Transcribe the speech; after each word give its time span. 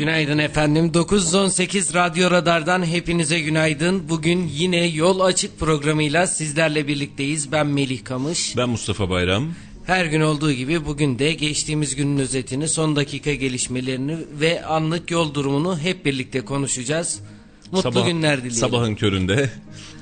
Günaydın 0.00 0.38
efendim. 0.38 0.94
918 0.94 1.94
Radyo 1.94 2.30
Radar'dan 2.30 2.86
hepinize 2.86 3.40
günaydın. 3.40 4.08
Bugün 4.08 4.50
yine 4.52 4.86
Yol 4.86 5.20
Açık 5.20 5.58
programıyla 5.58 6.26
sizlerle 6.26 6.86
birlikteyiz. 6.86 7.52
Ben 7.52 7.66
Melih 7.66 8.04
Kamış. 8.04 8.56
Ben 8.56 8.68
Mustafa 8.68 9.10
Bayram. 9.10 9.48
Her 9.84 10.04
gün 10.06 10.20
olduğu 10.20 10.52
gibi 10.52 10.86
bugün 10.86 11.18
de 11.18 11.32
geçtiğimiz 11.32 11.96
günün 11.96 12.18
özetini, 12.18 12.68
son 12.68 12.96
dakika 12.96 13.34
gelişmelerini 13.34 14.16
ve 14.40 14.64
anlık 14.64 15.10
yol 15.10 15.34
durumunu 15.34 15.78
hep 15.78 16.04
birlikte 16.04 16.40
konuşacağız. 16.40 17.20
Mutlu 17.72 17.92
Sabah, 17.92 18.06
günler 18.06 18.38
dileyelim. 18.38 18.58
Sabahın 18.58 18.94
köründe. 18.94 19.50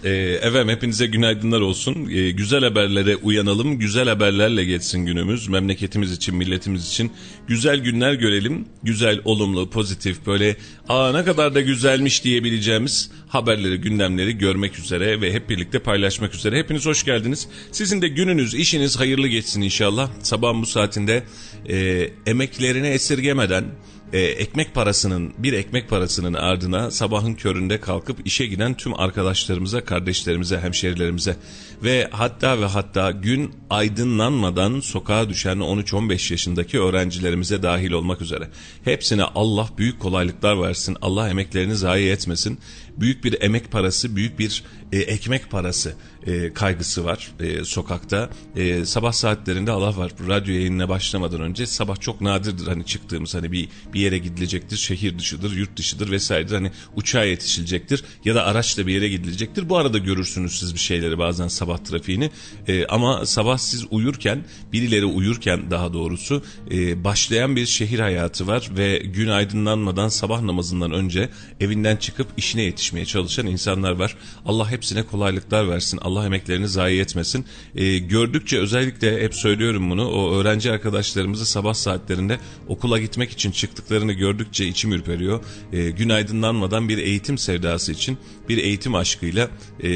Ee, 0.04 0.10
efendim 0.42 0.68
hepinize 0.68 1.06
günaydınlar 1.06 1.60
olsun. 1.60 2.10
Ee, 2.10 2.30
güzel 2.30 2.64
haberlere 2.64 3.16
uyanalım. 3.16 3.78
Güzel 3.78 4.08
haberlerle 4.08 4.64
geçsin 4.64 5.06
günümüz. 5.06 5.48
Memleketimiz 5.48 6.12
için, 6.12 6.34
milletimiz 6.34 6.88
için 6.88 7.12
güzel 7.46 7.78
günler 7.78 8.14
görelim. 8.14 8.66
Güzel, 8.82 9.20
olumlu, 9.24 9.70
pozitif 9.70 10.26
böyle 10.26 10.56
aa 10.88 11.12
ne 11.12 11.24
kadar 11.24 11.54
da 11.54 11.60
güzelmiş 11.60 12.24
diyebileceğimiz 12.24 13.10
haberleri, 13.28 13.76
gündemleri 13.76 14.38
görmek 14.38 14.78
üzere 14.78 15.20
ve 15.20 15.32
hep 15.32 15.50
birlikte 15.50 15.78
paylaşmak 15.78 16.34
üzere. 16.34 16.58
Hepiniz 16.58 16.86
hoş 16.86 17.04
geldiniz. 17.04 17.48
Sizin 17.72 18.02
de 18.02 18.08
gününüz, 18.08 18.54
işiniz 18.54 18.98
hayırlı 19.00 19.28
geçsin 19.28 19.60
inşallah. 19.60 20.10
Sabahın 20.22 20.62
bu 20.62 20.66
saatinde 20.66 21.22
e, 21.68 22.08
emeklerini 22.26 22.86
esirgemeden 22.86 23.64
e, 24.12 24.20
ekmek 24.20 24.74
parasının 24.74 25.34
bir 25.38 25.52
ekmek 25.52 25.88
parasının 25.88 26.34
ardına 26.34 26.90
sabahın 26.90 27.34
köründe 27.34 27.80
kalkıp 27.80 28.26
işe 28.26 28.46
giden 28.46 28.74
tüm 28.74 29.00
arkadaşlarımıza, 29.00 29.84
kardeşlerimize, 29.84 30.60
hemşerilerimize 30.60 31.36
ve 31.82 32.08
hatta 32.10 32.60
ve 32.60 32.64
hatta 32.64 33.10
gün 33.10 33.54
aydınlanmadan 33.70 34.80
sokağa 34.80 35.28
düşen 35.28 35.56
13-15 35.56 36.32
yaşındaki 36.32 36.80
öğrencilerimize 36.80 37.62
dahil 37.62 37.90
olmak 37.90 38.22
üzere 38.22 38.48
hepsine 38.84 39.22
Allah 39.22 39.68
büyük 39.78 40.00
kolaylıklar 40.00 40.62
versin. 40.62 40.96
Allah 41.02 41.28
emeklerini 41.28 41.76
zayi 41.76 42.10
etmesin. 42.10 42.58
Büyük 43.00 43.24
bir 43.24 43.42
emek 43.42 43.70
parası, 43.70 44.16
büyük 44.16 44.38
bir 44.38 44.64
e, 44.92 44.98
ekmek 44.98 45.50
parası 45.50 45.94
e, 46.26 46.52
kaygısı 46.52 47.04
var 47.04 47.32
e, 47.40 47.64
sokakta. 47.64 48.30
E, 48.56 48.84
sabah 48.84 49.12
saatlerinde 49.12 49.70
Allah 49.70 49.96
var 49.96 50.12
radyo 50.28 50.54
yayınına 50.54 50.88
başlamadan 50.88 51.40
önce 51.40 51.66
sabah 51.66 52.00
çok 52.00 52.20
nadirdir 52.20 52.66
hani 52.66 52.86
çıktığımız 52.86 53.34
hani 53.34 53.52
bir 53.52 53.68
bir 53.94 54.00
yere 54.00 54.18
gidilecektir, 54.18 54.76
şehir 54.76 55.18
dışıdır, 55.18 55.56
yurt 55.56 55.76
dışıdır 55.76 56.10
vesairedir. 56.10 56.54
Hani 56.54 56.70
uçağa 56.96 57.24
yetişilecektir 57.24 58.04
ya 58.24 58.34
da 58.34 58.44
araçla 58.44 58.86
bir 58.86 58.94
yere 58.94 59.08
gidilecektir. 59.08 59.68
Bu 59.68 59.76
arada 59.76 59.98
görürsünüz 59.98 60.58
siz 60.58 60.74
bir 60.74 60.80
şeyleri 60.80 61.18
bazen 61.18 61.48
sabah 61.48 61.78
trafiğini. 61.78 62.30
E, 62.68 62.86
ama 62.86 63.26
sabah 63.26 63.58
siz 63.58 63.84
uyurken, 63.90 64.44
birileri 64.72 65.04
uyurken 65.04 65.70
daha 65.70 65.92
doğrusu 65.92 66.42
e, 66.70 67.04
başlayan 67.04 67.56
bir 67.56 67.66
şehir 67.66 67.98
hayatı 67.98 68.46
var 68.46 68.70
ve 68.76 68.98
gün 68.98 69.28
aydınlanmadan 69.28 70.08
sabah 70.08 70.40
namazından 70.42 70.92
önce 70.92 71.28
evinden 71.60 71.96
çıkıp 71.96 72.26
işine 72.36 72.64
yetişmeye 72.88 73.04
çalışan 73.04 73.46
insanlar 73.46 73.92
var. 73.92 74.16
Allah 74.46 74.70
hepsine 74.70 75.02
kolaylıklar 75.02 75.68
versin. 75.68 75.98
Allah 76.02 76.26
emeklerini 76.26 76.68
zayi 76.68 77.00
etmesin. 77.00 77.44
E, 77.74 77.98
gördükçe 77.98 78.58
özellikle 78.58 79.22
hep 79.22 79.34
söylüyorum 79.34 79.90
bunu 79.90 80.08
o 80.08 80.34
öğrenci 80.34 80.72
arkadaşlarımızı 80.72 81.46
sabah 81.46 81.74
saatlerinde 81.74 82.38
okula 82.68 82.98
gitmek 82.98 83.30
için 83.30 83.50
çıktıklarını 83.50 84.12
gördükçe 84.12 84.66
içim 84.66 84.92
ürperiyor. 84.92 85.44
E, 85.72 85.90
gün 85.90 86.08
aydınlanmadan 86.08 86.88
bir 86.88 86.98
eğitim 86.98 87.38
sevdası 87.38 87.92
için 87.92 88.18
bir 88.48 88.58
eğitim 88.58 88.94
aşkıyla 88.94 89.50
e, 89.82 89.90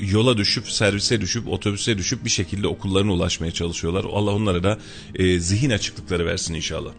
yola 0.00 0.36
düşüp 0.36 0.70
servise 0.70 1.20
düşüp 1.20 1.48
otobüse 1.48 1.98
düşüp 1.98 2.24
bir 2.24 2.30
şekilde 2.30 2.68
okullarına 2.68 3.12
ulaşmaya 3.12 3.52
çalışıyorlar. 3.52 4.04
Allah 4.04 4.30
onlara 4.30 4.62
da 4.62 4.78
e, 5.14 5.40
zihin 5.40 5.70
açıklıkları 5.70 6.26
versin 6.26 6.54
inşallah. 6.54 6.92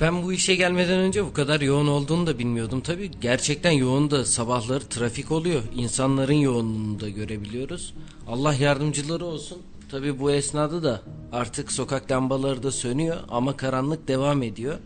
Ben 0.00 0.22
bu 0.22 0.32
işe 0.32 0.54
gelmeden 0.54 0.98
önce 0.98 1.24
bu 1.24 1.32
kadar 1.32 1.60
yoğun 1.60 1.86
olduğunu 1.86 2.26
da 2.26 2.38
bilmiyordum. 2.38 2.80
Tabii 2.80 3.10
gerçekten 3.20 3.70
yoğun 3.70 4.10
da 4.10 4.24
sabahları 4.24 4.84
trafik 4.84 5.30
oluyor. 5.30 5.62
İnsanların 5.76 6.32
yoğunluğunu 6.32 7.00
da 7.00 7.08
görebiliyoruz. 7.08 7.94
Allah 8.26 8.54
yardımcıları 8.54 9.24
olsun. 9.24 9.58
Tabii 9.90 10.18
bu 10.18 10.30
esnada 10.30 10.82
da 10.82 11.02
artık 11.32 11.72
sokak 11.72 12.10
lambaları 12.10 12.62
da 12.62 12.70
sönüyor 12.70 13.16
ama 13.28 13.56
karanlık 13.56 14.08
devam 14.08 14.42
ediyor. 14.42 14.78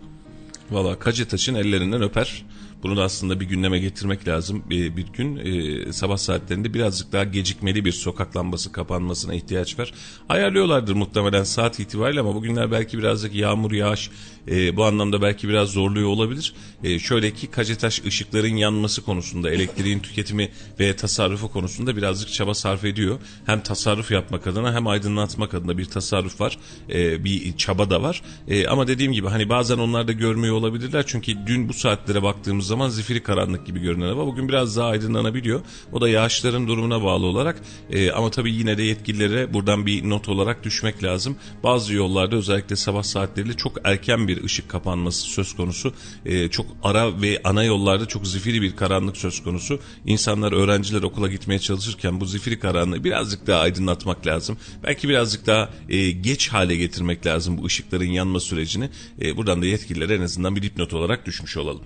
Valla 0.70 0.98
Kacetaş'ın 0.98 1.54
ellerinden 1.54 2.02
öper. 2.02 2.44
Bunu 2.82 2.96
da 2.96 3.02
aslında 3.02 3.40
bir 3.40 3.44
gündeme 3.44 3.78
getirmek 3.78 4.28
lazım. 4.28 4.62
Bir, 4.70 4.96
bir 4.96 5.06
gün 5.06 5.36
e, 5.36 5.92
sabah 5.92 6.16
saatlerinde 6.16 6.74
birazcık 6.74 7.12
daha 7.12 7.24
gecikmeli 7.24 7.84
bir 7.84 7.92
sokak 7.92 8.36
lambası 8.36 8.72
kapanmasına 8.72 9.34
ihtiyaç 9.34 9.78
var. 9.78 9.94
Ayarlıyorlardır 10.28 10.94
muhtemelen 10.94 11.42
saat 11.44 11.80
itibariyle 11.80 12.20
ama 12.20 12.34
bugünler 12.34 12.70
belki 12.70 12.98
birazcık 12.98 13.34
yağmur 13.34 13.72
yağış 13.72 14.10
e, 14.50 14.76
bu 14.76 14.84
anlamda 14.84 15.22
belki 15.22 15.48
biraz 15.48 15.68
zorluyor 15.68 16.08
olabilir. 16.08 16.54
E, 16.84 16.98
şöyle 16.98 17.30
ki 17.30 17.46
Kacetaş 17.46 18.04
ışıkların 18.04 18.56
yanması 18.56 19.02
konusunda 19.02 19.50
elektriğin 19.50 19.98
tüketimi 19.98 20.50
ve 20.80 20.96
tasarrufu 20.96 21.48
konusunda 21.48 21.96
birazcık 21.96 22.32
çaba 22.32 22.54
sarf 22.54 22.84
ediyor. 22.84 23.18
Hem 23.46 23.62
tasarruf 23.62 24.10
yapmak 24.10 24.46
adına 24.46 24.74
hem 24.74 24.86
aydınlatmak 24.86 25.54
adına 25.54 25.78
bir 25.78 25.84
tasarruf 25.84 26.40
var. 26.40 26.58
E, 26.88 27.24
bir 27.24 27.56
çaba 27.56 27.90
da 27.90 28.02
var. 28.02 28.22
E, 28.48 28.66
ama 28.66 28.86
dediğim 28.88 29.12
gibi 29.12 29.28
hani 29.28 29.48
bazen 29.48 29.78
onlar 29.78 30.08
da 30.08 30.12
görmüyor 30.12 30.54
olabilirler. 30.54 31.04
Çünkü 31.06 31.46
dün 31.46 31.68
bu 31.68 31.72
saatlere 31.72 32.22
baktığımız 32.22 32.66
zaman 32.66 32.88
zifiri 32.88 33.22
karanlık 33.22 33.66
gibi 33.66 33.80
görünen 33.80 34.08
hava 34.08 34.26
bugün 34.26 34.48
biraz 34.48 34.76
daha 34.76 34.88
aydınlanabiliyor. 34.88 35.60
O 35.92 36.00
da 36.00 36.08
yağışların 36.08 36.68
durumuna 36.68 37.02
bağlı 37.02 37.26
olarak. 37.26 37.60
E, 37.90 38.10
ama 38.10 38.30
tabii 38.30 38.52
yine 38.52 38.78
de 38.78 38.82
yetkililere 38.82 39.54
buradan 39.54 39.86
bir 39.86 40.10
not 40.10 40.28
olarak 40.28 40.64
düşmek 40.64 41.04
lazım. 41.04 41.36
Bazı 41.62 41.94
yollarda 41.94 42.36
özellikle 42.36 42.76
sabah 42.76 43.02
saatleriyle 43.02 43.56
çok 43.56 43.78
erken 43.84 44.28
bir 44.28 44.35
ışık 44.44 44.68
kapanması 44.68 45.20
söz 45.20 45.56
konusu. 45.56 45.92
E, 46.26 46.48
çok 46.48 46.66
ara 46.82 47.22
ve 47.22 47.40
ana 47.44 47.64
yollarda 47.64 48.06
çok 48.06 48.26
zifiri 48.26 48.62
bir 48.62 48.76
karanlık 48.76 49.16
söz 49.16 49.42
konusu. 49.42 49.80
İnsanlar, 50.06 50.52
öğrenciler 50.52 51.02
okula 51.02 51.28
gitmeye 51.28 51.58
çalışırken 51.58 52.20
bu 52.20 52.26
zifiri 52.26 52.58
karanlığı 52.58 53.04
birazcık 53.04 53.46
daha 53.46 53.60
aydınlatmak 53.60 54.26
lazım. 54.26 54.58
Belki 54.82 55.08
birazcık 55.08 55.46
daha 55.46 55.70
e, 55.88 56.10
geç 56.10 56.48
hale 56.48 56.76
getirmek 56.76 57.26
lazım 57.26 57.58
bu 57.58 57.64
ışıkların 57.64 58.04
yanma 58.04 58.40
sürecini. 58.40 58.90
E, 59.20 59.36
buradan 59.36 59.62
da 59.62 59.66
yetkililere 59.66 60.14
en 60.14 60.22
azından 60.22 60.56
bir 60.56 60.62
dipnot 60.62 60.94
olarak 60.94 61.26
düşmüş 61.26 61.56
olalım. 61.56 61.82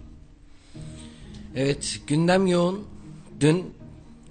Evet 1.56 2.00
gündem 2.06 2.47
yoğun. 2.47 2.84
Dün 3.41 3.65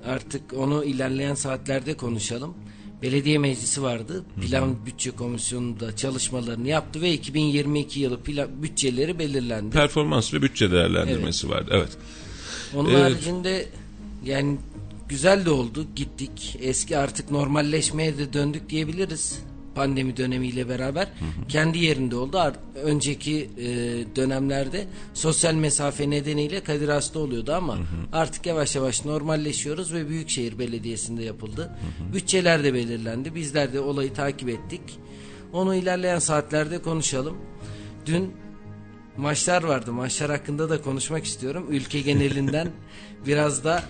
artık 0.05 0.53
onu 0.53 0.83
ilerleyen 0.83 1.35
saatlerde 1.35 1.97
konuşalım. 1.97 2.53
Belediye 3.01 3.37
meclisi 3.37 3.81
vardı. 3.81 4.23
Plan 4.41 4.61
hı 4.61 4.65
hı. 4.65 4.85
bütçe 4.85 5.11
komisyonunda 5.11 5.95
çalışmalarını 5.95 6.67
yaptı 6.67 7.01
ve 7.01 7.13
2022 7.13 7.99
yılı 7.99 8.19
plan, 8.19 8.47
bütçeleri 8.63 9.19
belirlendi. 9.19 9.73
Performans 9.75 10.33
ve 10.33 10.41
bütçe 10.41 10.71
değerlendirmesi 10.71 11.47
evet. 11.47 11.55
vardı. 11.55 11.71
Evet. 11.73 11.97
Onun 12.75 12.89
evet. 12.89 13.03
haricinde 13.03 13.65
yani 14.25 14.57
güzel 15.09 15.45
de 15.45 15.49
oldu. 15.49 15.87
Gittik. 15.95 16.57
Eski 16.61 16.97
artık 16.97 17.31
normalleşmeye 17.31 18.17
de 18.17 18.33
döndük 18.33 18.69
diyebiliriz 18.69 19.39
pandemi 19.75 20.17
dönemiyle 20.17 20.69
beraber 20.69 21.05
hı 21.05 21.25
hı. 21.25 21.47
kendi 21.47 21.77
yerinde 21.77 22.15
oldu. 22.15 22.53
Önceki 22.83 23.49
e, 23.57 23.67
dönemlerde 24.15 24.87
sosyal 25.13 25.53
mesafe 25.53 26.09
nedeniyle 26.09 26.63
Kadir 26.63 26.89
Has'ta 26.89 27.19
oluyordu 27.19 27.53
ama 27.53 27.75
hı 27.75 27.79
hı. 27.79 27.85
artık 28.13 28.45
yavaş 28.45 28.75
yavaş 28.75 29.05
normalleşiyoruz 29.05 29.93
ve 29.93 30.09
Büyükşehir 30.09 30.59
Belediyesi'nde 30.59 31.23
yapıldı. 31.23 31.61
Hı 31.61 32.03
hı. 32.03 32.13
Bütçeler 32.13 32.63
de 32.63 32.73
belirlendi. 32.73 33.35
Bizler 33.35 33.73
de 33.73 33.79
olayı 33.79 34.13
takip 34.13 34.49
ettik. 34.49 34.81
Onu 35.53 35.75
ilerleyen 35.75 36.19
saatlerde 36.19 36.81
konuşalım. 36.81 37.37
Dün 38.05 38.31
maçlar 39.17 39.63
vardı. 39.63 39.93
Maçlar 39.93 40.31
hakkında 40.31 40.69
da 40.69 40.81
konuşmak 40.81 41.25
istiyorum. 41.25 41.67
Ülke 41.69 42.01
genelinden 42.01 42.67
biraz 43.27 43.63
da 43.63 43.83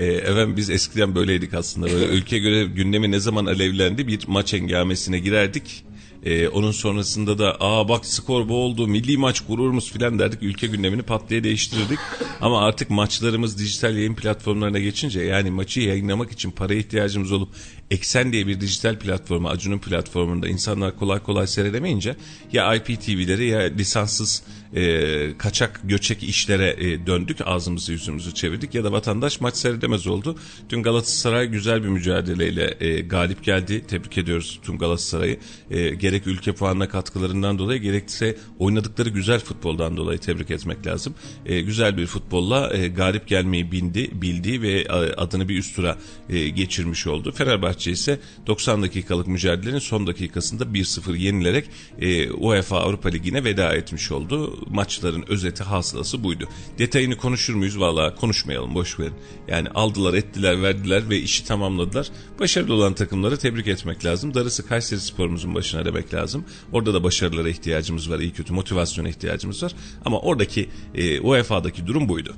e, 0.00 0.06
efendim 0.06 0.56
biz 0.56 0.70
eskiden 0.70 1.14
böyleydik 1.14 1.54
aslında. 1.54 1.86
Böyle 1.86 2.06
ülke 2.16 2.38
göre 2.38 2.64
gündemi 2.64 3.10
ne 3.10 3.20
zaman 3.20 3.46
alevlendi 3.46 4.08
bir 4.08 4.20
maç 4.28 4.54
engamesine 4.54 5.18
girerdik. 5.18 5.84
Ee, 6.24 6.48
onun 6.48 6.70
sonrasında 6.70 7.38
da 7.38 7.56
aa 7.60 7.88
bak 7.88 8.06
skor 8.06 8.48
bu 8.48 8.56
oldu 8.56 8.88
milli 8.88 9.16
maç 9.18 9.40
gururumuz 9.40 9.92
filan 9.92 10.18
derdik 10.18 10.42
ülke 10.42 10.66
gündemini 10.66 11.02
pat 11.02 11.30
diye 11.30 11.44
değiştirirdik. 11.44 11.98
Ama 12.40 12.60
artık 12.60 12.90
maçlarımız 12.90 13.58
dijital 13.58 13.96
yayın 13.96 14.14
platformlarına 14.14 14.78
geçince 14.78 15.20
yani 15.20 15.50
maçı 15.50 15.80
yayınlamak 15.80 16.32
için 16.32 16.50
para 16.50 16.74
ihtiyacımız 16.74 17.32
olup 17.32 17.48
Eksen 17.90 18.32
diye 18.32 18.46
bir 18.46 18.60
dijital 18.60 18.98
platformu 18.98 19.48
Acun'un 19.48 19.78
platformunda 19.78 20.48
insanlar 20.48 20.96
kolay 20.96 21.20
kolay 21.20 21.46
seyredemeyince 21.46 22.16
ya 22.52 22.74
IPTV'leri 22.74 23.46
ya 23.46 23.60
lisanssız 23.60 24.42
e, 24.76 25.38
kaçak 25.38 25.80
göçek 25.84 26.22
işlere 26.22 26.76
e, 26.78 27.06
döndük 27.06 27.38
ağzımızı 27.44 27.92
yüzümüzü 27.92 28.34
çevirdik 28.34 28.74
ya 28.74 28.84
da 28.84 28.92
vatandaş 28.92 29.40
maç 29.40 29.56
seyredemez 29.56 30.06
oldu. 30.06 30.36
Dün 30.70 30.82
Galatasaray 30.82 31.46
güzel 31.46 31.82
bir 31.82 31.88
mücadeleyle 31.88 32.76
e, 32.80 33.00
galip 33.00 33.44
geldi. 33.44 33.86
Tebrik 33.86 34.18
ediyoruz 34.18 34.60
tüm 34.62 34.78
Galatasaray'ı. 34.78 35.38
E, 35.70 35.90
gerek 35.90 36.26
ülke 36.26 36.52
puanına 36.52 36.88
katkılarından 36.88 37.58
dolayı 37.58 37.80
gerekse 37.80 38.36
oynadıkları 38.58 39.08
güzel 39.08 39.40
futboldan 39.40 39.96
dolayı 39.96 40.18
tebrik 40.18 40.50
etmek 40.50 40.86
lazım. 40.86 41.14
E, 41.46 41.60
güzel 41.60 41.96
bir 41.96 42.06
futbolla 42.06 42.76
e, 42.76 42.88
galip 42.88 43.28
gelmeyi 43.28 43.72
bindi, 43.72 44.10
bildi 44.22 44.62
ve 44.62 44.86
adını 45.16 45.48
bir 45.48 45.58
üst 45.58 45.76
tura 45.76 45.98
e, 46.28 46.48
geçirmiş 46.48 47.06
oldu. 47.06 47.32
Fenerbahçe 47.32 47.79
Fenerbahçe 47.80 47.90
ise 47.90 48.20
90 48.46 48.82
dakikalık 48.82 49.26
mücadelenin 49.26 49.78
son 49.78 50.06
dakikasında 50.06 50.64
1-0 50.64 51.16
yenilerek 51.16 51.64
e, 52.00 52.30
UEFA 52.30 52.80
Avrupa 52.80 53.08
Ligi'ne 53.08 53.44
veda 53.44 53.74
etmiş 53.74 54.12
oldu. 54.12 54.58
Maçların 54.70 55.24
özeti 55.28 55.64
hasılası 55.64 56.24
buydu. 56.24 56.48
Detayını 56.78 57.16
konuşur 57.16 57.54
muyuz? 57.54 57.80
Valla 57.80 58.14
konuşmayalım 58.14 58.74
boş 58.74 58.98
verin. 58.98 59.14
Yani 59.48 59.68
aldılar 59.68 60.14
ettiler 60.14 60.62
verdiler 60.62 61.10
ve 61.10 61.18
işi 61.18 61.44
tamamladılar. 61.44 62.10
Başarılı 62.40 62.74
olan 62.74 62.94
takımları 62.94 63.36
tebrik 63.36 63.68
etmek 63.68 64.04
lazım. 64.04 64.34
Darısı 64.34 64.66
Kayseri 64.66 65.00
sporumuzun 65.00 65.54
başına 65.54 65.84
demek 65.84 66.14
lazım. 66.14 66.44
Orada 66.72 66.94
da 66.94 67.04
başarılara 67.04 67.48
ihtiyacımız 67.48 68.10
var. 68.10 68.18
iyi 68.18 68.32
kötü 68.32 68.52
motivasyona 68.52 69.08
ihtiyacımız 69.08 69.62
var. 69.62 69.72
Ama 70.04 70.20
oradaki 70.20 70.68
e, 70.94 71.20
UEFA'daki 71.20 71.86
durum 71.86 72.08
buydu. 72.08 72.34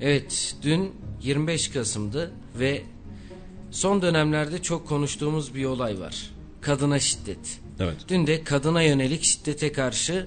Evet 0.00 0.56
dün 0.62 0.92
25 1.22 1.68
Kasım'dı 1.68 2.32
ve 2.58 2.82
son 3.72 4.02
dönemlerde 4.02 4.62
çok 4.62 4.88
konuştuğumuz 4.88 5.54
bir 5.54 5.64
olay 5.64 6.00
var. 6.00 6.30
Kadına 6.60 6.98
şiddet. 6.98 7.60
Evet. 7.80 7.96
Dün 8.08 8.26
de 8.26 8.44
kadına 8.44 8.82
yönelik 8.82 9.22
şiddete 9.22 9.72
karşı 9.72 10.26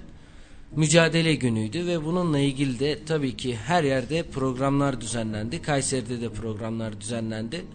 mücadele 0.76 1.36
günüydü 1.36 1.86
ve 1.86 2.06
bununla 2.06 2.40
ilgili 2.40 2.80
de 2.80 3.06
tabii 3.06 3.38
ki 3.38 3.56
her 3.56 3.84
yerde 3.84 4.24
programlar 4.24 5.02
düzenlendi. 5.02 5.62
Kayseri'de 5.62 6.22
de 6.22 6.30
programlar 6.30 7.02
düzenlendi. 7.02 7.66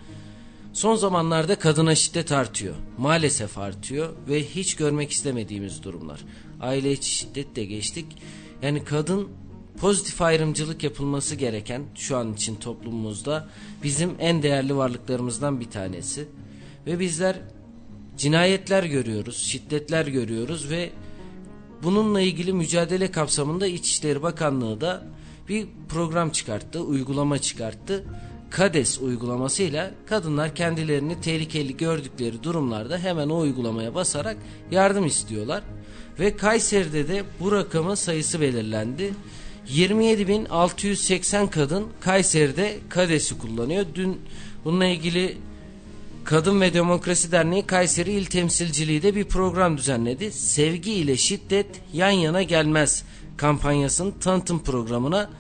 Son 0.73 0.97
zamanlarda 0.97 1.59
kadına 1.59 1.95
şiddet 1.95 2.33
artıyor. 2.33 2.75
Maalesef 2.99 3.59
artıyor 3.59 4.13
ve 4.29 4.45
hiç 4.45 4.75
görmek 4.75 5.11
istemediğimiz 5.11 5.83
durumlar. 5.83 6.21
Aile 6.61 6.93
içi 6.93 7.11
şiddet 7.11 7.57
de 7.57 7.65
geçtik. 7.65 8.07
Yani 8.63 8.85
kadın 8.85 9.29
pozitif 9.81 10.23
ayrımcılık 10.23 10.85
yapılması 10.85 11.35
gereken 11.35 11.83
şu 11.95 12.17
an 12.17 12.35
için 12.35 12.57
toplumumuzda 12.57 13.49
bizim 13.83 14.11
en 14.19 14.43
değerli 14.43 14.77
varlıklarımızdan 14.77 15.61
bir 15.61 15.71
tanesi. 15.71 16.29
Ve 16.87 17.01
bizler 17.01 17.37
cinayetler 18.17 18.85
görüyoruz, 18.85 19.37
şiddetler 19.37 20.07
görüyoruz 20.07 20.71
ve 20.71 20.91
bununla 21.83 22.21
ilgili 22.21 22.53
mücadele 22.53 23.11
kapsamında 23.11 23.67
İçişleri 23.67 24.23
Bakanlığı 24.23 24.81
da 24.81 25.07
bir 25.49 25.67
program 25.89 26.31
çıkarttı, 26.31 26.81
uygulama 26.81 27.39
çıkarttı. 27.39 28.05
KADES 28.51 29.01
uygulamasıyla 29.01 29.91
kadınlar 30.07 30.55
kendilerini 30.55 31.21
tehlikeli 31.21 31.77
gördükleri 31.77 32.43
durumlarda 32.43 32.99
hemen 32.99 33.29
o 33.29 33.39
uygulamaya 33.39 33.95
basarak 33.95 34.37
yardım 34.71 35.07
istiyorlar. 35.07 35.63
Ve 36.21 36.37
Kayseri'de 36.37 37.09
de 37.09 37.25
bu 37.41 37.53
rakamın 37.53 37.95
sayısı 37.95 38.41
belirlendi. 38.41 39.15
27.680 39.77 41.51
kadın 41.51 41.87
Kayseri'de 42.01 42.79
KADES'i 42.89 43.39
kullanıyor. 43.39 43.87
Dün 43.95 44.21
bununla 44.65 44.87
ilgili 44.87 45.37
Kadın 46.25 46.61
ve 46.61 46.75
Demokrasi 46.75 47.33
Derneği 47.33 47.67
Kayseri 47.67 48.13
İl 48.13 48.25
Temsilciliği 48.25 49.03
de 49.03 49.15
bir 49.15 49.25
program 49.25 49.79
düzenledi. 49.79 50.33
Sevgi 50.33 50.93
ile 50.93 51.17
şiddet 51.17 51.67
yan 51.93 52.11
yana 52.11 52.43
gelmez 52.43 53.05
kampanyasının 53.37 54.15
tanıtım 54.21 54.63
programına 54.63 55.31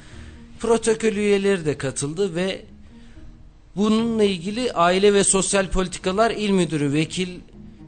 protokol 0.61 1.13
üyeleri 1.13 1.65
de 1.65 1.79
katıldı 1.79 2.35
ve 2.35 2.63
bununla 3.77 4.25
ilgili 4.25 4.73
Aile 4.73 5.15
ve 5.15 5.25
Sosyal 5.25 5.69
Politikalar 5.69 6.31
İl 6.31 6.51
Müdürü 6.51 6.93
Vekil 6.93 7.29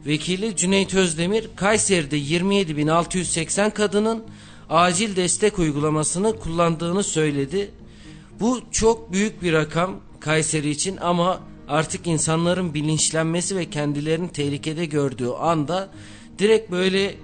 Vekili 0.06 0.56
Cüneyt 0.56 0.94
Özdemir 0.94 1.48
Kayseri'de 1.56 2.18
27.680 2.18 3.70
kadının 3.70 4.24
acil 4.72 5.16
destek 5.16 5.58
uygulamasını 5.58 6.38
kullandığını 6.38 7.02
söyledi. 7.02 7.70
Bu 8.40 8.60
çok 8.70 9.12
büyük 9.12 9.42
bir 9.42 9.52
rakam 9.52 10.00
Kayseri 10.20 10.70
için 10.70 10.96
ama 10.96 11.40
artık 11.68 12.06
insanların 12.06 12.74
bilinçlenmesi 12.74 13.56
ve 13.56 13.70
kendilerini 13.70 14.32
tehlikede 14.32 14.86
gördüğü 14.86 15.28
anda 15.28 15.88
direkt 16.38 16.70
böyle 16.70 17.14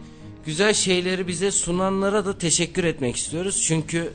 güzel 0.47 0.75
şeyleri 0.75 1.29
bize 1.29 1.51
sunanlara 1.51 2.27
da 2.27 2.39
teşekkür 2.39 2.85
etmek 2.85 3.17
istiyoruz. 3.17 3.63
Çünkü 3.67 4.13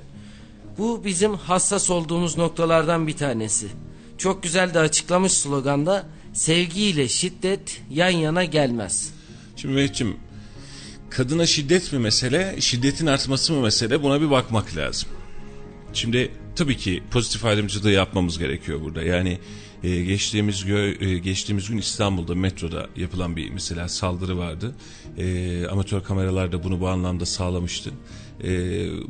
bu 0.77 1.05
bizim 1.05 1.33
hassas 1.33 1.89
olduğumuz 1.89 2.37
noktalardan 2.37 3.07
bir 3.07 3.17
tanesi. 3.17 3.67
Çok 4.17 4.43
güzel 4.43 4.73
de 4.73 4.79
açıklamış 4.79 5.31
sloganda 5.31 6.05
sevgiyle 6.33 7.07
şiddet 7.07 7.81
yan 7.91 8.09
yana 8.09 8.43
gelmez. 8.43 9.13
Şimdi 9.55 9.75
Mehmetciğim 9.75 10.17
kadına 11.15 11.45
şiddet 11.45 11.93
mi 11.93 11.99
mesele, 11.99 12.55
şiddetin 12.59 13.07
artması 13.07 13.53
mı 13.53 13.61
mesele 13.61 14.03
buna 14.03 14.21
bir 14.21 14.29
bakmak 14.29 14.75
lazım. 14.77 15.09
Şimdi 15.93 16.31
tabii 16.55 16.77
ki 16.77 17.03
pozitif 17.11 17.45
ayrımcılığı 17.45 17.91
yapmamız 17.91 18.39
gerekiyor 18.39 18.81
burada. 18.81 19.01
Yani 19.01 19.39
e, 19.83 20.03
geçtiğimiz 20.03 20.65
gö, 20.65 20.93
e, 20.99 21.17
geçtiğimiz 21.17 21.69
gün 21.69 21.77
İstanbul'da 21.77 22.35
metroda 22.35 22.87
yapılan 22.95 23.35
bir 23.35 23.49
mesela 23.49 23.89
saldırı 23.89 24.37
vardı. 24.37 24.75
E, 25.17 25.67
amatör 25.67 26.03
kameralar 26.03 26.51
da 26.51 26.63
bunu 26.63 26.79
bu 26.79 26.87
anlamda 26.87 27.25
sağlamıştı. 27.25 27.91
E, 28.43 28.49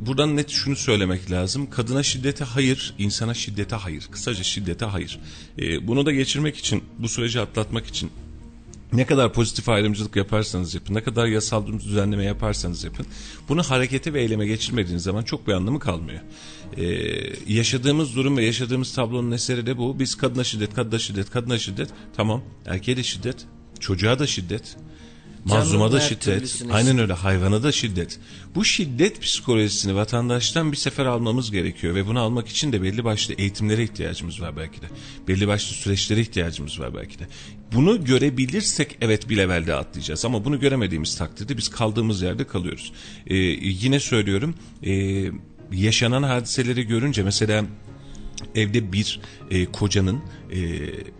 buradan 0.06 0.36
net 0.36 0.50
şunu 0.50 0.76
söylemek 0.76 1.30
lazım. 1.30 1.70
Kadına 1.70 2.02
şiddete 2.02 2.44
hayır, 2.44 2.94
insana 2.98 3.34
şiddete 3.34 3.76
hayır. 3.76 4.08
Kısaca 4.10 4.42
şiddete 4.42 4.84
hayır. 4.84 5.20
E, 5.58 5.86
bunu 5.86 6.06
da 6.06 6.12
geçirmek 6.12 6.56
için, 6.56 6.84
bu 6.98 7.08
süreci 7.08 7.40
atlatmak 7.40 7.86
için 7.86 8.10
ne 8.94 9.06
kadar 9.06 9.32
pozitif 9.32 9.68
ayrımcılık 9.68 10.16
yaparsanız 10.16 10.74
yapın, 10.74 10.94
ne 10.94 11.02
kadar 11.02 11.26
yasal 11.26 11.66
düzenleme 11.66 12.24
yaparsanız 12.24 12.84
yapın, 12.84 13.06
bunu 13.48 13.62
harekete 13.62 14.12
ve 14.12 14.20
eyleme 14.20 14.46
geçirmediğiniz 14.46 15.02
zaman 15.02 15.22
çok 15.22 15.46
bir 15.46 15.52
anlamı 15.52 15.80
kalmıyor. 15.80 16.20
Ee, 16.76 16.84
yaşadığımız 17.46 18.16
durum 18.16 18.36
ve 18.36 18.44
yaşadığımız 18.44 18.94
tablonun 18.94 19.30
eseri 19.30 19.66
de 19.66 19.78
bu. 19.78 19.98
Biz 19.98 20.14
kadına 20.14 20.44
şiddet, 20.44 20.74
kadına 20.74 20.98
şiddet, 20.98 21.30
kadına 21.30 21.58
şiddet, 21.58 21.88
tamam, 22.16 22.42
erkeğe 22.66 22.96
de 22.96 23.02
şiddet, 23.02 23.36
çocuğa 23.80 24.18
da 24.18 24.26
şiddet, 24.26 24.76
Mazluma 25.44 25.92
da 25.92 26.00
şiddet. 26.00 26.62
Aynen 26.72 26.98
öyle 26.98 27.12
hayvana 27.12 27.62
da 27.62 27.72
şiddet. 27.72 28.18
Bu 28.54 28.64
şiddet 28.64 29.20
psikolojisini 29.22 29.94
vatandaştan 29.94 30.72
bir 30.72 30.76
sefer 30.76 31.06
almamız 31.06 31.50
gerekiyor 31.50 31.94
ve 31.94 32.06
bunu 32.06 32.20
almak 32.20 32.48
için 32.48 32.72
de 32.72 32.82
belli 32.82 33.04
başlı 33.04 33.34
eğitimlere 33.34 33.82
ihtiyacımız 33.82 34.40
var 34.40 34.56
belki 34.56 34.82
de. 34.82 34.86
Belli 35.28 35.48
başlı 35.48 35.74
süreçlere 35.74 36.20
ihtiyacımız 36.20 36.80
var 36.80 36.94
belki 36.94 37.18
de. 37.18 37.28
Bunu 37.74 38.04
görebilirsek 38.04 38.96
evet 39.00 39.28
bir 39.28 39.36
levelde 39.36 39.74
atlayacağız 39.74 40.24
ama 40.24 40.44
bunu 40.44 40.60
göremediğimiz 40.60 41.16
takdirde 41.16 41.56
biz 41.56 41.68
kaldığımız 41.68 42.22
yerde 42.22 42.46
kalıyoruz. 42.46 42.92
Ee, 43.26 43.34
yine 43.36 44.00
söylüyorum 44.00 44.54
e, 44.82 45.24
yaşanan 45.72 46.22
hadiseleri 46.22 46.86
görünce 46.86 47.22
mesela 47.22 47.64
evde 48.54 48.92
bir 48.92 49.20
e, 49.50 49.64
kocanın 49.64 50.20
e, 50.52 50.60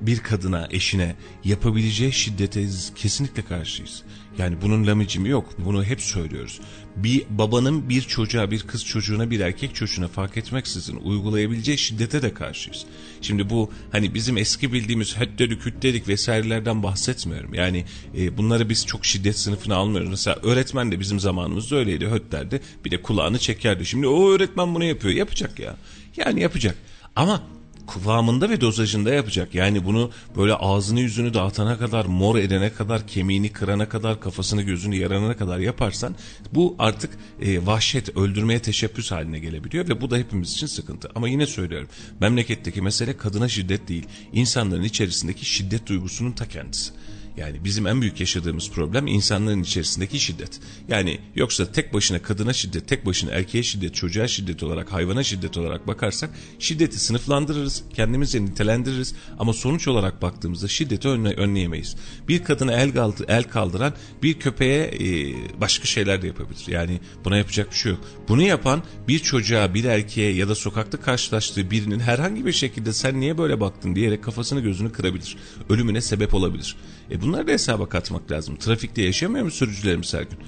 bir 0.00 0.18
kadına, 0.18 0.68
eşine 0.70 1.16
yapabileceği 1.44 2.12
şiddete 2.12 2.66
kesinlikle 2.94 3.42
karşıyız. 3.42 4.02
Yani 4.38 4.56
bunun 4.62 4.86
lamicimi 4.86 5.28
yok. 5.28 5.48
Bunu 5.58 5.84
hep 5.84 6.00
söylüyoruz. 6.00 6.60
Bir 6.96 7.24
babanın 7.30 7.88
bir 7.88 8.02
çocuğa, 8.02 8.50
bir 8.50 8.62
kız 8.62 8.84
çocuğuna, 8.84 9.30
bir 9.30 9.40
erkek 9.40 9.74
çocuğuna 9.74 10.08
fark 10.08 10.36
etmeksizin 10.36 10.96
uygulayabileceği 10.96 11.78
şiddete 11.78 12.22
de 12.22 12.34
karşıyız. 12.34 12.84
Şimdi 13.20 13.50
bu 13.50 13.70
hani 13.92 14.14
bizim 14.14 14.36
eski 14.36 14.72
bildiğimiz 14.72 15.16
hötdedik, 15.16 15.66
hüttedik 15.66 16.08
vesairelerden 16.08 16.82
bahsetmiyorum. 16.82 17.54
Yani 17.54 17.84
e, 18.16 18.36
bunları 18.36 18.68
biz 18.68 18.86
çok 18.86 19.04
şiddet 19.04 19.38
sınıfına 19.38 19.76
almıyoruz. 19.76 20.10
Mesela 20.10 20.36
öğretmen 20.42 20.92
de 20.92 21.00
bizim 21.00 21.20
zamanımızda 21.20 21.76
öyleydi. 21.76 22.06
Höt 22.06 22.32
derdi. 22.32 22.60
Bir 22.84 22.90
de 22.90 23.02
kulağını 23.02 23.38
çekerdi. 23.38 23.86
Şimdi 23.86 24.06
o 24.06 24.30
öğretmen 24.30 24.74
bunu 24.74 24.84
yapıyor. 24.84 25.14
Yapacak 25.14 25.58
ya. 25.58 25.76
Yani 26.16 26.40
yapacak. 26.40 26.76
Ama 27.16 27.42
kıvamında 27.86 28.50
ve 28.50 28.60
dozajında 28.60 29.14
yapacak. 29.14 29.54
Yani 29.54 29.84
bunu 29.84 30.10
böyle 30.36 30.54
ağzını 30.54 31.00
yüzünü 31.00 31.34
dağıtana 31.34 31.78
kadar, 31.78 32.04
mor 32.04 32.36
edene 32.36 32.72
kadar, 32.72 33.06
kemiğini 33.06 33.52
kırana 33.52 33.88
kadar, 33.88 34.20
kafasını 34.20 34.62
gözünü 34.62 34.96
yarana 34.96 35.36
kadar 35.36 35.58
yaparsan 35.58 36.14
bu 36.54 36.76
artık 36.78 37.18
e, 37.42 37.66
vahşet, 37.66 38.16
öldürmeye 38.16 38.62
teşebbüs 38.62 39.10
haline 39.10 39.38
gelebiliyor 39.38 39.88
ve 39.88 40.00
bu 40.00 40.10
da 40.10 40.16
hepimiz 40.16 40.52
için 40.52 40.66
sıkıntı. 40.66 41.08
Ama 41.14 41.28
yine 41.28 41.46
söylüyorum 41.46 41.88
memleketteki 42.20 42.82
mesele 42.82 43.16
kadına 43.16 43.48
şiddet 43.48 43.88
değil, 43.88 44.06
insanların 44.32 44.82
içerisindeki 44.82 45.44
şiddet 45.44 45.86
duygusunun 45.86 46.32
ta 46.32 46.48
kendisi. 46.48 46.92
Yani 47.36 47.64
bizim 47.64 47.86
en 47.86 48.00
büyük 48.00 48.20
yaşadığımız 48.20 48.70
problem 48.70 49.06
insanların 49.06 49.62
içerisindeki 49.62 50.20
şiddet. 50.20 50.60
Yani 50.88 51.18
yoksa 51.34 51.72
tek 51.72 51.94
başına 51.94 52.22
kadına 52.22 52.52
şiddet, 52.52 52.88
tek 52.88 53.06
başına 53.06 53.30
erkeğe 53.30 53.62
şiddet, 53.62 53.94
çocuğa 53.94 54.28
şiddet 54.28 54.62
olarak, 54.62 54.92
hayvana 54.92 55.22
şiddet 55.22 55.56
olarak 55.56 55.86
bakarsak 55.86 56.30
şiddeti 56.58 57.00
sınıflandırırız, 57.00 57.84
kendimizce 57.94 58.44
nitelendiririz 58.44 59.14
ama 59.38 59.52
sonuç 59.52 59.88
olarak 59.88 60.22
baktığımızda 60.22 60.68
şiddeti 60.68 61.08
önle, 61.08 61.34
önleyemeyiz. 61.34 61.96
Bir 62.28 62.44
kadına 62.44 62.72
el, 62.72 62.92
kaldı, 62.92 63.24
el 63.28 63.44
kaldıran 63.44 63.94
bir 64.22 64.38
köpeğe 64.38 64.84
e, 64.84 65.34
başka 65.60 65.84
şeyler 65.84 66.22
de 66.22 66.26
yapabilir. 66.26 66.64
Yani 66.68 67.00
buna 67.24 67.36
yapacak 67.36 67.70
bir 67.70 67.76
şey 67.76 67.92
yok. 67.92 68.00
Bunu 68.28 68.42
yapan 68.42 68.82
bir 69.08 69.18
çocuğa, 69.18 69.74
bir 69.74 69.84
erkeğe 69.84 70.34
ya 70.34 70.48
da 70.48 70.54
sokakta 70.54 71.00
karşılaştığı 71.00 71.70
birinin 71.70 72.00
herhangi 72.00 72.46
bir 72.46 72.52
şekilde 72.52 72.92
sen 72.92 73.20
niye 73.20 73.38
böyle 73.38 73.60
baktın 73.60 73.94
diyerek 73.94 74.24
kafasını 74.24 74.60
gözünü 74.60 74.92
kırabilir. 74.92 75.36
Ölümüne 75.68 76.00
sebep 76.00 76.34
olabilir. 76.34 76.76
E 77.10 77.23
bunları 77.24 77.46
da 77.46 77.52
hesaba 77.52 77.88
katmak 77.88 78.30
lazım. 78.30 78.56
Trafikte 78.56 79.02
yaşamıyor 79.02 79.44
mu 79.44 79.50
sürücülerimiz 79.50 80.14
her 80.14 80.22
gün? 80.22 80.38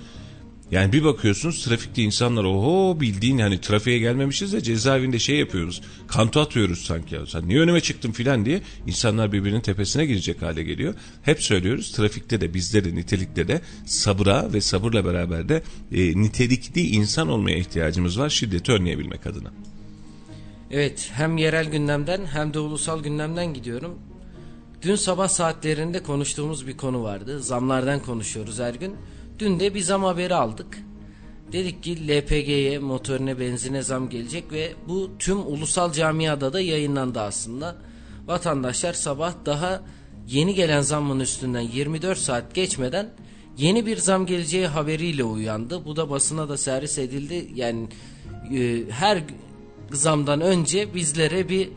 Yani 0.71 0.92
bir 0.92 1.04
bakıyorsunuz 1.04 1.64
trafikte 1.64 2.02
insanlar 2.02 2.45
oho 2.45 3.00
bildiğin 3.00 3.38
hani 3.38 3.61
trafiğe 3.61 3.99
gelmemişiz 3.99 4.52
de 4.52 4.61
cezaevinde 4.61 5.18
şey 5.18 5.37
yapıyoruz. 5.37 5.83
Kanto 6.06 6.40
atıyoruz 6.40 6.85
sanki. 6.85 7.14
Ya. 7.14 7.26
Sen 7.26 7.49
niye 7.49 7.61
önüme 7.61 7.80
çıktın 7.80 8.12
filan 8.12 8.45
diye 8.45 8.61
insanlar 8.87 9.33
birbirinin 9.33 9.61
tepesine 9.61 10.06
girecek 10.06 10.42
hale 10.42 10.62
geliyor. 10.62 10.95
Hep 11.23 11.42
söylüyoruz 11.42 11.92
trafikte 11.92 12.40
de 12.40 12.54
bizde 12.54 12.85
de 12.85 12.95
nitelikte 12.95 13.49
de 13.49 13.61
sabıra 13.87 14.52
ve 14.52 14.61
sabırla 14.61 15.04
beraber 15.04 15.49
de 15.49 15.62
e, 15.92 16.21
nitelikli 16.21 16.80
insan 16.80 17.28
olmaya 17.28 17.56
ihtiyacımız 17.56 18.18
var 18.18 18.28
şiddeti 18.28 18.73
önleyebilmek 18.73 19.26
adına. 19.26 19.52
Evet 20.71 21.11
hem 21.12 21.37
yerel 21.37 21.71
gündemden 21.71 22.26
hem 22.26 22.54
de 22.54 22.59
ulusal 22.59 23.02
gündemden 23.02 23.54
gidiyorum. 23.54 23.99
Dün 24.87 24.95
sabah 24.95 25.28
saatlerinde 25.28 26.02
konuştuğumuz 26.02 26.66
bir 26.66 26.76
konu 26.76 27.02
vardı. 27.02 27.43
Zamlardan 27.43 28.00
konuşuyoruz 28.00 28.59
her 28.59 28.75
gün. 28.75 28.97
Dün 29.38 29.61
de 29.61 29.75
bir 29.75 29.81
zam 29.81 30.05
haberi 30.05 30.35
aldık. 30.35 30.78
Dedik 31.52 31.83
ki 31.83 32.09
LPG'ye, 32.09 32.78
motorine, 32.78 33.40
benzine 33.40 33.83
zam 33.83 34.09
gelecek 34.09 34.52
ve 34.52 34.73
bu 34.88 35.11
tüm 35.19 35.47
ulusal 35.47 35.93
camiada 35.93 36.52
da 36.52 36.61
yayınlandı 36.61 37.21
aslında. 37.21 37.76
Vatandaşlar 38.26 38.93
sabah 38.93 39.35
daha 39.47 39.83
yeni 40.28 40.55
gelen 40.55 40.81
zammın 40.81 41.21
üstünden 41.21 41.61
24 41.61 42.19
saat 42.19 42.55
geçmeden 42.55 43.11
yeni 43.59 43.87
bir 43.87 43.97
zam 43.97 44.26
geleceği 44.26 44.66
haberiyle 44.66 45.25
uyandı. 45.25 45.85
Bu 45.85 45.97
da 45.97 46.11
basına 46.11 46.49
da 46.49 46.57
servis 46.57 46.99
edildi. 46.99 47.50
Yani 47.55 47.88
e, 48.55 48.85
her 48.90 49.23
zamdan 49.93 50.40
önce 50.40 50.95
bizlere 50.95 51.49
bir 51.49 51.69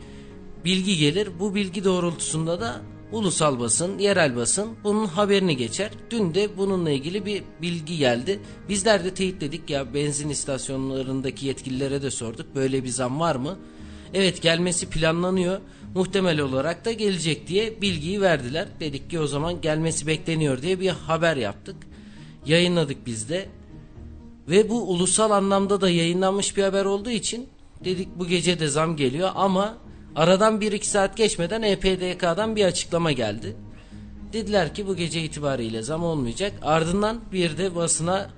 bilgi 0.64 0.96
gelir. 0.96 1.28
Bu 1.40 1.54
bilgi 1.54 1.84
doğrultusunda 1.84 2.60
da 2.60 2.82
ulusal 3.12 3.60
basın, 3.60 3.98
yerel 3.98 4.36
basın 4.36 4.68
bunun 4.84 5.06
haberini 5.06 5.56
geçer. 5.56 5.90
Dün 6.10 6.34
de 6.34 6.56
bununla 6.56 6.90
ilgili 6.90 7.26
bir 7.26 7.42
bilgi 7.62 7.96
geldi. 7.96 8.40
Bizler 8.68 9.04
de 9.04 9.14
teyitledik 9.14 9.70
ya 9.70 9.94
benzin 9.94 10.28
istasyonlarındaki 10.28 11.46
yetkililere 11.46 12.02
de 12.02 12.10
sorduk. 12.10 12.54
Böyle 12.54 12.84
bir 12.84 12.88
zam 12.88 13.20
var 13.20 13.36
mı? 13.36 13.58
Evet 14.14 14.42
gelmesi 14.42 14.90
planlanıyor. 14.90 15.60
Muhtemel 15.94 16.40
olarak 16.40 16.84
da 16.84 16.92
gelecek 16.92 17.48
diye 17.48 17.82
bilgiyi 17.82 18.20
verdiler. 18.20 18.68
Dedik 18.80 19.10
ki 19.10 19.20
o 19.20 19.26
zaman 19.26 19.60
gelmesi 19.60 20.06
bekleniyor 20.06 20.62
diye 20.62 20.80
bir 20.80 20.88
haber 20.88 21.36
yaptık. 21.36 21.76
Yayınladık 22.46 23.06
biz 23.06 23.28
de. 23.28 23.48
Ve 24.48 24.68
bu 24.68 24.90
ulusal 24.90 25.30
anlamda 25.30 25.80
da 25.80 25.90
yayınlanmış 25.90 26.56
bir 26.56 26.62
haber 26.62 26.84
olduğu 26.84 27.10
için 27.10 27.48
dedik 27.84 28.08
bu 28.16 28.26
gece 28.26 28.60
de 28.60 28.68
zam 28.68 28.96
geliyor 28.96 29.30
ama 29.34 29.78
Aradan 30.16 30.60
1-2 30.60 30.84
saat 30.84 31.16
geçmeden 31.16 31.62
EPDK'dan 31.62 32.56
bir 32.56 32.64
açıklama 32.64 33.12
geldi. 33.12 33.56
Dediler 34.32 34.74
ki 34.74 34.86
bu 34.86 34.96
gece 34.96 35.22
itibariyle 35.22 35.82
zam 35.82 36.04
olmayacak. 36.04 36.52
Ardından 36.62 37.20
bir 37.32 37.58
de 37.58 37.74
basına 37.74 38.30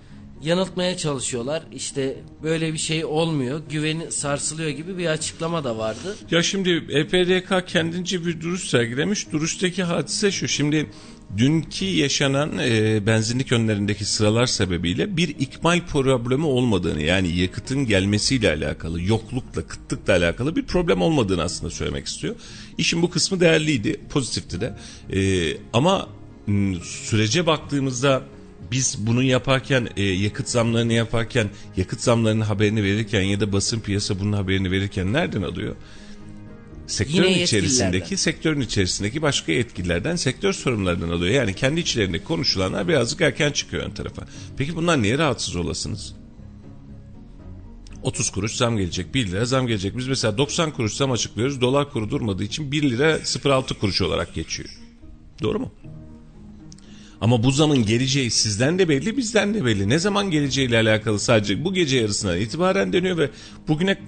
yanıltmaya 0.42 0.96
çalışıyorlar. 0.96 1.62
İşte 1.72 2.16
böyle 2.42 2.72
bir 2.72 2.78
şey 2.78 3.04
olmuyor, 3.04 3.62
güveni 3.70 4.12
sarsılıyor 4.12 4.70
gibi 4.70 4.98
bir 4.98 5.06
açıklama 5.06 5.64
da 5.64 5.78
vardı. 5.78 6.16
Ya 6.30 6.42
şimdi 6.42 6.70
EPDK 6.70 7.68
kendince 7.68 8.26
bir 8.26 8.40
duruş 8.40 8.68
sergilemiş. 8.68 9.32
Duruştaki 9.32 9.82
hadise 9.82 10.30
şu. 10.30 10.48
Şimdi 10.48 10.90
dünkü 11.36 11.84
yaşanan 11.84 12.58
e, 12.58 13.06
benzinlik 13.06 13.52
önlerindeki 13.52 14.04
sıralar 14.04 14.46
sebebiyle 14.46 15.16
bir 15.16 15.28
ikmal 15.28 15.80
problemi 15.86 16.46
olmadığını 16.46 17.02
yani 17.02 17.36
yakıtın 17.36 17.86
gelmesiyle 17.86 18.50
alakalı, 18.50 19.02
yoklukla, 19.02 19.62
kıtlıkla 19.62 20.12
alakalı 20.12 20.56
bir 20.56 20.62
problem 20.62 21.02
olmadığını 21.02 21.42
aslında 21.42 21.70
söylemek 21.70 22.06
istiyor. 22.06 22.34
İşin 22.78 23.02
bu 23.02 23.10
kısmı 23.10 23.40
değerliydi, 23.40 24.00
pozitifti 24.10 24.60
de. 24.60 24.76
E, 25.12 25.52
ama 25.72 26.08
sürece 26.82 27.46
baktığımızda 27.46 28.22
biz 28.70 29.06
bunu 29.06 29.22
yaparken 29.22 29.88
e, 29.96 30.02
yakıt 30.02 30.48
zamlarını 30.48 30.92
yaparken 30.92 31.50
yakıt 31.76 32.00
zamlarının 32.00 32.40
haberini 32.40 32.82
verirken 32.82 33.22
ya 33.22 33.40
da 33.40 33.52
basın 33.52 33.80
piyasa 33.80 34.20
bunun 34.20 34.32
haberini 34.32 34.70
verirken 34.70 35.12
nereden 35.12 35.42
alıyor? 35.42 35.76
Sektörün 36.86 37.32
içerisindeki 37.32 38.16
sektörün 38.16 38.60
içerisindeki 38.60 39.22
başka 39.22 39.52
yetkililerden 39.52 40.16
sektör 40.16 40.52
sorumlularından 40.52 41.08
alıyor. 41.08 41.34
Yani 41.34 41.54
kendi 41.54 41.80
içlerinde 41.80 42.24
konuşulanlar 42.24 42.88
birazcık 42.88 43.20
erken 43.20 43.52
çıkıyor 43.52 43.82
ön 43.82 43.90
tarafa. 43.90 44.22
Peki 44.56 44.76
bunlar 44.76 45.02
niye 45.02 45.18
rahatsız 45.18 45.56
olasınız? 45.56 46.14
30 48.02 48.30
kuruş 48.30 48.56
zam 48.56 48.76
gelecek, 48.76 49.14
1 49.14 49.26
lira 49.26 49.44
zam 49.44 49.66
gelecek. 49.66 49.96
Biz 49.96 50.08
mesela 50.08 50.38
90 50.38 50.70
kuruş 50.70 50.92
zam 50.92 51.12
açıklıyoruz. 51.12 51.60
Dolar 51.60 51.90
kuru 51.90 52.10
durmadığı 52.10 52.44
için 52.44 52.72
1 52.72 52.90
lira 52.90 53.16
0.6 53.16 53.74
kuruş 53.74 54.02
olarak 54.02 54.34
geçiyor. 54.34 54.68
Doğru 55.42 55.58
mu? 55.58 55.72
Ama 57.20 57.42
bu 57.42 57.50
zamın 57.50 57.86
geleceği 57.86 58.30
sizden 58.30 58.78
de 58.78 58.88
belli, 58.88 59.16
bizden 59.16 59.54
de 59.54 59.64
belli. 59.64 59.88
Ne 59.88 59.98
zaman 59.98 60.30
geleceğiyle 60.30 60.78
alakalı 60.78 61.20
sadece 61.20 61.64
bu 61.64 61.74
gece 61.74 61.96
yarısına 61.96 62.36
itibaren 62.36 62.92
deniyor 62.92 63.18
ve 63.18 63.30
bugüne 63.68 63.98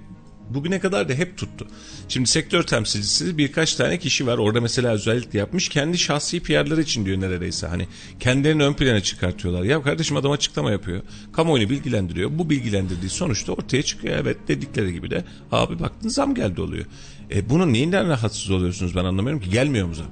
bugüne 0.51 0.81
kadar 0.81 1.09
da 1.09 1.13
hep 1.13 1.37
tuttu. 1.37 1.67
Şimdi 2.09 2.29
sektör 2.29 2.63
temsilcisi 2.63 3.39
birkaç 3.39 3.75
tane 3.75 3.99
kişi 3.99 4.27
var. 4.27 4.39
Orada 4.39 4.61
mesela 4.61 4.93
özellikle 4.93 5.39
yapmış. 5.39 5.69
Kendi 5.69 5.99
şahsi 5.99 6.41
PR'ları 6.43 6.81
için 6.81 7.05
diyor 7.05 7.21
neredeyse. 7.21 7.67
Hani 7.67 7.87
kendilerini 8.21 8.65
ön 8.65 8.75
plana 8.75 9.01
çıkartıyorlar. 9.01 9.63
Ya 9.63 9.83
kardeşim 9.83 10.17
adam 10.17 10.31
açıklama 10.31 10.71
yapıyor. 10.71 11.03
Kamuoyunu 11.33 11.71
bilgilendiriyor. 11.71 12.39
Bu 12.39 12.51
bilgilendirdiği 12.51 13.11
sonuçta 13.11 13.53
ortaya 13.53 13.83
çıkıyor. 13.83 14.17
Evet 14.19 14.37
dedikleri 14.49 14.93
gibi 14.93 15.11
de 15.11 15.25
abi 15.53 15.81
baktın 15.81 16.09
zam 16.09 16.35
geldi 16.35 16.61
oluyor. 16.61 16.85
E 17.31 17.51
bunun 17.51 17.73
neyinden 17.73 18.09
rahatsız 18.09 18.51
oluyorsunuz 18.51 18.97
ben 18.97 19.05
anlamıyorum 19.05 19.43
ki. 19.43 19.51
Gelmiyor 19.51 19.87
mu 19.87 19.95
zam? 19.95 20.07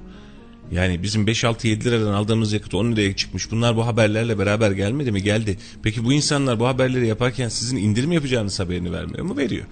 Yani 0.71 1.03
bizim 1.03 1.25
5-6-7 1.25 1.83
liradan 1.83 2.13
aldığımız 2.13 2.53
yakıt 2.53 2.73
10 2.73 2.91
liraya 2.91 3.15
çıkmış. 3.15 3.51
Bunlar 3.51 3.75
bu 3.75 3.85
haberlerle 3.85 4.39
beraber 4.39 4.71
gelmedi 4.71 5.11
mi? 5.11 5.23
Geldi. 5.23 5.57
Peki 5.83 6.05
bu 6.05 6.13
insanlar 6.13 6.59
bu 6.59 6.67
haberleri 6.67 7.07
yaparken 7.07 7.49
sizin 7.49 7.77
indirim 7.77 8.11
yapacağınız 8.11 8.59
haberini 8.59 8.91
vermiyor 8.91 9.25
mu? 9.25 9.37
Veriyor. 9.37 9.65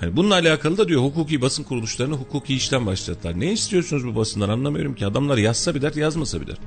Hani 0.00 0.16
bununla 0.16 0.34
alakalı 0.34 0.78
da 0.78 0.88
diyor 0.88 1.02
hukuki 1.02 1.40
basın 1.40 1.62
kuruluşlarını 1.62 2.14
hukuki 2.14 2.54
işlem 2.54 2.86
başlattılar. 2.86 3.40
Ne 3.40 3.52
istiyorsunuz 3.52 4.06
bu 4.06 4.16
basından 4.16 4.48
anlamıyorum 4.48 4.94
ki. 4.94 5.06
Adamlar 5.06 5.38
yazsa 5.38 5.74
bir 5.74 5.82
dert 5.82 5.96
yazmasa 5.96 6.40
bir 6.40 6.46
dert. 6.46 6.60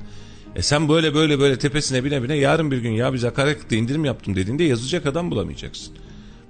E 0.56 0.62
sen 0.62 0.88
böyle 0.88 1.14
böyle 1.14 1.38
böyle 1.38 1.58
tepesine 1.58 2.04
bine 2.04 2.22
bine 2.22 2.36
yarın 2.36 2.70
bir 2.70 2.78
gün 2.78 2.90
ya 2.90 3.14
biz 3.14 3.24
akaryakıtta 3.24 3.76
indirim 3.76 4.04
yaptım 4.04 4.36
dediğinde 4.36 4.64
yazacak 4.64 5.06
adam 5.06 5.30
bulamayacaksın. 5.30 5.94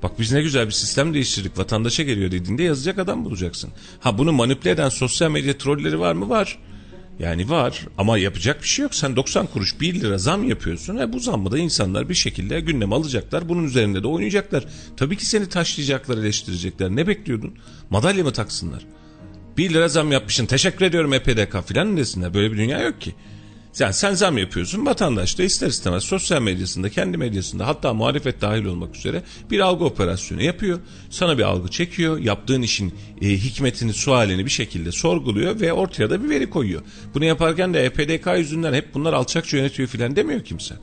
Bak 0.03 0.19
biz 0.19 0.33
ne 0.33 0.43
güzel 0.43 0.67
bir 0.67 0.73
sistem 0.73 1.15
değiştirdik 1.15 1.59
vatandaşa 1.59 2.03
geliyor 2.03 2.31
dediğinde 2.31 2.63
yazacak 2.63 2.99
adam 2.99 3.25
bulacaksın. 3.25 3.71
Ha 4.01 4.19
bunu 4.19 4.33
manipüle 4.33 4.71
eden 4.71 4.89
sosyal 4.89 5.31
medya 5.31 5.59
trolleri 5.59 6.01
var 6.01 6.13
mı? 6.13 6.29
Var. 6.29 6.59
Yani 7.19 7.51
var 7.51 7.87
ama 7.99 8.19
yapacak 8.19 8.63
bir 8.63 8.69
şey 8.69 8.83
yok. 8.83 8.95
Sen 8.95 9.17
90 9.17 9.47
kuruş 9.47 9.81
1 9.81 10.01
lira 10.01 10.19
zam 10.19 10.49
yapıyorsun. 10.49 10.97
E 10.97 11.13
bu 11.13 11.21
zammı 11.21 11.51
da 11.51 11.59
insanlar 11.59 12.09
bir 12.09 12.15
şekilde 12.15 12.61
gündem 12.61 12.93
alacaklar. 12.93 13.49
Bunun 13.49 13.65
üzerinde 13.65 14.03
de 14.03 14.07
oynayacaklar. 14.07 14.65
Tabii 14.97 15.17
ki 15.17 15.27
seni 15.27 15.49
taşlayacaklar, 15.49 16.19
eleştirecekler. 16.19 16.91
Ne 16.91 17.07
bekliyordun? 17.07 17.55
Madalya 17.91 18.25
mı 18.25 18.33
taksınlar? 18.33 18.87
1 19.57 19.71
lira 19.71 19.89
zam 19.89 20.13
yapmışsın. 20.13 20.47
Teşekkür 20.47 20.85
ediyorum 20.85 21.13
EPDK 21.13 21.67
filan 21.67 21.97
desinler. 21.97 22.35
Böyle 22.35 22.53
bir 22.53 22.59
dünya 22.59 22.81
yok 22.81 23.01
ki. 23.01 23.15
Yani 23.79 23.95
sen 23.95 24.15
zam 24.15 24.39
yapıyorsun 24.39 24.87
vatandaş 24.87 25.39
da 25.39 25.43
ister 25.43 25.67
istemez 25.67 26.05
sosyal 26.05 26.43
medyasında 26.43 26.91
kendi 26.91 27.17
medyasında 27.17 27.67
hatta 27.67 27.95
muhalefet 27.95 28.41
dahil 28.41 28.65
olmak 28.65 28.97
üzere 28.97 29.23
bir 29.51 29.61
algı 29.61 29.85
operasyonu 29.85 30.43
yapıyor. 30.43 30.79
Sana 31.11 31.39
bir 31.39 31.43
algı 31.43 31.69
çekiyor. 31.69 32.19
Yaptığın 32.19 32.63
işin 32.63 32.95
e, 33.23 33.29
hikmetini 33.29 33.93
sualini 33.93 34.45
bir 34.45 34.51
şekilde 34.51 34.93
sorguluyor 34.93 35.61
ve 35.61 35.73
ortaya 35.73 36.11
da 36.11 36.25
bir 36.25 36.29
veri 36.29 36.51
koyuyor. 36.51 36.83
Bunu 37.15 37.25
yaparken 37.25 37.75
de 37.75 37.85
EPDK 37.85 38.27
yüzünden 38.39 38.73
hep 38.73 38.95
bunlar 38.95 39.13
alçakça 39.13 39.57
yönetiyor 39.57 39.89
filan 39.89 40.17
demiyor 40.17 40.45
kimse. 40.45 40.75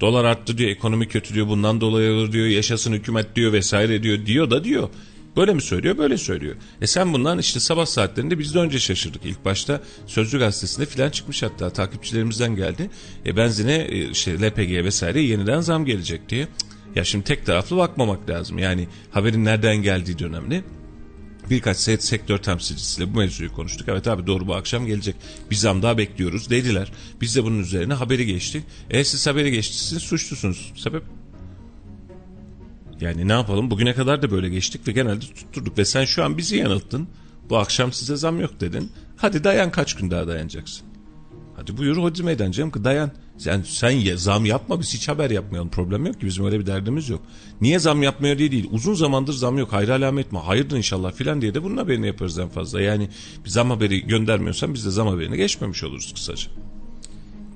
Dolar 0.00 0.24
arttı 0.24 0.58
diyor, 0.58 0.70
ekonomi 0.70 1.08
kötü 1.08 1.34
diyor, 1.34 1.48
bundan 1.48 1.80
dolayı 1.80 2.12
olur 2.12 2.32
diyor, 2.32 2.46
yaşasın 2.46 2.92
hükümet 2.92 3.36
diyor 3.36 3.52
vesaire 3.52 4.02
diyor 4.02 4.26
diyor 4.26 4.50
da 4.50 4.64
diyor. 4.64 4.88
Böyle 5.36 5.54
mi 5.54 5.62
söylüyor? 5.62 5.98
Böyle 5.98 6.18
söylüyor. 6.18 6.56
E 6.80 6.86
sen 6.86 7.12
bundan 7.12 7.38
işte 7.38 7.60
sabah 7.60 7.86
saatlerinde 7.86 8.38
biz 8.38 8.54
de 8.54 8.58
önce 8.58 8.78
şaşırdık. 8.78 9.24
İlk 9.24 9.44
başta 9.44 9.82
Sözcü 10.06 10.38
Gazetesi'nde 10.38 10.86
filan 10.86 11.10
çıkmış 11.10 11.42
hatta 11.42 11.70
takipçilerimizden 11.70 12.56
geldi. 12.56 12.90
E 13.26 13.36
benzine 13.36 13.74
e, 13.74 14.10
işte 14.10 14.40
LPG 14.40 14.84
vesaire 14.84 15.20
yeniden 15.20 15.60
zam 15.60 15.84
gelecek 15.84 16.28
diye. 16.28 16.48
Ya 16.94 17.04
şimdi 17.04 17.24
tek 17.24 17.46
taraflı 17.46 17.76
bakmamak 17.76 18.30
lazım. 18.30 18.58
Yani 18.58 18.88
haberin 19.10 19.44
nereden 19.44 19.76
geldiği 19.76 20.18
de 20.18 20.24
önemli. 20.24 20.64
Birkaç 21.50 21.76
sektör 21.76 22.38
temsilcisiyle 22.38 23.14
bu 23.14 23.18
mevzuyu 23.18 23.52
konuştuk. 23.52 23.88
Evet 23.88 24.08
abi 24.08 24.26
doğru 24.26 24.46
bu 24.46 24.54
akşam 24.54 24.86
gelecek. 24.86 25.16
Bir 25.50 25.56
zam 25.56 25.82
daha 25.82 25.98
bekliyoruz 25.98 26.50
dediler. 26.50 26.92
Biz 27.20 27.36
de 27.36 27.44
bunun 27.44 27.58
üzerine 27.58 27.94
haberi 27.94 28.26
geçtik. 28.26 28.64
E 28.90 29.04
siz 29.04 29.26
haberi 29.26 29.50
geçtiniz 29.50 30.02
suçlusunuz. 30.02 30.72
Sebep? 30.76 31.02
Yani 33.00 33.28
ne 33.28 33.32
yapalım 33.32 33.70
bugüne 33.70 33.94
kadar 33.94 34.22
da 34.22 34.30
böyle 34.30 34.48
geçtik 34.48 34.88
ve 34.88 34.92
genelde 34.92 35.20
tutturduk 35.20 35.78
ve 35.78 35.84
sen 35.84 36.04
şu 36.04 36.24
an 36.24 36.38
bizi 36.38 36.56
yanılttın. 36.56 37.08
Bu 37.50 37.56
akşam 37.58 37.92
size 37.92 38.16
zam 38.16 38.40
yok 38.40 38.60
dedin. 38.60 38.92
Hadi 39.16 39.44
dayan 39.44 39.70
kaç 39.70 39.94
gün 39.94 40.10
daha 40.10 40.26
dayanacaksın? 40.26 40.86
Hadi 41.56 41.76
buyur 41.76 41.96
hodri 41.96 42.22
meydan 42.22 42.50
canım 42.50 42.84
dayan. 42.84 43.10
Sen, 43.38 43.62
sen 43.62 43.90
ye, 43.90 44.16
zam 44.16 44.44
yapma 44.44 44.80
biz 44.80 44.94
hiç 44.94 45.08
haber 45.08 45.30
yapmayalım. 45.30 45.70
Problem 45.70 46.06
yok 46.06 46.20
ki 46.20 46.26
bizim 46.26 46.44
öyle 46.44 46.60
bir 46.60 46.66
derdimiz 46.66 47.08
yok. 47.08 47.22
Niye 47.60 47.78
zam 47.78 48.02
yapmıyor 48.02 48.38
diye 48.38 48.52
değil. 48.52 48.68
Uzun 48.70 48.94
zamandır 48.94 49.32
zam 49.32 49.58
yok. 49.58 49.72
Hayır 49.72 49.88
alamet 49.88 50.32
mi? 50.32 50.38
Hayırdır 50.38 50.76
inşallah 50.76 51.12
filan 51.12 51.42
diye 51.42 51.54
de 51.54 51.62
bunun 51.62 51.76
haberini 51.76 52.06
yaparız 52.06 52.38
en 52.38 52.48
fazla. 52.48 52.80
Yani 52.80 53.08
bir 53.44 53.50
zam 53.50 53.70
haberi 53.70 54.06
göndermiyorsan 54.06 54.74
biz 54.74 54.86
de 54.86 54.90
zam 54.90 55.06
haberini 55.06 55.36
geçmemiş 55.36 55.84
oluruz 55.84 56.12
kısaca. 56.14 56.50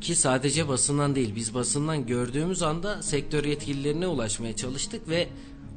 Ki 0.00 0.14
sadece 0.14 0.69
basından 0.69 1.14
değil 1.14 1.33
biz 1.37 1.55
basından 1.55 2.07
gördüğümüz 2.07 2.62
anda 2.62 3.02
sektör 3.02 3.45
yetkililerine 3.45 4.07
ulaşmaya 4.07 4.57
çalıştık 4.57 5.09
ve 5.09 5.28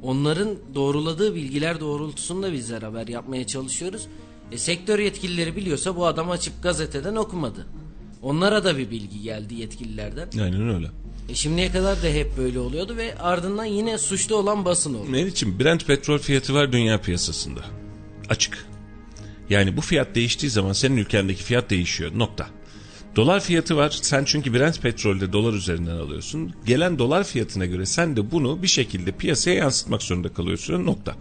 onların 0.02 0.56
doğruladığı 0.74 1.34
bilgiler 1.34 1.80
doğrultusunda 1.80 2.52
bizler 2.52 2.82
haber 2.82 3.08
yapmaya 3.08 3.46
çalışıyoruz. 3.46 4.06
E, 4.52 4.58
sektör 4.58 4.98
yetkilileri 4.98 5.56
biliyorsa 5.56 5.96
bu 5.96 6.06
adam 6.06 6.30
açıp 6.30 6.62
gazeteden 6.62 7.16
okumadı. 7.16 7.66
Onlara 8.22 8.64
da 8.64 8.78
bir 8.78 8.90
bilgi 8.90 9.22
geldi 9.22 9.54
yetkililerden. 9.54 10.28
Aynen 10.40 10.74
öyle. 10.74 10.90
E, 11.28 11.34
şimdiye 11.34 11.72
kadar 11.72 12.02
da 12.02 12.06
hep 12.06 12.36
böyle 12.38 12.58
oluyordu 12.58 12.96
ve 12.96 13.18
ardından 13.18 13.64
yine 13.64 13.98
suçlu 13.98 14.36
olan 14.36 14.64
basın 14.64 14.94
oldu. 14.94 15.12
Ne 15.12 15.22
için? 15.22 15.58
Brent 15.58 15.86
petrol 15.86 16.18
fiyatı 16.18 16.54
var 16.54 16.72
dünya 16.72 17.00
piyasasında. 17.00 17.60
Açık. 18.28 18.66
Yani 19.50 19.76
bu 19.76 19.80
fiyat 19.80 20.14
değiştiği 20.14 20.50
zaman 20.50 20.72
senin 20.72 20.96
ülkendeki 20.96 21.42
fiyat 21.42 21.70
değişiyor. 21.70 22.10
Nokta. 22.14 22.46
Dolar 23.16 23.40
fiyatı 23.40 23.76
var. 23.76 23.98
Sen 24.02 24.24
çünkü 24.24 24.54
Brent 24.54 24.82
petrolde 24.82 25.32
dolar 25.32 25.52
üzerinden 25.52 25.96
alıyorsun. 25.96 26.52
Gelen 26.66 26.98
dolar 26.98 27.24
fiyatına 27.24 27.66
göre 27.66 27.86
sen 27.86 28.16
de 28.16 28.30
bunu 28.30 28.62
bir 28.62 28.68
şekilde 28.68 29.12
piyasaya 29.12 29.56
yansıtmak 29.56 30.02
zorunda 30.02 30.28
kalıyorsun. 30.28 30.86
Nokta. 30.86 31.14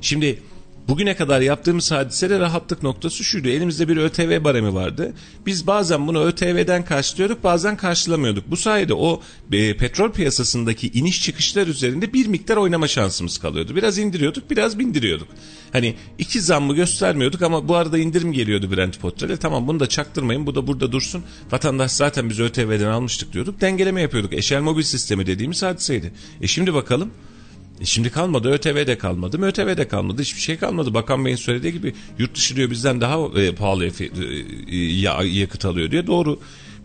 Şimdi 0.00 0.42
Bugüne 0.88 1.16
kadar 1.16 1.40
yaptığımız 1.40 1.90
hadisede 1.90 2.40
rahatlık 2.40 2.82
noktası 2.82 3.24
şuydu. 3.24 3.48
Elimizde 3.48 3.88
bir 3.88 3.96
ÖTV 3.96 4.44
baremi 4.44 4.74
vardı. 4.74 5.12
Biz 5.46 5.66
bazen 5.66 6.06
bunu 6.06 6.24
ÖTV'den 6.24 6.84
karşılıyorduk 6.84 7.44
bazen 7.44 7.76
karşılamıyorduk. 7.76 8.50
Bu 8.50 8.56
sayede 8.56 8.94
o 8.94 9.22
e, 9.52 9.76
petrol 9.76 10.12
piyasasındaki 10.12 10.88
iniş 10.88 11.22
çıkışlar 11.22 11.66
üzerinde 11.66 12.12
bir 12.12 12.26
miktar 12.26 12.56
oynama 12.56 12.88
şansımız 12.88 13.38
kalıyordu. 13.38 13.76
Biraz 13.76 13.98
indiriyorduk 13.98 14.50
biraz 14.50 14.78
bindiriyorduk. 14.78 15.28
Hani 15.72 15.94
iki 16.18 16.40
zammı 16.40 16.74
göstermiyorduk 16.74 17.42
ama 17.42 17.68
bu 17.68 17.76
arada 17.76 17.98
indirim 17.98 18.32
geliyordu 18.32 18.76
Brent 18.76 19.02
petrole. 19.02 19.36
Tamam 19.36 19.68
bunu 19.68 19.80
da 19.80 19.86
çaktırmayın 19.86 20.46
bu 20.46 20.54
da 20.54 20.66
burada 20.66 20.92
dursun. 20.92 21.24
Vatandaş 21.52 21.90
zaten 21.90 22.30
biz 22.30 22.40
ÖTV'den 22.40 22.90
almıştık 22.90 23.32
diyorduk. 23.32 23.60
Dengeleme 23.60 24.02
yapıyorduk. 24.02 24.32
Eşel 24.32 24.60
mobil 24.60 24.82
sistemi 24.82 25.26
dediğimiz 25.26 25.62
hadiseydi. 25.62 26.12
E 26.40 26.46
şimdi 26.46 26.74
bakalım 26.74 27.10
e 27.80 27.84
şimdi 27.84 28.10
kalmadı 28.10 28.48
ÖTV 28.48 28.86
de 28.86 28.98
kalmadı 28.98 29.38
ÖTV 29.42 29.76
de 29.76 29.88
kalmadı 29.88 30.22
hiçbir 30.22 30.40
şey 30.40 30.56
kalmadı. 30.56 30.94
Bakan 30.94 31.24
Bey'in 31.24 31.36
söylediği 31.36 31.72
gibi 31.72 31.94
yurt 32.18 32.34
dışı 32.34 32.56
diyor 32.56 32.70
bizden 32.70 33.00
daha 33.00 33.40
e, 33.40 33.54
pahalı 33.54 33.86
e, 33.86 33.90
e, 34.70 34.76
yakıt 35.26 35.64
alıyor 35.64 35.90
diyor. 35.90 36.06
Doğru 36.06 36.38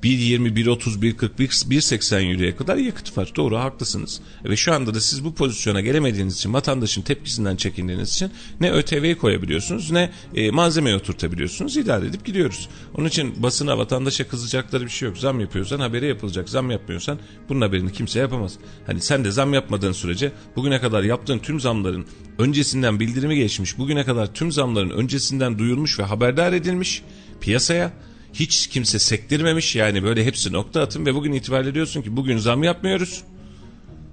1.20, 0.04 0.54
1.30, 0.56 1.00
1.40, 1.00 1.30
1.80 1.70 2.34
euroya 2.34 2.56
kadar 2.56 2.78
yakıt 2.78 3.18
var. 3.18 3.32
Doğru 3.36 3.58
haklısınız. 3.58 4.22
Ve 4.46 4.56
şu 4.56 4.74
anda 4.74 4.94
da 4.94 5.02
siz 5.02 5.26
bu 5.26 5.36
pozisyona 5.36 5.82
gelemediğiniz 5.82 6.36
için 6.36 6.54
vatandaşın 6.54 7.02
tepkisinden 7.02 7.56
çekindiğiniz 7.56 8.10
için 8.10 8.32
ne 8.62 8.72
ÖTV'yi 8.72 9.18
koyabiliyorsunuz 9.18 9.92
ne 9.92 10.12
e, 10.36 10.52
malzemeyi 10.52 10.96
oturtabiliyorsunuz. 10.96 11.78
İdare 11.78 12.06
edip 12.06 12.26
gidiyoruz. 12.26 12.70
Onun 12.98 13.08
için 13.08 13.44
basına 13.44 13.78
vatandaşa 13.78 14.28
kızacakları 14.28 14.86
bir 14.86 14.90
şey 14.90 15.08
yok. 15.10 15.18
Zam 15.18 15.40
yapıyorsan 15.40 15.80
haberi 15.80 16.06
yapılacak. 16.06 16.50
Zam 16.50 16.72
yapmıyorsan 16.72 17.20
bunun 17.50 17.62
haberini 17.62 17.92
kimse 17.92 18.20
yapamaz. 18.20 18.54
Hani 18.88 19.02
sen 19.02 19.26
de 19.26 19.32
zam 19.32 19.54
yapmadığın 19.54 19.92
sürece 19.92 20.32
bugüne 20.56 20.82
kadar 20.82 21.04
yaptığın 21.04 21.40
tüm 21.40 21.60
zamların 21.60 22.06
öncesinden 22.38 23.00
bildirimi 23.00 23.36
geçmiş. 23.36 23.78
Bugüne 23.78 24.04
kadar 24.04 24.34
tüm 24.34 24.52
zamların 24.52 24.90
öncesinden 24.90 25.60
duyulmuş 25.60 26.00
ve 26.00 26.04
haberdar 26.04 26.54
edilmiş 26.54 27.04
piyasaya 27.42 27.94
hiç 28.34 28.68
kimse 28.68 29.00
sektirmemiş 29.00 29.76
yani 29.76 30.04
böyle 30.04 30.26
hepsi 30.26 30.54
nokta 30.54 30.82
atın 30.82 31.06
ve 31.06 31.16
bugün 31.16 31.34
itibariyle 31.34 31.74
diyorsun 31.74 32.02
ki 32.02 32.16
bugün 32.16 32.38
zam 32.38 32.64
yapmıyoruz. 32.64 33.24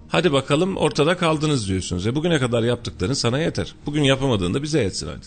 Hadi 0.09 0.33
bakalım 0.33 0.77
ortada 0.77 1.17
kaldınız 1.17 1.69
diyorsunuz. 1.69 2.07
E 2.07 2.15
bugüne 2.15 2.39
kadar 2.39 2.63
yaptıkların 2.63 3.13
sana 3.13 3.39
yeter. 3.39 3.75
Bugün 3.87 4.03
yapamadığında 4.03 4.63
bize 4.63 4.83
yetsin 4.83 5.07
hadi. 5.07 5.27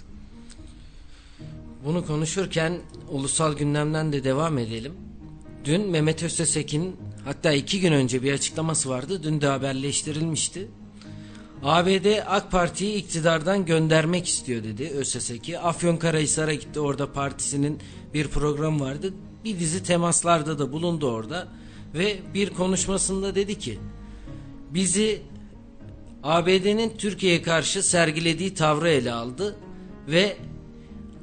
Bunu 1.86 2.06
konuşurken 2.06 2.82
ulusal 3.10 3.54
gündemden 3.54 4.14
de 4.14 4.24
devam 4.24 4.58
edelim. 4.58 4.94
Dün 5.66 5.90
Mehmet 5.90 6.24
Öztesekin 6.24 6.96
hatta 7.26 7.52
iki 7.52 7.82
gün 7.82 7.92
önce 7.92 8.24
bir 8.24 8.34
açıklaması 8.34 8.90
vardı. 8.90 9.24
Dün 9.24 9.42
de 9.42 9.48
haberleştirilmişti. 9.48 10.68
ABD 11.64 12.06
AK 12.28 12.52
Parti'yi 12.52 12.96
iktidardan 12.96 13.66
göndermek 13.66 14.28
istiyor 14.28 14.64
dedi 14.64 14.90
Özseseki. 14.96 15.60
Afyonkarahisar'a 15.60 16.54
gitti 16.54 16.80
orada 16.80 17.14
partisinin 17.14 17.80
bir 18.14 18.28
program 18.28 18.80
vardı. 18.80 19.14
Bir 19.46 19.60
dizi 19.60 19.84
temaslarda 19.84 20.60
da 20.60 20.72
bulundu 20.72 21.12
orada. 21.12 21.48
Ve 21.94 22.20
bir 22.34 22.50
konuşmasında 22.50 23.36
dedi 23.36 23.60
ki 23.60 23.80
bizi 24.70 25.22
ABD'nin 26.24 26.98
Türkiye'ye 26.98 27.42
karşı 27.42 27.84
sergilediği 27.84 28.54
tavrı 28.54 28.90
ele 28.90 29.14
aldı 29.14 29.56
ve 30.08 30.38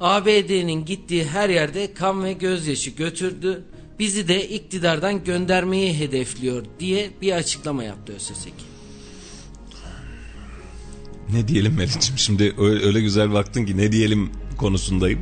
ABD'nin 0.00 0.84
gittiği 0.84 1.24
her 1.24 1.48
yerde 1.48 1.94
kan 1.94 2.24
ve 2.24 2.32
gözyaşı 2.32 2.90
götürdü. 2.90 3.64
Bizi 3.98 4.28
de 4.28 4.48
iktidardan 4.48 5.24
göndermeyi 5.24 5.98
hedefliyor 5.98 6.64
diye 6.80 7.10
bir 7.22 7.32
açıklama 7.32 7.84
yaptı 7.84 8.12
Özseseki 8.12 8.70
ne 11.32 11.48
diyelim 11.48 11.74
Meriç'im 11.74 12.18
şimdi 12.18 12.54
öyle 12.58 13.00
güzel 13.00 13.32
baktın 13.32 13.64
ki 13.64 13.76
ne 13.76 13.92
diyelim 13.92 14.30
konusundayım. 14.56 15.20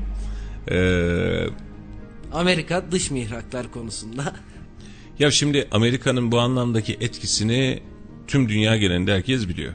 Ee, 0.71 1.47
Amerika 2.33 2.85
dış 2.93 3.11
mihraklar 3.11 3.71
konusunda. 3.73 4.35
Ya 5.19 5.31
şimdi 5.31 5.69
Amerika'nın 5.73 6.33
bu 6.33 6.39
anlamdaki 6.41 6.97
etkisini 7.01 7.83
tüm 8.27 8.49
dünya 8.49 8.77
genelinde 8.77 9.15
herkes 9.15 9.49
biliyor. 9.49 9.73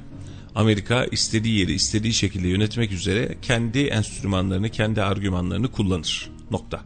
Amerika 0.55 1.05
istediği 1.05 1.59
yeri 1.59 1.73
istediği 1.73 2.13
şekilde 2.13 2.47
yönetmek 2.47 2.91
üzere 2.91 3.37
kendi 3.41 3.79
enstrümanlarını, 3.79 4.69
kendi 4.69 5.01
argümanlarını 5.01 5.71
kullanır. 5.71 6.29
Nokta. 6.51 6.81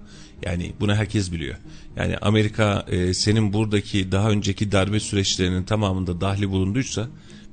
Yani 0.45 0.73
bunu 0.79 0.95
herkes 0.95 1.31
biliyor. 1.31 1.55
Yani 1.95 2.17
Amerika 2.17 2.85
e, 2.87 3.13
senin 3.13 3.53
buradaki 3.53 4.11
daha 4.11 4.29
önceki 4.29 4.71
darbe 4.71 4.99
süreçlerinin 4.99 5.63
tamamında 5.63 6.21
dahli 6.21 6.49
bulunduysa 6.49 7.07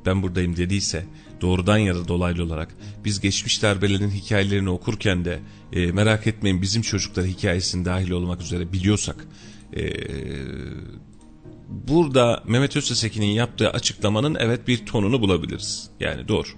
ben 0.06 0.22
buradayım 0.22 0.56
dediyse 0.56 1.06
doğrudan 1.40 1.78
ya 1.78 1.94
da 1.94 2.08
dolaylı 2.08 2.44
olarak 2.44 2.68
biz 3.04 3.20
geçmiş 3.20 3.62
darbelerin 3.62 4.10
hikayelerini 4.10 4.70
okurken 4.70 5.24
de 5.24 5.40
e, 5.74 5.92
merak 5.92 6.26
etmeyin 6.26 6.62
bizim 6.62 6.82
çocuklar 6.82 7.26
hikayesinin 7.26 7.84
dahil 7.84 8.10
olmak 8.10 8.42
üzere 8.42 8.72
biliyorsak 8.72 9.26
e, 9.76 9.82
burada 11.68 12.42
Mehmet 12.46 12.76
Öztesekin'in 12.76 13.26
yaptığı 13.26 13.70
açıklamanın 13.70 14.36
evet 14.40 14.68
bir 14.68 14.86
tonunu 14.86 15.20
bulabiliriz. 15.20 15.90
Yani 16.00 16.28
doğru. 16.28 16.48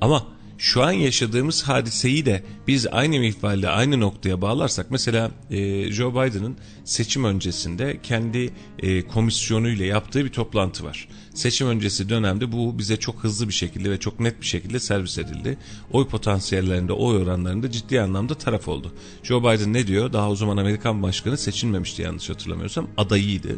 Ama 0.00 0.26
şu 0.58 0.82
an 0.82 0.92
yaşadığımız 0.92 1.62
hadiseyi 1.62 2.26
de 2.26 2.42
biz 2.68 2.86
aynı 2.86 3.18
mihvalde 3.18 3.68
aynı 3.68 4.00
noktaya 4.00 4.42
bağlarsak 4.42 4.90
mesela 4.90 5.30
e, 5.50 5.92
Joe 5.92 6.12
Biden'ın 6.12 6.56
seçim 6.84 7.24
öncesinde 7.24 8.00
kendi 8.02 8.50
e, 8.78 9.06
komisyonuyla 9.06 9.84
yaptığı 9.84 10.24
bir 10.24 10.30
toplantı 10.30 10.84
var. 10.84 11.08
Seçim 11.34 11.68
öncesi 11.68 12.08
dönemde 12.08 12.52
bu 12.52 12.78
bize 12.78 12.96
çok 12.96 13.24
hızlı 13.24 13.48
bir 13.48 13.52
şekilde 13.52 13.90
ve 13.90 13.98
çok 13.98 14.20
net 14.20 14.40
bir 14.40 14.46
şekilde 14.46 14.80
servis 14.80 15.18
edildi. 15.18 15.58
Oy 15.92 16.06
potansiyellerinde, 16.06 16.92
oy 16.92 17.16
oranlarında 17.22 17.70
ciddi 17.70 18.00
anlamda 18.00 18.34
taraf 18.34 18.68
oldu. 18.68 18.92
Joe 19.22 19.40
Biden 19.40 19.72
ne 19.72 19.86
diyor? 19.86 20.12
Daha 20.12 20.30
o 20.30 20.36
zaman 20.36 20.56
Amerikan 20.56 21.02
başkanı 21.02 21.38
seçilmemişti 21.38 22.02
yanlış 22.02 22.30
hatırlamıyorsam. 22.30 22.88
Adayıydı. 22.96 23.56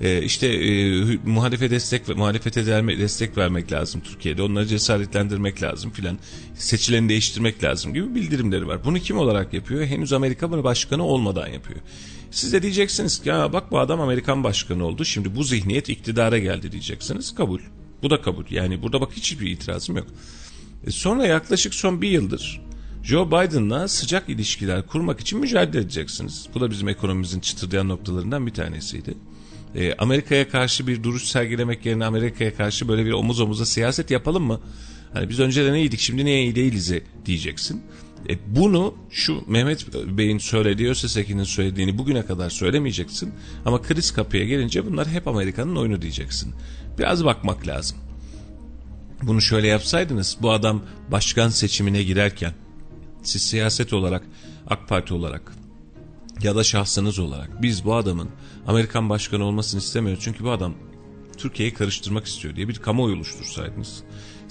Ee, 0.00 0.22
işte 0.22 0.46
e, 0.46 1.00
muhalefete 1.26 1.70
destek 1.70 2.08
muhalefete 2.08 2.66
destek 2.98 3.36
vermek 3.36 3.72
lazım 3.72 4.00
Türkiye'de. 4.00 4.42
Onları 4.42 4.66
cesaretlendirmek 4.66 5.62
lazım 5.62 5.90
filan. 5.90 6.18
Seçileni 6.54 7.08
değiştirmek 7.08 7.64
lazım 7.64 7.94
gibi 7.94 8.14
bildirimleri 8.14 8.66
var. 8.66 8.84
Bunu 8.84 8.98
kim 8.98 9.18
olarak 9.18 9.54
yapıyor? 9.54 9.84
Henüz 9.84 10.12
Amerika 10.12 10.64
başkanı 10.64 11.04
olmadan 11.04 11.46
yapıyor. 11.46 11.80
Siz 12.32 12.52
de 12.52 12.62
diyeceksiniz 12.62 13.22
ki 13.22 13.28
ya 13.28 13.52
bak 13.52 13.70
bu 13.70 13.78
adam 13.78 14.00
Amerikan 14.00 14.44
başkanı 14.44 14.86
oldu. 14.86 15.04
Şimdi 15.04 15.36
bu 15.36 15.44
zihniyet 15.44 15.88
iktidara 15.88 16.38
geldi 16.38 16.72
diyeceksiniz. 16.72 17.34
Kabul. 17.34 17.60
Bu 18.02 18.10
da 18.10 18.20
kabul. 18.20 18.44
Yani 18.50 18.82
burada 18.82 19.00
bak 19.00 19.12
hiçbir 19.12 19.50
itirazım 19.50 19.96
yok. 19.96 20.06
E 20.86 20.90
sonra 20.90 21.26
yaklaşık 21.26 21.74
son 21.74 22.02
bir 22.02 22.08
yıldır 22.08 22.60
Joe 23.02 23.26
Biden'la 23.26 23.88
sıcak 23.88 24.28
ilişkiler 24.28 24.86
kurmak 24.86 25.20
için 25.20 25.40
mücadele 25.40 25.82
edeceksiniz. 25.82 26.48
Bu 26.54 26.60
da 26.60 26.70
bizim 26.70 26.88
ekonomimizin 26.88 27.40
çıtırdayan 27.40 27.88
noktalarından 27.88 28.46
bir 28.46 28.52
tanesiydi. 28.52 29.14
E, 29.74 29.94
Amerika'ya 29.94 30.48
karşı 30.48 30.86
bir 30.86 31.02
duruş 31.02 31.24
sergilemek 31.24 31.86
yerine 31.86 32.04
Amerika'ya 32.04 32.54
karşı 32.54 32.88
böyle 32.88 33.06
bir 33.06 33.12
omuz 33.12 33.40
omuza 33.40 33.66
siyaset 33.66 34.10
yapalım 34.10 34.44
mı? 34.44 34.60
Hani 35.12 35.28
biz 35.28 35.40
önceden 35.40 35.74
iyiydik 35.74 36.00
şimdi 36.00 36.24
niye 36.24 36.42
iyi 36.42 36.54
değiliz 36.54 36.92
diyeceksin. 37.26 37.82
E 38.32 38.38
bunu 38.46 38.94
şu 39.10 39.44
Mehmet 39.46 39.94
Bey'in 39.94 40.38
söylediği, 40.38 40.88
Ösesekin'in 40.88 41.44
söylediğini 41.44 41.98
bugüne 41.98 42.26
kadar 42.26 42.50
söylemeyeceksin. 42.50 43.34
Ama 43.64 43.82
kriz 43.82 44.10
kapıya 44.10 44.44
gelince 44.44 44.86
bunlar 44.86 45.08
hep 45.08 45.28
Amerika'nın 45.28 45.76
oyunu 45.76 46.02
diyeceksin. 46.02 46.54
Biraz 46.98 47.24
bakmak 47.24 47.66
lazım. 47.66 47.98
Bunu 49.22 49.40
şöyle 49.40 49.66
yapsaydınız 49.66 50.36
bu 50.42 50.50
adam 50.50 50.82
başkan 51.10 51.48
seçimine 51.48 52.02
girerken 52.02 52.52
siz 53.22 53.42
siyaset 53.42 53.92
olarak 53.92 54.22
AK 54.66 54.88
Parti 54.88 55.14
olarak 55.14 55.52
ya 56.42 56.56
da 56.56 56.64
şahsınız 56.64 57.18
olarak 57.18 57.62
biz 57.62 57.84
bu 57.84 57.94
adamın 57.94 58.28
Amerikan 58.66 59.08
başkanı 59.08 59.44
olmasını 59.44 59.80
istemiyoruz. 59.80 60.24
Çünkü 60.24 60.44
bu 60.44 60.50
adam 60.50 60.74
Türkiye'yi 61.36 61.74
karıştırmak 61.74 62.26
istiyor 62.26 62.56
diye 62.56 62.68
bir 62.68 62.76
kamuoyu 62.78 63.16
oluştursaydınız 63.16 64.02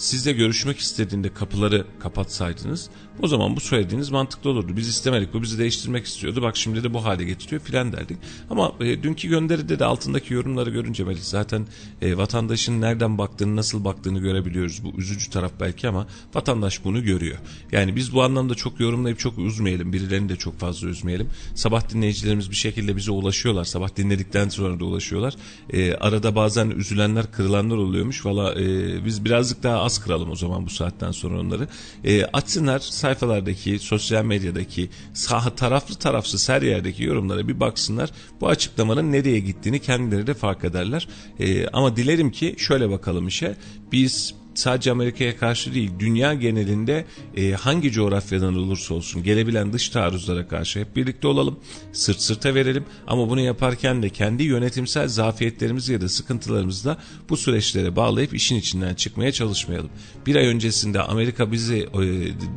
sizle 0.01 0.31
görüşmek 0.31 0.79
istediğinde 0.79 1.33
kapıları 1.33 1.85
kapatsaydınız 1.99 2.89
o 3.21 3.27
zaman 3.27 3.55
bu 3.55 3.59
söylediğiniz 3.59 4.09
mantıklı 4.09 4.49
olurdu. 4.49 4.77
Biz 4.77 4.87
istemedik 4.87 5.33
bu 5.33 5.41
bizi 5.41 5.57
değiştirmek 5.59 6.05
istiyordu 6.05 6.41
bak 6.41 6.57
şimdi 6.57 6.83
de 6.83 6.93
bu 6.93 7.05
hale 7.05 7.23
getiriyor 7.23 7.61
filan 7.61 7.93
derdik. 7.93 8.17
Ama 8.49 8.71
e, 8.79 9.03
dünkü 9.03 9.29
gönderide 9.29 9.79
de 9.79 9.85
altındaki 9.85 10.33
yorumları 10.33 10.69
görünce 10.69 11.07
belki 11.07 11.21
zaten 11.21 11.67
e, 12.01 12.17
vatandaşın 12.17 12.81
nereden 12.81 13.17
baktığını 13.17 13.55
nasıl 13.55 13.85
baktığını 13.85 14.19
görebiliyoruz. 14.19 14.83
Bu 14.83 14.91
üzücü 14.97 15.29
taraf 15.29 15.51
belki 15.59 15.87
ama 15.87 16.07
vatandaş 16.33 16.85
bunu 16.85 17.03
görüyor. 17.03 17.37
Yani 17.71 17.95
biz 17.95 18.13
bu 18.13 18.23
anlamda 18.23 18.55
çok 18.55 18.79
yorumlayıp 18.79 19.19
çok 19.19 19.37
üzmeyelim. 19.37 19.93
Birilerini 19.93 20.29
de 20.29 20.35
çok 20.35 20.59
fazla 20.59 20.87
üzmeyelim. 20.87 21.29
Sabah 21.55 21.89
dinleyicilerimiz 21.89 22.49
bir 22.51 22.55
şekilde 22.55 22.95
bize 22.95 23.11
ulaşıyorlar. 23.11 23.65
Sabah 23.65 23.95
dinledikten 23.95 24.49
sonra 24.49 24.79
da 24.79 24.85
ulaşıyorlar. 24.85 25.33
E, 25.69 25.93
arada 25.93 26.35
bazen 26.35 26.69
üzülenler 26.69 27.31
kırılanlar 27.31 27.77
oluyormuş. 27.77 28.25
Valla 28.25 28.61
e, 28.61 29.05
biz 29.05 29.25
birazcık 29.25 29.63
daha 29.63 29.81
az 29.91 29.99
kıralım 29.99 30.31
o 30.31 30.35
zaman 30.35 30.65
bu 30.65 30.69
saatten 30.69 31.11
sonra 31.11 31.39
onları. 31.39 31.67
E, 32.03 32.25
açsınlar 32.25 32.79
sayfalardaki, 32.79 33.79
sosyal 33.79 34.25
medyadaki, 34.25 34.89
sağ 35.13 35.55
taraflı 35.55 35.95
tarafsız 35.95 36.49
her 36.49 36.61
yerdeki 36.61 37.03
yorumlara 37.03 37.47
bir 37.47 37.59
baksınlar. 37.59 38.09
Bu 38.41 38.47
açıklamanın 38.47 39.11
nereye 39.11 39.39
gittiğini 39.39 39.79
kendileri 39.79 40.27
de 40.27 40.33
fark 40.33 40.63
ederler. 40.63 41.07
E, 41.39 41.67
ama 41.67 41.95
dilerim 41.95 42.31
ki 42.31 42.55
şöyle 42.57 42.89
bakalım 42.89 43.27
işe. 43.27 43.55
Biz 43.91 44.40
sadece 44.53 44.91
Amerika'ya 44.91 45.37
karşı 45.37 45.73
değil 45.73 45.91
dünya 45.99 46.33
genelinde 46.33 47.05
e, 47.37 47.51
hangi 47.51 47.91
coğrafyadan 47.91 48.55
olursa 48.55 48.93
olsun 48.93 49.23
gelebilen 49.23 49.73
dış 49.73 49.89
taarruzlara 49.89 50.47
karşı 50.47 50.79
hep 50.79 50.95
birlikte 50.95 51.27
olalım 51.27 51.59
sırt 51.91 52.21
sırta 52.21 52.55
verelim 52.55 52.85
ama 53.07 53.29
bunu 53.29 53.41
yaparken 53.41 54.03
de 54.03 54.09
kendi 54.09 54.43
yönetimsel 54.43 55.07
zafiyetlerimizi 55.07 55.93
ya 55.93 56.01
da 56.01 56.09
sıkıntılarımızı 56.09 56.85
da 56.85 56.97
bu 57.29 57.37
süreçlere 57.37 57.95
bağlayıp 57.95 58.33
işin 58.33 58.55
içinden 58.55 58.95
çıkmaya 58.95 59.31
çalışmayalım. 59.31 59.89
Bir 60.25 60.35
ay 60.35 60.47
öncesinde 60.47 61.01
Amerika 61.01 61.51
bizi 61.51 61.77
e, 61.77 62.01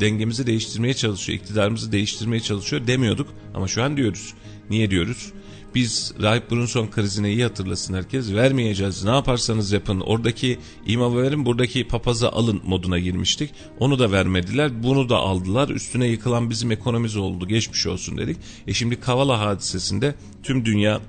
dengemizi 0.00 0.46
değiştirmeye 0.46 0.94
çalışıyor 0.94 1.38
iktidarımızı 1.38 1.92
değiştirmeye 1.92 2.40
çalışıyor 2.40 2.86
demiyorduk 2.86 3.28
ama 3.54 3.68
şu 3.68 3.82
an 3.82 3.96
diyoruz. 3.96 4.34
Niye 4.70 4.90
diyoruz? 4.90 5.32
Biz 5.74 6.12
Rahip 6.22 6.50
Brunson 6.50 6.86
krizine 6.86 7.32
iyi 7.32 7.42
hatırlasın 7.42 7.94
herkes. 7.94 8.32
Vermeyeceğiz 8.32 9.04
ne 9.04 9.10
yaparsanız 9.10 9.72
yapın. 9.72 10.00
Oradaki 10.00 10.58
imamı 10.86 11.22
verin 11.22 11.46
buradaki 11.46 11.88
papazı 11.88 12.28
alın 12.28 12.60
moduna 12.64 12.98
girmiştik. 12.98 13.50
Onu 13.78 13.98
da 13.98 14.12
vermediler. 14.12 14.82
Bunu 14.82 15.08
da 15.08 15.16
aldılar. 15.16 15.68
Üstüne 15.68 16.06
yıkılan 16.06 16.50
bizim 16.50 16.70
ekonomimiz 16.70 17.16
oldu. 17.16 17.48
Geçmiş 17.48 17.86
olsun 17.86 18.18
dedik. 18.18 18.36
E 18.66 18.74
şimdi 18.74 19.00
Kavala 19.00 19.40
hadisesinde 19.40 20.14
tüm 20.42 20.64
dünya 20.64 21.00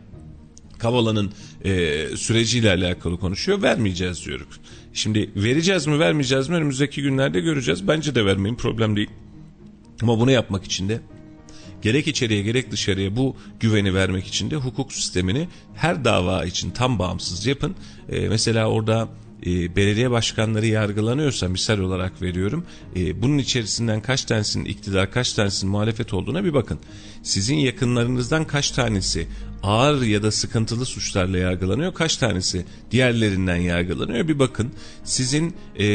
Kavala'nın 0.78 1.32
e, 1.64 1.72
süreciyle 2.16 2.72
alakalı 2.72 3.20
konuşuyor. 3.20 3.62
Vermeyeceğiz 3.62 4.26
diyoruz. 4.26 4.60
Şimdi 4.94 5.32
vereceğiz 5.36 5.88
mi 5.88 6.00
vermeyeceğiz 6.00 6.50
mi 6.50 6.56
önümüzdeki 6.56 7.02
günlerde 7.02 7.40
göreceğiz. 7.40 7.88
Bence 7.88 8.16
de 8.16 8.26
vermeyin 8.26 8.56
problem 8.56 8.96
değil. 8.96 9.10
Ama 10.02 10.20
bunu 10.20 10.32
yapmak 10.32 10.64
için 10.64 10.90
de 10.90 11.02
gerek 11.86 12.08
içeriye 12.08 12.42
gerek 12.42 12.72
dışarıya 12.72 13.16
bu 13.16 13.36
güveni 13.60 13.94
vermek 13.94 14.28
için 14.28 14.52
de 14.52 14.56
hukuk 14.56 14.94
sistemini 14.94 15.48
her 15.76 16.06
dava 16.06 16.46
için 16.46 16.72
tam 16.72 17.00
bağımsız 17.00 17.46
yapın. 17.46 17.76
E, 18.10 18.30
mesela 18.30 18.70
orada 18.70 19.08
e, 19.46 19.76
belediye 19.76 20.12
başkanları 20.12 20.66
yargılanıyorsa 20.66 21.50
misal 21.50 21.80
olarak 21.80 22.22
veriyorum. 22.22 22.66
E, 22.96 23.22
bunun 23.22 23.38
içerisinden 23.38 24.02
kaç 24.02 24.26
tanesinin 24.26 24.66
iktidar 24.66 25.12
kaç 25.12 25.34
tanesinin 25.34 25.72
muhalefet 25.72 26.14
olduğuna 26.14 26.44
bir 26.44 26.54
bakın. 26.54 26.80
Sizin 27.24 27.56
yakınlarınızdan 27.56 28.48
kaç 28.48 28.72
tanesi 28.72 29.28
ağır 29.64 30.02
ya 30.02 30.24
da 30.24 30.32
sıkıntılı 30.32 30.86
suçlarla 30.86 31.38
yargılanıyor. 31.38 31.94
Kaç 31.94 32.18
tanesi 32.18 32.66
diğerlerinden 32.92 33.56
yargılanıyor 33.56 34.28
bir 34.28 34.40
bakın. 34.40 34.72
Sizin 35.04 35.56
e, 35.76 35.86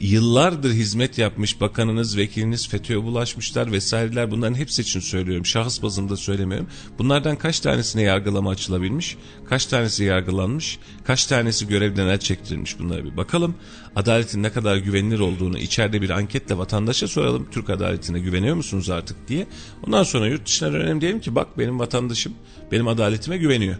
yıllardır 0.00 0.72
hizmet 0.72 1.18
yapmış 1.18 1.60
bakanınız, 1.60 2.16
vekiliniz 2.16 2.68
FETÖ'ye 2.68 3.02
bulaşmışlar 3.02 3.72
vesaireler 3.72 4.30
bunların 4.30 4.54
hepsi 4.54 4.82
için 4.82 5.00
söylüyorum. 5.00 5.46
Şahıs 5.46 5.82
bazında 5.82 6.16
söylemiyorum. 6.16 6.66
Bunlardan 6.98 7.36
kaç 7.36 7.60
tanesine 7.60 8.02
yargılama 8.02 8.50
açılabilmiş? 8.50 9.16
Kaç 9.48 9.66
tanesi 9.66 10.04
yargılanmış? 10.04 10.78
Kaç 11.04 11.26
tanesi 11.26 11.68
görevden 11.68 12.06
el 12.06 12.18
çektirilmiş? 12.18 12.78
Bunlara 12.78 13.04
bir 13.04 13.16
bakalım. 13.16 13.54
Adaletin 13.96 14.42
ne 14.42 14.52
kadar 14.52 14.76
güvenilir 14.76 15.18
olduğunu 15.18 15.58
içeride 15.58 16.02
bir 16.02 16.10
anketle 16.10 16.58
vatandaşa 16.58 17.08
soralım. 17.08 17.48
Türk 17.50 17.70
adaletine 17.70 18.18
güveniyor 18.18 18.56
musunuz 18.56 18.90
artık 18.90 19.28
diye. 19.28 19.46
Ondan 19.86 20.02
sonra 20.02 20.26
yurt 20.26 20.46
dışına 20.46 20.72
dönelim 20.72 21.00
diyelim 21.00 21.20
ki 21.20 21.34
bak 21.34 21.58
benim 21.58 21.78
vatandaşım 21.78 22.34
benim 22.72 22.88
adaletime 22.88 23.38
güveniyor. 23.38 23.76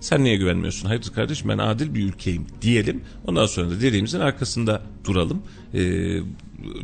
Sen 0.00 0.24
niye 0.24 0.36
güvenmiyorsun? 0.36 0.88
Hayırdır 0.88 1.12
kardeşim 1.12 1.48
ben 1.48 1.58
adil 1.58 1.94
bir 1.94 2.04
ülkeyim 2.04 2.46
diyelim. 2.62 3.04
Ondan 3.26 3.46
sonra 3.46 3.70
da 3.70 3.80
dediğimizin 3.80 4.20
arkasında 4.20 4.82
duralım. 5.04 5.42
Ee, 5.74 6.18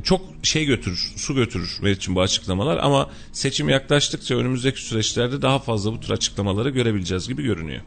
çok 0.04 0.20
şey 0.42 0.64
götürür, 0.64 1.12
su 1.16 1.34
götürür 1.34 1.78
Meriç'in 1.82 2.14
bu 2.14 2.20
açıklamalar 2.20 2.78
ama 2.78 3.10
seçim 3.32 3.68
yaklaştıkça 3.68 4.36
önümüzdeki 4.36 4.84
süreçlerde 4.84 5.42
daha 5.42 5.58
fazla 5.58 5.92
bu 5.92 6.00
tür 6.00 6.10
açıklamaları 6.10 6.70
görebileceğiz 6.70 7.28
gibi 7.28 7.42
görünüyor. 7.42 7.82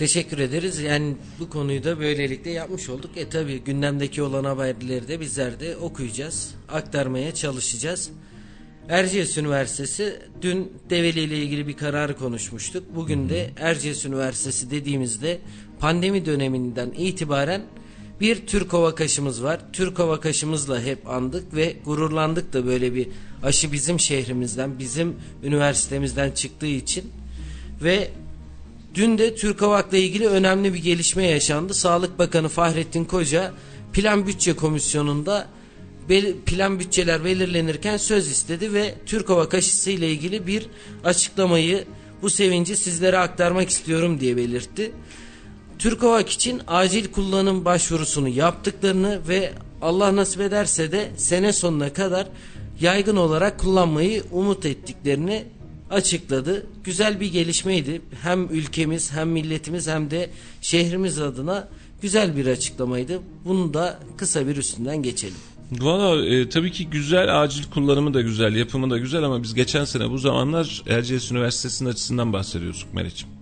Teşekkür 0.00 0.38
ederiz. 0.38 0.78
Yani 0.78 1.14
bu 1.40 1.50
konuyu 1.50 1.84
da 1.84 2.00
böylelikle 2.00 2.50
yapmış 2.50 2.88
olduk. 2.88 3.10
E 3.16 3.28
tabi 3.28 3.58
gündemdeki 3.58 4.22
olan 4.22 4.44
haberleri 4.44 5.08
de 5.08 5.20
bizler 5.20 5.60
de 5.60 5.76
okuyacağız. 5.76 6.54
Aktarmaya 6.68 7.34
çalışacağız. 7.34 8.10
Erciyes 8.88 9.38
Üniversitesi 9.38 10.22
dün 10.42 10.72
Develi 10.90 11.20
ile 11.20 11.38
ilgili 11.38 11.68
bir 11.68 11.76
kararı 11.76 12.16
konuşmuştuk. 12.16 12.84
Bugün 12.94 13.28
de 13.28 13.50
Erciyes 13.56 14.04
Üniversitesi 14.04 14.70
dediğimizde 14.70 15.38
pandemi 15.80 16.26
döneminden 16.26 16.90
itibaren 16.90 17.62
bir 18.20 18.46
Türk 18.46 18.72
Hava 18.72 18.94
Kaşımız 18.94 19.42
var. 19.42 19.60
Türk 19.72 19.98
Hava 19.98 20.20
Kaşımızla 20.20 20.82
hep 20.82 21.08
andık 21.08 21.54
ve 21.54 21.76
gururlandık 21.84 22.52
da 22.52 22.66
böyle 22.66 22.94
bir 22.94 23.08
aşı 23.42 23.72
bizim 23.72 24.00
şehrimizden, 24.00 24.78
bizim 24.78 25.16
üniversitemizden 25.42 26.30
çıktığı 26.30 26.66
için. 26.66 27.12
Ve 27.82 28.10
dün 28.94 29.18
de 29.18 29.34
Türk 29.34 29.62
Havak'la 29.62 29.98
ilgili 29.98 30.26
önemli 30.28 30.74
bir 30.74 30.78
gelişme 30.78 31.26
yaşandı. 31.26 31.74
Sağlık 31.74 32.18
Bakanı 32.18 32.48
Fahrettin 32.48 33.04
Koca 33.04 33.52
Plan 33.92 34.26
Bütçe 34.26 34.52
Komisyonu'nda 34.52 35.48
plan 36.46 36.80
bütçeler 36.80 37.24
belirlenirken 37.24 37.96
söz 37.96 38.30
istedi 38.30 38.72
ve 38.72 38.94
Türk 39.06 39.28
Hava 39.28 39.48
Kaşısı 39.48 39.90
ile 39.90 40.10
ilgili 40.10 40.46
bir 40.46 40.66
açıklamayı 41.04 41.84
bu 42.22 42.30
sevinci 42.30 42.76
sizlere 42.76 43.18
aktarmak 43.18 43.70
istiyorum 43.70 44.20
diye 44.20 44.36
belirtti. 44.36 44.92
Türk 45.78 46.02
Hava 46.02 46.20
için 46.20 46.62
acil 46.66 47.12
kullanım 47.12 47.64
başvurusunu 47.64 48.28
yaptıklarını 48.28 49.20
ve 49.28 49.52
Allah 49.82 50.16
nasip 50.16 50.40
ederse 50.40 50.92
de 50.92 51.10
sene 51.16 51.52
sonuna 51.52 51.92
kadar 51.92 52.26
yaygın 52.80 53.16
olarak 53.16 53.58
kullanmayı 53.58 54.24
umut 54.32 54.66
ettiklerini 54.66 55.44
açıkladı. 55.90 56.66
Güzel 56.84 57.20
bir 57.20 57.32
gelişmeydi. 57.32 58.02
Hem 58.22 58.44
ülkemiz 58.50 59.12
hem 59.12 59.28
milletimiz 59.28 59.88
hem 59.88 60.10
de 60.10 60.30
şehrimiz 60.60 61.18
adına 61.18 61.68
güzel 62.02 62.36
bir 62.36 62.46
açıklamaydı. 62.46 63.20
Bunu 63.44 63.74
da 63.74 63.98
kısa 64.16 64.48
bir 64.48 64.56
üstünden 64.56 65.02
geçelim. 65.02 65.36
Valla 65.72 66.26
e, 66.26 66.48
tabii 66.48 66.72
ki 66.72 66.86
güzel 66.90 67.42
acil 67.42 67.64
kullanımı 67.70 68.14
da 68.14 68.20
güzel 68.20 68.56
yapımı 68.56 68.90
da 68.90 68.98
güzel 68.98 69.22
ama 69.22 69.42
biz 69.42 69.54
geçen 69.54 69.84
sene 69.84 70.10
bu 70.10 70.18
zamanlar 70.18 70.82
Erciyes 70.88 71.32
Üniversitesi'nin 71.32 71.88
açısından 71.88 72.32
bahsediyoruz 72.32 72.86
Meriç'im. 72.92 73.39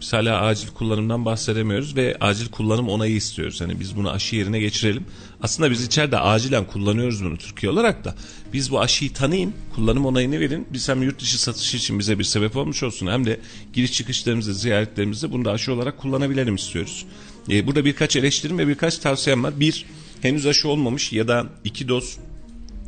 Biz 0.00 0.12
hala 0.12 0.40
acil 0.40 0.68
kullanımdan 0.68 1.24
bahsedemiyoruz 1.24 1.96
ve 1.96 2.16
acil 2.20 2.48
kullanım 2.48 2.88
onayı 2.88 3.16
istiyoruz. 3.16 3.60
Hani 3.60 3.80
biz 3.80 3.96
bunu 3.96 4.10
aşı 4.10 4.36
yerine 4.36 4.60
geçirelim. 4.60 5.04
Aslında 5.42 5.70
biz 5.70 5.84
içeride 5.84 6.18
acilen 6.18 6.64
kullanıyoruz 6.64 7.24
bunu 7.24 7.36
Türkiye 7.36 7.72
olarak 7.72 8.04
da. 8.04 8.14
Biz 8.52 8.70
bu 8.70 8.80
aşıyı 8.80 9.12
tanıyın, 9.12 9.54
kullanım 9.74 10.06
onayını 10.06 10.40
verin. 10.40 10.66
Biz 10.72 10.88
hem 10.88 11.02
yurt 11.02 11.20
dışı 11.20 11.42
satışı 11.42 11.76
için 11.76 11.98
bize 11.98 12.18
bir 12.18 12.24
sebep 12.24 12.56
olmuş 12.56 12.82
olsun 12.82 13.06
hem 13.06 13.26
de 13.26 13.40
giriş 13.72 13.92
çıkışlarımızda, 13.92 14.52
ziyaretlerimizde 14.52 15.32
bunu 15.32 15.44
da 15.44 15.50
aşı 15.50 15.72
olarak 15.72 15.98
kullanabilelim 15.98 16.54
istiyoruz. 16.54 17.06
Ee, 17.50 17.66
burada 17.66 17.84
birkaç 17.84 18.16
eleştirim 18.16 18.58
ve 18.58 18.68
birkaç 18.68 18.98
tavsiyem 18.98 19.44
var. 19.44 19.60
Bir, 19.60 19.86
henüz 20.22 20.46
aşı 20.46 20.68
olmamış 20.68 21.12
ya 21.12 21.28
da 21.28 21.46
iki 21.64 21.88
doz 21.88 22.18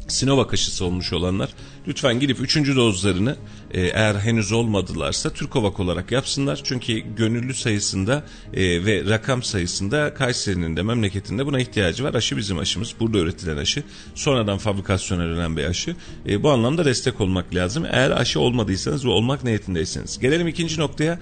Sinovac 0.09 0.53
aşısı 0.53 0.85
olmuş 0.85 1.13
olanlar 1.13 1.51
lütfen 1.89 2.21
gidip 2.21 2.41
üçüncü 2.41 2.77
dozlarını 2.77 3.37
eğer 3.79 4.15
henüz 4.15 4.53
olmadılarsa 4.53 5.31
Türkovak 5.31 5.81
olarak 5.81 6.13
yapsınlar. 6.13 6.61
Çünkü 6.65 6.99
gönüllü 7.17 7.55
sayısında 7.55 8.25
e, 8.55 8.85
ve 8.85 9.05
rakam 9.05 9.43
sayısında 9.43 10.15
Kayseri'nin 10.15 10.77
de 10.77 10.83
memleketinde 10.83 11.47
buna 11.47 11.61
ihtiyacı 11.61 12.05
var. 12.05 12.15
Aşı 12.15 12.37
bizim 12.37 12.59
aşımız. 12.59 12.95
Burada 13.01 13.19
üretilen 13.19 13.57
aşı. 13.57 13.83
Sonradan 14.15 14.59
fabrikasyona 14.59 15.25
dönen 15.25 15.57
bir 15.57 15.65
aşı. 15.65 15.97
E, 16.29 16.43
bu 16.43 16.51
anlamda 16.51 16.85
destek 16.85 17.21
olmak 17.21 17.55
lazım. 17.55 17.85
Eğer 17.91 18.11
aşı 18.11 18.41
olmadıysanız 18.41 19.07
ve 19.07 19.11
olmak 19.11 19.45
niyetindeyseniz. 19.45 20.19
Gelelim 20.19 20.49
ikinci 20.49 20.81
noktaya. 20.81 21.19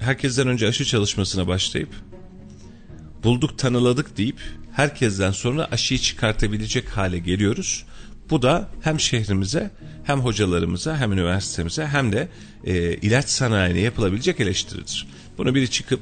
Herkesten 0.00 0.48
önce 0.48 0.68
aşı 0.68 0.84
çalışmasına 0.84 1.46
başlayıp 1.46 1.88
bulduk 3.24 3.58
tanıladık 3.58 4.16
deyip 4.16 4.40
herkesten 4.72 5.30
sonra 5.30 5.68
aşıyı 5.70 6.00
çıkartabilecek 6.00 6.88
hale 6.88 7.18
geliyoruz. 7.18 7.84
Bu 8.30 8.42
da 8.42 8.68
hem 8.80 9.00
şehrimize 9.00 9.70
hem 10.04 10.20
hocalarımıza 10.20 10.96
hem 10.96 11.12
üniversitemize 11.12 11.86
hem 11.86 12.12
de 12.12 12.28
e, 12.64 12.94
ilaç 12.94 13.28
sanayine 13.28 13.80
yapılabilecek 13.80 14.40
eleştiridir. 14.40 15.06
Bunu 15.38 15.54
biri 15.54 15.70
çıkıp 15.70 16.00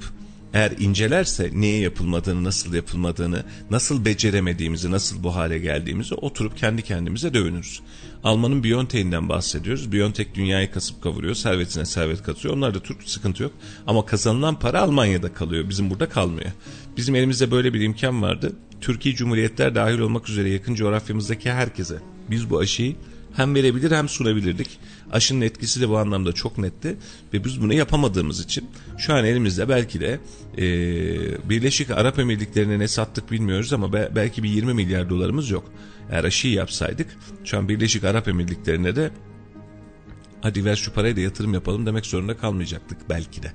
eğer 0.54 0.72
incelerse 0.78 1.50
neye 1.54 1.80
yapılmadığını, 1.80 2.44
nasıl 2.44 2.74
yapılmadığını, 2.74 3.44
nasıl 3.70 4.04
beceremediğimizi, 4.04 4.90
nasıl 4.90 5.22
bu 5.22 5.34
hale 5.34 5.58
geldiğimizi 5.58 6.14
oturup 6.14 6.56
kendi 6.56 6.82
kendimize 6.82 7.34
dövünürüz. 7.34 7.80
Alman'ın 8.24 8.64
Biontech'inden 8.64 9.28
bahsediyoruz. 9.28 9.92
Biontech 9.92 10.34
dünyayı 10.34 10.70
kasıp 10.70 11.02
kavuruyor, 11.02 11.34
servetine 11.34 11.84
servet 11.84 12.22
katıyor. 12.22 12.54
Onlar 12.54 12.74
da 12.74 12.80
Türk 12.80 13.02
sıkıntı 13.08 13.42
yok. 13.42 13.52
Ama 13.86 14.06
kazanılan 14.06 14.58
para 14.58 14.80
Almanya'da 14.80 15.34
kalıyor, 15.34 15.68
bizim 15.68 15.90
burada 15.90 16.08
kalmıyor. 16.08 16.50
Bizim 16.96 17.14
elimizde 17.14 17.50
böyle 17.50 17.74
bir 17.74 17.80
imkan 17.80 18.22
vardı. 18.22 18.52
Türkiye 18.80 19.14
Cumhuriyetler 19.14 19.74
dahil 19.74 19.98
olmak 19.98 20.28
üzere 20.28 20.50
yakın 20.50 20.74
coğrafyamızdaki 20.74 21.52
herkese 21.52 21.98
biz 22.30 22.50
bu 22.50 22.58
aşıyı 22.58 22.96
hem 23.36 23.54
verebilir 23.54 23.90
hem 23.90 24.08
sunabilirdik. 24.08 24.78
Aşının 25.12 25.40
etkisi 25.40 25.80
de 25.80 25.88
bu 25.88 25.98
anlamda 25.98 26.32
çok 26.32 26.58
netti 26.58 26.96
ve 27.34 27.44
biz 27.44 27.62
bunu 27.62 27.74
yapamadığımız 27.74 28.40
için 28.40 28.68
şu 28.98 29.14
an 29.14 29.24
elimizde 29.24 29.68
belki 29.68 30.00
de 30.00 30.20
e, 30.58 30.64
Birleşik 31.50 31.90
Arap 31.90 32.18
Emirlikleri'ne 32.18 32.78
ne 32.78 32.88
sattık 32.88 33.30
bilmiyoruz 33.30 33.72
ama 33.72 33.92
be, 33.92 34.12
belki 34.14 34.42
bir 34.42 34.48
20 34.48 34.74
milyar 34.74 35.10
dolarımız 35.10 35.50
yok. 35.50 35.70
Eğer 36.10 36.24
aşıyı 36.24 36.54
yapsaydık 36.54 37.16
şu 37.44 37.58
an 37.58 37.68
Birleşik 37.68 38.04
Arap 38.04 38.28
Emirlikleri'ne 38.28 38.96
de 38.96 39.10
hadi 40.40 40.64
ver 40.64 40.76
şu 40.76 40.92
parayı 40.92 41.16
da 41.16 41.20
yatırım 41.20 41.54
yapalım 41.54 41.86
demek 41.86 42.06
zorunda 42.06 42.36
kalmayacaktık 42.36 42.98
belki 43.08 43.40
de. 43.42 43.52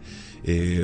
E, 0.48 0.82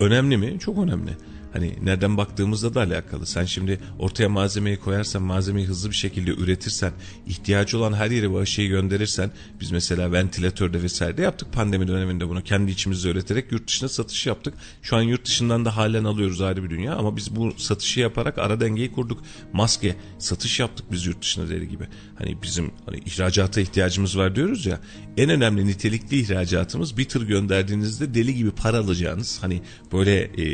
önemli 0.00 0.36
mi? 0.36 0.56
Çok 0.60 0.78
önemli. 0.78 1.10
Hani 1.56 1.74
nereden 1.82 2.16
baktığımızda 2.16 2.74
da 2.74 2.80
alakalı. 2.80 3.26
Sen 3.26 3.44
şimdi 3.44 3.80
ortaya 3.98 4.28
malzemeyi 4.28 4.76
koyarsan, 4.76 5.22
malzemeyi 5.22 5.66
hızlı 5.66 5.90
bir 5.90 5.94
şekilde 5.94 6.30
üretirsen, 6.30 6.92
ihtiyacı 7.26 7.78
olan 7.78 7.92
her 7.92 8.10
yere 8.10 8.30
bu 8.30 8.38
aşıyı 8.38 8.68
gönderirsen, 8.68 9.30
biz 9.60 9.70
mesela 9.70 10.12
ventilatörde 10.12 10.82
vesaire 10.82 11.22
yaptık 11.22 11.52
pandemi 11.52 11.88
döneminde 11.88 12.28
bunu 12.28 12.42
kendi 12.42 12.70
içimizde 12.70 13.08
üreterek 13.08 13.52
yurt 13.52 13.68
dışına 13.68 13.88
satış 13.88 14.26
yaptık. 14.26 14.54
Şu 14.82 14.96
an 14.96 15.02
yurt 15.02 15.24
dışından 15.24 15.64
da 15.64 15.76
halen 15.76 16.04
alıyoruz 16.04 16.40
ayrı 16.40 16.64
bir 16.64 16.70
dünya 16.70 16.94
ama 16.94 17.16
biz 17.16 17.36
bu 17.36 17.52
satışı 17.56 18.00
yaparak 18.00 18.38
ara 18.38 18.60
dengeyi 18.60 18.92
kurduk. 18.92 19.22
Maske 19.52 19.96
satış 20.18 20.60
yaptık 20.60 20.86
biz 20.92 21.06
yurt 21.06 21.22
dışına 21.22 21.48
deli 21.48 21.68
gibi. 21.68 21.84
Hani 22.18 22.42
bizim 22.42 22.70
hani 22.86 22.98
ihracata 22.98 23.60
ihtiyacımız 23.60 24.18
var 24.18 24.36
diyoruz 24.36 24.66
ya. 24.66 24.80
En 25.16 25.30
önemli 25.30 25.66
nitelikli 25.66 26.20
ihracatımız 26.20 26.98
bir 26.98 27.04
tır 27.04 27.28
gönderdiğinizde 27.28 28.14
deli 28.14 28.34
gibi 28.34 28.50
para 28.50 28.78
alacağınız 28.78 29.38
hani 29.42 29.62
böyle 29.92 30.20
e, 30.22 30.46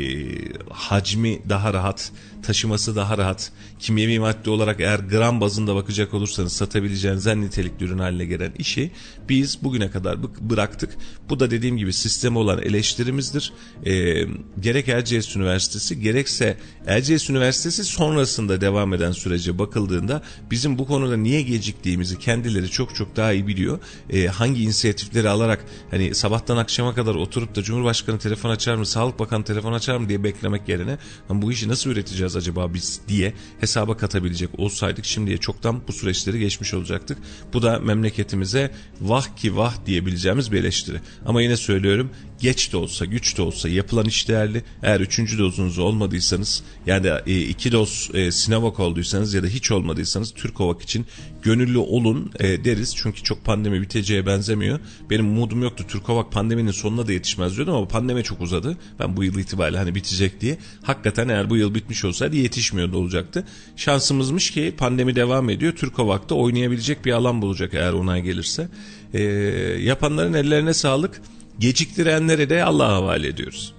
hacmi 0.93 1.39
daha 1.49 1.73
rahat, 1.73 2.11
taşıması 2.43 2.95
daha 2.95 3.17
rahat, 3.17 3.51
kimyevi 3.79 4.19
madde 4.19 4.49
olarak 4.49 4.79
eğer 4.79 4.99
gram 4.99 5.41
bazında 5.41 5.75
bakacak 5.75 6.13
olursanız 6.13 6.53
satabileceğiniz 6.53 7.27
en 7.27 7.41
nitelikli 7.41 7.83
ürün 7.85 7.97
haline 7.97 8.25
gelen 8.25 8.53
işi 8.59 8.91
biz 9.29 9.63
bugüne 9.63 9.91
kadar 9.91 10.17
bıraktık. 10.49 10.97
Bu 11.29 11.39
da 11.39 11.51
dediğim 11.51 11.77
gibi 11.77 11.93
sisteme 11.93 12.39
olan 12.39 12.61
eleştirimizdir. 12.61 13.53
E, 13.85 14.25
gerek 14.59 14.87
Erciyes 14.87 15.35
Üniversitesi 15.35 15.99
gerekse 15.99 16.57
Erciyes 16.87 17.29
Üniversitesi 17.29 17.83
sonrasında 17.83 18.61
devam 18.61 18.93
eden 18.93 19.11
sürece 19.11 19.59
bakıldığında 19.59 20.21
bizim 20.51 20.77
bu 20.77 20.87
konuda 20.87 21.17
niye 21.17 21.41
geciktiğimizi 21.41 22.19
kendileri 22.19 22.69
çok 22.69 22.95
çok 22.95 23.15
daha 23.15 23.33
iyi 23.33 23.47
biliyor. 23.47 23.79
E, 24.09 24.27
hangi 24.27 24.63
inisiyatifleri 24.63 25.29
alarak 25.29 25.65
hani 25.91 26.15
sabahtan 26.15 26.57
akşama 26.57 26.95
kadar 26.95 27.15
oturup 27.15 27.55
da 27.55 27.63
Cumhurbaşkanı 27.63 28.19
telefon 28.19 28.49
açar 28.49 28.75
mı, 28.75 28.85
Sağlık 28.85 29.19
Bakanı 29.19 29.43
telefon 29.43 29.73
açar 29.73 29.97
mı 29.97 30.09
diye 30.09 30.23
beklemek 30.23 30.67
yerine 30.73 30.97
bu 31.29 31.51
işi 31.51 31.67
nasıl 31.67 31.89
üreteceğiz 31.89 32.35
acaba 32.35 32.73
biz 32.73 33.01
diye 33.07 33.33
hesaba 33.59 33.97
katabilecek 33.97 34.59
olsaydık 34.59 35.05
şimdiye 35.05 35.37
çoktan 35.37 35.81
bu 35.87 35.93
süreçleri 35.93 36.39
geçmiş 36.39 36.73
olacaktık. 36.73 37.17
Bu 37.53 37.61
da 37.61 37.79
memleketimize 37.79 38.71
vah 39.01 39.35
ki 39.35 39.57
vah 39.57 39.85
diyebileceğimiz 39.85 40.51
bir 40.51 40.59
eleştiri. 40.59 41.01
Ama 41.25 41.41
yine 41.41 41.57
söylüyorum 41.57 42.09
geç 42.39 42.73
de 42.73 42.77
olsa 42.77 43.05
güç 43.05 43.37
de 43.37 43.41
olsa 43.41 43.69
yapılan 43.69 44.05
iş 44.05 44.27
değerli. 44.27 44.63
Eğer 44.83 44.99
üçüncü 44.99 45.39
dozunuzu 45.39 45.83
olmadıysanız 45.83 46.63
yani 46.85 47.07
e, 47.27 47.41
iki 47.41 47.71
doz 47.71 48.09
e, 48.13 48.31
Sinovac 48.31 48.79
olduysanız 48.79 49.33
ya 49.33 49.43
da 49.43 49.47
hiç 49.47 49.71
olmadıysanız 49.71 50.33
Türkovak 50.33 50.81
için 50.81 51.05
gönüllü 51.43 51.77
olun 51.77 52.31
e, 52.39 52.65
deriz. 52.65 52.95
Çünkü 52.95 53.23
çok 53.23 53.45
pandemi 53.45 53.81
biteceğe 53.81 54.25
benzemiyor. 54.25 54.79
Benim 55.09 55.27
umudum 55.27 55.63
yoktu. 55.63 55.85
Türkovak 55.87 56.31
pandeminin 56.31 56.71
sonuna 56.71 57.07
da 57.07 57.13
yetişmez 57.13 57.55
diyordum 57.55 57.75
ama 57.75 57.87
pandemi 57.87 58.23
çok 58.23 58.41
uzadı. 58.41 58.77
Ben 58.99 59.17
bu 59.17 59.23
yıl 59.23 59.39
itibariyle 59.39 59.77
hani 59.77 59.95
bitecek 59.95 60.41
diye. 60.41 60.57
Hakikaten 60.83 61.29
eğer 61.29 61.49
bu 61.49 61.57
yıl 61.57 61.75
bitmiş 61.75 62.05
olsaydı 62.05 62.35
yetişmiyordu 62.35 62.97
olacaktı. 62.97 63.45
Şansımızmış 63.75 64.51
ki 64.51 64.73
pandemi 64.77 65.15
devam 65.15 65.49
ediyor. 65.49 65.73
Türkovak'ta 65.73 66.35
oynayabilecek 66.35 67.05
bir 67.05 67.11
alan 67.11 67.41
bulacak 67.41 67.73
eğer 67.73 67.93
onay 67.93 68.21
gelirse. 68.21 68.67
E, 69.13 69.21
yapanların 69.81 70.33
ellerine 70.33 70.73
sağlık. 70.73 71.21
Geciktirenleri 71.59 72.49
de 72.49 72.63
Allah'a 72.63 72.93
havale 72.93 73.27
ediyoruz. 73.27 73.73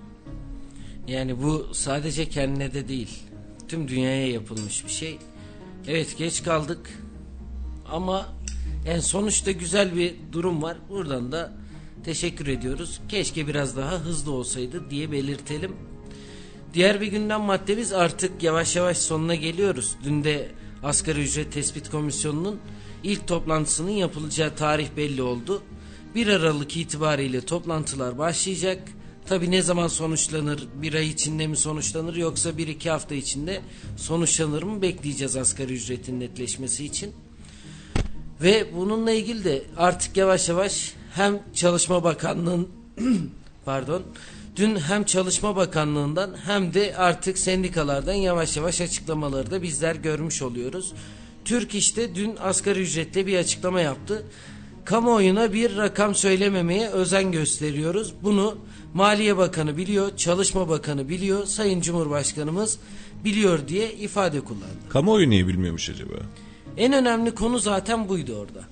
Yani 1.08 1.42
bu 1.42 1.66
sadece 1.72 2.28
kendine 2.28 2.74
de 2.74 2.88
değil. 2.88 3.08
Tüm 3.68 3.88
dünyaya 3.88 4.26
yapılmış 4.26 4.84
bir 4.84 4.90
şey. 4.90 5.18
Evet 5.88 6.18
geç 6.18 6.42
kaldık. 6.42 7.03
Ama 7.90 8.34
en 8.86 9.00
sonuçta 9.00 9.50
güzel 9.50 9.96
bir 9.96 10.14
durum 10.32 10.62
var. 10.62 10.76
Buradan 10.88 11.32
da 11.32 11.52
teşekkür 12.04 12.46
ediyoruz. 12.46 13.00
Keşke 13.08 13.46
biraz 13.46 13.76
daha 13.76 13.92
hızlı 13.92 14.32
olsaydı 14.32 14.90
diye 14.90 15.12
belirtelim. 15.12 15.76
Diğer 16.74 17.00
bir 17.00 17.06
gündem 17.06 17.40
maddemiz 17.40 17.92
artık 17.92 18.42
yavaş 18.42 18.76
yavaş 18.76 18.98
sonuna 18.98 19.34
geliyoruz. 19.34 19.96
Dün 20.04 20.24
de 20.24 20.50
Asgari 20.82 21.22
Ücret 21.22 21.52
Tespit 21.52 21.90
Komisyonu'nun 21.90 22.60
ilk 23.02 23.28
toplantısının 23.28 23.90
yapılacağı 23.90 24.56
tarih 24.56 24.88
belli 24.96 25.22
oldu. 25.22 25.62
1 26.14 26.26
Aralık 26.26 26.76
itibariyle 26.76 27.40
toplantılar 27.40 28.18
başlayacak. 28.18 28.88
Tabi 29.26 29.50
ne 29.50 29.62
zaman 29.62 29.88
sonuçlanır, 29.88 30.68
bir 30.82 30.94
ay 30.94 31.08
içinde 31.08 31.46
mi 31.46 31.56
sonuçlanır 31.56 32.16
yoksa 32.16 32.58
bir 32.58 32.68
iki 32.68 32.90
hafta 32.90 33.14
içinde 33.14 33.60
sonuçlanır 33.96 34.62
mı 34.62 34.82
bekleyeceğiz 34.82 35.36
asgari 35.36 35.72
ücretin 35.72 36.20
netleşmesi 36.20 36.84
için. 36.84 37.14
Ve 38.42 38.66
bununla 38.76 39.12
ilgili 39.12 39.44
de 39.44 39.62
artık 39.76 40.16
yavaş 40.16 40.48
yavaş 40.48 40.92
hem 41.14 41.42
Çalışma 41.54 42.04
Bakanlığı'nın 42.04 42.68
pardon 43.64 44.02
dün 44.56 44.76
hem 44.76 45.04
Çalışma 45.04 45.56
Bakanlığı'ndan 45.56 46.36
hem 46.46 46.74
de 46.74 46.96
artık 46.96 47.38
sendikalardan 47.38 48.14
yavaş 48.14 48.56
yavaş 48.56 48.80
açıklamaları 48.80 49.50
da 49.50 49.62
bizler 49.62 49.96
görmüş 49.96 50.42
oluyoruz. 50.42 50.92
Türk 51.44 51.74
işte 51.74 52.14
dün 52.14 52.36
asgari 52.40 52.80
ücretle 52.80 53.26
bir 53.26 53.38
açıklama 53.38 53.80
yaptı 53.80 54.24
kamuoyuna 54.84 55.52
bir 55.52 55.76
rakam 55.76 56.14
söylememeye 56.14 56.88
özen 56.88 57.32
gösteriyoruz. 57.32 58.14
Bunu 58.22 58.58
Maliye 58.94 59.36
Bakanı 59.36 59.76
biliyor, 59.76 60.16
Çalışma 60.16 60.68
Bakanı 60.68 61.08
biliyor, 61.08 61.46
Sayın 61.46 61.80
Cumhurbaşkanımız 61.80 62.78
biliyor 63.24 63.68
diye 63.68 63.92
ifade 63.92 64.40
kullandı. 64.40 64.88
Kamuoyu 64.88 65.30
niye 65.30 65.46
bilmiyormuş 65.46 65.90
acaba? 65.90 66.14
En 66.76 66.92
önemli 66.92 67.34
konu 67.34 67.58
zaten 67.58 68.08
buydu 68.08 68.34
orada. 68.36 68.64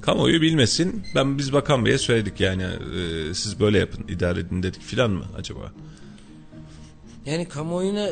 Kamuoyu 0.00 0.40
bilmesin. 0.40 1.04
Ben 1.14 1.38
biz 1.38 1.52
Bakan 1.52 1.84
Bey'e 1.84 1.98
söyledik 1.98 2.40
yani 2.40 2.62
e, 2.62 3.34
siz 3.34 3.60
böyle 3.60 3.78
yapın 3.78 4.08
idare 4.08 4.40
edin 4.40 4.62
dedik 4.62 4.82
filan 4.82 5.10
mı 5.10 5.24
acaba? 5.36 5.72
Yani 7.26 7.48
kamuoyuna 7.48 8.08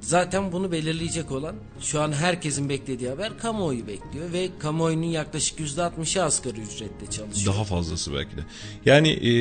Zaten 0.00 0.52
bunu 0.52 0.72
belirleyecek 0.72 1.32
olan 1.32 1.56
şu 1.80 2.00
an 2.00 2.12
herkesin 2.12 2.68
beklediği 2.68 3.10
haber 3.10 3.38
kamuoyu 3.38 3.86
bekliyor 3.86 4.32
ve 4.32 4.48
kamuoyunun 4.58 5.06
yaklaşık 5.06 5.60
%60'ı 5.60 6.22
asgari 6.22 6.60
ücretle 6.60 7.10
çalışıyor. 7.10 7.54
Daha 7.54 7.64
fazlası 7.64 8.14
belki 8.14 8.36
de. 8.36 8.40
Yani 8.84 9.08
e, 9.08 9.32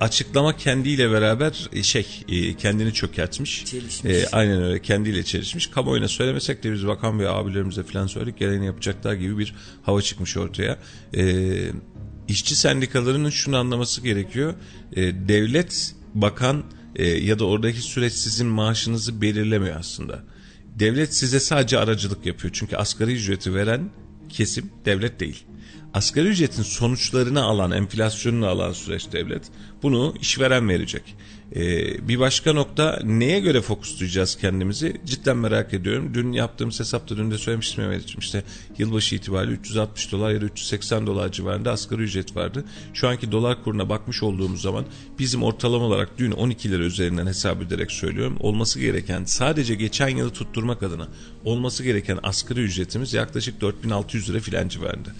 açıklama 0.00 0.56
kendiyle 0.56 1.10
beraber 1.10 1.68
e, 1.72 1.82
şey 1.82 2.06
e, 2.28 2.56
kendini 2.56 2.92
çökertmiş. 2.92 3.64
Çelişmiş. 3.64 4.14
E, 4.14 4.28
aynen 4.32 4.62
öyle 4.62 4.82
kendiyle 4.82 5.22
çelişmiş. 5.22 5.66
Kamuoyuna 5.66 6.08
söylemesek 6.08 6.64
de 6.64 6.72
biz 6.72 6.86
bakan 6.86 7.20
ve 7.20 7.28
abilerimize 7.28 7.82
falan 7.82 8.06
söyledik 8.06 8.38
gereğini 8.38 8.66
yapacaklar 8.66 9.14
gibi 9.14 9.38
bir 9.38 9.54
hava 9.82 10.02
çıkmış 10.02 10.36
ortaya. 10.36 10.78
E, 11.14 11.54
işçi 12.28 12.56
sendikalarının 12.56 13.30
şunu 13.30 13.56
anlaması 13.56 14.00
gerekiyor. 14.00 14.54
E, 14.92 15.02
devlet 15.28 15.94
bakan 16.14 16.64
e, 16.96 17.06
ya 17.06 17.38
da 17.38 17.44
oradaki 17.44 17.80
süreç 17.80 18.12
sizin 18.12 18.46
maaşınızı 18.46 19.22
belirlemiyor 19.22 19.76
aslında. 19.76 20.24
Devlet 20.78 21.14
size 21.14 21.40
sadece 21.40 21.78
aracılık 21.78 22.26
yapıyor. 22.26 22.52
Çünkü 22.52 22.76
asgari 22.76 23.12
ücreti 23.12 23.54
veren 23.54 23.90
kesim 24.28 24.70
devlet 24.84 25.20
değil. 25.20 25.44
Asgari 25.94 26.28
ücretin 26.28 26.62
sonuçlarını 26.62 27.42
alan, 27.42 27.70
enflasyonunu 27.70 28.46
alan 28.46 28.72
süreç 28.72 29.12
devlet. 29.12 29.42
Bunu 29.82 30.14
işveren 30.20 30.68
verecek. 30.68 31.14
Ee, 31.54 32.08
bir 32.08 32.18
başka 32.18 32.52
nokta 32.52 33.00
neye 33.04 33.40
göre 33.40 33.60
fokuslayacağız 33.60 34.36
kendimizi 34.36 35.00
cidden 35.06 35.36
merak 35.36 35.74
ediyorum. 35.74 36.10
Dün 36.14 36.32
yaptığımız 36.32 36.80
hesapta 36.80 37.16
dün 37.16 37.30
de 37.30 37.38
söylemiştim 37.38 37.84
Mehmetciğim 37.84 38.20
işte 38.20 38.42
yılbaşı 38.78 39.14
itibariyle 39.14 39.54
360 39.54 40.12
dolar 40.12 40.30
ya 40.30 40.40
da 40.40 40.44
380 40.44 41.06
dolar 41.06 41.32
civarında 41.32 41.72
asgari 41.72 42.02
ücret 42.02 42.36
vardı. 42.36 42.64
Şu 42.94 43.08
anki 43.08 43.32
dolar 43.32 43.64
kuruna 43.64 43.88
bakmış 43.88 44.22
olduğumuz 44.22 44.62
zaman 44.62 44.84
bizim 45.18 45.42
ortalama 45.42 45.84
olarak 45.84 46.08
dün 46.18 46.30
12 46.30 46.70
lira 46.70 46.82
üzerinden 46.82 47.26
hesap 47.26 47.62
ederek 47.62 47.92
söylüyorum. 47.92 48.36
Olması 48.40 48.80
gereken 48.80 49.24
sadece 49.24 49.74
geçen 49.74 50.08
yılı 50.08 50.30
tutturmak 50.30 50.82
adına 50.82 51.08
olması 51.44 51.82
gereken 51.82 52.18
asgari 52.22 52.60
ücretimiz 52.60 53.14
yaklaşık 53.14 53.60
4600 53.60 54.30
lira 54.30 54.40
filan 54.40 54.68
civarında. 54.68 55.10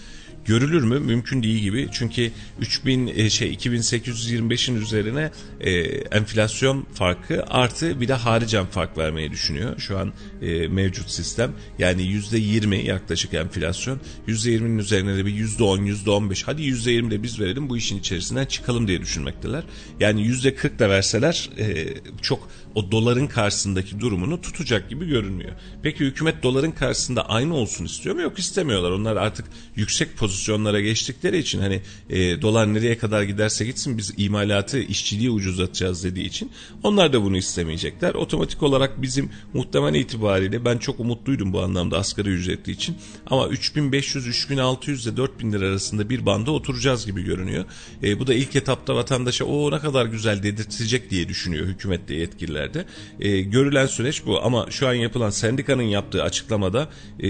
Görülür 0.46 0.82
mü? 0.82 1.00
Mümkün 1.00 1.42
değil 1.42 1.58
gibi. 1.58 1.88
Çünkü 1.92 2.30
3000 2.60 3.06
e, 3.06 3.30
şey 3.30 3.54
2825'in 3.54 4.80
üzerine 4.80 5.30
e, 5.60 5.70
enflasyon 5.90 6.86
farkı 6.94 7.44
artı 7.48 8.00
bir 8.00 8.08
de 8.08 8.14
haricen 8.14 8.66
fark 8.66 8.98
vermeyi 8.98 9.30
düşünüyor. 9.30 9.78
Şu 9.78 9.98
an 9.98 10.12
e, 10.42 10.68
mevcut 10.68 11.10
sistem. 11.10 11.52
Yani 11.78 12.02
%20 12.02 12.74
yaklaşık 12.74 13.34
enflasyon. 13.34 14.00
%20'nin 14.28 14.78
üzerine 14.78 15.16
de 15.16 15.26
bir 15.26 15.34
%10, 15.34 16.04
%15 16.04 16.42
hadi 16.44 16.62
%20 16.62 17.10
de 17.10 17.22
biz 17.22 17.40
verelim 17.40 17.68
bu 17.68 17.76
işin 17.76 17.98
içerisinden 17.98 18.46
çıkalım 18.46 18.88
diye 18.88 19.00
düşünmekteler. 19.00 19.64
Yani 20.00 20.20
%40 20.26 20.78
da 20.78 20.90
verseler 20.90 21.50
e, 21.58 21.86
çok 22.22 22.48
o 22.76 22.90
doların 22.90 23.26
karşısındaki 23.26 24.00
durumunu 24.00 24.40
tutacak 24.40 24.90
gibi 24.90 25.08
görünmüyor. 25.08 25.52
Peki 25.82 26.04
hükümet 26.04 26.42
doların 26.42 26.70
karşısında 26.70 27.28
aynı 27.28 27.54
olsun 27.54 27.84
istiyor 27.84 28.14
mu? 28.14 28.22
Yok 28.22 28.38
istemiyorlar. 28.38 28.90
Onlar 28.90 29.16
artık 29.16 29.46
yüksek 29.76 30.16
pozisyonlara 30.16 30.80
geçtikleri 30.80 31.38
için 31.38 31.60
hani 31.60 31.82
e, 32.10 32.42
dolar 32.42 32.74
nereye 32.74 32.98
kadar 32.98 33.22
giderse 33.22 33.64
gitsin 33.64 33.98
biz 33.98 34.14
imalatı, 34.16 34.78
işçiliği 34.78 35.30
ucuzlatacağız 35.30 36.04
dediği 36.04 36.24
için 36.24 36.52
onlar 36.82 37.12
da 37.12 37.22
bunu 37.22 37.36
istemeyecekler. 37.36 38.14
Otomatik 38.14 38.62
olarak 38.62 39.02
bizim 39.02 39.30
muhtemel 39.54 39.94
itibariyle 39.94 40.64
ben 40.64 40.78
çok 40.78 41.00
umutluydum 41.00 41.52
bu 41.52 41.62
anlamda 41.62 41.98
asgari 41.98 42.28
ücretli 42.28 42.72
için. 42.72 42.96
Ama 43.26 43.48
3500, 43.48 44.26
3600 44.26 45.06
ile 45.06 45.16
4000 45.16 45.52
lira 45.52 45.64
arasında 45.66 46.10
bir 46.10 46.26
banda 46.26 46.50
oturacağız 46.50 47.06
gibi 47.06 47.22
görünüyor. 47.22 47.64
E, 48.02 48.18
bu 48.18 48.26
da 48.26 48.34
ilk 48.34 48.56
etapta 48.56 48.94
vatandaşa 48.94 49.44
o 49.44 49.70
ne 49.70 49.78
kadar 49.78 50.06
güzel 50.06 50.42
dedirtecek 50.42 51.10
diye 51.10 51.28
düşünüyor 51.28 51.66
hükümet 51.66 52.08
de 52.08 52.14
yetkililer 52.14 52.65
yerlerde. 52.66 52.84
E, 53.20 53.40
görülen 53.40 53.86
süreç 53.86 54.26
bu 54.26 54.42
ama 54.42 54.66
şu 54.70 54.88
an 54.88 54.94
yapılan 54.94 55.30
sendikanın 55.30 55.82
yaptığı 55.82 56.22
açıklamada 56.22 56.88
e, 57.20 57.28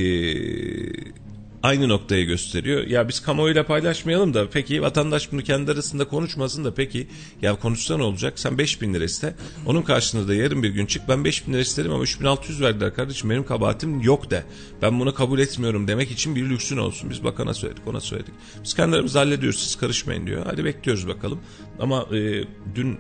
aynı 1.62 1.88
noktayı 1.88 2.27
gösteriyor. 2.27 2.87
Ya 2.87 3.09
biz 3.09 3.20
kamuoyuyla 3.20 3.66
paylaşmayalım 3.66 4.35
da 4.35 4.51
peki 4.51 4.83
vatandaş 4.83 5.33
bunu 5.33 5.42
kendi 5.42 5.72
arasında 5.72 6.09
konuşmasın 6.09 6.64
da 6.64 6.75
peki 6.75 7.07
ya 7.42 7.55
konuşsa 7.55 7.96
ne 7.96 8.03
olacak? 8.03 8.38
Sen 8.38 8.59
5 8.59 8.83
bin 8.83 8.94
lira 8.94 9.05
iste. 9.05 9.35
Onun 9.66 9.83
karşılığında 9.83 10.29
da 10.29 10.35
yarın 10.35 10.62
bir 10.62 10.68
gün 10.68 10.87
çık 10.87 11.09
ben 11.09 11.25
5 11.25 11.46
bin 11.46 11.53
lira 11.53 11.61
istedim 11.61 11.92
ama 11.92 12.03
3600 12.03 12.61
verdiler 12.61 12.94
kardeşim 12.94 13.31
benim 13.31 13.46
kabahatim 13.46 14.01
yok 14.01 14.31
de. 14.31 14.44
Ben 14.83 15.01
bunu 15.01 15.14
kabul 15.14 15.38
etmiyorum 15.38 15.88
demek 15.88 16.11
için 16.11 16.37
bir 16.37 16.51
lüksün 16.51 16.77
olsun. 16.77 17.11
Biz 17.11 17.25
bakana 17.25 17.55
söyledik 17.55 17.87
ona 17.87 18.01
söyledik. 18.01 18.35
Biz 18.64 18.75
kendi 18.75 18.96
hallediyoruz 19.12 19.61
siz 19.61 19.77
karışmayın 19.77 20.27
diyor. 20.27 20.46
Hadi 20.46 20.64
bekliyoruz 20.64 21.09
bakalım. 21.09 21.40
Ama 21.81 22.07
e, 22.12 22.44
dün 22.75 22.99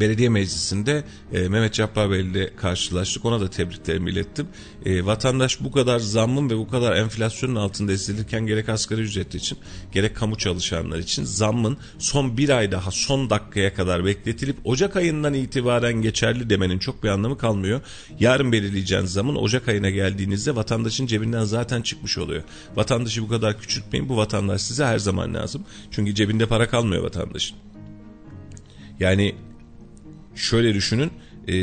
belediye 0.00 0.28
meclisinde 0.28 1.04
e, 1.32 1.48
Mehmet 1.48 1.78
Bey 1.78 2.20
ile 2.20 2.56
karşılaştık. 2.56 3.24
Ona 3.24 3.40
da 3.40 3.50
tebriklerimi 3.50 4.10
ilettim. 4.10 4.48
E, 4.84 5.06
vatandaş 5.06 5.60
bu 5.60 5.72
kadar 5.72 5.98
zammın 5.98 6.50
ve 6.50 6.58
bu 6.58 6.68
kadar 6.68 6.96
enflasyonun 6.96 7.54
altında 7.54 7.92
ezilirken 7.92 8.46
gerek 8.46 8.68
asgari 8.68 9.00
ücretli 9.00 9.36
için 9.36 9.58
gerek 9.92 10.16
kamu 10.16 10.38
çalışanlar 10.38 10.98
için 10.98 11.24
zammın 11.24 11.76
son 11.98 12.36
bir 12.36 12.48
ay 12.48 12.72
daha 12.72 12.90
son 12.90 13.30
dakikaya 13.30 13.74
kadar 13.74 14.04
bekletilip 14.04 14.56
Ocak 14.64 14.96
ayından 14.96 15.34
itibaren 15.34 16.02
geçerli 16.02 16.50
demenin 16.50 16.78
çok 16.78 17.02
bir 17.02 17.08
anlamı 17.08 17.38
kalmıyor. 17.38 17.80
Yarın 18.20 18.52
belirleyeceğiniz 18.52 19.12
zamın 19.12 19.36
Ocak 19.36 19.68
ayına 19.68 19.90
geldiğinizde 19.90 20.56
vatandaşın 20.56 21.06
cebinden 21.06 21.44
zaten 21.44 21.82
çıkmış 21.82 22.18
oluyor. 22.18 22.42
Vatandaşı 22.76 23.22
bu 23.22 23.28
kadar 23.28 23.60
küçültmeyin. 23.60 24.08
Bu 24.08 24.16
vatandaş 24.16 24.62
size 24.62 24.84
her 24.84 24.98
zaman 24.98 25.34
lazım. 25.34 25.64
Çünkü 25.90 26.14
cebinde 26.14 26.46
para 26.46 26.68
kalmıyor 26.68 27.02
vatandaşın. 27.02 27.56
Yani 29.00 29.34
şöyle 30.34 30.74
düşünün 30.74 31.10
e, 31.48 31.56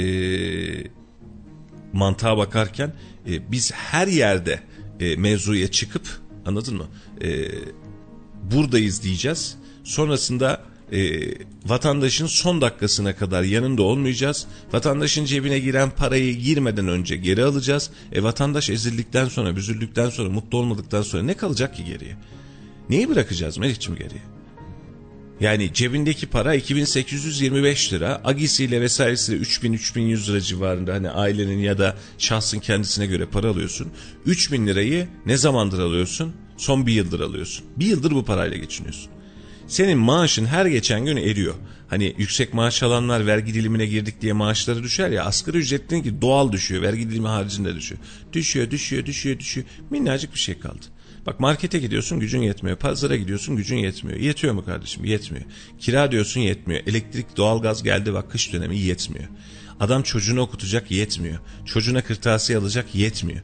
mantığa 1.93 2.37
bakarken 2.37 2.93
e, 3.29 3.51
biz 3.51 3.71
her 3.73 4.07
yerde 4.07 4.59
e, 4.99 5.15
mevzuya 5.15 5.71
çıkıp 5.71 6.07
anladın 6.45 6.77
mı 6.77 6.87
e, 7.21 7.47
buradayız 8.51 9.03
diyeceğiz 9.03 9.57
sonrasında 9.83 10.61
e, 10.91 11.31
vatandaşın 11.65 12.25
son 12.25 12.61
dakikasına 12.61 13.15
kadar 13.15 13.43
yanında 13.43 13.83
olmayacağız. 13.83 14.47
Vatandaşın 14.73 15.25
cebine 15.25 15.59
giren 15.59 15.89
parayı 15.89 16.35
girmeden 16.35 16.87
önce 16.87 17.15
geri 17.15 17.43
alacağız. 17.43 17.89
E, 18.11 18.23
vatandaş 18.23 18.69
ezildikten 18.69 19.25
sonra, 19.25 19.55
büzüldükten 19.55 20.09
sonra, 20.09 20.29
mutlu 20.29 20.57
olmadıktan 20.57 21.01
sonra 21.01 21.23
ne 21.23 21.33
kalacak 21.33 21.75
ki 21.75 21.85
geriye? 21.85 22.15
Neyi 22.89 23.09
bırakacağız 23.09 23.57
Melih'cim 23.57 23.95
geriye? 23.95 24.38
Yani 25.39 25.73
cebindeki 25.73 26.27
para 26.27 26.53
2825 26.53 27.93
lira. 27.93 28.21
Agisiyle 28.23 28.81
vesairesiyle 28.81 29.43
3000-3100 29.43 30.31
lira 30.31 30.41
civarında 30.41 30.93
hani 30.93 31.09
ailenin 31.09 31.59
ya 31.59 31.77
da 31.77 31.97
şahsın 32.17 32.59
kendisine 32.59 33.05
göre 33.05 33.25
para 33.25 33.49
alıyorsun. 33.49 33.87
3000 34.25 34.67
lirayı 34.67 35.07
ne 35.25 35.37
zamandır 35.37 35.79
alıyorsun? 35.79 36.33
Son 36.57 36.87
bir 36.87 36.93
yıldır 36.93 37.19
alıyorsun. 37.19 37.65
Bir 37.77 37.85
yıldır 37.85 38.11
bu 38.11 38.25
parayla 38.25 38.57
geçiniyorsun. 38.57 39.11
Senin 39.67 39.97
maaşın 39.97 40.45
her 40.45 40.65
geçen 40.65 41.05
gün 41.05 41.17
eriyor. 41.17 41.55
Hani 41.87 42.15
yüksek 42.17 42.53
maaş 42.53 42.83
alanlar 42.83 43.27
vergi 43.27 43.53
dilimine 43.53 43.85
girdik 43.85 44.21
diye 44.21 44.33
maaşları 44.33 44.83
düşer 44.83 45.09
ya 45.09 45.25
asgari 45.25 45.57
ücretlinin 45.57 46.03
ki 46.03 46.21
doğal 46.21 46.51
düşüyor. 46.51 46.81
Vergi 46.81 47.09
dilimi 47.09 47.27
haricinde 47.27 47.75
düşüyor. 47.75 48.01
Düşüyor, 48.33 48.71
düşüyor, 48.71 49.05
düşüyor, 49.05 49.39
düşüyor. 49.39 49.67
Minnacık 49.89 50.33
bir 50.33 50.39
şey 50.39 50.59
kaldı. 50.59 50.85
Bak 51.25 51.39
markete 51.39 51.79
gidiyorsun 51.79 52.19
gücün 52.19 52.41
yetmiyor. 52.41 52.77
Pazara 52.77 53.15
gidiyorsun 53.15 53.55
gücün 53.55 53.77
yetmiyor. 53.77 54.19
Yetiyor 54.19 54.53
mu 54.53 54.65
kardeşim? 54.65 55.05
Yetmiyor. 55.05 55.45
Kira 55.79 56.11
diyorsun 56.11 56.41
yetmiyor. 56.41 56.81
Elektrik, 56.87 57.37
doğalgaz 57.37 57.83
geldi 57.83 58.13
bak 58.13 58.31
kış 58.31 58.53
dönemi 58.53 58.79
yetmiyor. 58.79 59.27
Adam 59.79 60.03
çocuğunu 60.03 60.41
okutacak 60.41 60.91
yetmiyor. 60.91 61.39
Çocuğuna 61.65 62.01
kırtasiye 62.01 62.57
alacak 62.57 62.95
yetmiyor. 62.95 63.41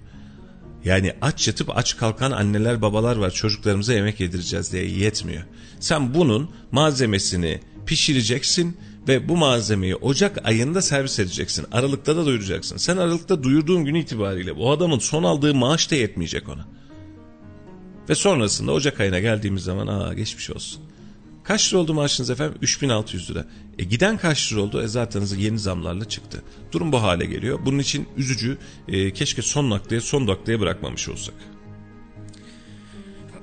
Yani 0.86 1.14
aç 1.22 1.48
yatıp 1.48 1.78
aç 1.78 1.98
kalkan 1.98 2.32
anneler 2.32 2.82
babalar 2.82 3.16
var 3.16 3.32
çocuklarımıza 3.32 3.94
yemek 3.94 4.20
yedireceğiz 4.20 4.74
diye 4.74 4.86
yetmiyor. 4.86 5.44
Sen 5.80 6.14
bunun 6.14 6.50
malzemesini 6.72 7.60
pişireceksin 7.86 8.78
ve 9.08 9.30
bu 9.30 9.38
malzemeyi 9.38 9.96
Ocak 9.96 10.48
ayında 10.48 10.82
servis 10.82 11.20
edeceksin. 11.20 11.66
Aralıkta 11.72 12.18
da 12.18 12.26
duyuracaksın. 12.26 12.78
Sen 12.78 12.98
Aralıkta 12.98 13.44
duyurduğun 13.44 13.86
gün 13.86 13.96
itibariyle 13.96 14.56
bu 14.56 14.72
adamın 14.72 15.00
son 15.00 15.24
aldığı 15.24 15.56
maaş 15.56 15.92
da 15.92 15.96
yetmeyecek 15.96 16.50
ona. 16.50 16.66
Ve 18.10 18.16
sonrasında 18.16 18.72
Ocak 18.72 19.00
ayına 19.00 19.20
geldiğimiz 19.20 19.64
zaman 19.64 19.88
aa 19.88 20.14
geçmiş 20.14 20.50
olsun. 20.50 20.84
Kaç 21.44 21.74
lira 21.74 21.80
oldu 21.80 21.94
maaşınız 21.94 22.30
efendim? 22.30 22.58
3600 22.62 23.32
lira. 23.32 23.46
E 23.80 23.84
giden 23.84 24.18
kaç 24.18 24.54
lira 24.54 24.62
oldu? 24.62 24.82
E 24.82 24.88
zaten 24.88 25.24
yeni 25.38 25.60
zamlarla 25.60 26.06
çıktı. 26.06 26.44
Durum 26.72 26.92
bu 26.92 27.02
hale 27.02 27.26
geliyor. 27.26 27.60
Bunun 27.66 27.80
için 27.80 28.08
üzücü. 28.18 28.58
E, 28.88 29.14
keşke 29.14 29.42
son 29.42 29.70
noktaya 29.70 30.02
son 30.02 30.28
noktaya 30.28 30.60
bırakmamış 30.60 31.10
olsak. 31.10 31.36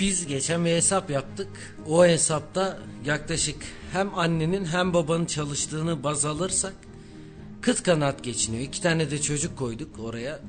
Biz 0.01 0.27
geçen 0.27 0.65
bir 0.65 0.71
hesap 0.71 1.11
yaptık. 1.11 1.77
O 1.89 2.07
hesapta 2.07 2.79
yaklaşık 3.05 3.57
hem 3.93 4.19
annenin 4.19 4.65
hem 4.65 4.95
babanın 4.95 5.27
çalıştığını 5.27 6.03
baz 6.03 6.25
alırsak 6.25 6.75
kıt 7.61 7.83
kanat 7.83 8.25
geçiniyor. 8.25 8.65
İki 8.65 8.83
tane 8.83 9.11
de 9.11 9.23
çocuk 9.23 9.59
koyduk 9.59 9.99
oraya 9.99 10.41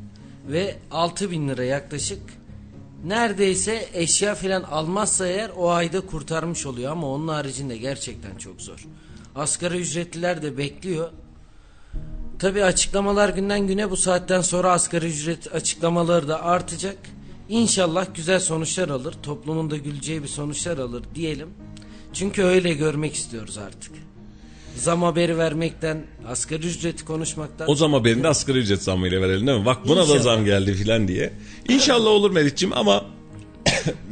ve 0.47 0.77
6000 0.91 1.49
lira 1.49 1.63
yaklaşık 1.63 2.21
neredeyse 3.03 3.89
eşya 3.93 4.35
falan 4.35 4.63
almazsa 4.63 5.27
eğer 5.27 5.51
o 5.57 5.69
ayda 5.69 6.01
kurtarmış 6.01 6.65
oluyor 6.65 6.91
ama 6.91 7.07
onun 7.07 7.27
haricinde 7.27 7.77
gerçekten 7.77 8.35
çok 8.35 8.61
zor. 8.61 8.87
Asgari 9.35 9.77
ücretliler 9.77 10.41
de 10.41 10.57
bekliyor. 10.57 11.09
Tabi 12.39 12.63
açıklamalar 12.63 13.29
günden 13.29 13.67
güne 13.67 13.91
bu 13.91 13.97
saatten 13.97 14.41
sonra 14.41 14.71
asgari 14.71 15.05
ücret 15.05 15.55
açıklamaları 15.55 16.27
da 16.27 16.43
artacak. 16.43 16.97
İnşallah 17.49 18.15
güzel 18.15 18.39
sonuçlar 18.39 18.89
alır. 18.89 19.15
Toplumun 19.23 19.71
da 19.71 19.77
güleceği 19.77 20.23
bir 20.23 20.27
sonuçlar 20.27 20.77
alır 20.77 21.03
diyelim. 21.15 21.49
Çünkü 22.13 22.43
öyle 22.43 22.73
görmek 22.73 23.15
istiyoruz 23.15 23.57
artık. 23.57 24.02
Zam 24.75 25.01
haberi 25.03 25.37
vermekten, 25.37 26.03
asgari 26.27 26.67
ücreti 26.67 27.05
konuşmaktan. 27.05 27.69
O 27.69 27.75
zam 27.75 27.93
haberini 27.93 28.27
asgari 28.27 28.57
ücret 28.57 28.83
zammıyla 28.83 29.21
verelim 29.21 29.47
değil 29.47 29.59
mi? 29.59 29.65
Bak 29.65 29.87
buna 29.87 30.01
İnşallah. 30.01 30.19
da 30.19 30.23
zam 30.23 30.45
geldi 30.45 30.73
filan 30.73 31.07
diye. 31.07 31.33
İnşallah 31.69 32.09
olur 32.09 32.31
Melih'ciğim 32.31 32.73
ama 32.73 33.05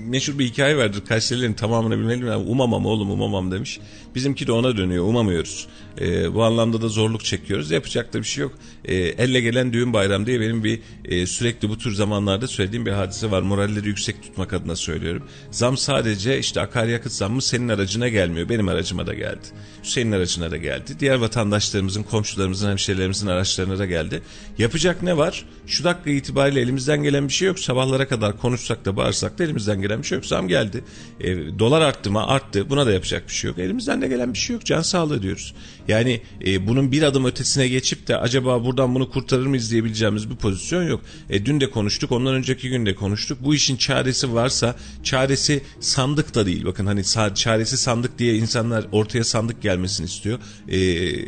meşhur 0.08 0.40
bir 0.40 0.46
hikaye 0.46 0.78
vardır. 0.78 1.06
Kayserilerin 1.08 1.54
tamamını 1.54 1.98
bilmeliyim. 1.98 2.28
Yani 2.28 2.50
umamam 2.50 2.86
oğlum 2.86 3.12
umamam 3.12 3.52
demiş. 3.52 3.80
Bizimki 4.16 4.48
de 4.48 4.52
ona 4.52 4.78
dönüyor. 4.78 5.06
Umamıyoruz. 5.06 5.68
E, 6.02 6.34
bu 6.34 6.44
anlamda 6.44 6.82
da 6.82 6.88
zorluk 6.88 7.26
çekiyoruz. 7.26 7.72
Yapacak 7.72 8.14
da 8.14 8.20
bir 8.20 8.24
şey 8.24 8.42
yok. 8.42 8.52
E, 8.86 8.96
elle 8.96 9.42
gelen 9.42 9.74
düğün 9.74 9.94
bayram 9.94 10.26
diye 10.26 10.42
benim 10.42 10.64
bir 10.64 10.82
e, 11.06 11.26
sürekli 11.26 11.70
bu 11.70 11.78
tür 11.78 11.92
zamanlarda 11.92 12.48
söylediğim 12.48 12.86
bir 12.86 12.92
hadise 12.92 13.32
var. 13.32 13.42
Moralleri 13.42 13.88
yüksek 13.88 14.24
tutmak 14.24 14.54
adına 14.54 14.76
söylüyorum. 14.76 15.24
Zam 15.52 15.78
sadece 15.78 16.40
işte 16.40 16.62
akaryakıt 16.62 17.12
zammı 17.12 17.42
senin 17.42 17.70
aracına 17.70 18.08
gelmiyor. 18.08 18.50
Benim 18.50 18.68
aracıma 18.68 19.08
da 19.08 19.14
geldi. 19.14 19.48
Senin 19.84 20.12
aracına 20.12 20.52
da 20.52 20.58
geldi. 20.58 20.92
Diğer 21.00 21.16
vatandaşlarımızın, 21.16 22.04
komşularımızın, 22.04 22.70
hemşehrilerimizin 22.70 23.28
araçlarına 23.28 23.80
da 23.80 23.86
geldi. 23.86 24.22
Yapacak 24.58 25.04
ne 25.04 25.18
var? 25.18 25.46
Şu 25.68 25.84
dakika 25.84 26.10
itibariyle 26.10 26.62
elimizden 26.62 27.04
gelen 27.04 27.28
bir 27.28 27.34
şey 27.34 27.48
yok. 27.48 27.60
Sabahlara 27.60 28.08
kadar 28.08 28.38
konuşsak 28.38 28.86
da 28.86 28.98
bağırsak 28.98 29.40
da 29.40 29.44
elimizden 29.44 29.82
gelen 29.82 30.01
bir 30.02 30.08
şey 30.08 30.16
yok. 30.16 30.26
Zam 30.26 30.48
geldi. 30.48 30.84
E, 31.20 31.60
dolar 31.60 31.82
arttı 31.82 32.12
mı? 32.12 32.28
Arttı. 32.28 32.70
Buna 32.70 32.86
da 32.86 32.92
yapacak 32.92 33.28
bir 33.28 33.34
şey 33.34 33.48
yok. 33.48 33.60
Elimizden 33.60 34.02
de 34.02 34.08
gelen 34.08 34.34
bir 34.34 34.38
şey 34.38 34.54
yok. 34.54 34.66
Can 34.66 34.82
sağlığı 34.82 35.22
diyoruz. 35.22 35.54
Yani 35.88 36.22
e, 36.46 36.68
bunun 36.68 36.92
bir 36.92 37.04
adım 37.04 37.26
ötesine 37.26 37.68
geçip 37.68 38.08
de 38.08 38.18
acaba 38.18 38.66
buradan 38.66 38.96
bunu 38.96 39.10
kurtarır 39.10 39.46
mıyız 39.46 39.72
diyebileceğimiz 39.72 40.30
bir 40.30 40.36
pozisyon 40.36 40.84
yok. 40.84 41.02
E, 41.30 41.46
dün 41.46 41.62
de 41.62 41.70
konuştuk, 41.70 42.12
ondan 42.12 42.34
önceki 42.34 42.70
gün 42.70 42.86
de 42.86 42.96
konuştuk. 42.96 43.38
Bu 43.42 43.56
işin 43.56 43.78
çaresi 43.78 44.34
varsa 44.34 44.76
çaresi 45.04 45.64
sandık 45.80 46.36
da 46.36 46.46
değil. 46.46 46.66
Bakın 46.66 46.86
hani 46.86 47.04
çaresi 47.36 47.78
sandık 47.78 48.20
diye 48.20 48.36
insanlar 48.36 48.86
ortaya 48.92 49.24
sandık 49.24 49.62
gelmesini 49.62 50.06
istiyor. 50.06 50.40
Eee 50.68 51.26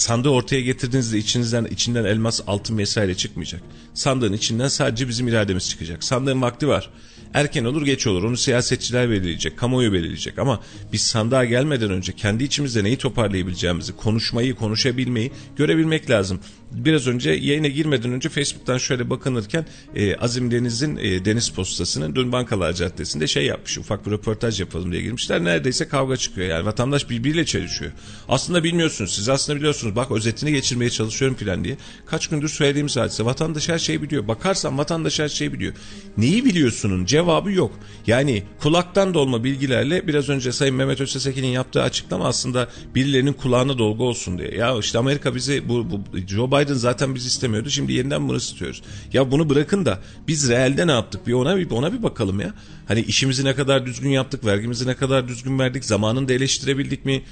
sandığı 0.00 0.28
ortaya 0.28 0.60
getirdiğinizde 0.60 1.18
içinizden 1.18 1.64
içinden 1.64 2.04
elmas, 2.04 2.40
altın 2.46 2.78
vesaire 2.78 3.14
çıkmayacak. 3.14 3.62
Sandığın 3.94 4.32
içinden 4.32 4.68
sadece 4.68 5.08
bizim 5.08 5.28
irademiz 5.28 5.70
çıkacak. 5.70 6.04
Sandığın 6.04 6.42
vakti 6.42 6.68
var. 6.68 6.90
Erken 7.34 7.64
olur 7.64 7.84
geç 7.84 8.06
olur 8.06 8.22
onu 8.22 8.36
siyasetçiler 8.36 9.10
belirleyecek, 9.10 9.58
kamuoyu 9.58 9.92
belirleyecek 9.92 10.38
ama 10.38 10.60
biz 10.92 11.02
sandığa 11.02 11.44
gelmeden 11.44 11.90
önce 11.90 12.12
kendi 12.12 12.44
içimizde 12.44 12.84
neyi 12.84 12.96
toparlayabileceğimizi, 12.96 13.96
konuşmayı, 13.96 14.54
konuşabilmeyi 14.54 15.32
görebilmek 15.56 16.10
lazım. 16.10 16.40
Biraz 16.72 17.06
önce 17.06 17.30
yayına 17.30 17.66
girmeden 17.66 18.12
önce 18.12 18.28
Facebook'tan 18.28 18.78
şöyle 18.78 19.10
bakınırken 19.10 19.66
e, 19.94 20.16
Azim 20.16 20.50
Deniz'in 20.50 20.96
e, 20.96 21.24
Deniz 21.24 21.50
Postası'nın 21.50 22.14
dün 22.14 22.32
Bankalar 22.32 22.72
Caddesi'nde 22.72 23.26
şey 23.26 23.44
yapmış 23.44 23.78
ufak 23.78 24.06
bir 24.06 24.10
röportaj 24.10 24.60
yapalım 24.60 24.92
diye 24.92 25.02
girmişler. 25.02 25.44
Neredeyse 25.44 25.88
kavga 25.88 26.16
çıkıyor 26.16 26.48
yani 26.48 26.66
vatandaş 26.66 27.10
birbiriyle 27.10 27.44
çelişiyor. 27.44 27.92
Aslında 28.28 28.64
bilmiyorsunuz 28.64 29.14
siz 29.14 29.28
aslında 29.28 29.58
biliyorsunuz 29.58 29.96
bak 29.96 30.10
özetini 30.10 30.52
geçirmeye 30.52 30.90
çalışıyorum 30.90 31.36
filan 31.36 31.64
diye. 31.64 31.76
Kaç 32.06 32.26
gündür 32.26 32.48
söylediğimiz 32.48 32.96
hadise 32.96 33.24
vatandaş 33.24 33.68
her 33.68 33.78
şeyi 33.78 34.02
biliyor. 34.02 34.28
Bakarsan 34.28 34.78
vatandaş 34.78 35.18
her 35.18 35.28
şeyi 35.28 35.52
biliyor. 35.52 35.72
Neyi 36.16 36.44
biliyorsunun 36.44 37.04
cevabı 37.04 37.52
yok. 37.52 37.72
Yani 38.06 38.42
kulaktan 38.60 39.14
dolma 39.14 39.44
bilgilerle 39.44 40.06
biraz 40.06 40.28
önce 40.28 40.52
Sayın 40.52 40.74
Mehmet 40.74 41.00
Öztesekin'in 41.00 41.46
yaptığı 41.48 41.82
açıklama 41.82 42.24
aslında 42.28 42.68
birilerinin 42.94 43.32
kulağına 43.32 43.78
dolgu 43.78 44.04
olsun 44.04 44.38
diye. 44.38 44.54
Ya 44.54 44.78
işte 44.78 44.98
Amerika 44.98 45.34
bizi 45.34 45.68
bu, 45.68 45.90
bu 45.90 46.18
Joe 46.28 46.48
Biden 46.48 46.59
zaten 46.66 47.14
bizi 47.14 47.26
istemiyordu. 47.26 47.70
Şimdi 47.70 47.92
yeniden 47.92 48.28
bunu 48.28 48.36
istiyoruz. 48.36 48.82
Ya 49.12 49.30
bunu 49.30 49.48
bırakın 49.48 49.84
da 49.84 49.98
biz 50.28 50.48
realde 50.48 50.86
ne 50.86 50.92
yaptık? 50.92 51.26
Bir 51.26 51.32
ona 51.32 51.56
bir 51.56 51.70
ona 51.70 51.92
bir 51.92 52.02
bakalım 52.02 52.40
ya. 52.40 52.54
Hani 52.88 53.00
işimizi 53.00 53.44
ne 53.44 53.54
kadar 53.54 53.86
düzgün 53.86 54.10
yaptık, 54.10 54.44
vergimizi 54.44 54.86
ne 54.86 54.94
kadar 54.94 55.28
düzgün 55.28 55.58
verdik, 55.58 55.84
zamanında 55.84 56.32
eleştirebildik 56.32 57.04
mi? 57.04 57.22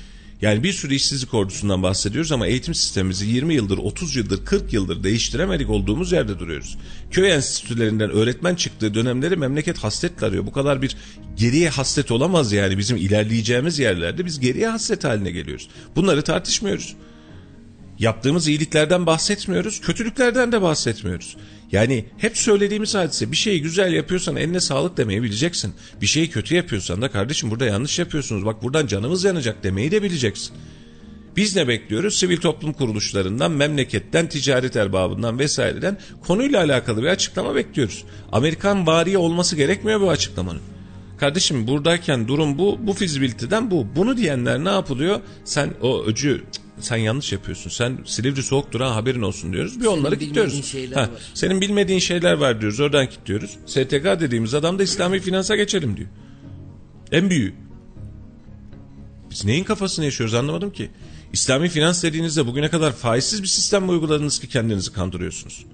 Yani 0.42 0.62
bir 0.62 0.72
sürü 0.72 0.94
işsizlik 0.94 1.34
ordusundan 1.34 1.82
bahsediyoruz 1.82 2.32
ama 2.32 2.46
eğitim 2.46 2.74
sistemimizi 2.74 3.26
20 3.26 3.54
yıldır, 3.54 3.78
30 3.78 4.16
yıldır, 4.16 4.44
40 4.44 4.72
yıldır 4.72 5.02
değiştiremedik 5.02 5.70
olduğumuz 5.70 6.12
yerde 6.12 6.38
duruyoruz. 6.38 6.78
Köy 7.10 7.32
enstitülerinden 7.32 8.10
öğretmen 8.10 8.54
çıktığı 8.54 8.94
dönemleri 8.94 9.36
memleket 9.36 9.78
hasretle 9.78 10.26
arıyor. 10.26 10.46
Bu 10.46 10.52
kadar 10.52 10.82
bir 10.82 10.96
geriye 11.36 11.68
hasret 11.68 12.10
olamaz 12.10 12.52
yani 12.52 12.78
bizim 12.78 12.96
ilerleyeceğimiz 12.96 13.78
yerlerde 13.78 14.26
biz 14.26 14.40
geriye 14.40 14.68
hasret 14.68 15.04
haline 15.04 15.30
geliyoruz. 15.30 15.68
Bunları 15.96 16.22
tartışmıyoruz. 16.22 16.96
Yaptığımız 17.98 18.48
iyiliklerden 18.48 19.06
bahsetmiyoruz, 19.06 19.80
kötülüklerden 19.80 20.52
de 20.52 20.62
bahsetmiyoruz. 20.62 21.36
Yani 21.72 22.04
hep 22.18 22.36
söylediğimiz 22.38 22.94
hadise 22.94 23.32
bir 23.32 23.36
şeyi 23.36 23.62
güzel 23.62 23.92
yapıyorsan 23.92 24.36
eline 24.36 24.60
sağlık 24.60 24.96
demeyi 24.96 25.22
bileceksin. 25.22 25.74
Bir 26.00 26.06
şeyi 26.06 26.30
kötü 26.30 26.54
yapıyorsan 26.54 27.02
da 27.02 27.10
kardeşim 27.10 27.50
burada 27.50 27.64
yanlış 27.64 27.98
yapıyorsunuz 27.98 28.44
bak 28.44 28.62
buradan 28.62 28.86
canımız 28.86 29.24
yanacak 29.24 29.64
demeyi 29.64 29.90
de 29.90 30.02
bileceksin. 30.02 30.56
Biz 31.36 31.56
ne 31.56 31.68
bekliyoruz? 31.68 32.18
Sivil 32.18 32.36
toplum 32.36 32.72
kuruluşlarından, 32.72 33.50
memleketten, 33.52 34.28
ticaret 34.28 34.76
erbabından 34.76 35.38
vesaireden 35.38 35.98
konuyla 36.26 36.60
alakalı 36.60 37.02
bir 37.02 37.08
açıklama 37.08 37.54
bekliyoruz. 37.54 38.04
Amerikan 38.32 38.86
variye 38.86 39.18
olması 39.18 39.56
gerekmiyor 39.56 40.00
bu 40.00 40.10
açıklamanın. 40.10 40.62
Kardeşim 41.18 41.66
buradayken 41.66 42.28
durum 42.28 42.58
bu, 42.58 42.78
bu 42.82 42.92
fizibiliteden 42.92 43.70
bu. 43.70 43.86
Bunu 43.96 44.16
diyenler 44.16 44.64
ne 44.64 44.68
yapılıyor? 44.68 45.20
Sen 45.44 45.70
o 45.82 46.04
öcü 46.04 46.44
sen 46.80 46.96
yanlış 46.96 47.32
yapıyorsun. 47.32 47.70
Sen 47.70 47.98
Silivri 48.04 48.42
soğuktur 48.42 48.80
ha 48.80 48.96
haberin 48.96 49.22
olsun 49.22 49.52
diyoruz. 49.52 49.80
Bir 49.80 49.84
senin 49.84 49.96
onları 49.96 50.18
kilitliyoruz. 50.18 50.74
Ha, 50.94 51.10
senin 51.34 51.60
bilmediğin 51.60 51.98
şeyler 51.98 52.32
var 52.32 52.60
diyoruz. 52.60 52.80
Oradan 52.80 53.06
kilitliyoruz. 53.06 53.58
STK 53.66 54.04
dediğimiz 54.20 54.54
adam 54.54 54.78
da 54.78 54.82
İslami 54.82 55.20
finansa 55.20 55.56
geçelim 55.56 55.96
diyor. 55.96 56.08
En 57.12 57.30
büyüğü. 57.30 57.54
Biz 59.30 59.44
neyin 59.44 59.64
kafasını 59.64 60.04
yaşıyoruz 60.04 60.34
anlamadım 60.34 60.72
ki. 60.72 60.90
İslami 61.32 61.68
finans 61.68 62.02
dediğinizde 62.02 62.46
bugüne 62.46 62.68
kadar 62.68 62.92
faizsiz 62.92 63.42
bir 63.42 63.48
sistem 63.48 63.82
mi 63.82 63.90
uyguladınız 63.90 64.40
ki 64.40 64.48
kendinizi 64.48 64.92
kandırıyorsunuz? 64.92 65.64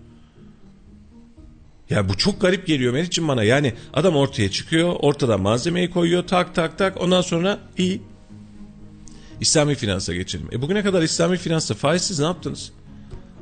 Ya 1.90 2.08
bu 2.08 2.16
çok 2.16 2.40
garip 2.40 2.66
geliyor 2.66 2.92
Meriç'im 2.92 3.28
bana. 3.28 3.44
Yani 3.44 3.74
adam 3.92 4.16
ortaya 4.16 4.50
çıkıyor, 4.50 4.96
ortada 5.00 5.38
malzemeyi 5.38 5.90
koyuyor, 5.90 6.26
tak 6.26 6.54
tak 6.54 6.78
tak. 6.78 7.00
Ondan 7.00 7.20
sonra 7.20 7.58
iyi 7.78 8.02
İslami 9.40 9.74
finansa 9.74 10.14
geçelim. 10.14 10.48
E 10.52 10.62
bugüne 10.62 10.82
kadar 10.82 11.02
İslami 11.02 11.36
finansta 11.36 11.74
faizsiz 11.74 12.18
ne 12.18 12.24
yaptınız? 12.24 12.72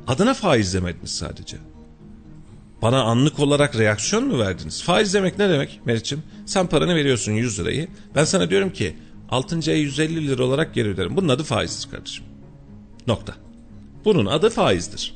Adına 0.07 0.33
faiz 0.33 0.73
demediniz 0.73 1.11
sadece. 1.11 1.57
Bana 2.81 3.01
anlık 3.01 3.39
olarak 3.39 3.77
reaksiyon 3.77 4.27
mu 4.27 4.39
verdiniz? 4.39 4.83
Faiz 4.83 5.13
demek 5.13 5.39
ne 5.39 5.49
demek 5.49 5.81
Meriç'im? 5.85 6.23
Sen 6.45 6.67
paranı 6.67 6.95
veriyorsun 6.95 7.31
100 7.31 7.59
lirayı. 7.59 7.87
Ben 8.15 8.25
sana 8.25 8.49
diyorum 8.49 8.73
ki 8.73 8.95
6. 9.29 9.71
ay 9.71 9.79
150 9.79 10.27
lira 10.27 10.43
olarak 10.43 10.73
geri 10.73 10.89
öderim. 10.89 11.17
Bunun 11.17 11.29
adı 11.29 11.43
faizdir 11.43 11.91
kardeşim. 11.91 12.25
Nokta. 13.07 13.33
Bunun 14.05 14.25
adı 14.25 14.49
faizdir. 14.49 15.13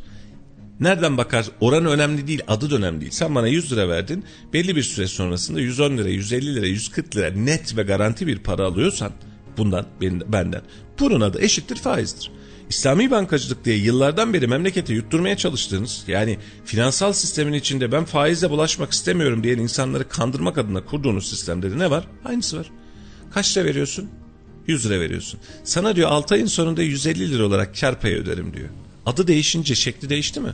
Nereden 0.79 1.17
bakar 1.17 1.45
oran 1.61 1.85
önemli 1.85 2.27
değil 2.27 2.41
adı 2.47 2.71
da 2.71 2.75
önemli 2.75 3.01
değil. 3.01 3.11
Sen 3.11 3.35
bana 3.35 3.47
100 3.47 3.71
lira 3.71 3.89
verdin 3.89 4.25
belli 4.53 4.75
bir 4.75 4.83
süre 4.83 5.07
sonrasında 5.07 5.59
110 5.59 5.97
lira 5.97 6.09
150 6.09 6.55
lira 6.55 6.65
140 6.65 7.15
lira 7.15 7.31
net 7.31 7.77
ve 7.77 7.83
garanti 7.83 8.27
bir 8.27 8.39
para 8.39 8.65
alıyorsan 8.65 9.11
bundan 9.57 9.85
benden. 10.27 10.61
Bunun 10.99 11.21
adı 11.21 11.41
eşittir 11.41 11.75
faizdir. 11.75 12.31
İslami 12.69 13.11
bankacılık 13.11 13.65
diye 13.65 13.77
yıllardan 13.77 14.33
beri 14.33 14.47
memleketi 14.47 14.93
yutturmaya 14.93 15.37
çalıştığınız 15.37 16.03
yani 16.07 16.37
finansal 16.65 17.13
sistemin 17.13 17.53
içinde 17.53 17.91
ben 17.91 18.05
faizle 18.05 18.49
bulaşmak 18.49 18.91
istemiyorum 18.91 19.43
diyen 19.43 19.57
insanları 19.57 20.09
kandırmak 20.09 20.57
adına 20.57 20.85
kurduğunuz 20.85 21.29
sistemde 21.29 21.79
ne 21.79 21.91
var? 21.91 22.07
Aynısı 22.25 22.57
var. 22.59 22.71
Kaç 23.33 23.57
lira 23.57 23.65
veriyorsun? 23.65 24.09
100 24.67 24.85
lira 24.85 24.99
veriyorsun. 24.99 25.39
Sana 25.63 25.95
diyor 25.95 26.09
6 26.09 26.35
ayın 26.35 26.45
sonunda 26.45 26.83
150 26.83 27.31
lira 27.31 27.45
olarak 27.45 27.79
kar 27.79 28.01
payı 28.01 28.15
öderim 28.15 28.53
diyor. 28.53 28.69
Adı 29.05 29.27
değişince 29.27 29.75
şekli 29.75 30.09
değişti 30.09 30.39
mi? 30.39 30.53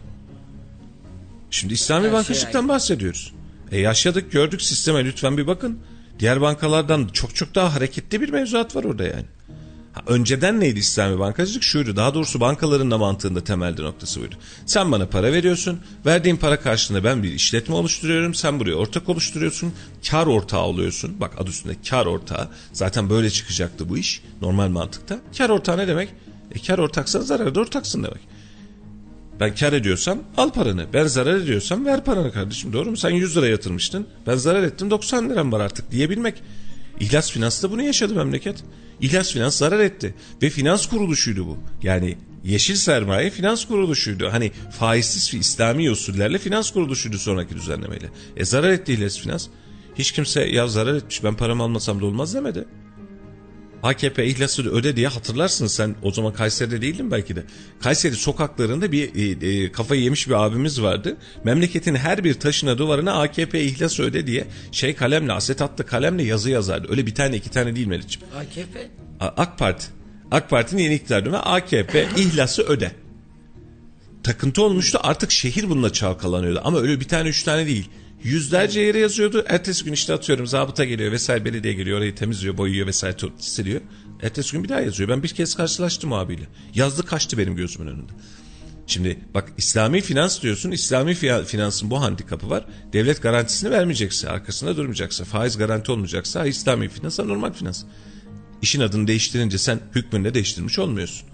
Şimdi 1.52 1.74
İslami 1.74 2.04
Her 2.04 2.10
şey 2.10 2.14
bankacılıktan 2.14 2.62
şey 2.62 2.70
bahsediyoruz. 2.70 3.34
E 3.72 3.80
yaşadık 3.80 4.32
gördük 4.32 4.62
sisteme 4.62 5.06
lütfen 5.06 5.38
bir 5.38 5.48
bakın. 5.48 5.80
Diğer 6.20 6.42
bankalardan 6.42 7.08
çok 7.14 7.36
çok 7.36 7.56
daha 7.56 7.76
hareketli 7.76 8.22
bir 8.22 8.30
mevzuat 8.30 8.76
var 8.76 8.84
orada 8.84 9.04
yani. 9.04 9.26
Ha, 9.94 10.02
önceden 10.08 10.60
neydi 10.60 10.80
İslami 10.80 11.20
bankacılık? 11.20 11.64
Şuydu 11.64 11.96
daha 11.96 12.14
doğrusu 12.14 12.40
bankaların 12.40 12.92
da 12.92 12.98
mantığında 12.98 13.44
temelde 13.44 13.84
noktası 13.84 14.22
buydu. 14.22 14.36
Sen 14.66 14.92
bana 14.92 15.08
para 15.08 15.34
veriyorsun. 15.34 15.80
Verdiğin 16.06 16.38
para 16.38 16.60
karşılığında 16.60 17.04
ben 17.04 17.24
bir 17.24 17.32
işletme 17.32 17.76
oluşturuyorum. 17.76 18.34
Sen 18.34 18.60
buraya 18.60 18.76
ortak 18.76 19.10
oluşturuyorsun. 19.10 19.74
Kar 20.10 20.28
ortağı 20.28 20.64
oluyorsun. 20.64 21.22
Bak 21.22 21.34
adı 21.38 21.50
üstünde 21.50 21.76
kar 21.90 22.06
ortağı. 22.06 22.50
Zaten 22.74 23.10
böyle 23.10 23.30
çıkacaktı 23.30 23.90
bu 23.90 23.98
iş 23.98 24.22
normal 24.42 24.68
mantıkta. 24.68 25.20
Kar 25.38 25.50
ortağı 25.50 25.78
ne 25.78 25.88
demek? 25.88 26.10
E 26.52 26.60
kar 26.60 26.78
ortaksan 26.78 27.22
zararda 27.22 27.60
ortaksın 27.60 28.04
demek. 28.04 28.22
Ben 29.40 29.56
kar 29.56 29.74
ediyorsam 29.74 30.20
al 30.38 30.50
paranı. 30.50 30.86
Ben 30.94 31.08
zarar 31.08 31.36
ediyorsam 31.36 31.86
ver 31.86 32.04
paranı 32.04 32.32
kardeşim. 32.32 32.74
Doğru 32.74 32.90
mu? 32.90 32.98
Sen 32.98 33.10
100 33.10 33.38
lira 33.38 33.48
yatırmıştın. 33.48 34.08
Ben 34.28 34.36
zarar 34.36 34.64
ettim 34.64 34.90
90 34.92 35.30
liram 35.30 35.52
var 35.52 35.60
artık 35.60 35.92
diyebilmek. 35.92 36.44
İhlas 37.00 37.32
Finans 37.32 37.64
da 37.64 37.72
bunu 37.72 37.82
yaşadı 37.82 38.16
memleket. 38.16 38.64
İhlas 39.02 39.34
Finans 39.34 39.58
zarar 39.58 39.80
etti. 39.80 40.16
Ve 40.42 40.50
finans 40.50 40.86
kuruluşuydu 40.86 41.48
bu. 41.48 41.58
Yani 41.84 42.18
yeşil 42.44 42.76
sermaye 42.76 43.30
finans 43.30 43.66
kuruluşuydu. 43.66 44.30
Hani 44.32 44.52
faizsiz 44.80 45.34
ve 45.34 45.38
İslami 45.38 45.92
usullerle 45.92 46.38
finans 46.38 46.72
kuruluşuydu 46.72 47.18
sonraki 47.18 47.56
düzenlemeyle. 47.56 48.10
E 48.38 48.46
zarar 48.46 48.70
etti 48.70 48.94
İhlas 48.94 49.20
Finans. 49.20 49.48
Hiç 49.96 50.12
kimse 50.12 50.42
ya 50.44 50.68
zarar 50.68 50.96
etmiş 50.96 51.24
ben 51.24 51.36
paramı 51.36 51.64
almasam 51.64 52.02
da 52.02 52.06
olmaz 52.06 52.34
demedi. 52.34 52.66
AKP 53.84 54.26
ihlasını 54.26 54.70
öde 54.70 54.96
diye 54.96 55.08
hatırlarsın 55.08 55.68
sen 55.68 55.96
o 56.02 56.12
zaman 56.12 56.34
Kayseri'de 56.34 56.82
değildin 56.82 57.12
belki 57.12 57.36
de. 57.36 57.44
Kayseri 57.80 58.16
sokaklarında 58.16 58.92
bir 58.92 59.16
e, 59.16 59.48
e, 59.48 59.72
kafayı 59.72 60.02
yemiş 60.02 60.28
bir 60.28 60.46
abimiz 60.46 60.82
vardı. 60.82 61.18
Memleketin 61.44 61.96
her 61.96 62.24
bir 62.24 62.34
taşına 62.34 62.78
duvarına 62.78 63.22
AKP 63.22 63.62
ihlası 63.62 64.04
öde 64.04 64.28
diye 64.28 64.48
şey 64.72 64.96
kalemle 64.96 65.34
asetatlı 65.34 65.86
kalemle 65.86 66.24
yazı 66.24 66.50
yazardı. 66.50 66.88
Öyle 66.90 67.06
bir 67.06 67.16
tane 67.16 67.36
iki 67.36 67.50
tane 67.50 67.76
değil 67.76 67.88
Melih'ciğim. 67.88 68.28
AKP? 68.38 68.90
A, 69.20 69.28
AK 69.28 69.60
Parti. 69.60 69.88
AK 70.32 70.50
Parti'nin 70.50 70.84
yeni 70.84 70.96
iktidar 70.96 71.26
dönemi 71.26 71.38
AKP 71.38 72.08
ihlası 72.18 72.64
öde. 72.64 72.92
Takıntı 74.24 74.64
olmuştu 74.64 75.00
artık 75.04 75.32
şehir 75.32 75.70
bununla 75.70 75.94
çalkalanıyordu 75.94 76.62
ama 76.64 76.80
öyle 76.80 77.00
bir 77.00 77.08
tane 77.08 77.30
üç 77.30 77.44
tane 77.44 77.66
değil. 77.66 77.90
Yüzlerce 78.24 78.82
yere 78.82 79.00
yazıyordu. 79.00 79.46
Ertesi 79.48 79.86
gün 79.86 79.94
işte 79.94 80.14
atıyorum 80.14 80.48
zabıta 80.48 80.86
geliyor 80.86 81.12
vesaire 81.12 81.46
belediye 81.46 81.74
geliyor 81.74 81.98
orayı 81.98 82.16
temizliyor 82.16 82.58
boyuyor 82.58 82.88
vesaire 82.88 83.18
siliyor. 83.38 83.82
Ertesi 84.22 84.52
gün 84.52 84.64
bir 84.64 84.70
daha 84.70 84.82
yazıyor. 84.82 85.10
Ben 85.10 85.24
bir 85.24 85.30
kez 85.30 85.56
karşılaştım 85.56 86.14
abiyle. 86.14 86.48
Yazdı 86.76 87.06
kaçtı 87.06 87.38
benim 87.38 87.56
gözümün 87.56 87.88
önünde. 87.88 88.12
Şimdi 88.88 89.20
bak 89.34 89.52
İslami 89.58 90.02
finans 90.02 90.42
diyorsun. 90.42 90.72
İslami 90.72 91.16
finansın 91.46 91.90
bu 91.90 92.02
handikapı 92.02 92.50
var. 92.50 92.66
Devlet 92.94 93.22
garantisini 93.22 93.72
vermeyecekse, 93.72 94.30
arkasında 94.30 94.78
durmayacaksa, 94.78 95.24
faiz 95.24 95.58
garanti 95.58 95.92
olmayacaksa 95.92 96.46
İslami 96.46 96.90
finans 96.90 97.20
normal 97.20 97.54
finans. 97.54 97.84
İşin 98.62 98.82
adını 98.82 99.08
değiştirince 99.08 99.58
sen 99.58 99.80
hükmünde 99.96 100.34
değiştirmiş 100.34 100.80
olmuyorsun. 100.80 101.28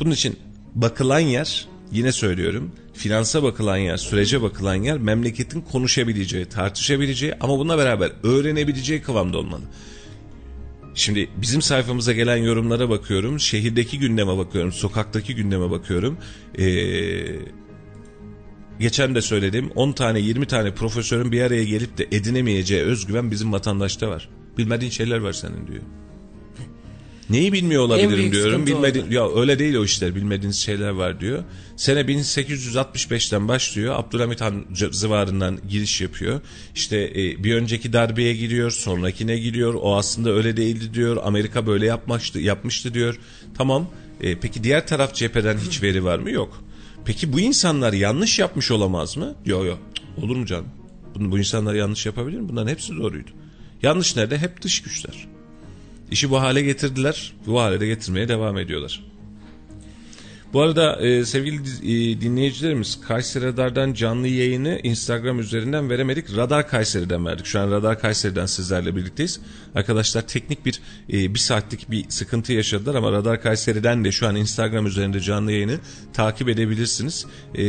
Bunun 0.00 0.10
için 0.10 0.38
bakılan 0.74 1.20
yer 1.20 1.68
yine 1.92 2.12
söylüyorum 2.12 2.72
finansa 2.98 3.42
bakılan 3.42 3.76
yer, 3.76 3.96
sürece 3.96 4.42
bakılan 4.42 4.74
yer 4.74 4.98
memleketin 4.98 5.60
konuşabileceği, 5.60 6.44
tartışabileceği 6.44 7.34
ama 7.40 7.58
bununla 7.58 7.78
beraber 7.78 8.12
öğrenebileceği 8.22 9.02
kıvamda 9.02 9.38
olmalı. 9.38 9.62
Şimdi 10.94 11.28
bizim 11.36 11.62
sayfamıza 11.62 12.12
gelen 12.12 12.36
yorumlara 12.36 12.90
bakıyorum, 12.90 13.40
şehirdeki 13.40 13.98
gündeme 13.98 14.38
bakıyorum, 14.38 14.72
sokaktaki 14.72 15.34
gündeme 15.34 15.70
bakıyorum. 15.70 16.18
Ee, 16.58 16.64
geçen 18.80 19.14
de 19.14 19.22
söyledim 19.22 19.70
10 19.74 19.92
tane 19.92 20.20
20 20.20 20.46
tane 20.46 20.74
profesörün 20.74 21.32
bir 21.32 21.42
araya 21.42 21.64
gelip 21.64 21.98
de 21.98 22.08
edinemeyeceği 22.12 22.82
özgüven 22.82 23.30
bizim 23.30 23.52
vatandaşta 23.52 24.08
var. 24.08 24.28
Bilmediğin 24.58 24.90
şeyler 24.90 25.18
var 25.18 25.32
senin 25.32 25.66
diyor. 25.66 25.82
Neyi 27.30 27.52
bilmiyor 27.52 27.82
olabilirim 27.82 28.32
diyorum. 28.32 28.66
Bilmediğin 28.66 29.10
ya 29.10 29.34
öyle 29.34 29.58
değil 29.58 29.74
o 29.74 29.84
işler. 29.84 30.14
Bilmediğiniz 30.14 30.56
şeyler 30.56 30.90
var 30.90 31.20
diyor. 31.20 31.44
Sene 31.76 32.00
1865'ten 32.00 33.48
başlıyor. 33.48 33.94
Abdülhamit 33.98 34.40
Han 34.40 34.64
zıvarından 34.90 35.58
giriş 35.68 36.00
yapıyor. 36.00 36.40
İşte 36.74 37.12
e, 37.16 37.44
bir 37.44 37.54
önceki 37.54 37.92
darbeye 37.92 38.34
giriyor, 38.34 38.70
sonrakine 38.70 39.38
giriyor. 39.38 39.74
O 39.74 39.96
aslında 39.96 40.30
öyle 40.30 40.56
değildi 40.56 40.94
diyor. 40.94 41.16
Amerika 41.24 41.66
böyle 41.66 41.86
yapmıştı, 41.86 42.38
yapmıştı 42.38 42.94
diyor. 42.94 43.18
Tamam. 43.58 43.90
E, 44.20 44.38
peki 44.38 44.64
diğer 44.64 44.86
taraf 44.86 45.14
cepheden 45.14 45.58
hiç 45.58 45.82
veri 45.82 46.04
var 46.04 46.18
mı? 46.18 46.30
Yok. 46.30 46.64
Peki 47.04 47.32
bu 47.32 47.40
insanlar 47.40 47.92
yanlış 47.92 48.38
yapmış 48.38 48.70
olamaz 48.70 49.16
mı? 49.16 49.34
Yok 49.46 49.66
yok. 49.66 49.78
Olur 50.22 50.36
mu 50.36 50.46
canım? 50.46 50.68
Bunu, 51.14 51.30
bu 51.30 51.38
insanlar 51.38 51.74
yanlış 51.74 52.06
yapabilir 52.06 52.40
mi? 52.40 52.48
Bunların 52.48 52.68
hepsi 52.68 52.96
doğruydu. 52.96 53.30
Yanlış 53.82 54.16
nerede? 54.16 54.38
Hep 54.38 54.62
dış 54.62 54.82
güçler. 54.82 55.28
İşi 56.10 56.30
bu 56.30 56.40
hale 56.40 56.62
getirdiler. 56.62 57.32
Bu 57.46 57.60
hale 57.60 57.80
de 57.80 57.86
getirmeye 57.86 58.28
devam 58.28 58.58
ediyorlar. 58.58 59.04
Bu 60.52 60.60
arada 60.60 60.96
e, 60.96 61.24
sevgili 61.24 61.56
e, 61.56 62.20
dinleyicilerimiz 62.20 63.00
Kayseri 63.00 63.44
Radar'dan 63.44 63.92
canlı 63.92 64.28
yayını 64.28 64.80
Instagram 64.82 65.40
üzerinden 65.40 65.90
veremedik. 65.90 66.36
Radar 66.36 66.68
Kayseri'den 66.68 67.26
verdik. 67.26 67.46
Şu 67.46 67.60
an 67.60 67.70
Radar 67.70 68.00
Kayseri'den 68.00 68.46
sizlerle 68.46 68.96
birlikteyiz. 68.96 69.40
Arkadaşlar 69.74 70.26
teknik 70.26 70.66
bir 70.66 70.80
e, 71.12 71.34
bir 71.34 71.38
saatlik 71.38 71.90
bir 71.90 72.04
sıkıntı 72.08 72.52
yaşadılar 72.52 72.94
ama 72.94 73.12
Radar 73.12 73.42
Kayseri'den 73.42 74.04
de 74.04 74.12
şu 74.12 74.26
an 74.26 74.36
Instagram 74.36 74.86
üzerinde 74.86 75.20
canlı 75.20 75.52
yayını 75.52 75.78
takip 76.12 76.48
edebilirsiniz. 76.48 77.26
E, 77.54 77.64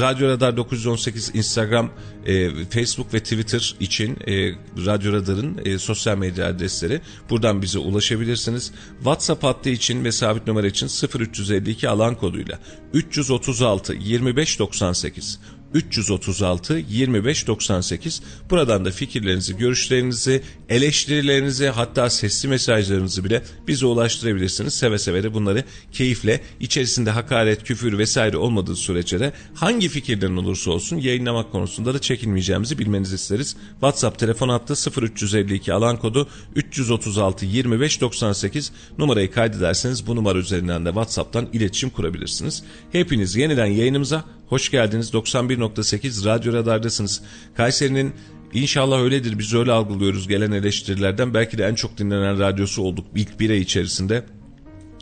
Radyo 0.00 0.28
Radar 0.28 0.56
918 0.56 1.34
Instagram, 1.34 1.90
e, 2.26 2.50
Facebook 2.64 3.14
ve 3.14 3.20
Twitter 3.20 3.74
için 3.80 4.16
e, 4.26 4.50
Radyo 4.86 5.12
Radar'ın 5.12 5.60
e, 5.64 5.78
sosyal 5.78 6.18
medya 6.18 6.46
adresleri. 6.46 7.00
Buradan 7.30 7.62
bize 7.62 7.78
ulaşabilirsiniz. 7.78 8.72
WhatsApp 8.96 9.44
hattı 9.44 9.70
için 9.70 10.04
ve 10.04 10.12
sabit 10.12 10.46
numara 10.46 10.66
için 10.66 10.88
0352 11.18 11.88
alan 11.88 12.14
koduyla 12.14 12.58
336 12.92 13.94
2598 13.94 15.38
336 15.74 16.78
25 16.88 17.46
98 17.46 18.22
buradan 18.50 18.84
da 18.84 18.90
fikirlerinizi, 18.90 19.56
görüşlerinizi, 19.56 20.42
eleştirilerinizi 20.68 21.68
hatta 21.68 22.10
sesli 22.10 22.48
mesajlarınızı 22.48 23.24
bile 23.24 23.42
bize 23.68 23.86
ulaştırabilirsiniz. 23.86 24.74
Seve 24.74 24.98
seve 24.98 25.22
de 25.22 25.34
bunları 25.34 25.64
keyifle 25.92 26.40
içerisinde 26.60 27.10
hakaret, 27.10 27.64
küfür 27.64 27.98
vesaire 27.98 28.36
olmadığı 28.36 28.76
sürece 28.76 29.20
de 29.20 29.32
hangi 29.54 29.88
fikirlerin 29.88 30.36
olursa 30.36 30.70
olsun 30.70 30.96
yayınlamak 30.96 31.52
konusunda 31.52 31.94
da 31.94 31.98
çekinmeyeceğimizi 31.98 32.78
bilmenizi 32.78 33.14
isteriz. 33.14 33.56
WhatsApp 33.72 34.18
telefon 34.18 34.48
hattı 34.48 34.74
0352 35.02 35.72
alan 35.72 35.96
kodu 35.98 36.28
336 36.54 37.46
25 37.46 38.00
98 38.00 38.72
numarayı 38.98 39.30
kaydederseniz 39.30 40.06
bu 40.06 40.16
numara 40.16 40.38
üzerinden 40.38 40.84
de 40.84 40.88
WhatsApp'tan 40.88 41.48
iletişim 41.52 41.90
kurabilirsiniz. 41.90 42.62
Hepiniz 42.92 43.36
yeniden 43.36 43.66
yayınımıza 43.66 44.24
Hoş 44.52 44.70
geldiniz 44.70 45.10
91.8 45.10 46.24
Radyo 46.24 46.52
Radar'dasınız. 46.52 47.22
Kayseri'nin 47.56 48.12
inşallah 48.52 49.00
öyledir 49.00 49.38
biz 49.38 49.54
öyle 49.54 49.72
algılıyoruz 49.72 50.28
gelen 50.28 50.52
eleştirilerden. 50.52 51.34
Belki 51.34 51.58
de 51.58 51.64
en 51.64 51.74
çok 51.74 51.98
dinlenen 51.98 52.38
radyosu 52.38 52.82
olduk 52.82 53.06
ilk 53.14 53.40
bir 53.40 53.50
ay 53.50 53.58
içerisinde. 53.58 54.24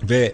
Ve 0.02 0.32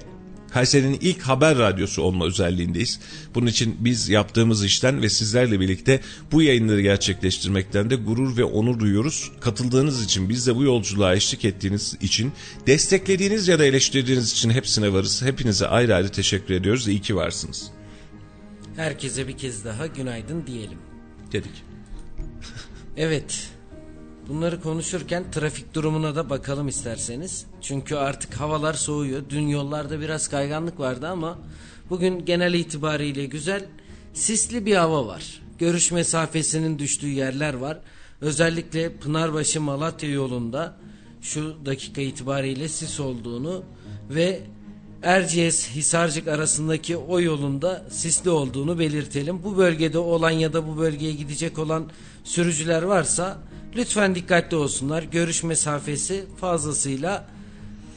Kayseri'nin 0.51 0.99
ilk 1.01 1.23
haber 1.23 1.59
radyosu 1.59 2.03
olma 2.03 2.27
özelliğindeyiz. 2.27 3.01
Bunun 3.35 3.47
için 3.47 3.77
biz 3.81 4.09
yaptığımız 4.09 4.65
işten 4.65 5.03
ve 5.03 5.09
sizlerle 5.09 5.61
birlikte 5.61 6.01
bu 6.33 6.43
yayınları 6.43 6.81
gerçekleştirmekten 6.81 7.91
de 7.91 7.97
gurur 7.97 8.37
ve 8.37 8.45
onur 8.45 8.79
duyuyoruz. 8.79 9.33
Katıldığınız 9.41 10.05
için, 10.05 10.29
biz 10.29 10.47
de 10.47 10.57
bu 10.57 10.63
yolculuğa 10.63 11.15
eşlik 11.15 11.45
ettiğiniz 11.45 11.95
için, 12.01 12.33
desteklediğiniz 12.67 13.49
ya 13.49 13.59
da 13.59 13.65
eleştirdiğiniz 13.65 14.33
için 14.33 14.51
hepsine 14.51 14.93
varız. 14.93 15.23
Hepinize 15.23 15.67
ayrı 15.67 15.95
ayrı 15.95 16.09
teşekkür 16.09 16.55
ediyoruz. 16.55 16.89
İyi 16.89 17.01
ki 17.01 17.17
varsınız. 17.17 17.77
Herkese 18.77 19.29
bir 19.29 19.37
kez 19.37 19.65
daha 19.65 19.87
günaydın 19.87 20.47
diyelim. 20.47 20.79
Dedik. 21.33 21.65
evet. 22.97 23.51
Bunları 24.29 24.61
konuşurken 24.61 25.31
trafik 25.31 25.75
durumuna 25.75 26.17
da 26.17 26.31
bakalım 26.31 26.69
isterseniz. 26.69 27.47
Çünkü 27.63 27.95
artık 27.95 28.35
havalar 28.35 28.75
soğuyor. 28.75 29.23
Dün 29.31 29.49
yollarda 29.49 30.01
biraz 30.01 30.29
kayganlık 30.29 30.81
vardı 30.81 31.09
ama 31.09 31.39
bugün 31.91 32.25
genel 32.25 32.55
itibariyle 32.55 33.27
güzel. 33.27 33.67
Sisli 34.15 34.67
bir 34.67 34.77
hava 34.77 35.07
var. 35.07 35.43
Görüş 35.59 35.93
mesafesinin 35.93 36.79
düştüğü 36.79 37.09
yerler 37.09 37.55
var. 37.55 37.79
Özellikle 38.21 38.97
Pınarbaşı 38.97 39.61
Malatya 39.61 40.11
yolunda 40.11 40.77
şu 41.23 41.67
dakika 41.67 42.01
itibariyle 42.01 42.69
sis 42.69 43.01
olduğunu 43.01 43.65
ve 44.11 44.41
Erciyes 45.07 45.71
Hisarcık 45.71 46.29
arasındaki 46.29 46.97
o 46.97 47.21
yolunda 47.21 47.85
sisli 47.91 48.31
olduğunu 48.31 48.79
belirtelim. 48.79 49.43
Bu 49.43 49.57
bölgede 49.57 49.99
olan 49.99 50.31
ya 50.31 50.53
da 50.53 50.69
bu 50.69 50.79
bölgeye 50.79 51.13
gidecek 51.13 51.59
olan 51.59 51.85
sürücüler 52.25 52.83
varsa 52.83 53.39
lütfen 53.77 54.15
dikkatli 54.15 54.57
olsunlar. 54.57 55.03
Görüş 55.03 55.43
mesafesi 55.43 56.25
fazlasıyla 56.41 57.25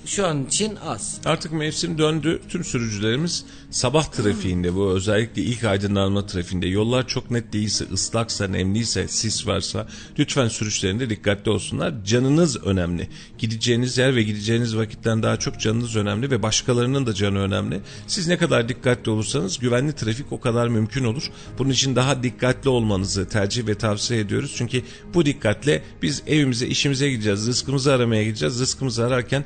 şu 0.10 0.28
an 0.28 0.46
için 0.46 0.76
az. 0.76 1.22
Artık 1.26 1.52
mevsim 1.52 1.98
döndü. 1.98 2.42
Tüm 2.50 2.64
sürücülerimiz 2.64 3.46
sabah 3.70 4.06
trafiğinde 4.06 4.76
bu 4.76 4.92
özellikle 4.92 5.42
ilk 5.42 5.64
aydınlanma 5.64 6.26
trafiğinde 6.26 6.68
yollar 6.68 7.08
çok 7.08 7.32
net 7.32 7.54
değilse, 7.54 7.86
ıslaksa, 7.94 8.48
nemliyse, 8.48 9.08
sis 9.08 9.48
varsa 9.48 9.88
lütfen 10.20 10.48
sürüşlerinde 10.48 11.10
dikkatli 11.10 11.52
olsunlar. 11.52 11.94
Canınız 12.06 12.64
önemli. 12.64 13.10
Gideceğiniz 13.38 13.98
yer 13.98 14.16
ve 14.16 14.24
gideceğiniz 14.24 14.78
vakitten 14.78 15.24
daha 15.24 15.38
çok 15.38 15.60
canınız 15.60 15.96
önemli 15.96 16.32
ve 16.32 16.44
başkalarının 16.44 17.06
da 17.06 17.14
canı 17.14 17.40
önemli. 17.40 17.82
Siz 18.08 18.28
ne 18.28 18.38
kadar 18.38 18.70
dikkatli 18.70 19.12
olursanız 19.12 19.60
güvenli 19.60 19.94
trafik 19.94 20.32
o 20.32 20.40
kadar 20.40 20.68
mümkün 20.68 21.04
olur. 21.04 21.32
Bunun 21.58 21.70
için 21.70 21.96
daha 21.96 22.24
dikkatli 22.24 22.70
olmanızı 22.70 23.30
tercih 23.30 23.68
ve 23.68 23.76
tavsiye 23.76 24.20
ediyoruz. 24.20 24.54
Çünkü 24.58 24.82
bu 25.14 25.26
dikkatle 25.26 25.84
biz 26.02 26.24
evimize, 26.28 26.68
işimize 26.68 27.10
gideceğiz, 27.10 27.48
rızkımızı 27.48 27.94
aramaya 27.94 28.24
gideceğiz. 28.24 28.60
Rızkımızı 28.60 29.06
ararken 29.06 29.46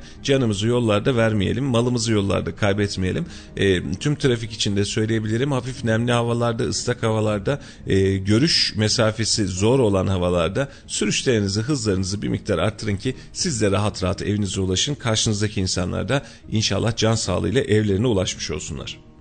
canımızı 0.54 0.66
yollarda 0.66 1.16
vermeyelim, 1.16 1.64
malımızı 1.64 2.12
yollarda 2.12 2.56
kaybetmeyelim. 2.56 3.26
E, 3.56 3.92
tüm 3.92 4.16
trafik 4.16 4.52
içinde 4.52 4.84
söyleyebilirim. 4.84 5.52
Hafif 5.52 5.84
nemli 5.84 6.12
havalarda, 6.12 6.64
ıslak 6.64 7.02
havalarda, 7.02 7.60
e, 7.86 8.16
görüş 8.16 8.74
mesafesi 8.76 9.46
zor 9.46 9.78
olan 9.78 10.06
havalarda 10.06 10.68
sürüşlerinizi, 10.86 11.60
hızlarınızı 11.60 12.22
bir 12.22 12.28
miktar 12.28 12.58
arttırın 12.58 12.96
ki 12.96 13.14
siz 13.32 13.60
de 13.60 13.70
rahat 13.70 14.02
rahat 14.02 14.22
evinize 14.22 14.60
ulaşın. 14.60 14.94
Karşınızdaki 14.94 15.60
insanlar 15.60 16.08
da 16.08 16.22
inşallah 16.50 16.96
can 16.96 17.14
sağlığıyla 17.14 17.60
evlerine 17.60 18.06
ulaşmış 18.06 18.50
olsunlar. 18.50 19.13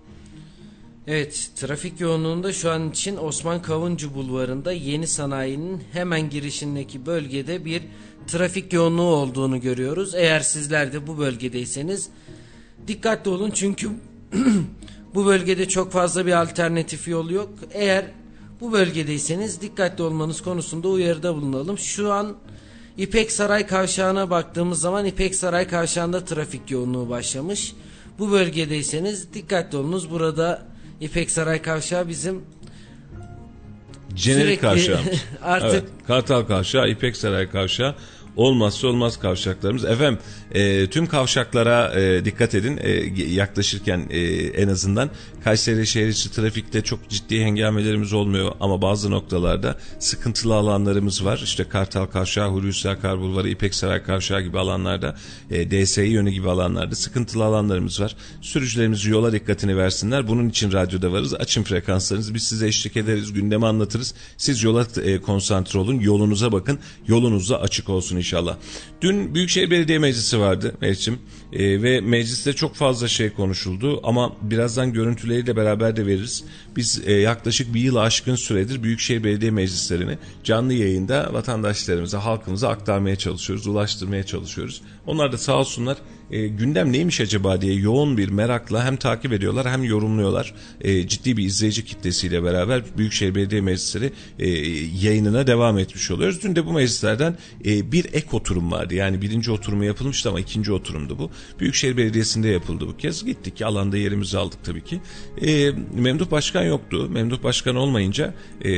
Evet, 1.08 1.50
trafik 1.56 2.00
yoğunluğunda 2.00 2.54
şu 2.54 2.72
an 2.72 2.90
için 2.90 3.18
Osman 3.18 3.62
Kavuncu 3.62 4.14
Bulvarı'nda 4.16 4.72
yeni 4.72 5.08
sanayinin 5.08 5.84
hemen 5.94 6.30
girişindeki 6.30 7.06
bölgede 7.06 7.66
bir 7.66 7.82
trafik 8.28 8.74
yoğunluğu 8.74 9.02
olduğunu 9.02 9.62
görüyoruz. 9.62 10.16
Eğer 10.16 10.40
sizler 10.40 10.94
de 10.94 11.08
bu 11.08 11.18
bölgedeyseniz 11.18 12.10
dikkatli 12.88 13.30
olun 13.30 13.52
çünkü 13.52 13.90
bu 15.16 15.26
bölgede 15.26 15.68
çok 15.68 15.92
fazla 15.92 16.26
bir 16.26 16.42
alternatif 16.42 17.08
yol 17.08 17.30
yok. 17.30 17.50
Eğer 17.74 18.06
bu 18.62 18.72
bölgedeyseniz 18.72 19.62
dikkatli 19.62 20.04
olmanız 20.04 20.42
konusunda 20.42 20.88
uyarıda 20.88 21.36
bulunalım. 21.36 21.78
Şu 21.78 22.12
an 22.12 22.36
İpek 22.98 23.32
Saray 23.32 23.68
Kavşağı'na 23.68 24.30
baktığımız 24.30 24.82
zaman 24.82 25.06
İpek 25.06 25.36
Saray 25.36 25.68
Kavşağı'nda 25.68 26.26
trafik 26.26 26.72
yoğunluğu 26.72 27.10
başlamış. 27.10 27.74
Bu 28.20 28.32
bölgedeyseniz 28.32 29.34
dikkatli 29.34 29.78
olunuz. 29.78 30.12
Burada 30.12 30.73
İpek 31.04 31.32
Saray 31.32 31.62
Kavşağı 31.62 32.08
bizim 32.08 32.42
Jenerik 34.16 34.62
kavşağımız. 34.62 35.24
artık 35.42 35.70
evet, 35.72 35.84
Kartal 36.08 36.44
Kavşağı, 36.44 36.90
İpek 36.90 37.18
Saray 37.18 37.50
Kavşağı 37.50 37.96
olmazsa 38.36 38.88
olmaz 38.88 39.20
kavşaklarımız. 39.20 39.86
Efendim 39.86 40.20
e, 40.52 40.88
tüm 40.90 41.08
kavşaklara 41.08 42.00
e, 42.00 42.26
dikkat 42.26 42.56
edin 42.56 42.80
e, 42.82 42.90
yaklaşırken 43.34 44.08
e, 44.10 44.20
en 44.48 44.68
azından 44.68 45.10
Kayseri 45.44 45.88
şehir 45.88 46.08
içi 46.08 46.32
trafikte 46.32 46.82
çok 46.82 47.10
ciddi 47.10 47.44
hengamelerimiz 47.44 48.14
olmuyor 48.14 48.52
ama 48.60 48.82
bazı 48.82 49.12
noktalarda 49.12 49.78
sıkıntılı 50.00 50.56
alanlarımız 50.56 51.26
var. 51.26 51.42
İşte 51.44 51.64
Kartal 51.64 52.06
Kavşağı, 52.06 52.50
Hulusi 52.50 52.90
Akar 52.90 53.20
Bulvarı, 53.20 53.50
İpek 53.50 53.76
Saray 53.76 54.04
Kavşağı 54.04 54.42
gibi 54.42 54.60
alanlarda, 54.60 55.16
e, 55.52 55.72
DSİ 55.72 56.02
yönü 56.02 56.30
gibi 56.30 56.50
alanlarda 56.50 56.96
sıkıntılı 56.96 57.44
alanlarımız 57.44 58.02
var. 58.02 58.16
Sürücülerimiz 58.42 59.06
yola 59.06 59.32
dikkatini 59.32 59.78
versinler. 59.78 60.28
Bunun 60.28 60.50
için 60.50 60.72
radyoda 60.72 61.12
varız. 61.12 61.34
Açın 61.34 61.64
frekanslarınızı. 61.64 62.34
Biz 62.34 62.44
size 62.44 62.68
eşlik 62.68 62.98
ederiz, 62.98 63.34
gündemi 63.34 63.66
anlatırız. 63.66 64.14
Siz 64.38 64.64
yola 64.64 64.88
e, 65.04 65.22
konsantre 65.22 65.80
olun, 65.80 66.00
yolunuza 66.00 66.52
bakın. 66.52 66.80
Yolunuzda 67.08 67.62
açık 67.62 67.90
olsun 67.90 68.18
inşallah. 68.24 68.58
Dün 69.02 69.36
Büyükşehir 69.36 69.72
Belediye 69.72 70.00
Meclisi 70.00 70.40
vardı 70.40 70.76
Meclisim 70.82 71.20
e, 71.54 71.82
ve 71.82 72.02
mecliste 72.02 72.54
çok 72.54 72.76
fazla 72.76 73.08
şey 73.08 73.30
konuşuldu 73.30 74.00
ama 74.04 74.36
birazdan 74.42 74.94
görüntüleriyle 74.94 75.56
beraber 75.56 75.96
de 75.96 76.06
veririz. 76.06 76.44
Biz 76.76 77.02
e, 77.06 77.14
yaklaşık 77.14 77.74
bir 77.74 77.80
yıl 77.80 77.96
aşkın 77.96 78.36
süredir 78.36 78.84
Büyükşehir 78.84 79.24
Belediye 79.24 79.52
Meclislerini 79.52 80.18
canlı 80.44 80.74
yayında 80.74 81.34
vatandaşlarımıza, 81.34 82.26
halkımıza 82.26 82.70
aktarmaya 82.70 83.16
çalışıyoruz, 83.16 83.68
ulaştırmaya 83.68 84.24
çalışıyoruz. 84.26 84.82
Onlar 85.08 85.32
da 85.32 85.38
sağ 85.38 85.56
olsunlar 85.56 85.98
e, 86.34 86.48
gündem 86.48 86.94
neymiş 86.94 87.22
acaba 87.22 87.62
diye 87.62 87.74
yoğun 87.74 88.18
bir 88.18 88.30
merakla 88.30 88.86
hem 88.86 88.96
takip 88.96 89.34
ediyorlar 89.34 89.70
hem 89.70 89.84
yorumluyorlar. 89.84 90.54
E, 90.82 91.08
ciddi 91.08 91.38
bir 91.38 91.44
izleyici 91.44 91.86
kitlesiyle 91.86 92.44
beraber 92.44 92.84
Büyükşehir 92.98 93.36
Belediye 93.36 93.62
Meclisleri 93.62 94.12
e, 94.40 94.50
yayınına 95.02 95.48
devam 95.48 95.78
etmiş 95.78 96.12
oluyoruz. 96.12 96.44
Dün 96.44 96.56
de 96.56 96.66
bu 96.66 96.74
meclislerden 96.74 97.38
e, 97.66 97.92
bir 97.92 98.06
ek 98.06 98.28
oturum 98.32 98.72
vardı. 98.72 98.96
Yani 98.96 99.22
birinci 99.22 99.52
oturumu 99.52 99.84
yapılmıştı 99.84 100.30
ama 100.30 100.40
ikinci 100.40 100.72
oturumdu 100.72 101.18
bu. 101.18 101.32
Büyükşehir 101.60 101.98
Belediyesi'nde 101.98 102.48
yapıldı 102.48 102.88
bu 102.88 102.98
kez. 102.98 103.26
Gittik 103.26 103.62
alanda 103.62 103.98
yerimizi 103.98 104.38
aldık 104.38 104.60
tabii 104.64 104.84
ki. 104.84 105.02
E, 105.42 105.72
Memduh 105.94 106.32
Başkan 106.32 106.64
yoktu. 106.64 107.10
Memduh 107.10 107.44
Başkan 107.44 107.76
olmayınca 107.76 108.34
e, 108.66 108.72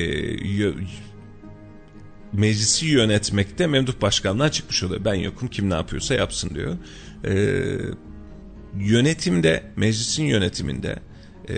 meclisi 2.34 2.86
yönetmekte 2.86 3.68
Memduh 3.68 4.02
Başkan'dan 4.02 4.50
çıkmış 4.50 4.84
oluyor. 4.84 5.06
Ben 5.06 5.14
yokum 5.14 5.48
kim 5.48 5.70
ne 5.70 5.74
yapıyorsa 5.74 6.14
yapsın 6.14 6.56
diyor. 6.56 6.78
Ee, 7.28 7.78
yönetimde, 8.80 9.64
meclisin 9.76 10.24
yönetiminde, 10.24 11.00
e, 11.50 11.56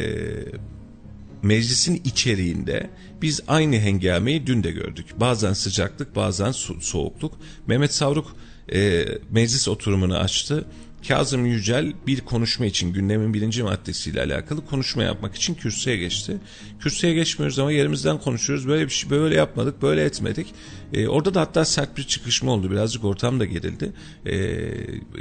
meclisin 1.42 2.02
içeriğinde 2.06 2.90
biz 3.22 3.42
aynı 3.48 3.76
hengameyi 3.76 4.48
dün 4.48 4.64
de 4.64 4.72
gördük. 4.72 5.06
Bazen 5.20 5.54
sıcaklık, 5.54 6.16
bazen 6.16 6.50
so- 6.50 6.82
soğukluk. 6.82 7.34
Mehmet 7.68 7.94
Savruk 7.94 8.36
e, 8.74 9.06
meclis 9.32 9.68
oturumunu 9.68 10.18
açtı. 10.18 10.66
Kazım 11.08 11.46
Yücel 11.46 11.94
bir 12.08 12.22
konuşma 12.22 12.66
için 12.66 12.94
gündemin 12.94 13.34
birinci 13.34 13.64
maddesiyle 13.64 14.22
alakalı 14.22 14.66
konuşma 14.66 15.04
yapmak 15.04 15.36
için 15.36 15.54
kürsüye 15.54 15.98
geçti. 15.98 16.38
Kürsüye 16.80 17.14
geçmiyoruz 17.14 17.60
ama 17.60 17.72
yerimizden 17.72 18.18
konuşuyoruz. 18.18 18.68
Böyle 18.68 18.86
bir 18.86 18.90
şey 18.90 19.10
böyle 19.10 19.36
yapmadık, 19.36 19.82
böyle 19.82 20.04
etmedik. 20.04 20.48
E, 20.94 21.08
orada 21.08 21.34
da 21.34 21.42
hatta 21.42 21.66
sert 21.66 21.98
bir 21.98 22.04
çıkışma 22.04 22.52
oldu. 22.52 22.72
Birazcık 22.72 23.04
ortam 23.04 23.40
da 23.40 23.46
gerildi. 23.46 23.92
E, 24.26 24.36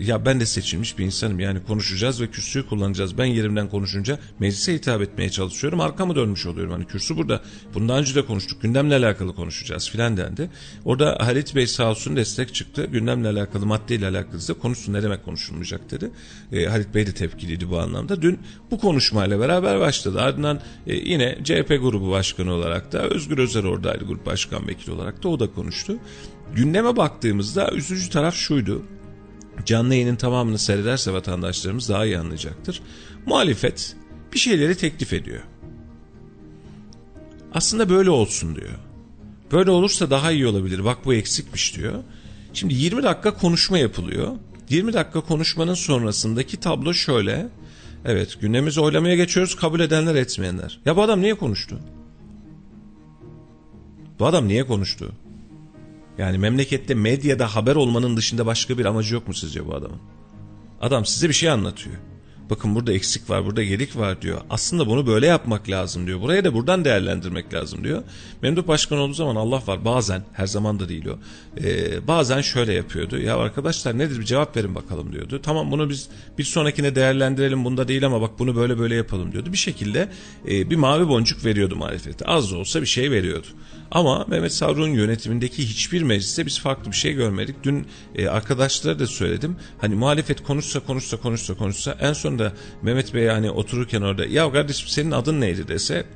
ya 0.00 0.26
ben 0.26 0.40
de 0.40 0.46
seçilmiş 0.46 0.98
bir 0.98 1.04
insanım. 1.04 1.40
Yani 1.40 1.64
konuşacağız 1.64 2.20
ve 2.20 2.30
kürsüyü 2.30 2.66
kullanacağız. 2.66 3.18
Ben 3.18 3.24
yerimden 3.24 3.68
konuşunca 3.68 4.18
meclise 4.38 4.74
hitap 4.74 5.02
etmeye 5.02 5.30
çalışıyorum. 5.30 5.80
Arkamı 5.80 6.16
dönmüş 6.16 6.46
oluyorum. 6.46 6.72
Hani 6.72 6.86
kürsü 6.86 7.16
burada. 7.16 7.42
Bundan 7.74 7.98
önce 7.98 8.14
de 8.14 8.26
konuştuk. 8.26 8.62
Gündemle 8.62 8.94
alakalı 8.94 9.34
konuşacağız 9.34 9.90
filan 9.90 10.16
dendi. 10.16 10.50
Orada 10.84 11.18
Halit 11.20 11.54
Bey 11.54 11.66
sağ 11.66 11.90
olsun 11.90 12.16
destek 12.16 12.54
çıktı. 12.54 12.86
Gündemle 12.92 13.28
alakalı 13.28 13.66
maddeyle 13.66 14.06
alakalı 14.06 14.48
da 14.48 14.54
konuşsun. 14.54 14.92
Ne 14.92 15.02
demek 15.02 15.24
konuşulmayacak 15.24 15.75
dedi. 15.90 16.10
E, 16.52 16.66
Halit 16.66 16.94
Bey 16.94 17.06
de 17.06 17.12
tepkiliydi 17.12 17.70
bu 17.70 17.78
anlamda. 17.78 18.22
Dün 18.22 18.38
bu 18.70 18.78
konuşmayla 18.78 19.40
beraber 19.40 19.80
başladı. 19.80 20.20
Ardından 20.20 20.60
e, 20.86 20.94
yine 20.94 21.38
CHP 21.44 21.68
grubu 21.68 22.10
başkanı 22.10 22.52
olarak 22.52 22.92
da 22.92 23.02
Özgür 23.02 23.38
Özer 23.38 23.64
oradaydı 23.64 24.04
grup 24.04 24.26
başkan 24.26 24.68
vekili 24.68 24.92
olarak 24.92 25.22
da 25.22 25.28
o 25.28 25.40
da 25.40 25.52
konuştu. 25.52 25.96
Gündeme 26.54 26.96
baktığımızda 26.96 27.70
üzücü 27.70 28.10
taraf 28.10 28.34
şuydu. 28.34 28.82
Canlı 29.64 29.94
yayının 29.94 30.16
tamamını 30.16 30.58
seyrederse 30.58 31.12
vatandaşlarımız 31.12 31.88
daha 31.88 32.06
iyi 32.06 32.18
anlayacaktır. 32.18 32.82
Muhalefet 33.26 33.96
bir 34.32 34.38
şeyleri 34.38 34.76
teklif 34.76 35.12
ediyor. 35.12 35.42
Aslında 37.54 37.88
böyle 37.88 38.10
olsun 38.10 38.56
diyor. 38.56 38.74
Böyle 39.52 39.70
olursa 39.70 40.10
daha 40.10 40.32
iyi 40.32 40.46
olabilir. 40.46 40.84
Bak 40.84 40.98
bu 41.04 41.14
eksikmiş 41.14 41.76
diyor. 41.76 42.02
Şimdi 42.52 42.74
20 42.74 43.02
dakika 43.02 43.34
konuşma 43.34 43.78
yapılıyor. 43.78 44.32
20 44.70 44.92
dakika 44.92 45.20
konuşmanın 45.20 45.74
sonrasındaki 45.74 46.56
tablo 46.56 46.94
şöyle. 46.94 47.48
Evet 48.04 48.40
gündemimizi 48.40 48.80
oylamaya 48.80 49.16
geçiyoruz 49.16 49.56
kabul 49.56 49.80
edenler 49.80 50.14
etmeyenler. 50.14 50.80
Ya 50.84 50.96
bu 50.96 51.02
adam 51.02 51.20
niye 51.20 51.34
konuştu? 51.34 51.78
Bu 54.18 54.26
adam 54.26 54.48
niye 54.48 54.66
konuştu? 54.66 55.12
Yani 56.18 56.38
memlekette 56.38 56.94
medyada 56.94 57.54
haber 57.54 57.76
olmanın 57.76 58.16
dışında 58.16 58.46
başka 58.46 58.78
bir 58.78 58.84
amacı 58.84 59.14
yok 59.14 59.28
mu 59.28 59.34
sizce 59.34 59.66
bu 59.66 59.74
adamın? 59.74 60.00
Adam 60.80 61.06
size 61.06 61.28
bir 61.28 61.34
şey 61.34 61.50
anlatıyor. 61.50 61.96
Bakın 62.50 62.74
burada 62.74 62.92
eksik 62.92 63.30
var, 63.30 63.46
burada 63.46 63.62
gedik 63.62 63.96
var 63.96 64.22
diyor. 64.22 64.40
Aslında 64.50 64.86
bunu 64.86 65.06
böyle 65.06 65.26
yapmak 65.26 65.70
lazım 65.70 66.06
diyor. 66.06 66.20
Buraya 66.20 66.44
da 66.44 66.54
buradan 66.54 66.84
değerlendirmek 66.84 67.54
lazım 67.54 67.84
diyor. 67.84 68.02
Memduh 68.42 68.66
Başkan 68.66 68.98
olduğu 68.98 69.14
zaman 69.14 69.36
Allah 69.36 69.62
var 69.66 69.84
bazen, 69.84 70.22
her 70.32 70.46
zaman 70.46 70.80
da 70.80 70.88
değil 70.88 71.06
o. 71.06 71.18
Ee, 71.64 72.06
bazen 72.06 72.40
şöyle 72.40 72.72
yapıyordu. 72.72 73.18
Ya 73.18 73.36
arkadaşlar 73.36 73.98
nedir 73.98 74.20
bir 74.20 74.24
cevap 74.24 74.56
verin 74.56 74.74
bakalım 74.74 75.12
diyordu. 75.12 75.40
Tamam 75.42 75.70
bunu 75.70 75.90
biz 75.90 76.08
bir 76.38 76.44
sonrakine 76.44 76.94
değerlendirelim 76.94 77.64
bunda 77.64 77.88
değil 77.88 78.06
ama 78.06 78.20
bak 78.20 78.30
bunu 78.38 78.56
böyle 78.56 78.78
böyle 78.78 78.94
yapalım 78.94 79.32
diyordu. 79.32 79.52
Bir 79.52 79.58
şekilde 79.58 80.08
e, 80.48 80.70
bir 80.70 80.76
mavi 80.76 81.08
boncuk 81.08 81.44
veriyordu 81.44 81.76
marifete. 81.76 82.24
Az 82.24 82.52
da 82.52 82.56
olsa 82.56 82.80
bir 82.80 82.86
şey 82.86 83.10
veriyordu. 83.10 83.46
Ama 83.90 84.24
Mehmet 84.28 84.52
Savruk'un 84.52 84.88
yönetimindeki 84.88 85.68
hiçbir 85.68 86.02
mecliste 86.02 86.46
biz 86.46 86.60
farklı 86.60 86.90
bir 86.90 86.96
şey 86.96 87.12
görmedik. 87.12 87.56
Dün 87.62 87.86
e, 88.14 88.28
arkadaşlara 88.28 88.98
da 88.98 89.06
söyledim. 89.06 89.56
Hani 89.78 89.94
muhalefet 89.94 90.42
konuşsa 90.42 90.80
konuşsa 90.80 91.16
konuşsa 91.16 91.54
konuşsa 91.54 91.96
en 92.00 92.12
sonunda 92.12 92.52
Mehmet 92.82 93.14
Bey 93.14 93.28
hani 93.28 93.50
otururken 93.50 94.02
orada 94.02 94.26
ya 94.26 94.52
kardeşim 94.52 94.88
senin 94.88 95.10
adın 95.10 95.40
neydi 95.40 95.68
dese 95.68 96.06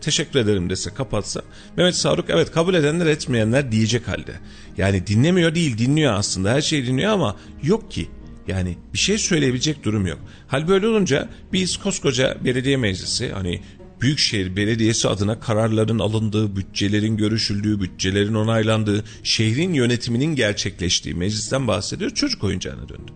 teşekkür 0.00 0.38
ederim 0.38 0.70
dese 0.70 0.94
kapatsa 0.94 1.42
Mehmet 1.76 1.94
Savruk 1.94 2.30
evet 2.30 2.52
kabul 2.52 2.74
edenler 2.74 3.06
etmeyenler 3.06 3.72
diyecek 3.72 4.08
halde. 4.08 4.34
Yani 4.76 5.06
dinlemiyor 5.06 5.54
değil 5.54 5.78
dinliyor 5.78 6.12
aslında 6.12 6.52
her 6.52 6.60
şeyi 6.60 6.86
dinliyor 6.86 7.12
ama 7.12 7.36
yok 7.62 7.90
ki 7.90 8.08
yani 8.48 8.76
bir 8.92 8.98
şey 8.98 9.18
söyleyebilecek 9.18 9.84
durum 9.84 10.06
yok. 10.06 10.18
Hal 10.46 10.68
böyle 10.68 10.86
olunca 10.86 11.28
biz 11.52 11.76
koskoca 11.76 12.36
belediye 12.44 12.76
meclisi 12.76 13.32
hani 13.32 13.60
Büyükşehir 14.00 14.56
Belediyesi 14.56 15.08
adına 15.08 15.40
kararların 15.40 15.98
alındığı, 15.98 16.56
bütçelerin 16.56 17.16
görüşüldüğü, 17.16 17.80
bütçelerin 17.80 18.34
onaylandığı, 18.34 19.04
şehrin 19.22 19.72
yönetiminin 19.72 20.34
gerçekleştiği 20.34 21.14
meclisten 21.14 21.68
bahsediyor. 21.68 22.10
Çocuk 22.10 22.44
oyuncağına 22.44 22.88
döndü. 22.88 23.12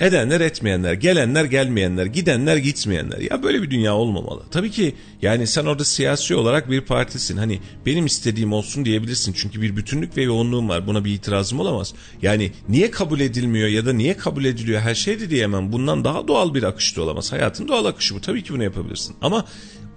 Edenler 0.00 0.40
etmeyenler, 0.40 0.92
gelenler 0.92 1.44
gelmeyenler, 1.44 2.06
gidenler 2.06 2.56
gitmeyenler. 2.56 3.18
Ya 3.18 3.42
böyle 3.42 3.62
bir 3.62 3.70
dünya 3.70 3.94
olmamalı. 3.94 4.42
Tabii 4.50 4.70
ki 4.70 4.94
yani 5.22 5.46
sen 5.46 5.64
orada 5.66 5.84
siyasi 5.84 6.34
olarak 6.34 6.70
bir 6.70 6.80
partisin. 6.80 7.36
Hani 7.36 7.60
benim 7.86 8.06
istediğim 8.06 8.52
olsun 8.52 8.84
diyebilirsin. 8.84 9.32
Çünkü 9.32 9.62
bir 9.62 9.76
bütünlük 9.76 10.16
ve 10.16 10.22
yoğunluğum 10.22 10.68
var. 10.68 10.86
Buna 10.86 11.04
bir 11.04 11.14
itirazım 11.14 11.60
olamaz. 11.60 11.94
Yani 12.22 12.52
niye 12.68 12.90
kabul 12.90 13.20
edilmiyor 13.20 13.68
ya 13.68 13.86
da 13.86 13.92
niye 13.92 14.16
kabul 14.16 14.44
ediliyor 14.44 14.80
her 14.80 14.94
şey 14.94 15.20
de 15.20 15.30
diyemem. 15.30 15.72
Bundan 15.72 16.04
daha 16.04 16.28
doğal 16.28 16.54
bir 16.54 16.62
akış 16.62 16.96
da 16.96 17.02
olamaz. 17.02 17.32
Hayatın 17.32 17.68
doğal 17.68 17.84
akışı 17.84 18.14
bu. 18.14 18.20
Tabii 18.20 18.42
ki 18.42 18.52
bunu 18.52 18.64
yapabilirsin. 18.64 19.16
Ama 19.22 19.44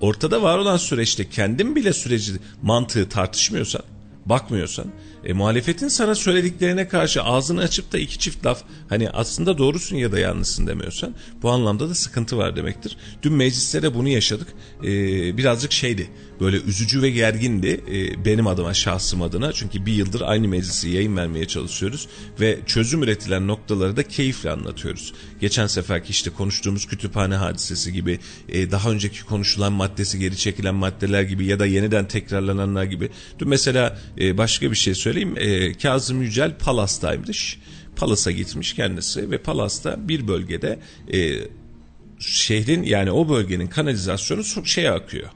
ortada 0.02 0.41
var 0.41 0.58
olan 0.58 0.78
süreçte 0.78 1.30
kendin 1.30 1.76
bile 1.76 1.93
süreci 1.93 2.32
mantığı 2.62 3.10
tartışmıyorsan, 3.10 3.82
bakmıyorsan 4.26 4.86
e, 5.26 5.34
muhalefetin 5.34 5.88
sana 5.88 6.15
söylediklerine 6.15 6.88
karşı 6.88 7.24
ağzını 7.24 7.61
açıp 7.61 7.91
da 7.91 7.97
iki 7.97 8.20
çift 8.20 8.45
laf 8.45 8.63
hani 8.89 9.09
aslında 9.09 9.57
doğrusun 9.57 9.95
ya 9.95 10.11
da 10.11 10.20
yanlışsın 10.20 10.67
demiyorsan 10.67 11.15
bu 11.41 11.49
anlamda 11.49 11.89
da 11.89 11.95
sıkıntı 11.95 12.38
var 12.38 12.55
demektir. 12.55 12.97
Dün 13.24 13.34
mecliste 13.34 13.82
de 13.82 13.95
bunu 13.95 14.09
yaşadık. 14.09 14.47
E, 14.84 14.88
birazcık 15.38 15.72
şeydi 15.72 16.09
böyle 16.39 16.57
üzücü 16.57 17.01
ve 17.01 17.09
gergindi 17.09 17.82
e, 17.91 18.26
benim 18.26 18.47
adıma 18.47 18.74
şahsım 18.74 19.22
adına. 19.22 19.53
Çünkü 19.53 19.86
bir 19.86 19.93
yıldır 19.93 20.22
aynı 20.22 20.47
meclisi 20.47 20.89
yayın 20.89 21.17
vermeye 21.17 21.45
çalışıyoruz 21.45 22.07
ve 22.39 22.59
çözüm 22.65 23.03
üretilen 23.03 23.47
noktaları 23.47 23.97
da 23.97 24.03
keyifle 24.03 24.51
anlatıyoruz. 24.51 25.13
Geçen 25.41 25.67
seferki 25.67 26.11
işte 26.11 26.30
konuştuğumuz 26.30 26.88
kütüphane 26.88 27.36
hadisesi 27.36 27.93
gibi 27.93 28.20
e, 28.49 28.72
daha 28.72 28.91
önceki 28.91 29.26
konuşulan 29.26 29.74
maddesi 29.74 30.20
geri 30.20 30.38
çekilen 30.38 30.76
maddeler 30.76 31.22
gibi 31.22 31.45
ya 31.45 31.59
da 31.59 31.65
yeniden 31.65 32.07
tekrarlananlar 32.07 32.84
gibi. 32.84 33.09
Dün 33.39 33.49
mesela 33.49 33.99
e, 34.20 34.38
başka 34.38 34.72
bir 34.72 34.76
şey 34.76 34.95
söyleyeyim. 34.95 35.09
E, 35.18 35.74
Kazım 35.74 36.22
Yücel 36.22 36.57
Palas'taymış. 36.57 37.60
Palas'a 37.95 38.32
gitmiş 38.32 38.74
kendisi 38.74 39.32
ve 39.32 39.38
Palas'ta 39.38 40.07
bir 40.07 40.28
bölgede 40.28 40.80
e, 41.14 41.36
şehrin 42.20 42.84
yani 42.84 43.12
o 43.12 43.30
bölgenin 43.30 43.68
kanalizasyonu 43.68 44.66
şeye 44.66 44.91
akıyor 44.91 45.30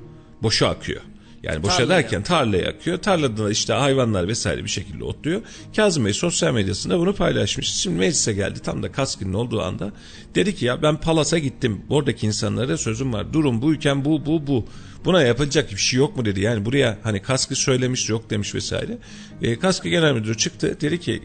boşa 0.43 0.69
akıyor. 0.69 1.01
Yani 1.43 1.63
boşa 1.63 1.77
Tarla 1.77 1.89
derken 1.89 2.17
yakıyor. 2.17 2.23
tarla 2.23 2.57
yakıyor. 2.57 2.97
Tarlada 2.97 3.45
da 3.45 3.51
işte 3.51 3.73
hayvanlar 3.73 4.27
vesaire 4.27 4.63
bir 4.63 4.69
şekilde 4.69 5.03
otluyor. 5.03 5.41
Kazım 5.75 6.05
Bey 6.05 6.13
sosyal 6.13 6.53
medyasında 6.53 6.99
bunu 6.99 7.15
paylaşmış. 7.15 7.73
Şimdi 7.73 7.99
meclise 7.99 8.33
geldi 8.33 8.59
tam 8.59 8.83
da 8.83 8.91
kaskının 8.91 9.33
olduğu 9.33 9.61
anda. 9.61 9.91
Dedi 10.35 10.55
ki 10.55 10.65
ya 10.65 10.81
ben 10.81 10.97
Palas'a 10.97 11.37
gittim. 11.37 11.81
Oradaki 11.89 12.27
insanlara 12.27 12.77
sözüm 12.77 13.13
var. 13.13 13.33
Durum 13.33 13.61
buyken 13.61 14.05
bu 14.05 14.25
bu 14.25 14.47
bu. 14.47 14.65
Buna 15.05 15.21
yapılacak 15.21 15.71
bir 15.71 15.77
şey 15.77 15.99
yok 15.99 16.17
mu 16.17 16.25
dedi. 16.25 16.41
Yani 16.41 16.65
buraya 16.65 16.97
hani 17.03 17.21
kaskı 17.21 17.55
söylemiş 17.55 18.09
yok 18.09 18.29
demiş 18.29 18.55
vesaire. 18.55 18.97
E, 19.41 19.59
kaskı 19.59 19.89
genel 19.89 20.13
müdürü 20.13 20.37
çıktı. 20.37 20.77
Dedi 20.81 20.99
ki 20.99 21.23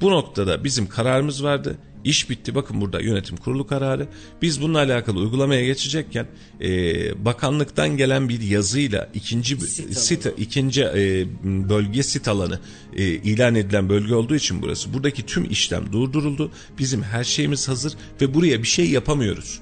bu 0.00 0.10
noktada 0.10 0.64
bizim 0.64 0.88
kararımız 0.88 1.44
vardı. 1.44 1.78
İş 2.04 2.30
bitti. 2.30 2.54
Bakın 2.54 2.80
burada 2.80 3.00
yönetim 3.00 3.36
kurulu 3.36 3.66
kararı. 3.66 4.08
Biz 4.42 4.62
bununla 4.62 4.78
alakalı 4.78 5.18
uygulamaya 5.18 5.64
geçecekken 5.64 6.26
e, 6.60 7.24
bakanlıktan 7.24 7.96
gelen 7.96 8.28
bir 8.28 8.40
yazıyla 8.40 9.10
ikinci 9.14 9.56
Sit 9.60 9.96
sit, 9.96 10.26
ikinci 10.38 10.82
e, 10.82 11.26
bölge 11.44 12.02
sit 12.02 12.28
alanı 12.28 12.60
e, 12.96 13.04
ilan 13.04 13.54
edilen 13.54 13.88
bölge 13.88 14.14
olduğu 14.14 14.34
için 14.34 14.62
burası. 14.62 14.94
Buradaki 14.94 15.26
tüm 15.26 15.50
işlem 15.50 15.92
durduruldu. 15.92 16.50
Bizim 16.78 17.02
her 17.02 17.24
şeyimiz 17.24 17.68
hazır 17.68 17.92
ve 18.20 18.34
buraya 18.34 18.62
bir 18.62 18.68
şey 18.68 18.90
yapamıyoruz. 18.90 19.60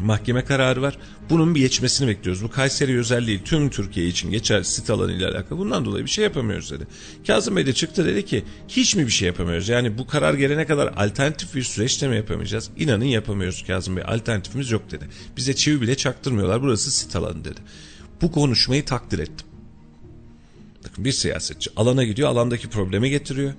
Mahkeme 0.00 0.44
kararı 0.44 0.82
var. 0.82 0.98
Bunun 1.30 1.54
bir 1.54 1.60
geçmesini 1.60 2.08
bekliyoruz. 2.08 2.44
Bu 2.44 2.50
Kayseri 2.50 2.98
özel 2.98 3.26
değil. 3.26 3.40
Tüm 3.44 3.70
Türkiye 3.70 4.06
için 4.06 4.30
geçer 4.30 4.62
sit 4.62 4.90
alanı 4.90 5.12
ile 5.12 5.26
alakalı. 5.26 5.58
Bundan 5.58 5.84
dolayı 5.84 6.04
bir 6.04 6.10
şey 6.10 6.24
yapamıyoruz 6.24 6.70
dedi. 6.70 6.86
Kazım 7.26 7.56
Bey 7.56 7.66
de 7.66 7.72
çıktı 7.72 8.04
dedi 8.04 8.26
ki 8.26 8.44
hiç 8.68 8.96
mi 8.96 9.06
bir 9.06 9.12
şey 9.12 9.26
yapamıyoruz? 9.26 9.68
Yani 9.68 9.98
bu 9.98 10.06
karar 10.06 10.34
gelene 10.34 10.66
kadar 10.66 10.92
alternatif 10.96 11.54
bir 11.54 11.62
süreçte 11.62 12.08
mi 12.08 12.16
yapamayacağız? 12.16 12.70
İnanın 12.76 13.04
yapamıyoruz 13.04 13.64
Kazım 13.66 13.96
Bey. 13.96 14.04
Alternatifimiz 14.06 14.70
yok 14.70 14.90
dedi. 14.90 15.04
Bize 15.36 15.54
çivi 15.54 15.80
bile 15.80 15.96
çaktırmıyorlar. 15.96 16.62
Burası 16.62 16.90
sit 16.90 17.16
alanı 17.16 17.44
dedi. 17.44 17.60
Bu 18.22 18.32
konuşmayı 18.32 18.84
takdir 18.84 19.18
ettim. 19.18 19.46
Bakın 20.84 21.04
bir 21.04 21.12
siyasetçi 21.12 21.70
alana 21.76 22.04
gidiyor 22.04 22.28
alandaki 22.28 22.70
problemi 22.70 23.10
getiriyor. 23.10 23.52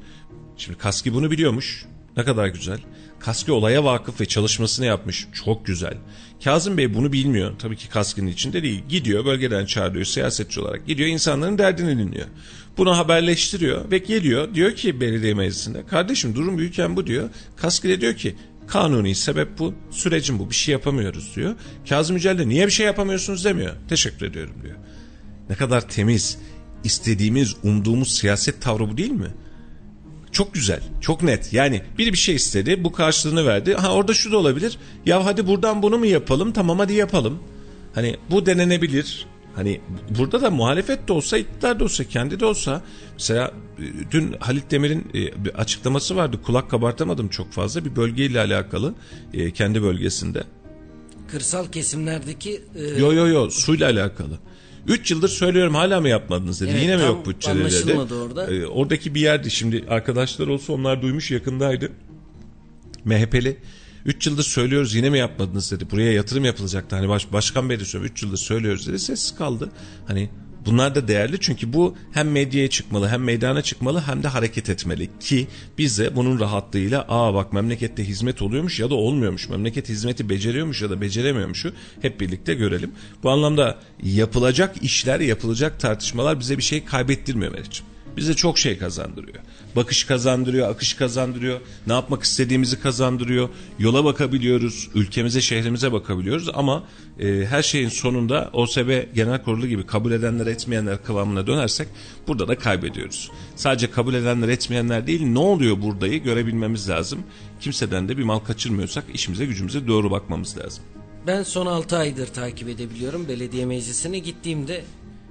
Şimdi 0.57 0.77
Kaski 0.77 1.13
bunu 1.13 1.31
biliyormuş. 1.31 1.85
Ne 2.17 2.23
kadar 2.23 2.47
güzel. 2.47 2.79
Kaski 3.25 3.51
olaya 3.51 3.83
vakıf 3.83 4.21
ve 4.21 4.25
çalışmasını 4.25 4.85
yapmış. 4.85 5.27
Çok 5.45 5.65
güzel. 5.65 5.97
Kazım 6.43 6.77
Bey 6.77 6.93
bunu 6.93 7.13
bilmiyor. 7.13 7.53
Tabii 7.59 7.77
ki 7.77 7.89
Kaski'nin 7.89 8.27
içinde 8.27 8.63
değil. 8.63 8.83
Gidiyor 8.89 9.25
bölgeden 9.25 9.65
çağırıyor 9.65 10.05
siyasetçi 10.05 10.59
olarak. 10.59 10.87
Gidiyor 10.87 11.09
insanların 11.09 11.57
derdini 11.57 11.97
dinliyor. 11.99 12.27
Bunu 12.77 12.97
haberleştiriyor 12.97 13.91
ve 13.91 13.97
geliyor. 13.97 14.53
Diyor 14.53 14.75
ki 14.75 15.01
belediye 15.01 15.33
meclisinde. 15.33 15.85
Kardeşim 15.85 16.35
durum 16.35 16.57
büyükken 16.57 16.95
bu 16.95 17.07
diyor. 17.07 17.29
Kaski 17.55 17.89
de 17.89 18.01
diyor 18.01 18.15
ki 18.15 18.35
kanuni 18.67 19.15
sebep 19.15 19.59
bu. 19.59 19.73
Sürecin 19.91 20.39
bu. 20.39 20.49
Bir 20.49 20.55
şey 20.55 20.71
yapamıyoruz 20.71 21.35
diyor. 21.35 21.55
Kazım 21.89 22.15
Yücel 22.15 22.37
de 22.37 22.47
niye 22.47 22.65
bir 22.65 22.71
şey 22.71 22.85
yapamıyorsunuz 22.85 23.45
demiyor. 23.45 23.75
Teşekkür 23.89 24.25
ediyorum 24.25 24.55
diyor. 24.63 24.75
Ne 25.49 25.55
kadar 25.55 25.89
temiz, 25.89 26.37
istediğimiz, 26.83 27.55
umduğumuz 27.63 28.17
siyaset 28.17 28.61
tavrı 28.61 28.89
bu 28.89 28.97
değil 28.97 29.11
mi? 29.11 29.31
Çok 30.33 30.53
güzel, 30.53 30.79
çok 31.01 31.23
net. 31.23 31.53
Yani 31.53 31.81
biri 31.97 32.13
bir 32.13 32.17
şey 32.17 32.35
istedi, 32.35 32.83
bu 32.83 32.91
karşılığını 32.91 33.45
verdi. 33.45 33.73
Ha 33.73 33.93
orada 33.93 34.13
şu 34.13 34.31
da 34.31 34.37
olabilir. 34.37 34.77
Ya 35.05 35.25
hadi 35.25 35.47
buradan 35.47 35.83
bunu 35.83 35.97
mu 35.97 36.05
yapalım? 36.05 36.51
Tamam 36.51 36.79
hadi 36.79 36.93
yapalım. 36.93 37.39
Hani 37.95 38.17
bu 38.31 38.45
denenebilir. 38.45 39.25
Hani 39.55 39.81
burada 40.19 40.41
da 40.41 40.49
muhalefet 40.51 41.07
de 41.07 41.13
olsa, 41.13 41.37
iktidar 41.37 41.79
da 41.79 41.83
olsa, 41.83 42.03
kendi 42.03 42.39
de 42.39 42.45
olsa. 42.45 42.81
Mesela 43.13 43.51
e, 43.79 44.11
dün 44.11 44.35
Halit 44.39 44.71
Demir'in 44.71 45.07
e, 45.15 45.45
bir 45.45 45.59
açıklaması 45.59 46.15
vardı. 46.15 46.39
Kulak 46.43 46.69
kabartamadım 46.69 47.27
çok 47.27 47.51
fazla. 47.51 47.85
Bir 47.85 47.95
bölgeyle 47.95 48.39
alakalı 48.39 48.93
e, 49.33 49.51
kendi 49.51 49.83
bölgesinde. 49.83 50.43
Kırsal 51.27 51.67
kesimlerdeki 51.67 52.61
e, 52.75 52.99
Yo 52.99 53.13
yo 53.13 53.27
yo 53.27 53.49
suyla 53.49 53.89
alakalı. 53.89 54.39
3 54.87 55.11
yıldır 55.11 55.29
söylüyorum 55.29 55.75
hala 55.75 56.01
mı 56.01 56.09
yapmadınız 56.09 56.61
dedi. 56.61 56.71
Evet, 56.71 56.81
Yine 56.83 56.97
mi 56.97 57.03
yok 57.03 57.27
bütçeleri 57.27 57.57
dedi. 57.57 57.63
anlaşılmadı 57.65 58.15
orada. 58.15 58.51
Ee, 58.53 58.65
oradaki 58.65 59.15
bir 59.15 59.21
yerdi 59.21 59.51
şimdi 59.51 59.85
arkadaşlar 59.89 60.47
olsa 60.47 60.73
onlar 60.73 61.01
duymuş 61.01 61.31
yakındaydı. 61.31 61.91
MHP'li 63.05 63.57
3 64.05 64.27
yıldır 64.27 64.43
söylüyoruz 64.43 64.95
yine 64.95 65.09
mi 65.09 65.17
yapmadınız 65.19 65.71
dedi. 65.71 65.85
Buraya 65.91 66.13
yatırım 66.13 66.45
yapılacaktı. 66.45 66.95
Hani 66.95 67.09
baş, 67.09 67.31
başkan 67.33 67.69
bey 67.69 67.79
de 67.79 67.85
söylüyor 67.85 68.11
3 68.11 68.23
yıldır 68.23 68.37
söylüyoruz 68.37 68.87
dedi. 68.87 68.99
Sessiz 68.99 69.35
kaldı. 69.35 69.69
Hani 70.07 70.29
bunlar 70.65 70.95
da 70.95 71.07
değerli 71.07 71.39
çünkü 71.39 71.73
bu 71.73 71.95
hem 72.11 72.31
medyaya 72.31 72.69
çıkmalı 72.69 73.07
hem 73.07 73.23
meydana 73.23 73.61
çıkmalı 73.61 74.01
hem 74.01 74.23
de 74.23 74.27
hareket 74.27 74.69
etmeli 74.69 75.09
ki 75.19 75.47
biz 75.77 75.99
de 75.99 76.15
bunun 76.15 76.39
rahatlığıyla 76.39 77.05
aa 77.09 77.33
bak 77.33 77.53
memlekette 77.53 78.03
hizmet 78.07 78.41
oluyormuş 78.41 78.79
ya 78.79 78.89
da 78.89 78.95
olmuyormuş. 78.95 79.49
Memleket 79.49 79.89
hizmeti 79.89 80.29
beceriyormuş 80.29 80.81
ya 80.81 80.89
da 80.89 81.01
beceremiyormuşu 81.01 81.73
hep 82.01 82.19
birlikte 82.21 82.53
görelim. 82.53 82.91
Bu 83.23 83.29
anlamda 83.29 83.79
yapılacak 84.03 84.75
işler, 84.81 85.19
yapılacak 85.19 85.79
tartışmalar 85.79 86.39
bize 86.39 86.57
bir 86.57 86.63
şey 86.63 86.85
kaybettirmiyor 86.85 87.51
Meriç'im. 87.51 87.92
Bize 88.17 88.33
çok 88.33 88.57
şey 88.57 88.77
kazandırıyor. 88.77 89.37
Bakış 89.75 90.03
kazandırıyor, 90.03 90.69
akış 90.69 90.93
kazandırıyor, 90.93 91.59
ne 91.87 91.93
yapmak 91.93 92.23
istediğimizi 92.23 92.79
kazandırıyor. 92.79 93.49
Yola 93.79 94.05
bakabiliyoruz, 94.05 94.89
ülkemize, 94.95 95.41
şehrimize 95.41 95.91
bakabiliyoruz 95.91 96.49
ama 96.53 96.83
e, 97.19 97.45
her 97.45 97.63
şeyin 97.63 97.89
sonunda 97.89 98.49
OSB 98.53 99.13
Genel 99.15 99.43
Kurulu 99.43 99.67
gibi 99.67 99.85
kabul 99.85 100.11
edenler 100.11 100.47
etmeyenler 100.47 101.03
kıvamına 101.03 101.47
dönersek 101.47 101.87
burada 102.27 102.47
da 102.47 102.57
kaybediyoruz. 102.57 103.31
Sadece 103.55 103.91
kabul 103.91 104.13
edenler 104.13 104.49
etmeyenler 104.49 105.07
değil 105.07 105.21
ne 105.21 105.39
oluyor 105.39 105.81
buradayı 105.81 106.23
görebilmemiz 106.23 106.89
lazım. 106.89 107.19
Kimseden 107.61 108.09
de 108.09 108.17
bir 108.17 108.23
mal 108.23 108.39
kaçırmıyorsak 108.39 109.03
işimize 109.13 109.45
gücümüze 109.45 109.87
doğru 109.87 110.11
bakmamız 110.11 110.57
lazım. 110.57 110.83
Ben 111.27 111.43
son 111.43 111.65
6 111.65 111.97
aydır 111.97 112.27
takip 112.27 112.69
edebiliyorum 112.69 113.27
belediye 113.27 113.65
meclisine 113.65 114.19
gittiğimde 114.19 114.83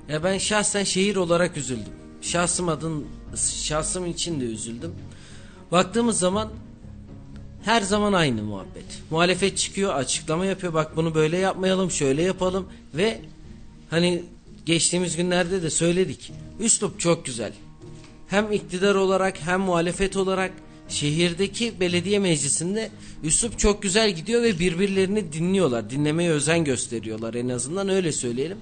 ya 0.09 0.25
ben 0.25 0.39
şahsen 0.39 0.85
şehir 0.85 1.17
olarak 1.17 1.57
üzüldüm. 1.57 1.93
Şahsım 2.23 2.69
adın 2.69 3.07
şahsım 3.63 4.07
için 4.07 4.41
de 4.41 4.45
üzüldüm. 4.45 4.93
Baktığımız 5.73 6.19
zaman 6.19 6.49
her 7.65 7.83
zaman 7.83 8.13
aynı 8.13 8.43
muhabbet. 8.43 8.85
Muhalefet 9.11 9.59
çıkıyor, 9.59 9.95
açıklama 9.95 10.47
yapıyor. 10.47 10.75
Bak 10.75 10.97
bunu 10.97 11.15
böyle 11.15 11.39
yapmayalım, 11.39 11.91
şöyle 11.91 12.23
yapalım 12.23 12.69
ve 12.95 13.21
hani 13.91 14.25
geçtiğimiz 14.67 15.17
günlerde 15.17 15.63
de 15.63 15.71
söyledik. 15.71 16.33
Üslup 16.61 17.01
çok 17.01 17.27
güzel. 17.27 17.53
Hem 18.29 18.53
iktidar 18.53 18.95
olarak 18.95 19.41
hem 19.41 19.61
muhalefet 19.61 20.17
olarak 20.17 20.53
şehirdeki 20.89 21.81
belediye 21.81 22.19
meclisinde 22.19 22.91
üslup 23.25 23.59
çok 23.59 23.83
güzel 23.83 24.11
gidiyor 24.11 24.43
ve 24.43 24.59
birbirlerini 24.59 25.33
dinliyorlar. 25.33 25.91
Dinlemeye 25.91 26.31
özen 26.31 26.65
gösteriyorlar 26.65 27.35
en 27.35 27.49
azından 27.49 27.89
öyle 27.89 28.13
söyleyelim. 28.13 28.59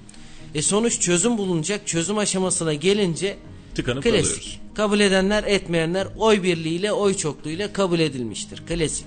E 0.55 0.61
sonuç 0.61 0.99
çözüm 0.99 1.37
bulunacak. 1.37 1.87
Çözüm 1.87 2.17
aşamasına 2.17 2.73
gelince 2.73 3.37
Tıkanıp 3.75 4.03
klasik. 4.03 4.21
kalıyoruz. 4.21 4.59
Kabul 4.75 4.99
edenler 4.99 5.43
etmeyenler 5.43 6.07
oy 6.17 6.43
birliğiyle 6.43 6.91
oy 6.91 7.13
çokluğuyla 7.13 7.73
kabul 7.73 7.99
edilmiştir. 7.99 8.63
Klasik. 8.67 9.05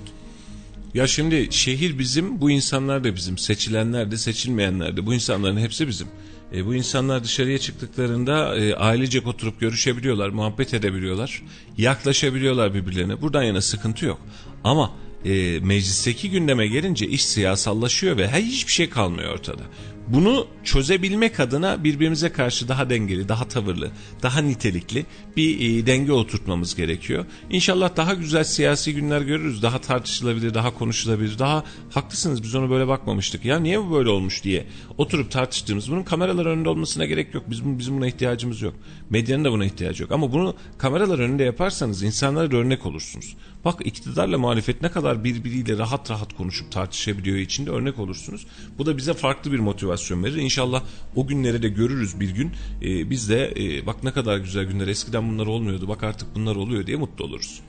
Ya 0.95 1.07
şimdi 1.07 1.49
şehir 1.51 1.99
bizim, 1.99 2.41
bu 2.41 2.51
insanlar 2.51 3.05
da 3.05 3.15
bizim. 3.15 3.39
Seçilenler 3.39 4.11
de, 4.11 4.17
seçilmeyenler 4.17 4.97
de. 4.97 5.07
Bu 5.07 5.15
insanların 5.15 5.57
hepsi 5.57 5.89
bizim. 5.89 6.09
E, 6.55 6.67
bu 6.67 6.75
insanlar 6.75 7.25
dışarıya 7.25 7.59
çıktıklarında 7.59 8.57
e, 8.57 8.75
ailecek 8.75 9.27
oturup 9.27 9.61
görüşebiliyorlar, 9.61 10.29
muhabbet 10.29 10.75
edebiliyorlar, 10.75 11.43
yaklaşabiliyorlar 11.79 12.75
birbirlerine. 12.75 13.23
Buradan 13.23 13.43
yana 13.43 13.61
sıkıntı 13.61 14.07
yok. 14.07 14.21
Ama 14.65 14.91
e, 15.25 15.61
meclisteki 15.63 16.31
gündeme 16.31 16.67
gelince 16.67 17.07
iş 17.07 17.25
siyasallaşıyor 17.25 18.17
ve 18.17 18.29
hiçbir 18.29 18.73
şey 18.73 18.91
kalmıyor 18.91 19.35
ortada. 19.35 19.63
Bunu 20.09 20.47
çözebilmek 20.65 21.41
adına 21.41 21.85
birbirimize 21.85 22.33
karşı 22.33 22.69
daha 22.69 22.91
dengeli, 22.91 23.29
daha 23.29 23.49
tavırlı, 23.49 23.91
daha 24.23 24.41
nitelikli 24.41 25.07
bir 25.37 25.61
e, 25.61 25.87
denge 25.87 26.13
oturtmamız 26.13 26.75
gerekiyor. 26.75 27.27
İnşallah 27.51 27.97
daha 27.97 28.15
güzel 28.15 28.45
siyasi 28.45 28.95
günler 28.95 29.21
görürüz. 29.21 29.63
Daha 29.63 29.81
tartışılabilir, 29.81 30.55
daha 30.55 30.75
konuşulabilir. 30.75 31.39
Daha 31.39 31.65
haklısınız 31.91 32.43
biz 32.43 32.55
ona 32.55 32.71
böyle 32.71 32.89
bakmamıştık. 32.89 33.45
Ya 33.45 33.59
niye 33.59 33.81
bu 33.81 33.91
böyle 33.93 34.09
olmuş 34.09 34.45
diye 34.45 34.67
oturup 34.99 35.31
tartıştığımız 35.31 35.91
bunun 35.91 36.03
kameralar 36.03 36.47
önünde 36.47 36.69
olmasına 36.69 37.05
gerek 37.05 37.35
yok. 37.35 37.45
Bizim, 37.51 37.79
bizim 37.79 37.97
buna 37.97 38.07
ihtiyacımız 38.07 38.63
yok. 38.63 38.75
Medyanın 39.11 39.45
da 39.45 39.53
buna 39.53 39.65
ihtiyacı 39.65 40.03
yok. 40.03 40.13
Ama 40.13 40.33
bunu 40.33 40.55
kameralar 40.79 41.19
önünde 41.19 41.45
yaparsanız 41.45 42.03
insanlara 42.03 42.57
örnek 42.57 42.87
olursunuz. 42.87 43.37
Bak 43.65 43.87
iktidarla 43.87 44.39
muhalefet 44.39 44.83
ne 44.83 44.91
kadar 44.91 45.25
birbiriyle 45.25 45.79
rahat 45.79 46.11
rahat 46.11 46.37
konuşup 46.37 46.73
tartışabiliyor 46.73 47.37
içinde 47.37 47.71
örnek 47.71 47.99
olursunuz. 47.99 48.47
Bu 48.79 48.87
da 48.87 48.97
bize 48.97 49.15
farklı 49.15 49.53
bir 49.53 49.59
motivasyon 49.59 50.25
verir. 50.25 50.37
İnşallah 50.37 50.83
o 51.17 51.27
günleri 51.27 51.63
de 51.63 51.69
görürüz 51.69 52.21
bir 52.21 52.31
gün. 52.31 52.53
Ee, 52.83 53.11
biz 53.11 53.29
de 53.29 53.55
e, 53.57 53.87
bak 53.87 54.05
ne 54.05 54.13
kadar 54.13 54.39
güzel 54.39 54.65
günler 54.65 54.89
eskiden 54.89 55.29
bunlar 55.29 55.47
olmuyordu 55.47 55.89
bak 55.89 56.03
artık 56.03 56.35
bunlar 56.35 56.57
oluyor 56.57 56.87
diye 56.87 56.97
mutlu 56.97 57.25
oluruz. 57.25 57.61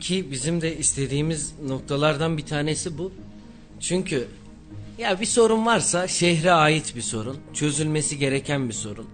Ki 0.00 0.28
bizim 0.30 0.60
de 0.60 0.78
istediğimiz 0.78 1.54
noktalardan 1.66 2.38
bir 2.38 2.46
tanesi 2.46 2.98
bu. 2.98 3.12
Çünkü 3.80 4.28
ya 4.98 5.20
bir 5.20 5.26
sorun 5.26 5.66
varsa 5.66 6.08
şehre 6.08 6.52
ait 6.52 6.96
bir 6.96 7.02
sorun. 7.02 7.36
Çözülmesi 7.54 8.18
gereken 8.18 8.68
bir 8.68 8.74
sorun. 8.74 9.06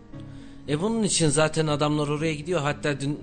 E 0.68 0.80
bunun 0.80 1.02
için 1.02 1.28
zaten 1.28 1.66
adamlar 1.66 2.08
oraya 2.08 2.34
gidiyor. 2.34 2.60
Hatta 2.60 3.00
dün 3.00 3.18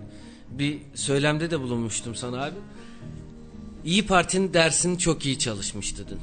bir 0.60 0.78
söylemde 0.95 1.51
de 1.51 1.60
bulunmuştum 1.62 2.16
sana 2.16 2.43
abi. 2.43 2.56
İyi 3.86 4.06
Parti'nin 4.08 4.53
dersini 4.53 4.99
çok 4.99 5.26
iyi 5.26 5.39
çalışmıştı 5.39 6.06
dün. 6.10 6.18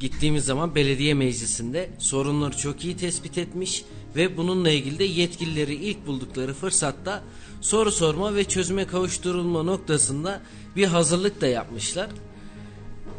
Gittiğimiz 0.00 0.44
zaman 0.44 0.74
belediye 0.74 1.14
meclisinde 1.14 1.90
sorunları 1.98 2.56
çok 2.56 2.84
iyi 2.84 2.96
tespit 2.96 3.38
etmiş 3.38 3.84
ve 4.16 4.36
bununla 4.36 4.70
ilgili 4.70 4.98
de 4.98 5.04
yetkilileri 5.04 5.74
ilk 5.74 6.06
buldukları 6.06 6.54
fırsatta 6.54 7.22
soru 7.60 7.90
sorma 7.90 8.34
ve 8.34 8.44
çözüme 8.44 8.86
kavuşturulma 8.86 9.62
noktasında 9.62 10.40
bir 10.76 10.86
hazırlık 10.86 11.40
da 11.40 11.46
yapmışlar. 11.46 12.10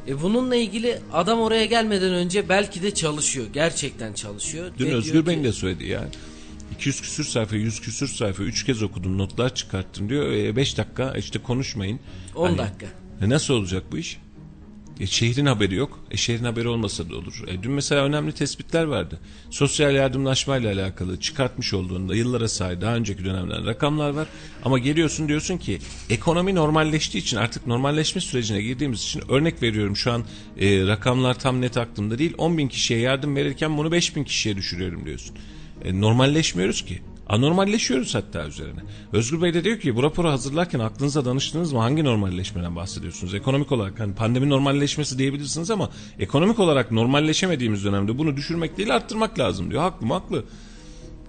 E 0.07 0.21
bununla 0.21 0.55
ilgili 0.55 0.99
adam 1.13 1.39
oraya 1.39 1.65
gelmeden 1.65 2.13
önce 2.13 2.49
belki 2.49 2.83
de 2.83 2.93
çalışıyor. 2.93 3.47
Gerçekten 3.53 4.13
çalışıyor. 4.13 4.71
Dün 4.77 4.85
Ve 4.85 4.95
Özgür 4.95 5.25
ki- 5.25 5.43
de 5.43 5.51
söyledi 5.51 5.85
yani. 5.87 6.09
200 6.73 7.01
küsür 7.01 7.23
sayfa, 7.23 7.55
100 7.55 7.81
küsür 7.81 8.07
sayfa 8.07 8.43
3 8.43 8.65
kez 8.65 8.83
okudum, 8.83 9.17
notlar 9.17 9.55
çıkarttım 9.55 10.09
diyor. 10.09 10.55
5 10.55 10.77
dakika 10.77 11.13
işte 11.17 11.39
konuşmayın. 11.39 11.99
10 12.35 12.45
Hani, 12.47 12.57
dakika. 12.57 12.85
e 13.21 13.29
nasıl 13.29 13.53
olacak 13.53 13.83
bu 13.91 13.97
iş? 13.97 14.17
E, 14.99 15.07
şehrin 15.07 15.45
haberi 15.45 15.75
yok. 15.75 15.99
E, 16.11 16.17
şehrin 16.17 16.43
haberi 16.43 16.67
olmasa 16.67 17.09
da 17.09 17.15
olur. 17.15 17.43
E, 17.47 17.63
dün 17.63 17.71
mesela 17.71 18.03
önemli 18.05 18.31
tespitler 18.31 18.83
vardı. 18.83 19.19
Sosyal 19.49 19.95
yardımlaşmayla 19.95 20.73
alakalı 20.73 21.19
çıkartmış 21.19 21.73
olduğunda 21.73 22.15
yıllara 22.15 22.47
sahip 22.47 22.81
daha 22.81 22.95
önceki 22.95 23.25
dönemden 23.25 23.65
rakamlar 23.65 24.09
var. 24.09 24.27
Ama 24.65 24.79
geliyorsun 24.79 25.27
diyorsun 25.27 25.57
ki 25.57 25.79
ekonomi 26.09 26.55
normalleştiği 26.55 27.21
için 27.23 27.37
artık 27.37 27.67
normalleşme 27.67 28.21
sürecine 28.21 28.61
girdiğimiz 28.61 28.99
için 29.03 29.21
örnek 29.29 29.61
veriyorum 29.61 29.95
şu 29.97 30.11
an 30.11 30.23
e, 30.59 30.87
rakamlar 30.87 31.39
tam 31.39 31.61
net 31.61 31.77
aklımda 31.77 32.17
değil. 32.17 32.33
10 32.37 32.57
bin 32.57 32.67
kişiye 32.67 32.99
yardım 32.99 33.35
verirken 33.35 33.77
bunu 33.77 33.91
5 33.91 34.15
bin 34.15 34.23
kişiye 34.23 34.55
düşürüyorum 34.55 35.05
diyorsun. 35.05 35.35
E, 35.83 36.01
normalleşmiyoruz 36.01 36.85
ki. 36.85 37.01
Anormalleşiyoruz 37.29 38.15
hatta 38.15 38.47
üzerine. 38.47 38.79
Özgür 39.13 39.41
Bey 39.41 39.53
de 39.53 39.63
diyor 39.63 39.79
ki 39.79 39.95
bu 39.95 40.03
raporu 40.03 40.29
hazırlarken 40.29 40.79
aklınıza 40.79 41.25
danıştınız 41.25 41.73
mı? 41.73 41.79
Hangi 41.79 42.03
normalleşmeden 42.03 42.75
bahsediyorsunuz? 42.75 43.33
Ekonomik 43.33 43.71
olarak 43.71 43.99
hani 43.99 44.15
pandemi 44.15 44.49
normalleşmesi 44.49 45.17
diyebilirsiniz 45.17 45.71
ama 45.71 45.89
ekonomik 46.19 46.59
olarak 46.59 46.91
normalleşemediğimiz 46.91 47.85
dönemde 47.85 48.17
bunu 48.17 48.37
düşürmek 48.37 48.77
değil 48.77 48.95
arttırmak 48.95 49.39
lazım 49.39 49.71
diyor. 49.71 49.81
Haklı 49.81 50.07
mı? 50.07 50.13
Haklı. 50.13 50.43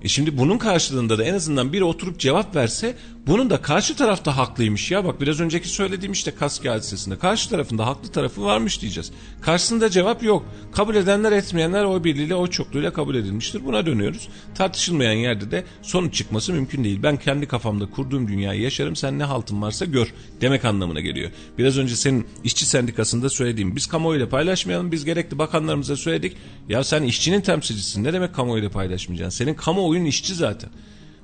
E 0.05 0.09
şimdi 0.09 0.39
bunun 0.39 0.59
karşılığında 0.59 1.19
da 1.19 1.25
en 1.25 1.35
azından 1.35 1.73
biri 1.73 1.85
oturup 1.85 2.19
cevap 2.19 2.57
verse 2.57 2.95
bunun 3.27 3.51
da 3.51 3.63
karşı 3.63 3.97
tarafta 3.97 4.37
haklıymış 4.37 4.91
ya. 4.91 5.05
Bak 5.05 5.21
biraz 5.21 5.41
önceki 5.41 5.69
söylediğim 5.69 6.13
işte 6.13 6.31
Kaski 6.31 6.69
hadisesinde 6.69 7.19
karşı 7.19 7.51
tarafında 7.51 7.87
haklı 7.87 8.09
tarafı 8.09 8.45
varmış 8.45 8.81
diyeceğiz. 8.81 9.13
Karşısında 9.41 9.91
cevap 9.91 10.23
yok. 10.23 10.45
Kabul 10.73 10.95
edenler 10.95 11.33
etmeyenler 11.33 11.85
oy 11.85 12.05
birliğiyle 12.05 12.35
oy 12.35 12.51
çokluğuyla 12.51 12.93
kabul 12.93 13.15
edilmiştir. 13.15 13.65
Buna 13.65 13.87
dönüyoruz. 13.87 14.29
Tartışılmayan 14.55 15.13
yerde 15.13 15.51
de 15.51 15.65
sonuç 15.83 16.15
çıkması 16.15 16.53
mümkün 16.53 16.85
değil. 16.85 17.03
Ben 17.03 17.17
kendi 17.17 17.47
kafamda 17.49 17.91
kurduğum 17.91 18.29
dünyayı 18.29 18.61
yaşarım 18.61 18.97
sen 18.97 19.19
ne 19.19 19.25
haltın 19.25 19.63
varsa 19.63 19.85
gör 19.85 20.15
demek 20.41 20.65
anlamına 20.65 21.01
geliyor. 21.01 21.31
Biraz 21.59 21.79
önce 21.79 21.97
senin 21.97 22.27
işçi 22.45 22.67
sendikasında 22.67 23.29
söylediğim 23.29 23.77
biz 23.77 23.87
kamuoyuyla 23.87 24.29
paylaşmayalım 24.29 24.93
biz 24.93 25.05
gerekli 25.05 25.39
bakanlarımıza 25.39 25.97
söyledik. 25.97 26.37
Ya 26.69 26.85
sen 26.85 27.03
işçinin 27.03 27.41
temsilcisisin 27.41 28.05
ne 28.05 28.13
demek 28.13 28.35
kamuoyuyla 28.35 28.71
paylaşmayacaksın? 28.71 29.39
Senin 29.45 29.55
kamuoyun 29.95 30.05
işçi 30.11 30.35
zaten. 30.35 30.71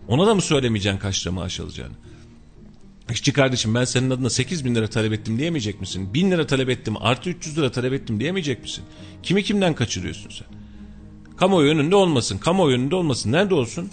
Ona 0.08 0.26
da 0.26 0.34
mı 0.34 0.42
söylemeyeceksin 0.42 0.98
kaç 0.98 1.26
lira 1.26 1.32
maaş 1.32 1.60
alacağını? 1.60 1.92
İşçi 3.10 3.32
kardeşim 3.32 3.74
ben 3.74 3.84
senin 3.84 4.10
adına 4.10 4.30
8 4.30 4.64
bin 4.64 4.74
lira 4.74 4.86
talep 4.86 5.12
ettim 5.12 5.38
diyemeyecek 5.38 5.80
misin? 5.80 6.14
1000 6.14 6.30
lira 6.30 6.46
talep 6.46 6.68
ettim 6.68 6.94
artı 7.00 7.30
300 7.30 7.58
lira 7.58 7.70
talep 7.72 7.92
ettim 7.92 8.20
diyemeyecek 8.20 8.62
misin? 8.62 8.84
Kimi 9.22 9.42
kimden 9.42 9.74
kaçırıyorsun 9.74 10.30
sen? 10.30 10.46
Kamuoyu 11.36 11.70
önünde 11.70 11.96
olmasın. 11.96 12.38
Kamuoyu 12.38 12.76
önünde 12.76 12.94
olmasın. 12.94 13.32
Nerede 13.32 13.54
olsun? 13.54 13.90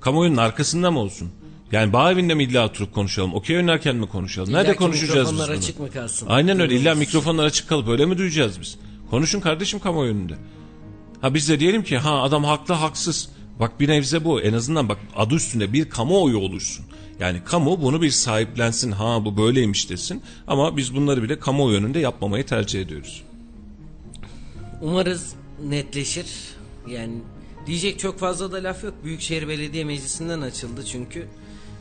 Kamuoyunun 0.00 0.36
arkasında 0.36 0.90
mı 0.90 0.98
olsun? 0.98 1.30
Yani 1.72 1.92
bağ 1.92 2.12
evinde 2.12 2.34
mi 2.34 2.44
illa 2.44 2.66
oturup 2.66 2.94
konuşalım? 2.94 3.34
Okey 3.34 3.56
oynarken 3.56 3.96
mi 3.96 4.08
konuşalım? 4.08 4.52
Nerede 4.52 4.64
İlla 4.68 4.72
ki 4.72 4.78
konuşacağız 4.78 5.32
biz 5.32 5.38
bunu? 5.38 5.50
açık 5.50 5.80
mı 5.80 5.90
kalsın? 5.90 6.26
Aynen 6.30 6.60
öyle. 6.60 6.74
İlla 6.74 6.94
mikrofonlar 6.94 7.44
açık 7.44 7.68
kalıp 7.68 7.88
öyle 7.88 8.06
mi 8.06 8.18
duyacağız 8.18 8.60
biz? 8.60 8.78
Konuşun 9.10 9.40
kardeşim 9.40 9.80
kamuoyu 9.80 10.10
önünde. 10.10 10.34
Ha 11.20 11.34
biz 11.34 11.48
de 11.48 11.60
diyelim 11.60 11.82
ki 11.84 11.98
ha 11.98 12.22
adam 12.22 12.44
haklı 12.44 12.74
haksız. 12.74 13.28
Bak 13.60 13.80
bir 13.80 13.88
nebze 13.88 14.24
bu. 14.24 14.40
En 14.40 14.52
azından 14.52 14.88
bak 14.88 14.98
adı 15.16 15.34
üstünde 15.34 15.72
bir 15.72 15.90
kamuoyu 15.90 16.38
oluşsun. 16.38 16.86
Yani 17.20 17.44
kamu 17.44 17.82
bunu 17.82 18.02
bir 18.02 18.10
sahiplensin. 18.10 18.92
Ha 18.92 19.24
bu 19.24 19.36
böyleymiş 19.36 19.90
desin. 19.90 20.22
Ama 20.46 20.76
biz 20.76 20.94
bunları 20.94 21.22
bile 21.22 21.38
kamuoyu 21.38 21.78
önünde 21.78 21.98
yapmamayı 21.98 22.46
tercih 22.46 22.82
ediyoruz. 22.82 23.24
Umarız 24.82 25.34
netleşir. 25.64 26.26
Yani 26.88 27.14
diyecek 27.66 27.98
çok 27.98 28.18
fazla 28.18 28.52
da 28.52 28.56
laf 28.56 28.84
yok. 28.84 28.94
Büyükşehir 29.04 29.48
Belediye 29.48 29.84
Meclisi'nden 29.84 30.40
açıldı 30.40 30.84
çünkü. 30.84 31.26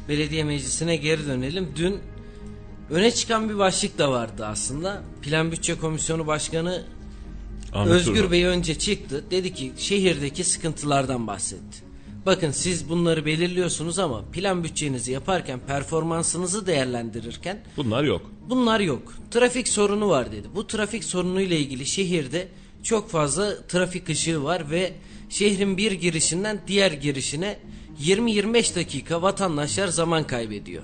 Belediye 0.09 0.43
Meclisi'ne 0.43 0.95
geri 0.95 1.27
dönelim. 1.27 1.69
Dün 1.75 1.99
öne 2.89 3.11
çıkan 3.11 3.49
bir 3.49 3.57
başlık 3.57 3.97
da 3.97 4.11
vardı 4.11 4.45
aslında. 4.45 5.03
Plan 5.21 5.51
Bütçe 5.51 5.77
Komisyonu 5.77 6.27
Başkanı 6.27 6.83
Ahmet 7.73 7.93
Özgür 7.93 8.13
Turgay. 8.13 8.31
Bey 8.31 8.45
önce 8.45 8.79
çıktı. 8.79 9.23
Dedi 9.31 9.53
ki 9.53 9.73
şehirdeki 9.77 10.43
sıkıntılardan 10.43 11.27
bahsetti. 11.27 11.87
Bakın 12.25 12.51
siz 12.51 12.89
bunları 12.89 13.25
belirliyorsunuz 13.25 13.99
ama 13.99 14.25
plan 14.31 14.63
bütçenizi 14.63 15.11
yaparken 15.11 15.59
performansınızı 15.67 16.67
değerlendirirken 16.67 17.59
Bunlar 17.77 18.03
yok. 18.03 18.21
Bunlar 18.49 18.79
yok. 18.79 19.13
Trafik 19.31 19.67
sorunu 19.67 20.09
var 20.09 20.31
dedi. 20.31 20.47
Bu 20.55 20.67
trafik 20.67 21.03
sorunuyla 21.03 21.55
ilgili 21.55 21.85
şehirde 21.85 22.47
çok 22.83 23.09
fazla 23.09 23.67
trafik 23.67 24.09
ışığı 24.09 24.43
var 24.43 24.71
ve 24.71 24.93
şehrin 25.29 25.77
bir 25.77 25.91
girişinden 25.91 26.61
diğer 26.67 26.91
girişine 26.91 27.59
20-25 28.03 28.75
dakika 28.75 29.21
vatandaşlar 29.21 29.87
zaman 29.87 30.27
kaybediyor. 30.27 30.83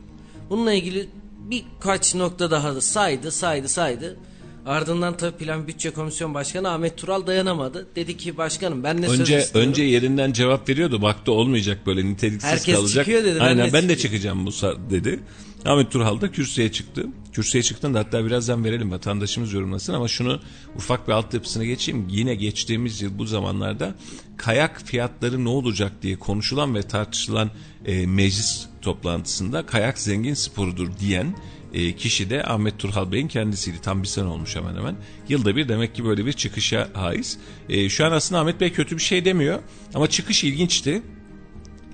Bununla 0.50 0.74
ilgili 0.74 1.10
birkaç 1.38 2.16
nokta 2.16 2.52
daha 2.52 2.76
da 2.76 2.82
saydı, 2.82 3.32
saydı, 3.32 3.68
saydı. 3.68 4.18
Ardından 4.66 5.18
tabii 5.18 5.38
Plan 5.38 5.68
Bütçe 5.68 5.90
Komisyon 5.90 6.34
Başkanı 6.34 6.70
Ahmet 6.70 6.98
Tural 6.98 7.28
dayanamadı. 7.28 7.88
Dedi 7.96 8.18
ki 8.18 8.38
başkanım 8.38 8.84
ben 8.84 9.02
söz 9.08 9.20
Önce 9.20 9.40
istiyorum. 9.40 9.70
önce 9.70 9.84
yerinden 9.84 10.32
cevap 10.34 10.70
veriyordu. 10.70 11.02
Baktı 11.02 11.32
olmayacak 11.32 11.86
böyle 11.86 12.06
niteliksiz 12.06 12.52
Herkes 12.52 12.76
kalacak. 12.76 13.06
çıkıyor 13.06 13.24
dedi, 13.24 13.40
ben 13.40 13.46
Aynen 13.46 13.68
de 13.68 13.74
ben 13.74 13.90
de 13.90 13.98
çıkacağım 13.98 14.46
bu 14.46 14.52
dedi. 14.90 15.20
Ahmet 15.66 15.92
Turhal 15.92 16.22
da 16.22 16.32
kürsüye 16.32 16.72
çıktı. 16.72 17.06
Kürsüye 17.34 17.64
çıktığında 17.64 18.00
hatta 18.00 18.26
birazdan 18.26 18.64
verelim 18.64 18.92
vatandaşımız 18.92 19.54
yorumlasın 19.54 19.94
ama 19.94 20.08
şunu 20.08 20.40
ufak 20.76 21.08
bir 21.08 21.14
altyapısına 21.14 21.66
geçeyim. 21.66 22.08
Yine 22.10 22.36
geçtiğimiz 22.36 23.02
yıl 23.02 23.18
bu 23.18 23.26
zamanlarda 23.26 23.96
kayak 24.38 24.82
fiyatları 24.86 25.46
ne 25.46 25.50
olacak 25.50 25.92
diye 26.02 26.20
konuşulan 26.20 26.76
ve 26.76 26.82
tartışılan 26.82 27.50
e, 27.86 28.06
meclis 28.06 28.66
toplantısında 28.82 29.66
kayak 29.66 30.00
zengin 30.00 30.34
sporudur 30.34 30.90
diyen 31.00 31.36
e, 31.74 31.96
kişi 31.96 32.30
de 32.30 32.44
Ahmet 32.44 32.80
Turhal 32.80 33.12
Bey'in 33.12 33.28
kendisiydi. 33.28 33.82
Tam 33.82 34.04
bir 34.04 34.08
sene 34.08 34.26
olmuş 34.26 34.56
hemen 34.56 34.76
hemen. 34.76 34.96
Yılda 35.30 35.56
bir 35.56 35.68
demek 35.68 35.96
ki 35.96 36.06
böyle 36.06 36.26
bir 36.26 36.34
çıkışa 36.34 36.90
haiz. 36.94 37.40
E, 37.70 37.90
şu 37.90 38.06
an 38.06 38.12
aslında 38.12 38.42
Ahmet 38.42 38.62
Bey 38.62 38.74
kötü 38.74 38.98
bir 38.98 39.02
şey 39.02 39.26
demiyor 39.26 39.60
ama 39.94 40.10
çıkış 40.10 40.44
ilginçti 40.44 41.02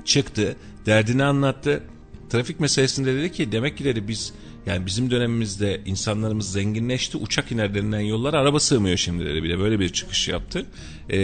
çıktı, 0.06 0.56
derdini 0.86 1.24
anlattı. 1.24 1.84
Trafik 2.30 2.60
meselesinde 2.60 3.16
dedi 3.16 3.32
ki 3.32 3.52
demek 3.52 3.78
ki 3.78 3.86
dedi 3.86 4.08
biz 4.08 4.34
yani 4.66 4.86
bizim 4.86 5.12
dönemimizde 5.12 5.82
insanlarımız 5.86 6.52
zenginleşti. 6.52 7.18
Uçak 7.18 7.52
iner 7.52 7.76
denilen 7.76 8.00
yollara 8.00 8.40
araba 8.40 8.60
sığmıyor 8.60 8.98
şimdi 8.98 9.26
dedi. 9.26 9.44
Bir 9.44 9.50
de 9.50 9.60
böyle 9.60 9.80
bir 9.80 9.90
çıkış 9.90 10.28
yaptı. 10.28 10.66
Ee, 11.10 11.20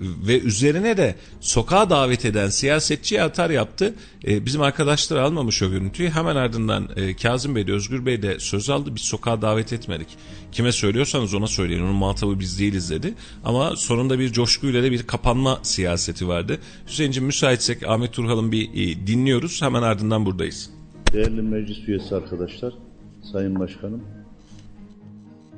ve 0.00 0.40
üzerine 0.40 0.96
de 0.96 1.14
sokağa 1.40 1.90
davet 1.90 2.24
eden 2.24 2.48
siyasetçiye 2.48 3.22
atar 3.22 3.50
yaptı. 3.50 3.94
Ee, 4.26 4.46
bizim 4.46 4.62
arkadaşlar 4.62 5.16
almamış 5.16 5.62
o 5.62 5.70
görüntüyü. 5.70 6.10
Hemen 6.10 6.36
ardından 6.36 6.88
e, 6.96 7.16
Kazım 7.16 7.56
Bey 7.56 7.66
de 7.66 7.72
Özgür 7.72 8.06
Bey 8.06 8.22
de 8.22 8.38
söz 8.38 8.70
aldı. 8.70 8.94
Biz 8.94 9.02
sokağa 9.02 9.42
davet 9.42 9.72
etmedik. 9.72 10.08
Kime 10.52 10.72
söylüyorsanız 10.72 11.34
ona 11.34 11.46
söyleyin. 11.46 11.82
Onun 11.82 11.94
muhatabı 11.94 12.40
biz 12.40 12.60
değiliz 12.60 12.90
dedi. 12.90 13.14
Ama 13.44 13.76
sonunda 13.76 14.18
bir 14.18 14.32
coşkuyla 14.32 14.82
da 14.82 14.92
bir 14.92 15.02
kapanma 15.02 15.60
siyaseti 15.62 16.28
vardı. 16.28 16.58
Hüseyin'cim 16.88 17.24
müsaitsek 17.24 17.88
Ahmet 17.88 18.12
Turhal'ın 18.12 18.52
bir 18.52 18.68
e, 18.74 19.06
dinliyoruz. 19.06 19.62
Hemen 19.62 19.82
ardından 19.82 20.26
buradayız. 20.26 20.77
Değerli 21.12 21.42
meclis 21.42 21.88
üyesi 21.88 22.14
arkadaşlar, 22.16 22.74
sayın 23.22 23.58
başkanım, 23.58 24.02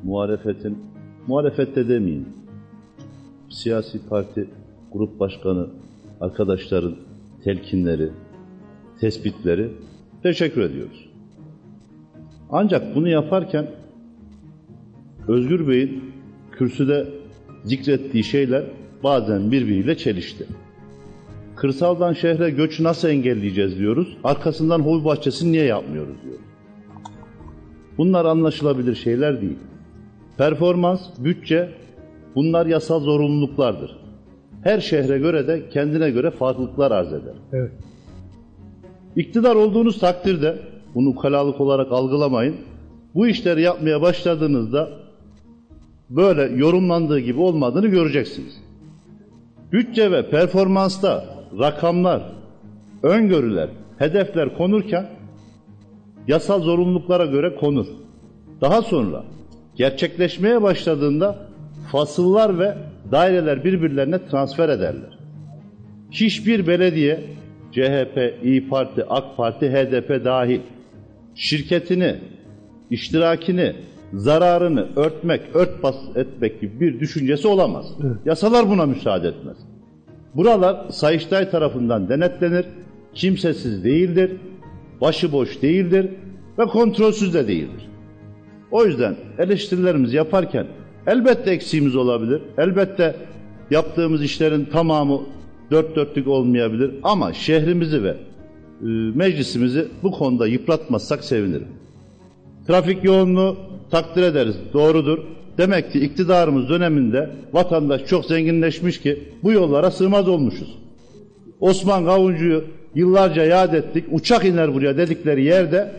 muhalefetin, 0.04 0.78
muhalefette 1.26 1.88
demeyeyim, 1.88 2.28
siyasi 3.48 4.08
parti 4.08 4.48
grup 4.92 5.20
başkanı 5.20 5.68
arkadaşların 6.20 6.96
telkinleri, 7.44 8.10
tespitleri 9.00 9.70
teşekkür 10.22 10.60
ediyoruz. 10.60 11.08
Ancak 12.50 12.94
bunu 12.94 13.08
yaparken 13.08 13.70
Özgür 15.28 15.68
Bey'in 15.68 16.12
kürsüde 16.52 17.08
zikrettiği 17.64 18.24
şeyler 18.24 18.64
bazen 19.02 19.52
birbiriyle 19.52 19.96
çelişti. 19.96 20.46
Kırsaldan 21.60 22.12
şehre 22.12 22.50
göçü 22.50 22.84
nasıl 22.84 23.08
engelleyeceğiz 23.08 23.78
diyoruz. 23.78 24.16
Arkasından 24.24 24.80
hobi 24.80 25.04
bahçesini 25.04 25.52
niye 25.52 25.64
yapmıyoruz 25.64 26.22
diyoruz. 26.24 26.44
Bunlar 27.98 28.24
anlaşılabilir 28.24 28.94
şeyler 28.94 29.40
değil. 29.40 29.58
Performans, 30.38 31.00
bütçe 31.18 31.68
bunlar 32.34 32.66
yasal 32.66 33.00
zorunluluklardır. 33.00 33.96
Her 34.62 34.80
şehre 34.80 35.18
göre 35.18 35.46
de 35.46 35.68
kendine 35.72 36.10
göre 36.10 36.30
farklılıklar 36.30 36.90
arz 36.90 37.12
eder. 37.12 37.34
Evet. 37.52 37.72
İktidar 39.16 39.54
olduğunuz 39.54 39.98
takdirde 39.98 40.58
bunu 40.94 41.08
ukalalık 41.08 41.60
olarak 41.60 41.92
algılamayın. 41.92 42.56
Bu 43.14 43.26
işleri 43.26 43.62
yapmaya 43.62 44.02
başladığınızda 44.02 44.90
böyle 46.10 46.42
yorumlandığı 46.42 47.18
gibi 47.18 47.40
olmadığını 47.40 47.86
göreceksiniz. 47.86 48.60
Bütçe 49.72 50.10
ve 50.10 50.30
performansta 50.30 51.39
rakamlar, 51.58 52.22
öngörüler, 53.02 53.68
hedefler 53.98 54.56
konurken 54.56 55.06
yasal 56.28 56.62
zorunluluklara 56.62 57.26
göre 57.26 57.54
konur. 57.54 57.86
Daha 58.60 58.82
sonra 58.82 59.24
gerçekleşmeye 59.76 60.62
başladığında 60.62 61.38
fasıllar 61.92 62.58
ve 62.58 62.74
daireler 63.12 63.64
birbirlerine 63.64 64.26
transfer 64.26 64.68
ederler. 64.68 65.18
Hiçbir 66.10 66.66
belediye 66.66 67.20
CHP, 67.72 68.44
İyi 68.44 68.68
Parti, 68.68 69.04
AK 69.04 69.36
Parti, 69.36 69.70
HDP 69.70 70.24
dahil 70.24 70.60
şirketini, 71.34 72.16
iştirakini, 72.90 73.76
zararını 74.12 74.88
örtmek, 74.96 75.40
örtbas 75.54 75.96
etmek 76.16 76.60
gibi 76.60 76.80
bir 76.80 77.00
düşüncesi 77.00 77.48
olamaz. 77.48 77.86
Yasalar 78.24 78.70
buna 78.70 78.86
müsaade 78.86 79.28
etmez. 79.28 79.56
Buralar 80.34 80.90
Sayıştay 80.90 81.50
tarafından 81.50 82.08
denetlenir, 82.08 82.64
kimsesiz 83.14 83.84
değildir, 83.84 84.30
başıboş 85.00 85.62
değildir 85.62 86.06
ve 86.58 86.64
kontrolsüz 86.64 87.34
de 87.34 87.48
değildir. 87.48 87.88
O 88.70 88.86
yüzden 88.86 89.16
eleştirilerimizi 89.38 90.16
yaparken 90.16 90.66
elbette 91.06 91.50
eksiğimiz 91.50 91.96
olabilir, 91.96 92.42
elbette 92.58 93.16
yaptığımız 93.70 94.22
işlerin 94.22 94.64
tamamı 94.64 95.20
dört 95.70 95.96
dörtlük 95.96 96.28
olmayabilir 96.28 96.94
ama 97.02 97.32
şehrimizi 97.32 98.02
ve 98.02 98.08
e, 98.08 98.16
meclisimizi 99.14 99.88
bu 100.02 100.10
konuda 100.10 100.46
yıpratmazsak 100.46 101.24
sevinirim. 101.24 101.68
Trafik 102.66 103.04
yoğunluğu 103.04 103.56
takdir 103.90 104.22
ederiz, 104.22 104.56
doğrudur. 104.72 105.18
Demek 105.58 105.92
ki 105.92 106.00
iktidarımız 106.00 106.68
döneminde 106.68 107.30
vatandaş 107.52 108.06
çok 108.06 108.24
zenginleşmiş 108.24 109.00
ki 109.00 109.28
bu 109.42 109.52
yollara 109.52 109.90
sığmaz 109.90 110.28
olmuşuz. 110.28 110.78
Osman 111.60 112.04
Kavuncu'yu 112.04 112.64
yıllarca 112.94 113.44
yad 113.44 113.72
ettik, 113.72 114.04
uçak 114.10 114.44
iner 114.44 114.74
buraya 114.74 114.96
dedikleri 114.96 115.44
yerde 115.44 115.92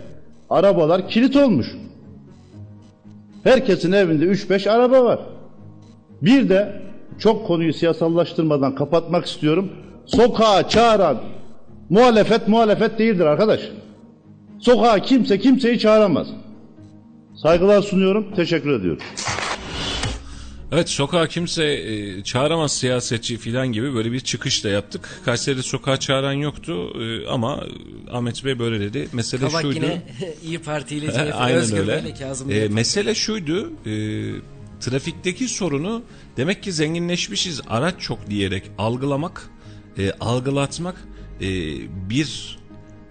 arabalar 0.49 1.07
kilit 1.07 1.35
olmuş. 1.35 1.67
Herkesin 3.43 3.91
evinde 3.91 4.25
3-5 4.25 4.69
araba 4.69 5.03
var. 5.03 5.19
Bir 6.21 6.49
de 6.49 6.81
çok 7.19 7.47
konuyu 7.47 7.73
siyasallaştırmadan 7.73 8.75
kapatmak 8.75 9.25
istiyorum. 9.25 9.69
Sokağa 10.05 10.69
çağıran 10.69 11.17
muhalefet 11.89 12.47
muhalefet 12.47 12.99
değildir 12.99 13.25
arkadaş. 13.25 13.61
Sokağa 14.59 14.99
kimse 14.99 15.39
kimseyi 15.39 15.79
çağıramaz. 15.79 16.27
Saygılar 17.35 17.81
sunuyorum. 17.81 18.25
Teşekkür 18.35 18.79
ediyorum. 18.79 19.01
Evet 20.71 20.89
sokağa 20.89 21.27
kimse 21.27 21.63
e, 21.65 22.23
çağıramaz 22.23 22.77
siyasetçi 22.77 23.37
filan 23.37 23.67
gibi 23.67 23.93
böyle 23.95 24.11
bir 24.11 24.19
çıkış 24.19 24.63
da 24.63 24.69
yaptık. 24.69 25.21
Kayseri'de 25.25 25.63
sokağa 25.63 25.97
çağıran 25.97 26.33
yoktu 26.33 26.93
e, 27.01 27.27
ama 27.27 27.63
Ahmet 28.11 28.45
Bey 28.45 28.59
böyle 28.59 28.79
dedi. 28.79 29.07
Mesele 29.13 29.41
Kabak 29.47 29.61
şuydu. 29.61 29.75
yine 29.75 30.01
İyi 30.45 30.59
Parti 30.59 30.95
ile 30.95 31.07
CHP, 31.11 31.35
Aynen 31.35 31.57
Özgür 31.57 31.77
öyle. 31.77 32.13
E, 32.49 32.67
mesele 32.67 33.15
şuydu. 33.15 33.71
E, 33.85 33.93
trafikteki 34.79 35.47
sorunu 35.47 36.03
demek 36.37 36.63
ki 36.63 36.73
zenginleşmişiz 36.73 37.61
araç 37.67 37.95
çok 37.99 38.29
diyerek 38.29 38.63
algılamak, 38.77 39.49
e, 39.97 40.11
algılatmak 40.11 40.95
e, 41.41 41.47
bir 42.09 42.59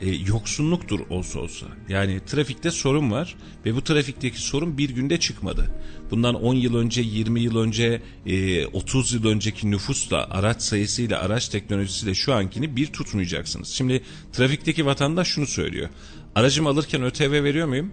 e, 0.01 0.11
yoksunluktur 0.11 1.01
olsa 1.11 1.41
olsa. 1.41 1.67
Yani 1.89 2.21
trafikte 2.27 2.71
sorun 2.71 3.11
var 3.11 3.37
ve 3.67 3.75
bu 3.75 3.85
trafikteki 3.85 4.43
sorun 4.43 4.79
bir 4.79 4.91
günde 4.91 5.21
çıkmadı. 5.21 5.71
Bundan 6.11 6.35
10 6.35 6.55
yıl 6.55 6.77
önce, 6.77 7.03
20 7.03 7.41
yıl 7.41 7.57
önce, 7.57 8.03
e, 8.27 8.67
30 8.67 9.13
yıl 9.13 9.25
önceki 9.27 9.71
nüfusla, 9.71 10.29
araç 10.31 10.63
sayısıyla, 10.63 11.21
araç 11.21 11.49
teknolojisiyle 11.49 12.15
şu 12.15 12.35
ankini 12.35 12.77
bir 12.77 12.87
tutmayacaksınız. 12.87 13.69
Şimdi 13.69 14.03
trafikteki 14.33 14.87
vatandaş 14.87 15.29
şunu 15.29 15.47
söylüyor. 15.47 15.89
Aracımı 16.35 16.69
alırken 16.69 17.03
ÖTV 17.03 17.45
veriyor 17.45 17.69
muyum? 17.69 17.93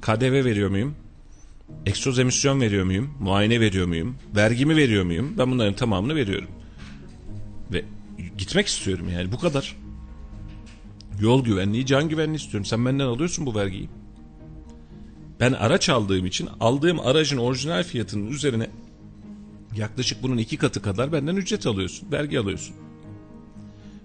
KDV 0.00 0.44
veriyor 0.44 0.70
muyum? 0.70 0.94
Egzoz 1.86 2.18
emisyon 2.18 2.60
veriyor 2.60 2.84
muyum? 2.84 3.14
Muayene 3.20 3.60
veriyor 3.60 3.86
muyum? 3.86 4.16
Vergimi 4.36 4.76
veriyor 4.76 5.04
muyum? 5.04 5.34
Ben 5.38 5.50
bunların 5.50 5.74
tamamını 5.74 6.14
veriyorum. 6.14 6.48
Ve 7.72 7.84
gitmek 8.38 8.66
istiyorum 8.66 9.08
yani 9.08 9.32
bu 9.32 9.38
kadar. 9.38 9.83
Yol 11.20 11.44
güvenliği, 11.44 11.86
can 11.86 12.08
güvenliği 12.08 12.36
istiyorum. 12.36 12.64
Sen 12.64 12.86
benden 12.86 13.04
alıyorsun 13.04 13.46
bu 13.46 13.54
vergiyi. 13.54 13.88
Ben 15.40 15.52
araç 15.52 15.88
aldığım 15.88 16.26
için 16.26 16.48
aldığım 16.60 17.00
aracın 17.00 17.38
orijinal 17.38 17.84
fiyatının 17.84 18.26
üzerine 18.26 18.70
yaklaşık 19.76 20.22
bunun 20.22 20.36
iki 20.36 20.56
katı 20.56 20.82
kadar 20.82 21.12
benden 21.12 21.36
ücret 21.36 21.66
alıyorsun, 21.66 22.12
vergi 22.12 22.38
alıyorsun. 22.38 22.76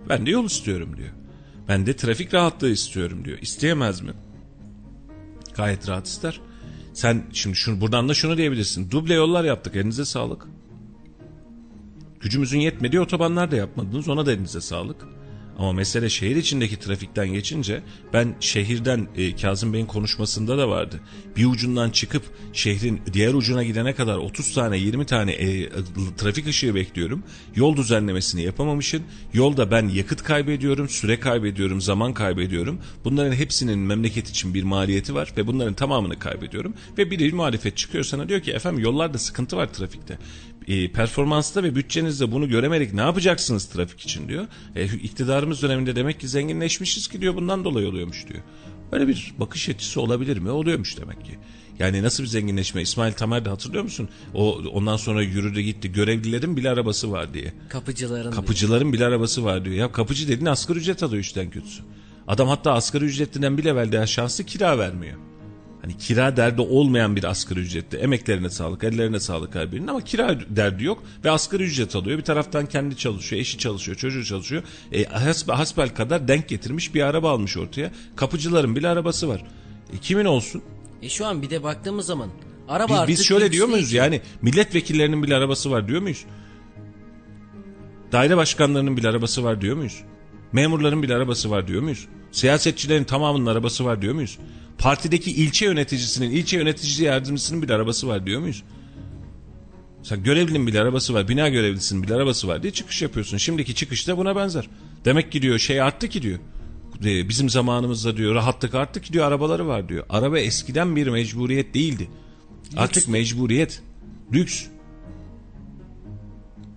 Ben 0.09 0.25
de 0.25 0.31
yol 0.31 0.45
istiyorum 0.45 0.97
diyor. 0.97 1.09
Ben 1.67 1.85
de 1.85 1.95
trafik 1.95 2.33
rahatlığı 2.33 2.69
istiyorum 2.69 3.25
diyor. 3.25 3.37
İsteyemez 3.41 4.01
mi? 4.01 4.11
Gayet 5.55 5.89
rahat 5.89 6.07
ister. 6.07 6.41
Sen 6.93 7.23
şimdi 7.33 7.55
şunu, 7.55 7.81
buradan 7.81 8.09
da 8.09 8.13
şunu 8.13 8.37
diyebilirsin. 8.37 8.91
Duble 8.91 9.13
yollar 9.13 9.43
yaptık 9.43 9.75
elinize 9.75 10.05
sağlık. 10.05 10.47
Gücümüzün 12.19 12.59
yetmediği 12.59 13.01
otobanlar 13.01 13.51
da 13.51 13.55
yapmadınız 13.55 14.09
ona 14.09 14.25
da 14.25 14.31
elinize 14.31 14.61
sağlık. 14.61 15.07
Ama 15.59 15.73
mesele 15.73 16.09
şehir 16.09 16.35
içindeki 16.35 16.79
trafikten 16.79 17.33
geçince 17.33 17.81
ben 18.13 18.35
şehirden 18.39 19.07
e, 19.17 19.35
Kazım 19.35 19.73
Bey'in 19.73 19.85
konuşmasında 19.85 20.57
da 20.57 20.69
vardı. 20.69 20.99
Bir 21.37 21.45
ucundan 21.45 21.89
çıkıp 21.89 22.23
şehrin 22.53 23.01
diğer 23.13 23.33
ucuna 23.33 23.63
gidene 23.63 23.95
kadar 23.95 24.17
30 24.17 24.53
tane 24.53 24.77
20 24.77 25.05
tane 25.05 25.31
e, 25.31 25.69
trafik 26.17 26.47
ışığı 26.47 26.75
bekliyorum. 26.75 27.23
Yol 27.55 27.75
düzenlemesini 27.75 28.41
yapamamışım. 28.41 29.03
Yolda 29.33 29.71
ben 29.71 29.87
yakıt 29.87 30.23
kaybediyorum, 30.23 30.89
süre 30.89 31.19
kaybediyorum, 31.19 31.81
zaman 31.81 32.13
kaybediyorum. 32.13 32.79
Bunların 33.03 33.35
hepsinin 33.35 33.79
memleket 33.79 34.29
için 34.29 34.53
bir 34.53 34.63
maliyeti 34.63 35.15
var 35.15 35.33
ve 35.37 35.47
bunların 35.47 35.73
tamamını 35.73 36.19
kaybediyorum. 36.19 36.73
Ve 36.97 37.11
bir 37.11 37.33
muhalefet 37.33 37.77
çıkıyor 37.77 38.03
sana 38.03 38.29
diyor 38.29 38.41
ki 38.41 38.51
efendim 38.51 38.83
yollarda 38.83 39.17
sıkıntı 39.17 39.57
var 39.57 39.73
trafikte 39.73 40.17
e, 40.67 40.91
performansta 40.91 41.63
ve 41.63 41.75
bütçenizde 41.75 42.31
bunu 42.31 42.49
göremedik 42.49 42.93
ne 42.93 43.01
yapacaksınız 43.01 43.65
trafik 43.65 43.99
için 43.99 44.27
diyor. 44.27 44.47
E, 44.75 44.85
iktidarımız 44.85 45.61
döneminde 45.61 45.95
demek 45.95 46.19
ki 46.19 46.27
zenginleşmişiz 46.27 47.07
ki 47.07 47.21
diyor 47.21 47.35
bundan 47.35 47.63
dolayı 47.63 47.87
oluyormuş 47.87 48.27
diyor. 48.27 48.43
Böyle 48.91 49.07
bir 49.07 49.33
bakış 49.37 49.69
açısı 49.69 50.01
olabilir 50.01 50.37
mi? 50.37 50.49
Oluyormuş 50.49 50.97
demek 50.97 51.25
ki. 51.25 51.37
Yani 51.79 52.03
nasıl 52.03 52.23
bir 52.23 52.27
zenginleşme? 52.27 52.81
İsmail 52.81 53.13
Tamer 53.13 53.45
de 53.45 53.49
hatırlıyor 53.49 53.83
musun? 53.83 54.09
O 54.33 54.57
ondan 54.57 54.97
sonra 54.97 55.23
yürüdü 55.23 55.61
gitti. 55.61 55.91
Görevlilerin 55.91 56.57
bile 56.57 56.69
arabası 56.69 57.11
var 57.11 57.33
diye. 57.33 57.53
Kapıcıların. 57.69 58.31
Kapıcıların 58.31 58.93
bile 58.93 59.05
arabası 59.05 59.43
var 59.43 59.65
diyor. 59.65 59.75
Ya 59.75 59.91
kapıcı 59.91 60.27
dediğin 60.27 60.45
asgari 60.45 60.79
ücret 60.79 61.03
alıyor 61.03 61.19
üçten 61.19 61.49
kötüsü. 61.49 61.83
Adam 62.27 62.47
hatta 62.47 62.73
asgari 62.73 63.05
ücretinden 63.05 63.57
bile 63.57 63.69
evvel 63.69 64.05
şanslı 64.05 64.43
kira 64.43 64.77
vermiyor. 64.77 65.17
Hani 65.81 65.97
kira 65.97 66.37
derdi 66.37 66.61
olmayan 66.61 67.15
bir 67.15 67.23
asgari 67.23 67.59
ücretli. 67.59 67.97
Emeklerine 67.97 68.49
sağlık, 68.49 68.83
ellerine 68.83 69.19
sağlık 69.19 69.55
her 69.55 69.71
birinin 69.71 69.87
ama 69.87 70.01
kira 70.01 70.37
derdi 70.49 70.83
yok 70.83 71.03
ve 71.25 71.31
asgari 71.31 71.63
ücret 71.63 71.95
alıyor. 71.95 72.17
Bir 72.17 72.23
taraftan 72.23 72.65
kendi 72.65 72.97
çalışıyor, 72.97 73.41
eşi 73.41 73.57
çalışıyor, 73.57 73.97
çocuğu 73.97 74.25
çalışıyor. 74.25 74.63
E, 74.91 75.03
hasbel, 75.03 75.55
hasbel 75.55 75.89
kadar 75.89 76.27
denk 76.27 76.47
getirmiş 76.47 76.93
bir 76.95 77.01
araba 77.01 77.31
almış 77.31 77.57
ortaya. 77.57 77.91
Kapıcıların 78.15 78.75
bile 78.75 78.87
arabası 78.87 79.29
var. 79.29 79.43
E, 79.93 79.97
kimin 79.97 80.25
olsun? 80.25 80.61
E 81.01 81.09
şu 81.09 81.25
an 81.25 81.41
bir 81.41 81.49
de 81.49 81.63
baktığımız 81.63 82.05
zaman 82.05 82.29
araba 82.67 82.93
Biz, 82.93 82.99
artık 82.99 83.07
biz 83.07 83.25
şöyle 83.25 83.51
diyor 83.51 83.67
muyuz 83.67 83.93
yani 83.93 84.21
milletvekillerinin 84.41 85.23
bile 85.23 85.35
arabası 85.35 85.71
var 85.71 85.87
diyor 85.87 86.01
muyuz? 86.01 86.25
Daire 88.11 88.37
başkanlarının 88.37 88.97
bile 88.97 89.09
arabası 89.09 89.43
var 89.43 89.61
diyor 89.61 89.75
muyuz? 89.75 90.01
Memurların 90.53 91.03
bile 91.03 91.15
arabası 91.15 91.51
var 91.51 91.67
diyor 91.67 91.81
muyuz? 91.81 92.07
Siyasetçilerin 92.31 93.03
tamamının 93.03 93.45
arabası 93.45 93.85
var 93.85 94.01
diyor 94.01 94.13
muyuz? 94.13 94.37
Partideki 94.77 95.31
ilçe 95.31 95.65
yöneticisinin, 95.65 96.31
ilçe 96.31 96.57
yöneticisi 96.57 97.03
yardımcısının 97.03 97.61
bile 97.61 97.73
arabası 97.73 98.07
var 98.07 98.25
diyor 98.25 98.41
muyuz? 98.41 98.63
Sen 100.03 100.23
görevlinin 100.23 100.67
bile 100.67 100.81
arabası 100.81 101.13
var, 101.13 101.27
bina 101.27 101.49
görevlisinin 101.49 102.03
bile 102.03 102.13
arabası 102.15 102.47
var 102.47 102.63
diye 102.63 102.73
çıkış 102.73 103.01
yapıyorsun. 103.01 103.37
Şimdiki 103.37 103.75
çıkış 103.75 104.07
da 104.07 104.17
buna 104.17 104.35
benzer. 104.35 104.67
Demek 105.05 105.31
ki 105.31 105.41
diyor 105.41 105.59
şey 105.59 105.81
arttı 105.81 106.07
ki 106.09 106.21
diyor. 106.21 106.39
E, 107.05 107.29
Bizim 107.29 107.49
zamanımızda 107.49 108.17
diyor 108.17 108.35
rahatlık 108.35 108.75
arttı 108.75 109.01
ki 109.01 109.13
diyor 109.13 109.25
arabaları 109.27 109.67
var 109.67 109.89
diyor. 109.89 110.05
Araba 110.09 110.39
eskiden 110.39 110.95
bir 110.95 111.07
mecburiyet 111.07 111.73
değildi. 111.73 112.09
Artık 112.77 113.07
mecburiyet. 113.07 113.81
Lüks. 114.33 114.65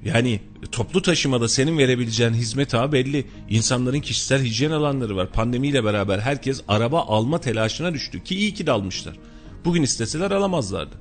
Yani 0.05 0.41
toplu 0.73 1.03
taşımada 1.03 1.49
senin 1.49 1.79
verebileceğin 1.79 2.33
hizmet 2.33 2.75
ağı 2.75 2.93
belli. 2.93 3.25
İnsanların 3.49 4.01
kişisel 4.01 4.43
hijyen 4.43 4.71
alanları 4.71 5.17
var. 5.17 5.33
Pandemiyle 5.33 5.85
beraber 5.85 6.19
herkes 6.19 6.63
araba 6.69 7.01
alma 7.01 7.41
telaşına 7.41 7.95
düştü. 7.95 8.25
Ki 8.25 8.35
iyi 8.35 8.55
ki 8.55 8.67
de 8.67 8.71
almışlar. 8.71 9.17
Bugün 9.65 9.83
isteseler 9.83 10.31
alamazlardı. 10.31 10.97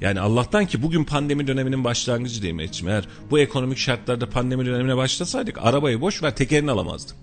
Yani 0.00 0.20
Allah'tan 0.20 0.66
ki 0.66 0.82
bugün 0.82 1.04
pandemi 1.04 1.46
döneminin 1.46 1.84
başlangıcı 1.84 2.42
değil 2.42 2.54
mi 2.54 2.70
Eğer 2.86 3.08
bu 3.30 3.38
ekonomik 3.38 3.78
şartlarda 3.78 4.30
pandemi 4.30 4.66
dönemine 4.66 4.96
başlasaydık 4.96 5.58
arabayı 5.62 6.00
boş 6.00 6.22
ver 6.22 6.36
tekerini 6.36 6.70
alamazdık. 6.70 7.16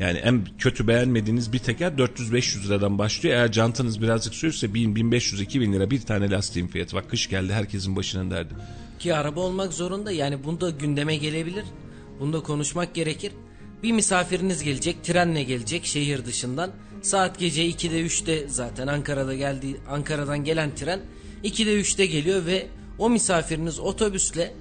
Yani 0.00 0.18
en 0.18 0.44
kötü 0.58 0.88
beğenmediğiniz 0.88 1.52
bir 1.52 1.58
teker 1.58 1.92
400-500 1.92 2.66
liradan 2.66 2.98
başlıyor. 2.98 3.36
Eğer 3.36 3.52
cantınız 3.52 4.02
birazcık 4.02 4.34
sürse 4.34 4.74
1000, 4.74 4.96
1500, 4.96 5.40
2000 5.40 5.72
lira 5.72 5.90
bir 5.90 6.00
tane 6.00 6.30
lastiğin 6.30 6.66
fiyatı. 6.66 6.96
Bak 6.96 7.10
kış 7.10 7.28
geldi 7.28 7.52
herkesin 7.52 7.96
başının 7.96 8.30
derdi. 8.30 8.54
Ki 8.98 9.14
araba 9.14 9.40
olmak 9.40 9.72
zorunda 9.72 10.12
yani 10.12 10.44
bunda 10.44 10.70
gündeme 10.70 11.16
gelebilir. 11.16 11.64
Bunda 12.20 12.40
konuşmak 12.40 12.94
gerekir. 12.94 13.32
Bir 13.82 13.92
misafiriniz 13.92 14.62
gelecek, 14.62 15.04
trenle 15.04 15.42
gelecek 15.42 15.84
şehir 15.86 16.24
dışından. 16.24 16.70
Saat 17.02 17.38
gece 17.38 17.70
2'de 17.70 18.00
3'te 18.00 18.48
zaten 18.48 18.86
Ankara'da 18.86 19.34
geldi 19.34 19.80
Ankara'dan 19.90 20.44
gelen 20.44 20.74
tren 20.74 21.00
2'de 21.44 21.80
3'te 21.80 22.06
geliyor 22.06 22.46
ve 22.46 22.66
o 22.98 23.10
misafiriniz 23.10 23.78
otobüsle 23.78 24.54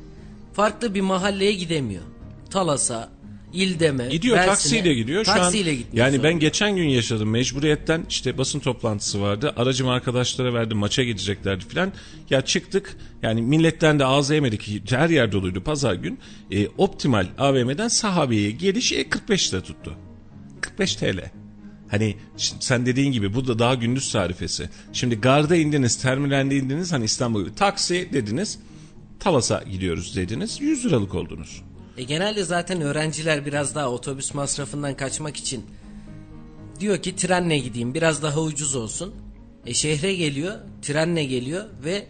farklı 0.54 0.94
bir 0.94 1.02
mahalleye 1.02 1.54
gidemiyor. 1.54 2.04
Talas'a, 2.50 3.10
İldeme, 3.56 4.08
Gidiyor 4.08 4.36
Mersin'e, 4.36 4.54
taksiyle 4.54 4.94
gidiyor. 4.94 5.26
Şu 5.26 5.32
taksiyle 5.32 5.72
an, 5.72 5.78
yani 5.94 6.12
zorunda. 6.12 6.24
ben 6.24 6.40
geçen 6.40 6.76
gün 6.76 6.88
yaşadım 6.88 7.30
mecburiyetten 7.30 8.06
işte 8.10 8.38
basın 8.38 8.60
toplantısı 8.60 9.22
vardı. 9.22 9.54
Aracımı 9.58 9.92
arkadaşlara 9.92 10.54
verdim 10.54 10.78
maça 10.78 11.04
gideceklerdi 11.04 11.66
falan. 11.66 11.94
Ya 12.30 12.42
çıktık 12.42 12.98
yani 13.22 13.42
milletten 13.42 14.00
de 14.00 14.06
ağzı 14.06 14.34
yemedik. 14.34 14.92
Her 14.92 15.10
yer 15.10 15.32
doluydu 15.32 15.64
pazar 15.64 15.94
gün. 15.94 16.20
E, 16.52 16.68
optimal 16.68 17.28
AVM'den 17.38 17.88
sahabeye 17.88 18.52
geliş 18.52 18.92
e, 18.92 19.10
45 19.10 19.54
lira 19.54 19.62
tuttu. 19.62 19.94
45 20.62 20.96
TL. 20.96 21.32
Hani 21.88 22.18
sen 22.38 22.86
dediğin 22.86 23.12
gibi 23.12 23.34
bu 23.34 23.48
da 23.48 23.60
daha 23.60 23.76
gündüz 23.76 24.12
tarifesi. 24.12 24.70
Şimdi 24.94 25.16
garda 25.22 25.56
indiniz, 25.56 25.96
terminalde 26.02 26.58
indiniz 26.58 26.92
hani 26.92 27.06
İstanbul 27.06 27.50
taksi 27.54 28.10
dediniz. 28.14 28.60
Talas'a 29.20 29.64
gidiyoruz 29.72 30.16
dediniz. 30.16 30.62
100 30.62 30.86
liralık 30.86 31.16
oldunuz. 31.16 31.62
E 31.98 32.04
genelde 32.04 32.44
zaten 32.44 32.82
öğrenciler 32.82 33.46
biraz 33.46 33.76
daha 33.76 33.92
otobüs 33.92 34.34
masrafından 34.34 34.98
kaçmak 34.98 35.38
için 35.38 35.66
diyor 36.80 36.98
ki 36.98 37.16
trenle 37.16 37.58
gideyim 37.58 37.94
biraz 37.94 38.24
daha 38.24 38.42
ucuz 38.42 38.76
olsun. 38.76 39.16
E 39.66 39.74
şehre 39.74 40.16
geliyor, 40.16 40.54
trenle 40.82 41.24
geliyor 41.24 41.66
ve 41.84 42.08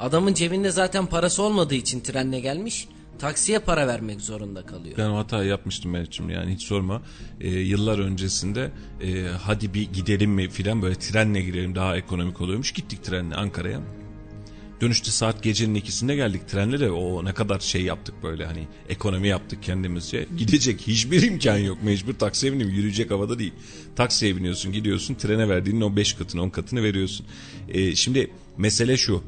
adamın 0.00 0.34
cebinde 0.34 0.70
zaten 0.70 1.06
parası 1.06 1.42
olmadığı 1.42 1.74
için 1.74 2.00
trenle 2.00 2.40
gelmiş. 2.40 2.88
Taksiye 3.18 3.58
para 3.58 3.86
vermek 3.86 4.20
zorunda 4.20 4.66
kalıyor. 4.66 4.96
Ben 4.98 5.08
o 5.08 5.16
hatayı 5.16 5.48
yapmıştım 5.48 5.90
Meriç'im 5.90 6.30
yani 6.30 6.54
hiç 6.54 6.62
sorma. 6.62 7.02
Ee, 7.40 7.48
yıllar 7.50 7.98
öncesinde 7.98 8.70
e, 9.02 9.26
hadi 9.42 9.74
bir 9.74 9.92
gidelim 9.92 10.30
mi 10.30 10.48
filan 10.48 10.82
böyle 10.82 10.94
trenle 10.94 11.42
gidelim 11.42 11.74
daha 11.74 11.96
ekonomik 11.96 12.40
oluyormuş. 12.40 12.72
Gittik 12.72 13.04
trenle 13.04 13.34
Ankara'ya. 13.34 13.80
Dönüşte 14.80 15.10
saat 15.10 15.42
gecenin 15.42 15.74
ikisinde 15.74 16.14
geldik 16.14 16.48
trenle 16.48 16.80
de 16.80 16.90
o 16.90 17.24
ne 17.24 17.34
kadar 17.34 17.60
şey 17.60 17.82
yaptık 17.82 18.14
böyle 18.22 18.46
hani 18.46 18.68
ekonomi 18.88 19.28
yaptık 19.28 19.62
kendimizce. 19.62 20.26
Gidecek 20.38 20.80
hiçbir 20.80 21.22
imkan 21.22 21.58
yok 21.58 21.78
mecbur 21.82 22.14
taksiye 22.14 22.52
bineyim 22.52 22.72
yürüyecek 22.72 23.10
havada 23.10 23.38
değil. 23.38 23.52
Taksiye 23.96 24.36
biniyorsun 24.36 24.72
gidiyorsun 24.72 25.14
trene 25.14 25.48
verdiğinin 25.48 25.80
o 25.80 25.96
5 25.96 26.12
katını 26.12 26.42
10 26.42 26.50
katını 26.50 26.82
veriyorsun. 26.82 27.26
Ee, 27.68 27.94
şimdi 27.94 28.30
mesele 28.58 28.96
şu 28.96 29.22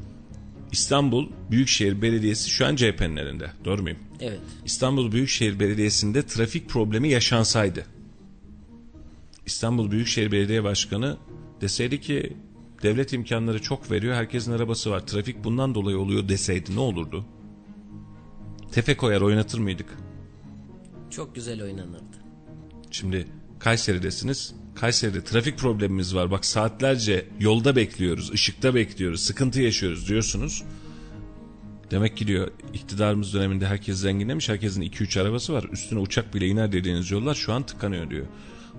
İstanbul 0.71 1.29
Büyükşehir 1.51 2.01
Belediyesi 2.01 2.49
şu 2.49 2.65
an 2.65 2.75
CHP'nin 2.75 3.17
elinde 3.17 3.51
doğru 3.65 3.81
muyum? 3.81 3.97
Evet. 4.21 4.39
İstanbul 4.65 5.11
Büyükşehir 5.11 5.59
Belediyesi'nde 5.59 6.25
trafik 6.25 6.69
problemi 6.69 7.09
yaşansaydı 7.09 7.85
İstanbul 9.45 9.91
Büyükşehir 9.91 10.31
Belediye 10.31 10.63
Başkanı 10.63 11.17
deseydi 11.61 12.01
ki 12.01 12.33
devlet 12.83 13.13
imkanları 13.13 13.61
çok 13.61 13.91
veriyor 13.91 14.15
herkesin 14.15 14.51
arabası 14.51 14.91
var 14.91 14.99
trafik 15.07 15.43
bundan 15.43 15.75
dolayı 15.75 15.97
oluyor 15.97 16.29
deseydi 16.29 16.75
ne 16.75 16.79
olurdu? 16.79 17.25
Tefe 18.71 18.97
koyar 18.97 19.21
oynatır 19.21 19.59
mıydık? 19.59 19.97
Çok 21.09 21.35
güzel 21.35 21.63
oynanırdı. 21.63 22.17
Şimdi 22.91 23.27
Kayseri'desiniz. 23.59 24.55
Kayseri'de 24.75 25.23
trafik 25.23 25.57
problemimiz 25.57 26.15
var. 26.15 26.31
Bak 26.31 26.45
saatlerce 26.45 27.25
yolda 27.39 27.75
bekliyoruz, 27.75 28.31
ışıkta 28.31 28.75
bekliyoruz, 28.75 29.21
sıkıntı 29.21 29.61
yaşıyoruz 29.61 30.09
diyorsunuz. 30.09 30.63
Demek 31.91 32.17
ki 32.17 32.27
diyor 32.27 32.51
iktidarımız 32.73 33.33
döneminde 33.33 33.67
herkes 33.67 33.97
zenginlemiş. 33.97 34.49
Herkesin 34.49 34.81
2-3 34.81 35.21
arabası 35.21 35.53
var. 35.53 35.65
Üstüne 35.71 35.99
uçak 35.99 36.33
bile 36.33 36.47
iner 36.47 36.71
dediğiniz 36.71 37.11
yollar 37.11 37.35
şu 37.35 37.53
an 37.53 37.63
tıkanıyor 37.65 38.09
diyor. 38.09 38.25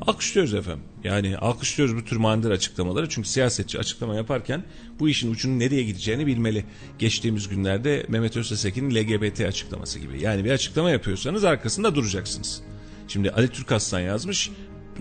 Alkışlıyoruz 0.06 0.54
efendim. 0.54 0.82
Yani 1.04 1.38
alkışlıyoruz 1.38 1.96
bu 1.96 2.04
tür 2.04 2.16
manidar 2.16 2.50
açıklamaları. 2.50 3.08
Çünkü 3.08 3.28
siyasetçi 3.28 3.78
açıklama 3.78 4.14
yaparken 4.14 4.64
bu 5.00 5.08
işin 5.08 5.32
ucunun 5.32 5.58
nereye 5.58 5.82
gideceğini 5.82 6.26
bilmeli. 6.26 6.64
Geçtiğimiz 6.98 7.48
günlerde 7.48 8.06
Mehmet 8.08 8.36
Öztesekin'in 8.36 8.94
LGBT 8.94 9.40
açıklaması 9.40 9.98
gibi. 9.98 10.22
Yani 10.22 10.44
bir 10.44 10.50
açıklama 10.50 10.90
yapıyorsanız 10.90 11.44
arkasında 11.44 11.94
duracaksınız. 11.94 12.62
Şimdi 13.08 13.30
Ali 13.30 13.48
Türkaslan 13.48 14.00
yazmış. 14.00 14.50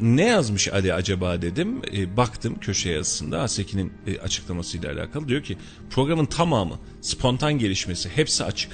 Ne 0.01 0.25
yazmış 0.25 0.67
Ali 0.67 0.93
acaba 0.93 1.41
dedim. 1.41 1.81
E, 1.93 2.17
baktım 2.17 2.59
köşe 2.59 2.89
yazısında 2.89 3.41
Asekin'in 3.41 3.93
e, 4.07 4.19
açıklamasıyla 4.19 4.93
alakalı. 4.93 5.27
Diyor 5.27 5.43
ki 5.43 5.57
programın 5.89 6.25
tamamı 6.25 6.79
spontan 7.01 7.59
gelişmesi 7.59 8.09
hepsi 8.09 8.43
açık. 8.43 8.71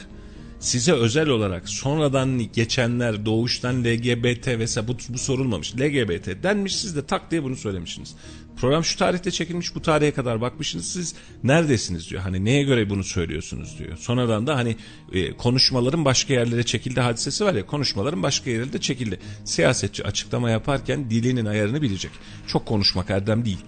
Size 0.64 0.94
özel 0.94 1.30
olarak 1.30 1.70
sonradan 1.70 2.52
geçenler 2.54 3.26
doğuştan 3.26 3.84
LGBT 3.84 4.48
vesaire 4.48 4.88
bu, 4.88 4.98
bu 5.10 5.18
sorulmamış. 5.18 5.76
LGBT 5.76 6.44
denmiş 6.44 6.76
siz 6.76 6.96
de 6.96 7.06
tak 7.06 7.32
diye 7.32 7.44
bunu 7.44 7.56
söylemişsiniz. 7.56 8.16
Program 8.58 8.84
şu 8.84 8.98
tarihte 8.98 9.32
çekilmiş 9.32 9.76
bu 9.76 9.82
tarihe 9.82 10.12
kadar 10.12 10.42
bakmışsınız 10.42 10.86
siz 10.86 11.16
neredesiniz 11.44 12.10
diyor. 12.10 12.22
Hani 12.22 12.46
neye 12.46 12.64
göre 12.64 12.90
bunu 12.90 13.04
söylüyorsunuz 13.04 13.80
diyor. 13.80 13.98
Sonradan 13.98 14.48
da 14.48 14.56
hani 14.56 14.76
e, 15.14 15.32
konuşmaların 15.32 16.06
başka 16.06 16.34
yerlere 16.34 16.64
çekildi 16.64 17.02
hadisesi 17.02 17.46
var 17.46 17.54
ya 17.54 17.66
konuşmaların 17.66 18.24
başka 18.24 18.50
yerlere 18.50 18.74
de 18.74 18.82
çekildi. 18.82 19.20
Siyasetçi 19.46 20.04
açıklama 20.04 20.50
yaparken 20.50 21.10
dilinin 21.10 21.46
ayarını 21.46 21.82
bilecek. 21.82 22.12
Çok 22.48 22.66
konuşmak 22.66 23.10
erdem 23.10 23.46
değil 23.46 23.60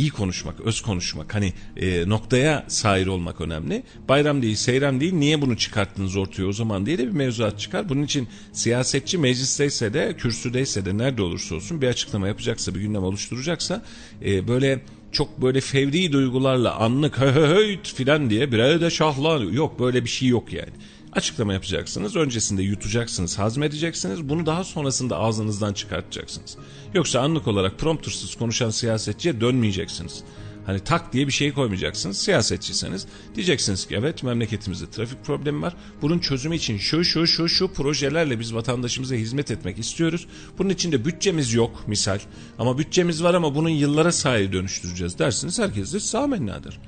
iyi 0.00 0.10
konuşmak, 0.10 0.60
öz 0.60 0.80
konuşmak, 0.80 1.34
hani 1.34 1.52
e, 1.76 2.08
noktaya 2.08 2.64
sahir 2.68 3.06
olmak 3.06 3.40
önemli. 3.40 3.82
Bayram 4.08 4.42
değil, 4.42 4.56
seyran 4.56 5.00
değil, 5.00 5.14
niye 5.14 5.42
bunu 5.42 5.56
çıkarttınız 5.56 6.16
ortaya 6.16 6.44
o 6.44 6.52
zaman 6.52 6.86
diye 6.86 6.98
de 6.98 7.06
bir 7.06 7.12
mevzuat 7.12 7.58
çıkar. 7.58 7.88
Bunun 7.88 8.02
için 8.02 8.28
siyasetçi 8.52 9.18
meclisteyse 9.18 9.94
de, 9.94 10.16
kürsüdeyse 10.18 10.84
de 10.84 10.98
nerede 10.98 11.22
olursa 11.22 11.54
olsun 11.54 11.82
bir 11.82 11.88
açıklama 11.88 12.28
yapacaksa, 12.28 12.74
bir 12.74 12.80
gündem 12.80 13.02
oluşturacaksa 13.02 13.82
e, 14.24 14.48
böyle 14.48 14.80
çok 15.12 15.42
böyle 15.42 15.60
fevri 15.60 16.12
duygularla 16.12 16.76
anlık 16.76 17.20
höhöhöt 17.20 17.94
filan 17.94 18.30
diye 18.30 18.52
bir 18.52 18.80
de 18.80 18.90
şahlan 18.90 19.40
yok 19.40 19.80
böyle 19.80 20.04
bir 20.04 20.10
şey 20.10 20.28
yok 20.28 20.52
yani. 20.52 20.72
Açıklama 21.12 21.52
yapacaksınız. 21.52 22.16
Öncesinde 22.16 22.62
yutacaksınız, 22.62 23.38
hazmedeceksiniz. 23.38 24.28
Bunu 24.28 24.46
daha 24.46 24.64
sonrasında 24.64 25.18
ağzınızdan 25.18 25.72
çıkartacaksınız. 25.72 26.56
Yoksa 26.94 27.20
anlık 27.20 27.48
olarak 27.48 27.78
promptersız 27.78 28.34
konuşan 28.34 28.70
siyasetçiye 28.70 29.40
dönmeyeceksiniz. 29.40 30.24
Hani 30.66 30.80
tak 30.80 31.12
diye 31.12 31.26
bir 31.26 31.32
şey 31.32 31.52
koymayacaksınız. 31.52 32.18
Siyasetçiseniz 32.18 33.06
diyeceksiniz 33.34 33.86
ki 33.86 33.94
evet 33.98 34.22
memleketimizde 34.22 34.90
trafik 34.90 35.24
problemi 35.24 35.62
var. 35.62 35.76
Bunun 36.02 36.18
çözümü 36.18 36.56
için 36.56 36.78
şu 36.78 37.04
şu 37.04 37.26
şu 37.26 37.48
şu 37.48 37.72
projelerle 37.72 38.40
biz 38.40 38.54
vatandaşımıza 38.54 39.14
hizmet 39.14 39.50
etmek 39.50 39.78
istiyoruz. 39.78 40.26
Bunun 40.58 40.68
için 40.70 40.92
de 40.92 41.04
bütçemiz 41.04 41.54
yok 41.54 41.84
misal. 41.86 42.18
Ama 42.58 42.78
bütçemiz 42.78 43.22
var 43.22 43.34
ama 43.34 43.54
bunun 43.54 43.68
yıllara 43.68 44.12
sahip 44.12 44.52
dönüştüreceğiz 44.52 45.18
dersiniz. 45.18 45.58
Herkes 45.58 45.94
de 45.94 46.00
sağ 46.00 46.26
mennadır. 46.26 46.80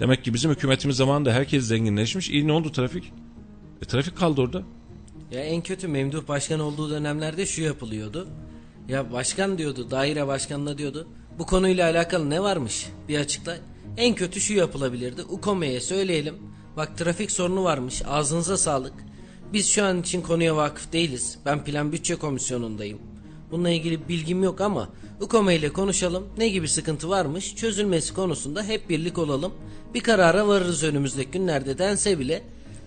Demek 0.00 0.24
ki 0.24 0.34
bizim 0.34 0.50
hükümetimiz 0.50 0.96
zamanında 0.96 1.32
herkes 1.32 1.64
zenginleşmiş. 1.64 2.30
İyi 2.30 2.48
ne 2.48 2.52
oldu 2.52 2.72
trafik? 2.72 3.12
E, 3.82 3.84
trafik 3.86 4.16
kaldı 4.16 4.40
orada. 4.40 4.62
Ya 5.30 5.40
en 5.40 5.62
kötü 5.62 5.88
Memduh 5.88 6.28
Başkan 6.28 6.60
olduğu 6.60 6.90
dönemlerde 6.90 7.46
şu 7.46 7.62
yapılıyordu. 7.62 8.28
Ya 8.88 9.12
başkan 9.12 9.58
diyordu, 9.58 9.90
daire 9.90 10.26
başkanına 10.26 10.78
diyordu. 10.78 11.08
Bu 11.38 11.46
konuyla 11.46 11.90
alakalı 11.90 12.30
ne 12.30 12.42
varmış? 12.42 12.86
Bir 13.08 13.18
açıkla. 13.18 13.56
En 13.96 14.14
kötü 14.14 14.40
şu 14.40 14.54
yapılabilirdi. 14.54 15.22
UKOME'ye 15.22 15.80
söyleyelim. 15.80 16.34
Bak 16.76 16.98
trafik 16.98 17.30
sorunu 17.30 17.64
varmış. 17.64 18.02
Ağzınıza 18.06 18.56
sağlık. 18.56 18.94
Biz 19.52 19.68
şu 19.68 19.84
an 19.84 20.00
için 20.00 20.22
konuya 20.22 20.56
vakıf 20.56 20.92
değiliz. 20.92 21.38
Ben 21.46 21.64
plan 21.64 21.92
bütçe 21.92 22.14
komisyonundayım. 22.14 22.98
Bununla 23.50 23.70
ilgili 23.70 24.08
bilgim 24.08 24.42
yok 24.42 24.60
ama 24.60 24.88
UKOME 25.20 25.56
ile 25.56 25.72
konuşalım. 25.72 26.26
Ne 26.38 26.48
gibi 26.48 26.68
sıkıntı 26.68 27.08
varmış? 27.08 27.56
Çözülmesi 27.56 28.14
konusunda 28.14 28.62
hep 28.62 28.90
birlik 28.90 29.18
olalım. 29.18 29.54
Bir 29.94 30.00
karara 30.00 30.48
varırız 30.48 30.82
önümüzdeki 30.82 31.30
günlerde 31.30 31.78
dense 31.78 32.18
bile 32.18 32.42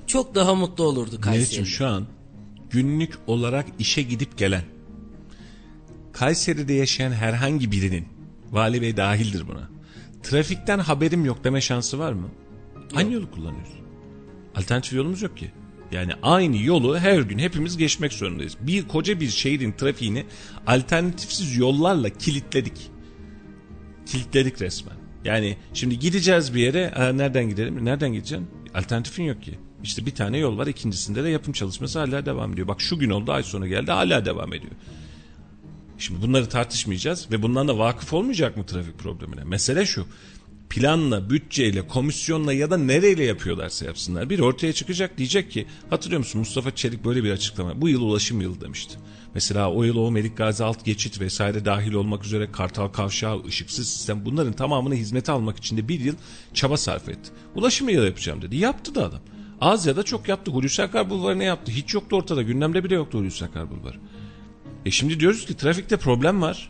çok 0.07 0.35
daha 0.35 0.55
mutlu 0.55 0.83
olurdu 0.83 1.21
Kayseri. 1.21 1.41
Meriç'im 1.41 1.65
şu 1.65 1.87
an 1.87 2.05
günlük 2.69 3.13
olarak 3.27 3.65
işe 3.79 4.01
gidip 4.01 4.37
gelen 4.37 4.63
Kayseri'de 6.13 6.73
yaşayan 6.73 7.11
herhangi 7.11 7.71
birinin 7.71 8.07
Vali 8.51 8.81
Bey 8.81 8.97
dahildir 8.97 9.47
buna. 9.47 9.69
Trafikten 10.23 10.79
haberim 10.79 11.25
yok 11.25 11.43
deme 11.43 11.61
şansı 11.61 11.99
var 11.99 12.13
mı? 12.13 12.29
Aynı 12.95 13.13
yolu 13.13 13.31
kullanıyoruz. 13.31 13.73
Alternatif 14.55 14.93
yolumuz 14.93 15.21
yok 15.21 15.37
ki. 15.37 15.51
Yani 15.91 16.11
aynı 16.21 16.57
yolu 16.57 16.99
her 16.99 17.19
gün 17.19 17.39
hepimiz 17.39 17.77
geçmek 17.77 18.13
zorundayız. 18.13 18.57
Bir 18.61 18.87
koca 18.87 19.19
bir 19.19 19.29
şehrin 19.29 19.71
trafiğini 19.71 20.25
alternatifsiz 20.67 21.57
yollarla 21.57 22.09
kilitledik. 22.09 22.91
Kilitledik 24.05 24.61
resmen. 24.61 24.97
Yani 25.25 25.57
şimdi 25.73 25.99
gideceğiz 25.99 26.55
bir 26.55 26.61
yere. 26.61 26.89
Ha, 26.89 27.13
nereden 27.13 27.49
gidelim? 27.49 27.85
Nereden 27.85 28.13
gideceksin? 28.13 28.47
Alternatifin 28.73 29.23
yok 29.23 29.41
ki. 29.41 29.59
İşte 29.83 30.05
bir 30.05 30.15
tane 30.15 30.37
yol 30.37 30.57
var. 30.57 30.67
ikincisinde 30.67 31.23
de 31.23 31.29
yapım 31.29 31.53
çalışması 31.53 31.99
hala 31.99 32.25
devam 32.25 32.53
ediyor. 32.53 32.67
Bak 32.67 32.81
şu 32.81 32.99
gün 32.99 33.09
oldu 33.09 33.31
ay 33.31 33.43
sonu 33.43 33.67
geldi 33.67 33.91
hala 33.91 34.25
devam 34.25 34.53
ediyor. 34.53 34.73
Şimdi 35.97 36.21
bunları 36.21 36.49
tartışmayacağız 36.49 37.31
ve 37.31 37.41
bundan 37.41 37.67
da 37.67 37.77
vakıf 37.77 38.13
olmayacak 38.13 38.57
mı 38.57 38.65
trafik 38.65 38.99
problemine? 38.99 39.43
Mesele 39.43 39.85
şu. 39.85 40.05
planla, 40.69 41.29
bütçeyle, 41.29 41.87
komisyonla 41.87 42.53
ya 42.53 42.71
da 42.71 42.77
nereyle 42.77 43.23
yapıyorlarsa 43.23 43.85
yapsınlar. 43.85 44.29
Bir 44.29 44.39
ortaya 44.39 44.73
çıkacak 44.73 45.17
diyecek 45.17 45.51
ki 45.51 45.67
hatırlıyor 45.89 46.19
musun 46.19 46.39
Mustafa 46.39 46.75
Çelik 46.75 47.05
böyle 47.05 47.23
bir 47.23 47.31
açıklama. 47.31 47.81
Bu 47.81 47.89
yıl 47.89 48.01
ulaşım 48.01 48.41
yılı 48.41 48.61
demişti. 48.61 48.97
Mesela 49.33 49.71
o 49.71 49.83
yıl 49.83 49.95
o 49.97 50.11
Melik 50.11 50.37
Gazi 50.37 50.63
alt 50.63 50.85
geçit 50.85 51.21
vesaire 51.21 51.65
dahil 51.65 51.93
olmak 51.93 52.25
üzere 52.25 52.51
Kartal 52.51 52.87
Kavşağı, 52.87 53.43
ışıksız 53.45 53.89
sistem 53.89 54.25
bunların 54.25 54.53
tamamını 54.53 54.95
hizmete 54.95 55.31
almak 55.31 55.57
için 55.57 55.77
de 55.77 55.87
bir 55.87 55.99
yıl 55.99 56.15
çaba 56.53 56.77
sarf 56.77 57.09
etti. 57.09 57.31
Ulaşım 57.55 57.89
yılı 57.89 58.05
yapacağım 58.05 58.41
dedi. 58.41 58.55
Yaptı 58.55 58.95
da 58.95 59.05
adam. 59.05 59.21
Az 59.61 59.85
ya 59.85 59.95
da 59.95 60.03
çok 60.03 60.27
yaptı. 60.27 60.51
Hulusi 60.51 60.83
Akar 60.83 61.09
Bulvarı 61.09 61.39
ne 61.39 61.43
yaptı? 61.43 61.71
Hiç 61.71 61.93
yoktu 61.93 62.15
ortada. 62.15 62.41
Gündemde 62.41 62.83
bile 62.83 62.95
yoktu 62.95 63.19
Hulusi 63.19 63.45
Akar 63.45 63.69
Bulvarı. 63.69 63.97
E 64.85 64.91
şimdi 64.91 65.19
diyoruz 65.19 65.45
ki 65.45 65.57
trafikte 65.57 65.97
problem 65.97 66.41
var. 66.41 66.69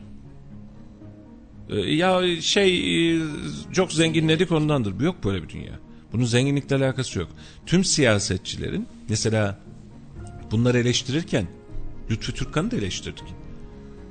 E, 1.69 1.76
ya 1.76 2.41
şey 2.41 3.18
e, 3.18 3.22
çok 3.73 3.93
zenginledik 3.93 4.51
ondandır. 4.51 5.01
Yok 5.01 5.23
böyle 5.23 5.43
bir 5.43 5.49
dünya. 5.49 5.80
Bunun 6.14 6.26
zenginlikle 6.26 6.76
alakası 6.76 7.19
yok. 7.19 7.30
Tüm 7.65 7.84
siyasetçilerin 7.84 8.88
mesela 9.09 9.59
bunları 10.51 10.77
eleştirirken 10.77 11.47
Lütfü 12.09 12.34
Türkkan'ı 12.34 12.72
da 12.72 12.76
eleştirdik. 12.76 13.23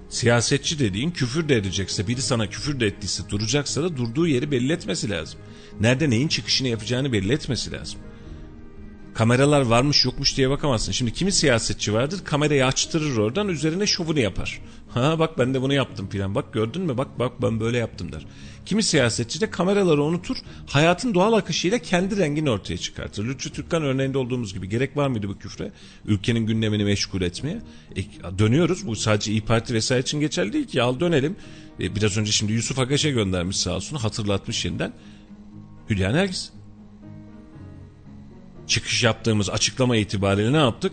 Siyasetçi 0.08 0.78
dediğin 0.78 1.10
küfür 1.10 1.48
de 1.48 1.56
edecekse, 1.56 2.08
biri 2.08 2.22
sana 2.22 2.50
küfür 2.50 2.80
de 2.80 2.86
ettiyse 2.86 3.22
duracaksa 3.30 3.82
da 3.82 3.96
durduğu 3.96 4.26
yeri 4.26 4.50
belli 4.50 4.72
etmesi 4.72 5.10
lazım. 5.10 5.40
Nerede 5.80 6.10
neyin 6.10 6.28
çıkışını 6.28 6.68
yapacağını 6.68 7.12
belli 7.12 7.32
etmesi 7.32 7.72
lazım. 7.72 8.00
Kameralar 9.16 9.60
varmış 9.60 10.04
yokmuş 10.04 10.36
diye 10.36 10.50
bakamazsın. 10.50 10.92
Şimdi 10.92 11.12
kimi 11.12 11.32
siyasetçi 11.32 11.92
vardır 11.94 12.24
kamerayı 12.24 12.66
açtırır 12.66 13.16
oradan 13.16 13.48
üzerine 13.48 13.86
şovunu 13.86 14.20
yapar. 14.20 14.60
Ha 14.88 15.18
bak 15.18 15.38
ben 15.38 15.54
de 15.54 15.62
bunu 15.62 15.74
yaptım 15.74 16.08
filan. 16.08 16.34
Bak 16.34 16.52
gördün 16.52 16.82
mü 16.82 16.98
bak 16.98 17.18
bak 17.18 17.42
ben 17.42 17.60
böyle 17.60 17.78
yaptım 17.78 18.12
der. 18.12 18.26
Kimi 18.66 18.82
siyasetçi 18.82 19.40
de 19.40 19.50
kameraları 19.50 20.02
unutur 20.02 20.36
hayatın 20.66 21.14
doğal 21.14 21.32
akışıyla 21.32 21.78
kendi 21.78 22.16
rengini 22.16 22.50
ortaya 22.50 22.78
çıkartır. 22.78 23.24
Lütfü 23.24 23.52
Türkkan 23.52 23.82
örneğinde 23.82 24.18
olduğumuz 24.18 24.54
gibi 24.54 24.68
gerek 24.68 24.96
var 24.96 25.08
mıydı 25.08 25.28
bu 25.28 25.38
küfre? 25.38 25.72
Ülkenin 26.04 26.46
gündemini 26.46 26.84
meşgul 26.84 27.22
etmeye. 27.22 27.58
E, 27.96 28.02
dönüyoruz 28.38 28.86
bu 28.86 28.96
sadece 28.96 29.32
İyi 29.32 29.40
Parti 29.40 29.74
vesaire 29.74 30.02
için 30.02 30.20
geçerli 30.20 30.52
değil 30.52 30.66
ki 30.66 30.82
al 30.82 31.00
dönelim. 31.00 31.36
E, 31.80 31.96
biraz 31.96 32.18
önce 32.18 32.32
şimdi 32.32 32.52
Yusuf 32.52 32.78
Agaş'a 32.78 33.10
göndermiş 33.10 33.56
sağ 33.56 33.76
olsun 33.76 33.96
hatırlatmış 33.96 34.64
yeniden. 34.64 34.92
Hülya 35.90 36.12
Nergis 36.12 36.50
çıkış 38.66 39.02
yaptığımız 39.02 39.50
açıklama 39.50 39.96
itibariyle 39.96 40.52
ne 40.52 40.56
yaptık? 40.56 40.92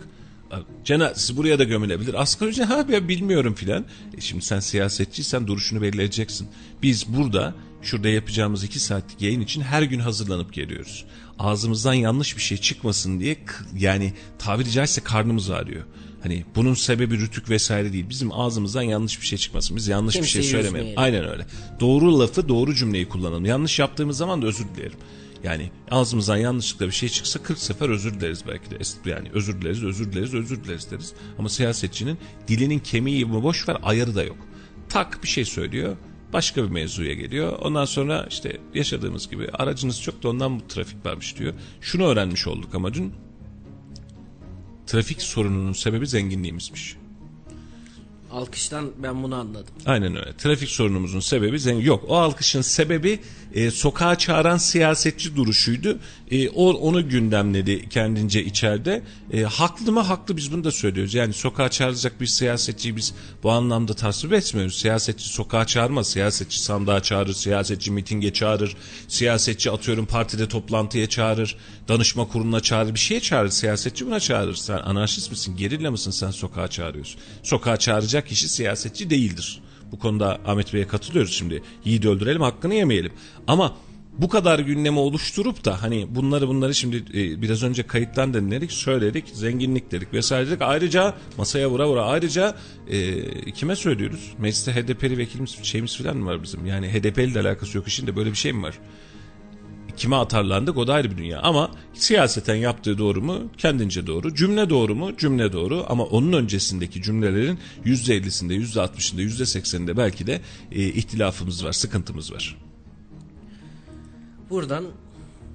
Cena 0.86 1.14
siz 1.16 1.38
buraya 1.38 1.60
da 1.60 1.64
gömülebilir. 1.64 2.22
Asgari 2.22 2.50
ücret 2.50 2.70
ha 2.70 2.90
ben 2.90 3.08
bilmiyorum 3.08 3.54
filan. 3.54 3.86
E 4.18 4.22
şimdi 4.22 4.46
sen 4.46 4.60
siyasetçiysen 4.60 5.48
duruşunu 5.48 5.82
belli 5.82 6.02
edeceksin. 6.02 6.48
Biz 6.84 7.08
burada 7.08 7.54
şurada 7.82 8.10
yapacağımız 8.10 8.64
iki 8.64 8.80
saatlik 8.80 9.22
yayın 9.22 9.42
için 9.42 9.62
her 9.62 9.82
gün 9.82 10.00
hazırlanıp 10.00 10.54
geliyoruz. 10.54 11.06
Ağzımızdan 11.40 11.94
yanlış 11.94 12.38
bir 12.38 12.42
şey 12.42 12.58
çıkmasın 12.58 13.20
diye 13.20 13.38
yani 13.78 14.14
tabiri 14.40 14.72
caizse 14.72 15.02
karnımız 15.02 15.50
ağrıyor. 15.50 15.84
Hani 16.24 16.46
bunun 16.56 16.74
sebebi 16.74 17.20
rütük 17.20 17.50
vesaire 17.50 17.94
değil. 17.94 18.10
Bizim 18.10 18.34
ağzımızdan 18.34 18.82
yanlış 18.82 19.22
bir 19.22 19.26
şey 19.26 19.38
çıkmasın. 19.38 19.78
Biz 19.78 19.88
yanlış 19.88 20.16
Kimseyi 20.16 20.42
bir 20.42 20.48
şey 20.48 20.52
söylemeyelim. 20.52 21.00
Aynen 21.00 21.30
öyle. 21.30 21.46
Doğru 21.80 22.20
lafı 22.20 22.50
doğru 22.50 22.76
cümleyi 22.76 23.10
kullanalım. 23.10 23.46
Yanlış 23.46 23.80
yaptığımız 23.80 24.18
zaman 24.18 24.42
da 24.42 24.46
özür 24.48 24.66
dilerim. 24.76 24.98
Yani 25.44 25.72
ağzımızdan 25.92 26.38
yanlışlıkla 26.38 26.86
bir 26.86 26.92
şey 26.92 27.10
çıksa 27.10 27.44
40 27.44 27.60
sefer 27.60 27.90
özür 27.90 28.14
dileriz 28.14 28.44
belki 28.48 28.72
de. 28.72 28.78
Yani 29.10 29.30
özür 29.34 29.62
dileriz, 29.62 29.84
özür 29.84 30.12
dileriz, 30.12 30.34
özür 30.34 30.64
dileriz 30.64 30.92
deriz. 30.92 31.14
Ama 31.40 31.50
siyasetçinin 31.50 32.18
dilinin 32.48 32.80
kemiği 32.80 33.26
mi 33.26 33.44
boş 33.44 33.70
ver 33.70 33.78
ayarı 33.84 34.16
da 34.16 34.24
yok. 34.24 34.38
Tak 34.90 35.24
bir 35.24 35.28
şey 35.28 35.46
söylüyor 35.46 35.98
başka 36.34 36.64
bir 36.64 36.70
mevzuya 36.70 37.14
geliyor. 37.14 37.60
Ondan 37.60 37.86
sonra 37.86 38.28
işte 38.30 38.60
yaşadığımız 38.74 39.30
gibi 39.30 39.50
aracınız 39.54 40.02
çok 40.02 40.24
da 40.24 40.30
ondan 40.30 40.60
bu 40.60 40.68
trafik 40.68 41.06
varmış 41.06 41.38
diyor. 41.38 41.54
Şunu 41.82 42.06
öğrenmiş 42.06 42.48
olduk 42.48 42.76
ama 42.76 42.94
dün 42.94 43.14
trafik 44.88 45.22
sorununun 45.22 45.74
sebebi 45.74 46.08
zenginliğimizmiş. 46.08 46.98
Alkıştan 48.34 48.92
ben 48.98 49.24
bunu 49.24 49.36
anladım. 49.36 49.74
Aynen 49.86 50.16
öyle. 50.16 50.38
Trafik 50.38 50.70
sorunumuzun 50.70 51.20
sebebi 51.20 51.60
zengin. 51.60 51.86
Yok 51.86 52.04
o 52.08 52.18
alkışın 52.18 52.62
sebebi 52.62 53.20
e, 53.54 53.72
sokağa 53.72 54.18
çağıran 54.18 54.58
siyasetçi 54.58 55.36
duruşuydu. 55.36 56.00
E, 56.32 56.50
o 56.50 56.74
onu 56.74 57.10
gündemledi 57.10 57.90
kendince 57.90 58.44
içeride. 58.44 59.04
E, 59.34 59.42
haklı 59.42 59.92
mı? 59.92 60.00
Haklı 60.00 60.38
biz 60.38 60.52
bunu 60.52 60.64
da 60.64 60.72
söylüyoruz. 60.72 61.14
Yani 61.14 61.34
sokağa 61.34 61.70
çağıracak 61.70 62.22
bir 62.22 62.26
siyasetçiyi 62.26 62.96
biz 62.96 63.14
bu 63.44 63.52
anlamda 63.52 63.94
tasvip 63.94 64.34
etmiyoruz. 64.34 64.78
Siyasetçi 64.78 65.30
sokağa 65.30 65.66
çağırmaz. 65.66 66.08
Siyasetçi 66.08 66.60
sandığa 66.60 67.00
çağırır, 67.00 67.34
siyasetçi 67.34 67.92
mitinge 67.92 68.34
çağırır, 68.34 68.76
siyasetçi 69.08 69.72
atıyorum 69.72 70.06
partide 70.06 70.48
toplantıya 70.48 71.10
çağırır, 71.10 71.58
danışma 71.88 72.28
kuruluna 72.28 72.60
çağırır, 72.60 72.94
bir 72.94 73.00
şeye 73.00 73.20
çağırır. 73.20 73.50
Siyasetçi 73.50 74.06
buna 74.06 74.20
çağırır. 74.20 74.56
Sen 74.56 74.78
anarşist 74.78 75.32
misin? 75.32 75.58
Gerilla 75.58 75.92
mısın 75.92 76.12
sen 76.12 76.32
sokağa 76.32 76.68
çağırıyorsun? 76.68 77.22
Sokağa 77.44 77.78
çağıracak 77.78 78.28
kişi 78.28 78.50
siyasetçi 78.50 79.10
değildir. 79.10 79.62
Bu 79.92 80.00
konuda 80.00 80.40
Ahmet 80.46 80.74
Bey'e 80.74 80.88
katılıyoruz 80.88 81.34
şimdi. 81.34 81.64
Yiğidi 81.86 82.10
öldürelim 82.10 82.42
hakkını 82.42 82.74
yemeyelim. 82.74 83.12
Ama 83.48 83.76
bu 84.18 84.30
kadar 84.30 84.60
gündemi 84.60 85.00
oluşturup 85.00 85.66
da 85.66 85.82
hani 85.82 86.08
bunları 86.16 86.48
bunları 86.48 86.76
şimdi 86.76 86.98
e, 86.98 87.42
biraz 87.42 87.64
önce 87.64 87.88
kayıttan 87.88 88.34
dinledik 88.34 88.72
söyledik 88.72 89.26
zenginlik 89.34 89.92
dedik 89.92 90.14
vesaire 90.14 90.48
dedik 90.48 90.62
ayrıca 90.62 91.14
masaya 91.38 91.70
vura 91.70 91.90
vura 91.90 92.06
ayrıca 92.06 92.56
e, 92.88 93.52
kime 93.52 93.76
söylüyoruz 93.76 94.34
mecliste 94.38 94.74
HDP'li 94.74 95.18
vekilimiz 95.18 95.58
şeyimiz 95.64 95.98
falan 95.98 96.18
mı 96.18 96.26
var 96.26 96.44
bizim 96.44 96.66
yani 96.66 96.88
HDP'li 96.88 97.32
ile 97.32 97.40
alakası 97.40 97.78
yok 97.78 97.88
işin 97.88 98.08
de 98.08 98.16
böyle 98.16 98.32
bir 98.32 98.36
şey 98.36 98.54
mi 98.54 98.64
var 98.64 98.80
kime 99.98 100.16
atarlandık 100.16 100.78
o 100.78 100.88
da 100.88 100.94
ayrı 100.94 101.12
bir 101.12 101.18
dünya. 101.18 101.40
Ama 101.42 101.72
siyaseten 101.94 102.56
yaptığı 102.56 102.98
doğru 102.98 103.22
mu? 103.22 103.40
Kendince 103.58 104.08
doğru. 104.08 104.36
Cümle 104.36 104.70
doğru 104.70 104.96
mu? 104.96 105.18
Cümle 105.18 105.54
doğru. 105.54 105.86
Ama 105.88 106.04
onun 106.04 106.34
öncesindeki 106.34 107.02
cümlelerin 107.02 107.60
%50'sinde, 107.86 108.54
%60'ında, 108.54 109.22
%80'inde 109.22 109.98
belki 109.98 110.28
de 110.28 110.42
e, 110.72 110.84
ihtilafımız 110.88 111.66
var, 111.66 111.72
sıkıntımız 111.72 112.34
var. 112.34 112.58
Buradan 114.50 114.86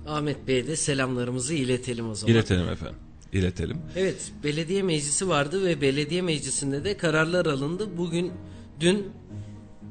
Ahmet 0.06 0.48
Bey'e 0.48 0.66
de 0.66 0.76
selamlarımızı 0.76 1.54
iletelim 1.54 2.10
o 2.10 2.14
zaman. 2.14 2.34
İletelim 2.34 2.68
efendim. 2.68 2.96
İletelim. 3.32 3.78
Evet, 3.96 4.32
belediye 4.44 4.82
meclisi 4.82 5.28
vardı 5.28 5.64
ve 5.64 5.80
belediye 5.80 6.22
meclisinde 6.22 6.84
de 6.84 6.96
kararlar 6.96 7.46
alındı. 7.46 7.88
Bugün, 7.96 8.32
dün 8.80 9.06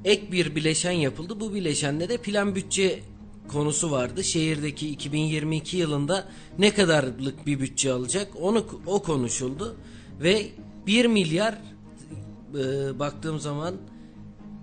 ek 0.06 0.32
bir 0.32 0.56
bileşen 0.56 0.92
yapıldı. 0.92 1.40
Bu 1.40 1.54
bileşende 1.54 2.10
de 2.10 2.18
plan 2.18 2.56
bütçe 2.56 3.00
konusu 3.48 3.92
vardı. 3.92 4.24
Şehirdeki 4.24 4.90
2022 4.90 5.78
yılında 5.78 6.28
ne 6.60 6.74
kadarlık 6.74 7.48
bir 7.48 7.60
bütçe 7.60 7.92
alacak 7.92 8.28
onu 8.42 8.66
o 8.86 9.04
konuşuldu 9.04 9.76
ve 10.22 10.48
1 10.88 11.06
milyar 11.06 11.54
e, 12.54 13.00
baktığım 13.00 13.40
zaman 13.40 13.76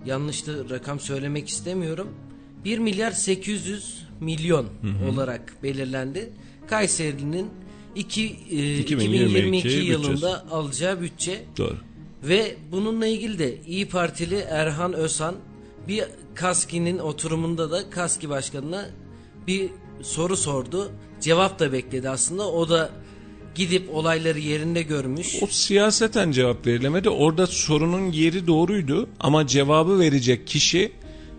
yanlış 0.07 0.47
da 0.47 0.53
rakam 0.71 1.01
söylemek 1.01 1.49
istemiyorum. 1.49 2.09
1 2.65 2.79
milyar 2.79 3.11
800 3.11 4.05
milyon 4.21 4.65
hı 4.65 4.89
hı. 4.89 5.11
olarak 5.11 5.63
belirlendi. 5.63 6.33
Kayseri'nin 6.67 7.51
2 7.95 8.37
e, 8.51 8.79
2022 8.79 9.69
yılında 9.69 10.13
bütçesi. 10.13 10.55
alacağı 10.55 11.01
bütçe. 11.01 11.45
Doğru. 11.59 11.77
Ve 12.23 12.57
bununla 12.73 13.07
ilgili 13.07 13.39
de 13.39 13.59
İyi 13.67 13.89
Partili 13.89 14.37
Erhan 14.37 14.93
Ösan 14.93 15.35
bir 15.89 16.05
Kaski'nin 16.35 16.99
oturumunda 16.99 17.71
da 17.71 17.91
Kaski 17.91 18.29
Başkanı'na 18.29 18.91
bir 19.47 19.71
soru 20.03 20.37
sordu. 20.37 20.93
Cevap 21.21 21.59
da 21.59 21.73
bekledi 21.73 22.11
aslında. 22.11 22.51
O 22.51 22.69
da 22.69 22.91
gidip 23.55 23.91
olayları 23.95 24.39
yerinde 24.39 24.83
görmüş. 24.83 25.43
O 25.43 25.47
siyaseten 25.47 26.31
cevap 26.33 26.67
verilemedi. 26.67 27.09
Orada 27.11 27.47
sorunun 27.47 28.13
yeri 28.13 28.47
doğruydu 28.47 29.09
ama 29.21 29.47
cevabı 29.47 29.99
verecek 29.99 30.47
kişi 30.47 30.93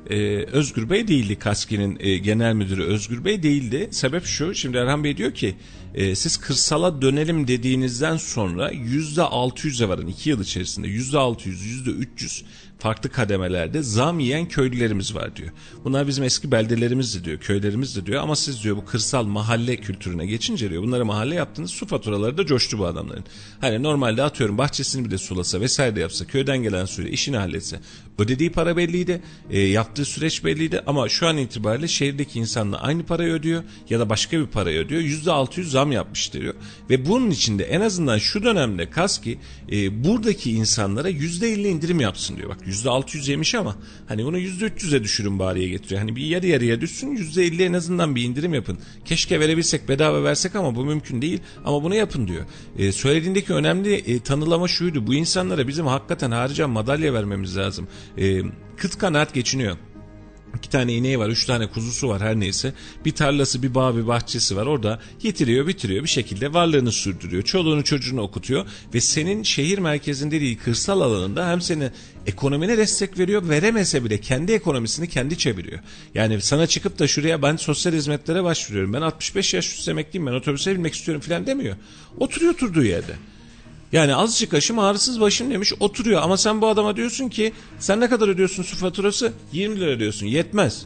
e, 0.10 0.46
Özgür 0.46 0.90
Bey 0.90 1.08
değildi. 1.08 1.36
Kaski'nin 1.36 1.98
e, 2.00 2.18
genel 2.18 2.54
müdürü 2.54 2.84
Özgür 2.84 3.26
Bey 3.26 3.44
değildi. 3.44 3.88
Sebep 3.92 4.26
şu. 4.26 4.56
Şimdi 4.56 4.78
Erhan 4.78 5.04
Bey 5.04 5.18
diyor 5.18 5.34
ki 5.34 5.56
e, 5.96 6.16
siz 6.16 6.38
kırsala 6.38 7.02
dönelim 7.02 7.48
dediğinizden 7.48 8.18
sonra 8.18 8.72
yüzde 8.72 9.22
600'e 9.22 9.90
varın 9.90 10.08
iki 10.08 10.30
yıl 10.30 10.42
içerisinde 10.42 10.88
yüzde 10.88 11.18
600, 11.18 11.66
yüzde 11.66 11.90
300 11.90 12.44
farklı 12.86 13.10
kademelerde 13.10 13.84
zam 13.84 14.20
yiyen 14.20 14.48
köylülerimiz 14.48 15.16
var 15.16 15.36
diyor. 15.36 15.50
Bunlar 15.84 16.08
bizim 16.08 16.24
eski 16.24 16.52
beldelerimiz 16.52 17.16
de 17.16 17.26
diyor, 17.26 17.40
köylerimiz 17.40 17.96
de 17.96 18.06
diyor 18.06 18.22
ama 18.22 18.36
siz 18.36 18.64
diyor 18.64 18.78
bu 18.78 18.86
kırsal 18.86 19.24
mahalle 19.24 19.76
kültürüne 19.76 20.26
geçince 20.26 20.70
diyor 20.70 20.84
bunları 20.84 21.06
mahalle 21.06 21.36
yaptınız 21.36 21.72
su 21.72 21.86
faturaları 21.86 22.38
da 22.38 22.46
coştu 22.46 22.80
bu 22.80 22.86
adamların. 22.86 23.24
Hani 23.62 23.84
normalde 23.84 24.24
atıyorum 24.24 24.58
bahçesini 24.58 25.06
bir 25.06 25.12
de 25.12 25.18
sulasa 25.18 25.62
vesaire 25.62 25.96
de 25.96 26.00
yapsa 26.00 26.26
köyden 26.26 26.58
gelen 26.58 26.86
suyla 26.86 27.12
işini 27.12 27.38
halletse 27.38 27.80
ödediği 28.20 28.52
para 28.52 28.78
belliydi, 28.78 29.22
e, 29.50 29.60
yaptığı 29.60 30.06
süreç 30.06 30.44
belliydi 30.44 30.82
ama 30.88 31.10
şu 31.10 31.28
an 31.28 31.38
itibariyle 31.38 31.88
şehirdeki 31.88 32.40
insanla 32.40 32.82
aynı 32.82 33.04
parayı 33.04 33.34
ödüyor 33.34 33.64
ya 33.90 34.00
da 34.00 34.10
başka 34.10 34.40
bir 34.40 34.46
parayı 34.46 34.80
ödüyor. 34.80 35.02
%600 35.02 35.64
zam 35.64 35.92
yapmış 35.92 36.34
diyor. 36.34 36.54
Ve 36.90 37.06
bunun 37.06 37.32
içinde 37.32 37.64
en 37.64 37.82
azından 37.82 38.18
şu 38.18 38.44
dönemde 38.44 38.90
Kaski 38.90 39.38
e, 39.72 40.04
buradaki 40.04 40.52
insanlara 40.52 41.10
%50 41.10 41.68
indirim 41.68 42.00
yapsın 42.00 42.38
diyor. 42.38 42.50
Bak 42.50 42.58
%600 42.68 43.32
yemiş 43.32 43.56
ama 43.56 43.76
hani 44.08 44.26
bunu 44.26 44.40
%300'e 44.40 45.04
düşürün 45.04 45.40
bariye 45.40 45.70
getiriyor. 45.70 46.02
Hani 46.02 46.16
bir 46.16 46.26
yarı 46.26 46.48
yarıya 46.48 46.82
düşsün 46.82 47.16
%50 47.16 47.64
en 47.64 47.74
azından 47.74 48.16
bir 48.16 48.24
indirim 48.24 48.54
yapın. 48.54 48.78
Keşke 49.06 49.40
verebilsek 49.40 49.90
bedava 49.90 50.24
versek 50.24 50.56
ama 50.56 50.76
bu 50.76 50.86
mümkün 50.86 51.22
değil 51.22 51.40
ama 51.66 51.84
bunu 51.84 51.96
yapın 51.96 52.28
diyor. 52.28 52.46
E, 52.78 52.92
söylediğindeki 52.92 53.54
önemli 53.54 53.94
e, 53.94 54.20
tanılama 54.20 54.68
şuydu. 54.68 55.08
Bu 55.08 55.14
insanlara 55.14 55.68
bizim 55.68 55.86
hakikaten 55.86 56.32
harcan 56.32 56.70
madalya 56.70 57.14
vermemiz 57.14 57.58
lazım. 57.58 57.88
E, 58.18 58.42
kıt 58.78 58.98
kanaat 58.98 59.34
geçiniyor. 59.34 59.78
İki 60.58 60.70
tane 60.70 60.94
ineği 60.94 61.20
var, 61.20 61.30
üç 61.30 61.46
tane 61.46 61.68
kuzusu 61.68 62.10
var 62.10 62.22
her 62.22 62.40
neyse. 62.40 62.74
Bir 63.06 63.12
tarlası, 63.12 63.64
bir 63.64 63.76
bağ, 63.76 63.98
bir 63.98 64.08
bahçesi 64.08 64.56
var. 64.56 64.66
Orada 64.66 65.00
yetiriyor, 65.24 65.68
bitiriyor 65.68 66.04
bir 66.04 66.10
şekilde 66.10 66.54
varlığını 66.54 66.92
sürdürüyor. 66.92 67.44
Çoluğunu 67.44 67.84
çocuğunu 67.84 68.22
okutuyor. 68.22 68.66
Ve 68.94 69.02
senin 69.02 69.44
şehir 69.44 69.78
merkezinde 69.78 70.42
değil 70.42 70.60
kırsal 70.64 71.02
alanında 71.02 71.50
hem 71.50 71.62
seni 71.62 71.90
ekonomine 72.28 72.78
destek 72.78 73.20
veriyor. 73.20 73.50
Veremese 73.50 74.04
bile 74.04 74.22
kendi 74.22 74.52
ekonomisini 74.52 75.10
kendi 75.10 75.38
çeviriyor. 75.38 75.80
Yani 76.14 76.42
sana 76.42 76.68
çıkıp 76.68 77.00
da 77.00 77.08
şuraya 77.08 77.42
ben 77.42 77.56
sosyal 77.56 77.94
hizmetlere 77.94 78.44
başvuruyorum. 78.44 78.94
Ben 78.94 79.02
65 79.02 79.54
yaş 79.54 79.74
üstü 79.74 79.92
emekliyim 79.92 80.28
ben 80.28 80.34
otobüse 80.34 80.74
binmek 80.74 80.94
istiyorum 80.94 81.22
falan 81.22 81.48
demiyor. 81.48 81.76
Oturuyor 82.18 82.54
oturduğu 82.54 82.84
yerde. 82.84 83.16
Yani 83.96 84.16
azıcık 84.16 84.54
aşım 84.54 84.80
ağrısız 84.80 85.22
başım 85.22 85.52
demiş 85.52 85.74
oturuyor 85.80 86.22
ama 86.22 86.38
sen 86.38 86.62
bu 86.62 86.68
adama 86.68 86.96
diyorsun 86.96 87.30
ki 87.30 87.54
sen 87.80 88.00
ne 88.00 88.10
kadar 88.10 88.28
ödüyorsun 88.28 88.64
su 88.64 88.76
faturası? 88.76 89.34
20 89.52 89.80
lira 89.80 89.90
ödüyorsun 89.90 90.26
yetmez. 90.26 90.86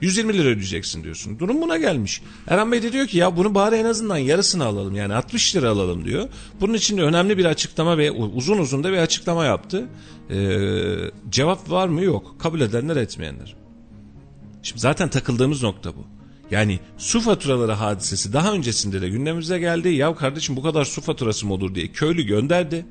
120 0.00 0.34
lira 0.34 0.48
ödeyeceksin 0.48 1.04
diyorsun. 1.04 1.38
Durum 1.38 1.62
buna 1.62 1.76
gelmiş. 1.76 2.22
Erhan 2.48 2.72
Bey 2.72 2.82
de 2.82 2.92
diyor 2.92 3.06
ki 3.06 3.18
ya 3.18 3.36
bunu 3.36 3.54
bari 3.54 3.76
en 3.76 3.84
azından 3.84 4.16
yarısını 4.16 4.64
alalım 4.64 4.96
yani 4.96 5.14
60 5.14 5.56
lira 5.56 5.70
alalım 5.70 6.04
diyor. 6.04 6.28
Bunun 6.60 6.74
için 6.74 6.96
de 6.96 7.02
önemli 7.02 7.38
bir 7.38 7.44
açıklama 7.44 7.98
ve 7.98 8.10
uzun 8.10 8.58
uzun 8.58 8.84
da 8.84 8.92
bir 8.92 8.98
açıklama 8.98 9.44
yaptı. 9.44 9.88
Ee, 10.30 11.10
cevap 11.30 11.70
var 11.70 11.88
mı? 11.88 12.02
Yok. 12.02 12.36
Kabul 12.38 12.60
edenler 12.60 12.96
etmeyenler. 12.96 13.56
Şimdi 14.62 14.80
zaten 14.80 15.08
takıldığımız 15.08 15.62
nokta 15.62 15.96
bu. 15.96 16.06
Yani 16.50 16.80
su 16.98 17.20
faturaları 17.20 17.72
hadisesi 17.72 18.32
daha 18.32 18.52
öncesinde 18.52 19.00
de 19.02 19.08
gündemimize 19.08 19.58
geldi. 19.58 19.88
Ya 19.88 20.14
kardeşim 20.14 20.56
bu 20.56 20.62
kadar 20.62 20.84
su 20.84 21.00
faturası 21.00 21.46
mı 21.46 21.54
olur 21.54 21.74
diye 21.74 21.88
köylü 21.88 22.22
gönderdi. 22.22 22.86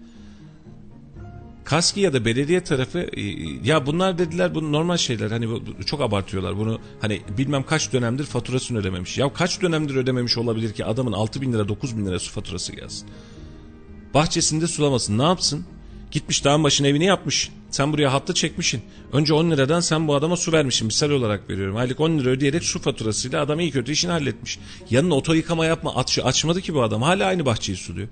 Kaski 1.64 2.00
ya 2.00 2.14
da 2.14 2.26
belediye 2.26 2.64
tarafı 2.64 3.00
e, 3.00 3.22
ya 3.64 3.86
bunlar 3.86 4.18
dediler 4.18 4.56
bu 4.56 4.72
normal 4.72 4.98
şeyler 4.98 5.32
hani 5.32 5.50
çok 5.86 6.02
abartıyorlar 6.02 6.58
bunu 6.58 6.80
hani 7.02 7.22
bilmem 7.38 7.64
kaç 7.64 7.94
dönemdir 7.94 8.24
faturasını 8.24 8.78
ödememiş. 8.78 9.18
Ya 9.18 9.34
kaç 9.34 9.62
dönemdir 9.62 9.96
ödememiş 9.96 10.38
olabilir 10.38 10.74
ki 10.74 10.86
adamın 10.86 11.12
6 11.12 11.42
bin 11.42 11.54
lira 11.54 11.68
9 11.68 11.98
bin 11.98 12.06
lira 12.06 12.20
su 12.20 12.32
faturası 12.32 12.76
gelsin. 12.76 13.10
Bahçesinde 14.14 14.68
sulamasın 14.68 15.18
ne 15.18 15.24
yapsın? 15.24 15.66
Gitmiş 16.14 16.44
dağın 16.44 16.64
başına 16.64 16.88
evini 16.88 17.06
yapmış. 17.06 17.52
Sen 17.72 17.94
buraya 17.94 18.14
hattı 18.14 18.34
çekmişsin. 18.34 18.82
Önce 19.14 19.34
10 19.34 19.52
liradan 19.52 19.80
sen 19.80 20.08
bu 20.08 20.16
adama 20.16 20.38
su 20.38 20.52
vermişsin. 20.52 20.86
Misal 20.86 21.10
olarak 21.10 21.50
veriyorum. 21.50 21.78
Aylık 21.78 22.00
10 22.00 22.20
lira 22.20 22.30
ödeyerek 22.30 22.64
su 22.64 22.80
faturasıyla 22.80 23.42
adam 23.42 23.60
iyi 23.60 23.72
kötü 23.72 23.92
işini 23.92 24.12
halletmiş. 24.12 24.60
Yanına 24.90 25.16
oto 25.16 25.34
yıkama 25.34 25.66
yapma 25.66 25.96
aç, 25.96 26.20
açmadı 26.20 26.62
ki 26.62 26.74
bu 26.74 26.84
adam. 26.84 27.02
Hala 27.02 27.26
aynı 27.26 27.46
bahçeyi 27.46 27.78
suluyor. 27.78 28.08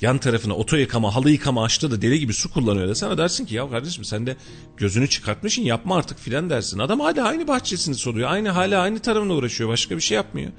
Yan 0.00 0.18
tarafına 0.18 0.54
oto 0.54 0.76
yıkama, 0.76 1.14
halı 1.14 1.30
yıkama 1.30 1.64
açtı 1.64 1.90
da 1.90 2.02
deli 2.02 2.20
gibi 2.20 2.32
su 2.32 2.52
kullanıyor 2.52 2.88
desene 2.88 3.18
dersin 3.18 3.46
ki 3.46 3.54
ya 3.54 3.70
kardeşim 3.70 4.04
sen 4.04 4.26
de 4.26 4.36
gözünü 4.76 5.08
çıkartmışsın 5.08 5.62
yapma 5.62 5.96
artık 5.96 6.18
filan 6.18 6.50
dersin. 6.50 6.78
Adam 6.78 7.00
hala 7.00 7.24
aynı 7.24 7.48
bahçesini 7.48 7.94
soluyor. 7.94 8.30
Aynı 8.30 8.48
hala 8.48 8.80
aynı 8.80 8.98
tarımla 8.98 9.34
uğraşıyor. 9.34 9.70
Başka 9.70 9.96
bir 9.96 10.02
şey 10.02 10.14
yapmıyor. 10.16 10.52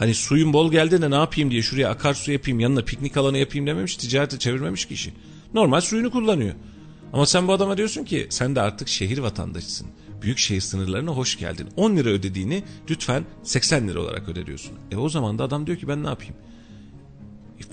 Hani 0.00 0.14
suyun 0.14 0.52
bol 0.52 0.72
geldi 0.72 1.02
de 1.02 1.10
ne 1.10 1.14
yapayım 1.14 1.50
diye 1.50 1.62
şuraya 1.62 1.90
akarsu 1.90 2.32
yapayım 2.32 2.60
yanına 2.60 2.82
piknik 2.82 3.16
alanı 3.16 3.38
yapayım 3.38 3.66
dememiş. 3.66 3.96
Ticarete 3.96 4.38
çevirmemiş 4.38 4.84
kişi. 4.84 5.12
Normal 5.54 5.80
suyunu 5.80 6.10
kullanıyor. 6.10 6.54
Ama 7.12 7.26
sen 7.26 7.48
bu 7.48 7.52
adama 7.52 7.76
diyorsun 7.76 8.04
ki 8.04 8.26
sen 8.30 8.56
de 8.56 8.60
artık 8.60 8.88
şehir 8.88 9.18
vatandaşısın. 9.18 9.86
Büyük 10.22 10.38
şehir 10.38 10.60
sınırlarına 10.60 11.10
hoş 11.10 11.38
geldin. 11.38 11.68
10 11.76 11.96
lira 11.96 12.08
ödediğini 12.08 12.62
lütfen 12.90 13.24
80 13.42 13.88
lira 13.88 14.00
olarak 14.00 14.28
ödediyorsun. 14.28 14.72
E 14.90 14.96
o 14.96 15.08
zaman 15.08 15.38
da 15.38 15.44
adam 15.44 15.66
diyor 15.66 15.78
ki 15.78 15.88
ben 15.88 16.02
ne 16.02 16.08
yapayım? 16.08 16.34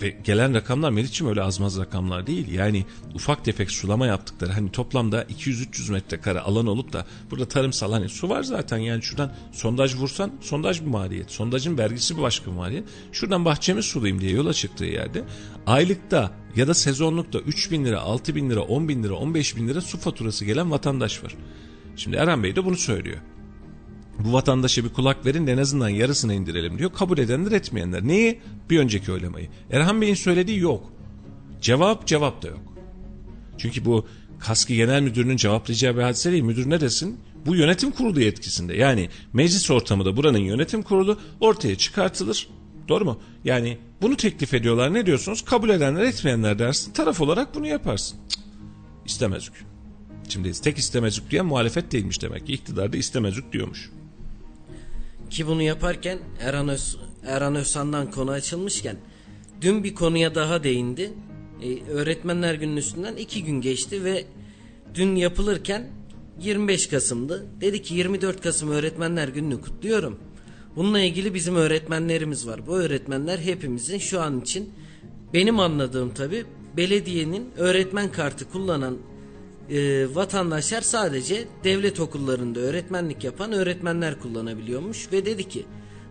Ve 0.01 0.09
gelen 0.23 0.53
rakamlar 0.53 0.91
Meriç'im 0.91 1.27
öyle 1.27 1.41
azmaz 1.41 1.79
rakamlar 1.79 2.27
değil. 2.27 2.51
Yani 2.51 2.85
ufak 3.13 3.45
tefek 3.45 3.71
sulama 3.71 4.07
yaptıkları 4.07 4.51
hani 4.51 4.71
toplamda 4.71 5.23
200-300 5.23 5.91
metrekare 5.91 6.39
alan 6.39 6.67
olup 6.67 6.93
da 6.93 7.05
burada 7.31 7.47
tarımsal 7.47 7.91
hani 7.91 8.09
su 8.09 8.29
var 8.29 8.43
zaten 8.43 8.77
yani 8.77 9.01
şuradan 9.01 9.33
sondaj 9.51 9.95
vursan 9.95 10.31
sondaj 10.41 10.81
bir 10.81 10.87
maliyet. 10.87 11.31
Sondajın 11.31 11.77
vergisi 11.77 12.17
bir 12.17 12.21
başka 12.21 12.51
bir 12.51 12.55
maliyet. 12.55 12.83
Şuradan 13.11 13.45
bahçemi 13.45 13.83
sulayayım 13.83 14.21
diye 14.21 14.31
yola 14.31 14.53
çıktığı 14.53 14.85
yerde 14.85 15.23
aylıkta 15.65 16.31
ya 16.55 16.67
da 16.67 16.73
sezonlukta 16.73 17.39
3 17.39 17.71
bin 17.71 17.85
lira, 17.85 17.99
6 17.99 18.35
bin 18.35 18.49
lira, 18.49 18.61
10 18.61 18.89
bin 18.89 19.03
lira, 19.03 19.13
15 19.13 19.55
bin 19.55 19.67
lira 19.67 19.81
su 19.81 19.97
faturası 19.97 20.45
gelen 20.45 20.71
vatandaş 20.71 21.23
var. 21.23 21.35
Şimdi 21.95 22.17
Eren 22.17 22.43
Bey 22.43 22.55
de 22.55 22.65
bunu 22.65 22.77
söylüyor. 22.77 23.17
Bu 24.19 24.33
vatandaşa 24.33 24.83
bir 24.83 24.89
kulak 24.89 25.25
verin 25.25 25.47
de 25.47 25.51
en 25.51 25.57
azından 25.57 25.89
yarısını 25.89 26.33
indirelim 26.33 26.79
diyor. 26.79 26.93
Kabul 26.93 27.17
edenler 27.17 27.51
etmeyenler. 27.51 28.07
Neyi? 28.07 28.39
Bir 28.69 28.79
önceki 28.79 29.11
oylamayı. 29.11 29.47
Erhan 29.71 30.01
Bey'in 30.01 30.15
söylediği 30.15 30.59
yok. 30.59 30.91
Cevap 31.61 32.07
cevap 32.07 32.43
da 32.43 32.47
yok. 32.47 32.73
Çünkü 33.57 33.85
bu 33.85 34.07
Kaski 34.39 34.75
Genel 34.75 35.01
Müdürü'nün 35.01 35.37
cevaplayacağı 35.37 35.97
bir 35.97 36.01
hadise 36.01 36.31
değil. 36.31 36.43
Müdür 36.43 36.69
ne 36.69 36.81
desin? 36.81 37.19
Bu 37.45 37.55
yönetim 37.55 37.91
kurulu 37.91 38.21
yetkisinde. 38.21 38.75
Yani 38.75 39.09
meclis 39.33 39.71
ortamı 39.71 40.05
da 40.05 40.17
buranın 40.17 40.37
yönetim 40.37 40.83
kurulu 40.83 41.19
ortaya 41.39 41.75
çıkartılır. 41.75 42.49
Doğru 42.87 43.05
mu? 43.05 43.19
Yani 43.43 43.77
bunu 44.01 44.15
teklif 44.15 44.53
ediyorlar. 44.53 44.93
Ne 44.93 45.05
diyorsunuz? 45.05 45.41
Kabul 45.41 45.69
edenler 45.69 46.03
etmeyenler 46.03 46.59
dersin. 46.59 46.93
Taraf 46.93 47.21
olarak 47.21 47.55
bunu 47.55 47.67
yaparsın. 47.67 48.19
Cık, 48.29 48.39
istemezlik. 49.05 49.53
Şimdi 50.29 50.61
tek 50.61 50.77
istemezlik 50.77 51.31
diyen 51.31 51.45
muhalefet 51.45 51.91
değilmiş 51.91 52.21
demek 52.21 52.47
ki. 52.47 52.53
İktidar 52.53 52.93
da 52.93 52.97
istemezlik 52.97 53.53
diyormuş. 53.53 53.89
Ki 55.29 55.47
bunu 55.47 55.61
yaparken 55.61 56.19
Erhan, 56.39 56.67
Öz, 56.67 56.97
Erhan 57.25 57.55
Özsan'dan 57.55 58.11
konu 58.11 58.31
açılmışken 58.31 58.97
dün 59.61 59.83
bir 59.83 59.95
konuya 59.95 60.35
daha 60.35 60.63
değindi. 60.63 61.13
Ee, 61.63 61.91
öğretmenler 61.91 62.53
günün 62.53 62.77
üstünden 62.77 63.15
iki 63.15 63.43
gün 63.43 63.61
geçti 63.61 64.03
ve 64.03 64.25
dün 64.95 65.15
yapılırken 65.15 65.87
25 66.39 66.87
Kasım'dı. 66.87 67.45
Dedi 67.61 67.81
ki 67.81 67.93
24 67.93 68.41
Kasım 68.41 68.71
öğretmenler 68.71 69.27
gününü 69.27 69.61
kutluyorum. 69.61 70.19
Bununla 70.75 70.99
ilgili 70.99 71.33
bizim 71.33 71.55
öğretmenlerimiz 71.55 72.47
var. 72.47 72.67
Bu 72.67 72.77
öğretmenler 72.77 73.39
hepimizin 73.39 73.97
şu 73.97 74.21
an 74.21 74.41
için 74.41 74.69
benim 75.33 75.59
anladığım 75.59 76.13
tabi 76.13 76.45
belediyenin 76.77 77.49
öğretmen 77.57 78.11
kartı 78.11 78.49
kullanan 78.51 78.97
e, 79.69 80.07
vatandaşlar 80.15 80.81
sadece 80.81 81.47
devlet 81.63 81.99
okullarında 81.99 82.59
öğretmenlik 82.59 83.23
yapan 83.23 83.51
öğretmenler 83.51 84.19
kullanabiliyormuş 84.19 85.11
ve 85.11 85.25
dedi 85.25 85.49
ki 85.49 85.65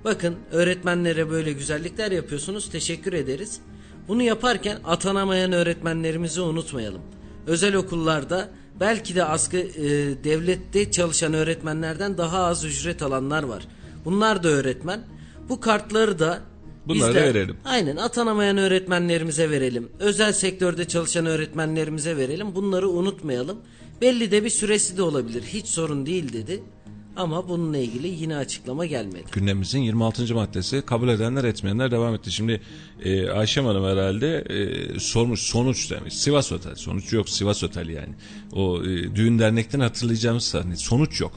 bakın 0.05 0.37
öğretmenlere 0.53 1.31
böyle 1.31 1.53
güzellikler 1.53 2.12
yapıyorsunuz 2.12 2.70
teşekkür 2.70 3.12
ederiz. 3.12 3.61
Bunu 4.09 4.23
yaparken 4.23 4.78
atanamayan 4.85 5.53
öğretmenlerimizi 5.53 6.41
unutmayalım. 6.41 7.03
Özel 7.47 7.74
okullarda 7.74 8.49
belki 8.81 9.15
de 9.15 9.24
asgı 9.24 9.57
e, 9.57 9.85
devlette 10.24 10.91
çalışan 10.91 11.35
öğretmenlerden 11.35 12.19
daha 12.19 12.45
az 12.45 12.65
ücret 12.65 13.03
alanlar 13.03 13.43
var. 13.43 13.69
Bunlar 14.05 14.43
da 14.43 14.49
öğretmen. 14.49 15.01
Bu 15.49 15.61
kartları 15.61 16.19
da 16.19 16.41
Bunları 16.89 17.15
bizler, 17.15 17.35
verelim. 17.35 17.57
Aynen 17.65 17.97
atanamayan 17.97 18.59
öğretmenlerimize 18.59 19.51
verelim. 19.51 19.89
Özel 19.99 20.33
sektörde 20.33 20.85
çalışan 20.85 21.27
öğretmenlerimize 21.27 22.17
verelim. 22.17 22.55
Bunları 22.55 22.89
unutmayalım. 22.89 23.59
Belli 24.01 24.31
de 24.31 24.45
bir 24.45 24.51
süresi 24.51 24.97
de 24.97 25.03
olabilir. 25.03 25.43
Hiç 25.43 25.67
sorun 25.67 26.07
değil 26.07 26.33
dedi. 26.33 26.63
Ama 27.17 27.49
bununla 27.49 27.79
ilgili 27.79 28.09
yine 28.09 28.37
açıklama 28.37 28.87
gelmedi. 28.87 29.25
Gündemimizin 29.33 29.81
26. 29.81 30.35
maddesi 30.35 30.83
kabul 30.87 31.09
edenler 31.09 31.45
etmeyenler 31.45 31.91
devam 31.91 32.15
etti. 32.15 32.33
Şimdi 32.33 32.61
e, 33.05 33.31
Ayşem 33.31 33.65
Hanım 33.65 33.85
herhalde 33.85 34.39
e, 34.39 35.01
sormuş 35.01 35.41
sonuç 35.41 35.91
demiş. 35.91 36.15
Sivas 36.15 36.53
Otel 36.53 36.75
sonuç 36.75 37.13
yok 37.13 37.29
Sivas 37.29 37.65
Otel 37.65 37.89
yani. 37.89 38.15
O 38.53 38.83
e, 38.83 39.17
düğün 39.17 39.39
dernekten 39.39 39.81
hatırlayacağımız 39.81 40.45
sahne 40.45 40.77
sonuç 40.77 41.21
yok 41.21 41.33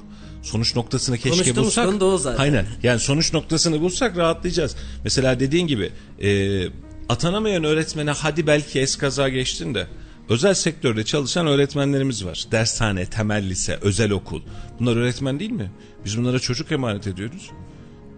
sonuç 0.50 0.76
noktasını 0.76 1.18
keşke 1.18 1.56
bulsak. 1.56 1.86
konu 1.86 2.00
da 2.00 2.06
o 2.06 2.18
zaten. 2.18 2.44
Aynen. 2.44 2.66
Yani 2.84 3.00
sonuç 3.00 3.34
noktasını 3.34 3.82
bulsak 3.82 4.18
rahatlayacağız. 4.18 4.76
Mesela 5.04 5.40
dediğin 5.40 5.68
gibi 5.68 5.92
e, 6.22 6.62
atanamayan 7.10 7.64
öğretmene 7.64 8.12
hadi 8.12 8.48
belki 8.48 8.80
eskaza 8.80 9.30
geçtin 9.30 9.76
de 9.76 9.88
özel 10.30 10.54
sektörde 10.54 11.06
çalışan 11.06 11.48
öğretmenlerimiz 11.48 12.26
var. 12.26 12.46
Dershane, 12.52 13.06
temel 13.06 13.50
lise, 13.50 13.80
özel 13.82 14.12
okul. 14.12 14.42
Bunlar 14.80 14.96
öğretmen 14.96 15.40
değil 15.40 15.52
mi? 15.52 15.72
Biz 16.06 16.18
bunlara 16.18 16.40
çocuk 16.40 16.72
emanet 16.72 17.08
ediyoruz. 17.08 17.52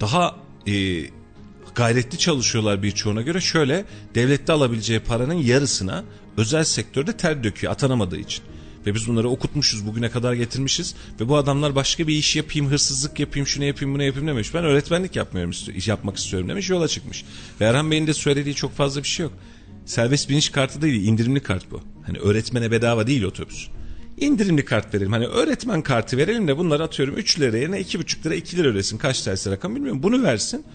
Daha 0.01 0.35
e, 0.67 1.03
gayretli 1.75 2.17
çalışıyorlar 2.17 2.83
birçoğuna 2.83 3.21
göre. 3.21 3.41
Şöyle 3.41 3.85
devlette 4.15 4.53
alabileceği 4.53 4.99
paranın 4.99 5.33
yarısına 5.33 6.03
özel 6.37 6.63
sektörde 6.63 7.17
ter 7.17 7.43
döküyor 7.43 7.73
atanamadığı 7.73 8.17
için. 8.17 8.43
Ve 8.85 8.95
biz 8.95 9.07
bunları 9.07 9.29
okutmuşuz 9.29 9.87
bugüne 9.87 10.09
kadar 10.09 10.33
getirmişiz. 10.33 10.95
Ve 11.19 11.29
bu 11.29 11.37
adamlar 11.37 11.75
başka 11.75 12.07
bir 12.07 12.15
iş 12.15 12.35
yapayım, 12.35 12.67
hırsızlık 12.67 13.19
yapayım, 13.19 13.47
şunu 13.47 13.63
yapayım, 13.63 13.93
bunu 13.93 14.03
yapayım 14.03 14.27
demiş. 14.27 14.53
Ben 14.53 14.63
öğretmenlik 14.63 15.15
yapmıyorum, 15.15 15.53
yapmak 15.85 16.17
istiyorum 16.17 16.49
demiş. 16.49 16.69
Yola 16.69 16.87
çıkmış. 16.87 17.25
Ve 17.61 17.65
Erhan 17.65 17.91
Bey'in 17.91 18.07
de 18.07 18.13
söylediği 18.13 18.55
çok 18.55 18.75
fazla 18.75 19.03
bir 19.03 19.07
şey 19.07 19.23
yok. 19.23 19.33
Serbest 19.85 20.29
biniş 20.29 20.49
kartı 20.49 20.81
değil, 20.81 21.07
indirimli 21.07 21.39
kart 21.39 21.71
bu. 21.71 21.81
Hani 22.05 22.17
öğretmene 22.17 22.71
bedava 22.71 23.07
değil 23.07 23.23
otobüs. 23.23 23.67
İndirimli 24.17 24.65
kart 24.65 24.93
verelim. 24.93 25.11
Hani 25.11 25.27
öğretmen 25.27 25.81
kartı 25.81 26.17
verelim 26.17 26.47
de 26.47 26.57
bunları 26.57 26.83
atıyorum 26.83 27.17
3 27.17 27.39
lira 27.39 27.57
yerine 27.57 27.81
2,5 27.81 28.25
lira 28.25 28.35
2 28.35 28.57
lira 28.57 28.67
ödesin. 28.67 28.97
Kaç 28.97 29.21
tersi 29.21 29.51
rakam 29.51 29.75
bilmiyorum. 29.75 30.03
Bunu 30.03 30.23
versin. 30.23 30.65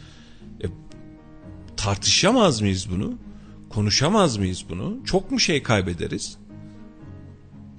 E, 0.62 0.66
tartışamaz 1.76 2.60
mıyız 2.60 2.86
bunu? 2.90 3.14
Konuşamaz 3.70 4.36
mıyız 4.36 4.64
bunu? 4.68 4.98
Çok 5.04 5.30
mu 5.30 5.40
şey 5.40 5.62
kaybederiz? 5.62 6.38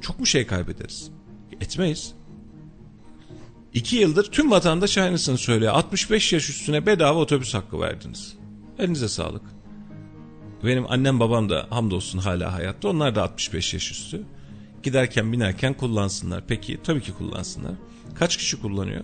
Çok 0.01 0.19
mu 0.19 0.25
şey 0.25 0.47
kaybederiz? 0.47 1.11
Etmeyiz. 1.61 2.13
İki 3.73 3.95
yıldır 3.95 4.31
tüm 4.31 4.51
vatandaş 4.51 4.97
aynısını 4.97 5.37
söylüyor. 5.37 5.73
65 5.73 6.33
yaş 6.33 6.49
üstüne 6.49 6.85
bedava 6.85 7.19
otobüs 7.19 7.53
hakkı 7.53 7.79
verdiniz. 7.79 8.37
Elinize 8.79 9.07
sağlık. 9.07 9.41
Benim 10.63 10.91
annem 10.91 11.19
babam 11.19 11.49
da 11.49 11.67
hamdolsun 11.69 12.19
hala 12.19 12.53
hayatta. 12.53 12.89
Onlar 12.89 13.15
da 13.15 13.23
65 13.23 13.73
yaş 13.73 13.91
üstü. 13.91 14.23
Giderken 14.83 15.31
binerken 15.31 15.73
kullansınlar. 15.73 16.43
Peki 16.47 16.79
tabii 16.83 17.01
ki 17.01 17.13
kullansınlar. 17.13 17.73
Kaç 18.15 18.37
kişi 18.37 18.61
kullanıyor? 18.61 19.03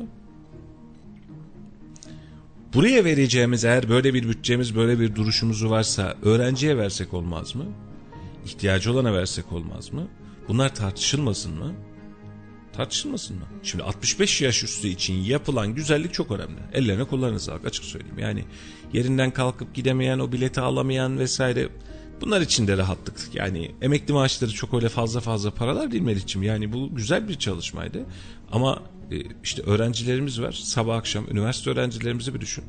Buraya 2.74 3.06
vereceğimiz 3.06 3.66
eğer 3.66 3.90
böyle 3.90 4.14
bir 4.14 4.30
bütçemiz 4.30 4.76
böyle 4.76 5.00
bir 5.00 5.16
duruşumuz 5.16 5.70
varsa 5.70 6.16
öğrenciye 6.22 6.78
versek 6.78 7.14
olmaz 7.14 7.56
mı? 7.56 7.66
İhtiyacı 8.46 8.92
olana 8.92 9.14
versek 9.14 9.52
olmaz 9.52 9.94
mı? 9.94 10.08
Bunlar 10.48 10.76
tartışılmasın 10.76 11.58
mı? 11.58 11.74
Tartışılmasın 12.74 13.38
mı? 13.38 13.46
Şimdi 13.64 13.84
65 13.84 14.42
yaş 14.42 14.64
üstü 14.64 14.88
için 14.88 15.14
yapılan 15.14 15.76
güzellik 15.76 16.14
çok 16.14 16.32
önemli. 16.32 16.60
Ellerine 16.74 17.04
kollarına 17.04 17.40
sağlık 17.40 17.66
açık 17.66 17.86
söyleyeyim. 17.86 18.20
Yani 18.20 18.46
yerinden 18.94 19.32
kalkıp 19.32 19.74
gidemeyen, 19.74 20.20
o 20.20 20.32
bileti 20.32 20.62
alamayan 20.62 21.20
vesaire 21.20 21.70
bunlar 22.22 22.42
için 22.42 22.68
de 22.68 22.78
rahatlık. 22.78 23.16
Yani 23.34 23.72
emekli 23.82 24.14
maaşları 24.14 24.52
çok 24.52 24.74
öyle 24.74 24.90
fazla 24.90 25.20
fazla 25.20 25.52
paralar 25.52 25.92
değil 25.92 26.04
Meriç'im. 26.04 26.44
Yani 26.44 26.74
bu 26.74 26.96
güzel 26.96 27.30
bir 27.30 27.36
çalışmaydı. 27.36 28.06
Ama 28.52 28.84
e, 29.12 29.16
işte 29.44 29.62
öğrencilerimiz 29.62 30.42
var. 30.42 30.52
Sabah 30.52 30.98
akşam 30.98 31.28
üniversite 31.32 31.70
öğrencilerimizi 31.70 32.34
bir 32.34 32.42
düşün. 32.42 32.64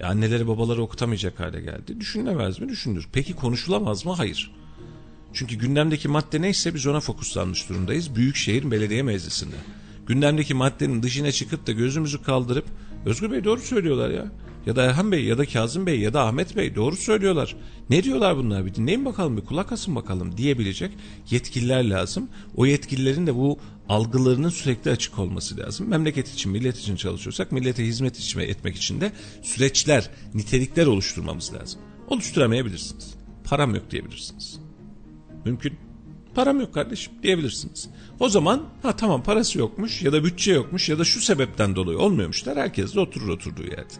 E, 0.00 0.04
anneleri 0.04 0.48
babaları 0.48 0.82
okutamayacak 0.82 1.40
hale 1.40 1.60
geldi. 1.60 2.00
Düşünülemez 2.00 2.60
mi? 2.60 2.68
Düşünülür. 2.68 3.08
Peki 3.12 3.32
konuşulamaz 3.36 4.06
mı? 4.06 4.12
Hayır. 4.12 4.52
Çünkü 5.36 5.56
gündemdeki 5.56 6.08
madde 6.08 6.42
neyse 6.42 6.74
biz 6.74 6.86
ona 6.86 7.00
fokuslanmış 7.00 7.68
durumdayız. 7.68 8.16
Büyükşehir 8.16 8.70
Belediye 8.70 9.02
Meclisi'nde. 9.02 9.56
Gündemdeki 10.06 10.54
maddenin 10.54 11.02
dışına 11.02 11.32
çıkıp 11.32 11.66
da 11.66 11.72
gözümüzü 11.72 12.22
kaldırıp 12.22 12.64
Özgür 13.06 13.30
Bey 13.30 13.44
doğru 13.44 13.60
söylüyorlar 13.60 14.10
ya. 14.10 14.32
Ya 14.66 14.76
da 14.76 14.82
Erhan 14.82 15.12
Bey 15.12 15.24
ya 15.24 15.38
da 15.38 15.46
Kazım 15.46 15.86
Bey 15.86 16.00
ya 16.00 16.14
da 16.14 16.22
Ahmet 16.22 16.56
Bey 16.56 16.74
doğru 16.74 16.96
söylüyorlar. 16.96 17.56
Ne 17.90 18.04
diyorlar 18.04 18.36
bunlar 18.36 18.66
bir 18.66 18.74
dinleyin 18.74 19.04
bakalım 19.04 19.36
bir 19.36 19.44
kulak 19.44 19.72
asın 19.72 19.96
bakalım 19.96 20.36
diyebilecek 20.36 20.92
yetkililer 21.30 21.90
lazım. 21.90 22.28
O 22.54 22.66
yetkililerin 22.66 23.26
de 23.26 23.34
bu 23.34 23.58
algılarının 23.88 24.48
sürekli 24.48 24.90
açık 24.90 25.18
olması 25.18 25.56
lazım. 25.58 25.88
Memleket 25.88 26.34
için, 26.34 26.52
millet 26.52 26.78
için 26.78 26.96
çalışıyorsak 26.96 27.52
millete 27.52 27.86
hizmet 27.86 28.18
için 28.18 28.40
etmek 28.40 28.76
için 28.76 29.00
de 29.00 29.12
süreçler, 29.42 30.10
nitelikler 30.34 30.86
oluşturmamız 30.86 31.54
lazım. 31.54 31.80
Oluşturamayabilirsiniz. 32.08 33.14
Param 33.44 33.74
yok 33.74 33.90
diyebilirsiniz. 33.90 34.65
Mümkün. 35.46 35.74
Param 36.34 36.60
yok 36.60 36.74
kardeşim 36.74 37.12
diyebilirsiniz. 37.22 37.88
O 38.20 38.28
zaman 38.28 38.62
ha 38.82 38.96
tamam 38.96 39.22
parası 39.22 39.58
yokmuş 39.58 40.02
ya 40.02 40.12
da 40.12 40.24
bütçe 40.24 40.52
yokmuş 40.52 40.88
ya 40.88 40.98
da 40.98 41.04
şu 41.04 41.20
sebepten 41.20 41.76
dolayı 41.76 41.98
olmuyormuşlar. 41.98 42.56
Herkes 42.58 42.94
de 42.94 43.00
oturur 43.00 43.28
oturduğu 43.28 43.62
yerde. 43.62 43.94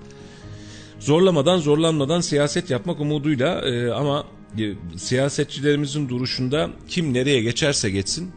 Zorlamadan 1.01 1.59
zorlanmadan 1.59 2.21
siyaset 2.21 2.71
yapmak 2.71 3.01
umuduyla 3.01 3.61
e, 3.61 3.91
ama 3.91 4.27
e, 4.59 4.75
siyasetçilerimizin 4.97 6.09
duruşunda 6.09 6.71
kim 6.89 7.15
nereye 7.15 7.43
geçerse 7.43 7.91
geçsin 7.91 8.33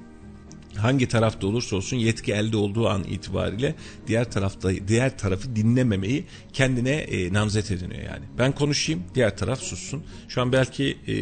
hangi 0.80 1.07
tarafta 1.07 1.48
olursa 1.48 1.76
olsun 1.76 1.98
yetki 1.98 2.34
elde 2.34 2.57
olduğu 2.57 2.88
an 2.88 3.03
itibariyle 3.03 3.76
diğer 4.07 4.31
tarafta 4.31 4.72
diğer 4.88 5.18
tarafı 5.18 5.56
dinlememeyi 5.56 6.26
kendine 6.53 6.91
e, 6.91 7.34
namzet 7.34 7.72
ediniyor 7.72 8.03
yani. 8.03 8.26
Ben 8.38 8.52
konuşayım, 8.52 9.03
diğer 9.15 9.38
taraf 9.38 9.60
sussun. 9.61 10.03
Şu 10.27 10.41
an 10.41 10.53
belki 10.53 10.98
e, 11.07 11.14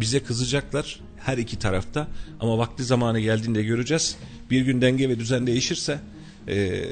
bize 0.00 0.20
kızacaklar 0.20 1.00
her 1.26 1.38
iki 1.38 1.58
tarafta 1.58 2.08
ama 2.40 2.58
vakti 2.58 2.84
zamanı 2.84 3.20
geldiğinde 3.20 3.62
göreceğiz. 3.62 4.16
Bir 4.50 4.60
gün 4.60 4.80
denge 4.80 5.08
ve 5.08 5.18
düzen 5.18 5.46
değişirse 5.46 5.98
e, 6.48 6.84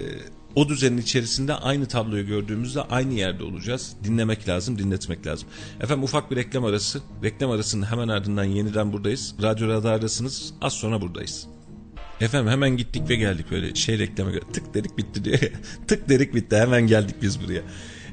o 0.55 0.69
düzenin 0.69 0.99
içerisinde 0.99 1.55
aynı 1.55 1.87
tabloyu 1.87 2.27
gördüğümüzde 2.27 2.83
aynı 2.83 3.15
yerde 3.15 3.45
olacağız. 3.45 3.97
Dinlemek 4.05 4.49
lazım, 4.49 4.79
dinletmek 4.79 5.27
lazım. 5.27 5.49
Efendim 5.81 6.05
ufak 6.05 6.31
bir 6.31 6.37
reklam 6.37 6.65
arası. 6.65 7.01
Reklam 7.23 7.51
arasının 7.51 7.87
hemen 7.87 8.09
ardından 8.09 8.45
yeniden 8.45 8.93
buradayız. 8.93 9.35
Radyo 9.43 9.69
Radar'dasınız. 9.69 10.55
Az 10.61 10.73
sonra 10.73 11.01
buradayız. 11.01 11.47
Efendim 12.21 12.53
hemen 12.53 12.77
gittik 12.77 13.09
ve 13.09 13.17
geldik 13.17 13.47
böyle 13.51 13.75
şey 13.75 13.99
reklama 13.99 14.31
göre 14.31 14.43
tık 14.53 14.75
dedik 14.75 14.99
bitti 14.99 15.25
diye. 15.25 15.39
tık 15.89 16.09
dedik 16.09 16.35
bitti 16.35 16.57
hemen 16.57 16.87
geldik 16.87 17.17
biz 17.23 17.43
buraya. 17.43 17.63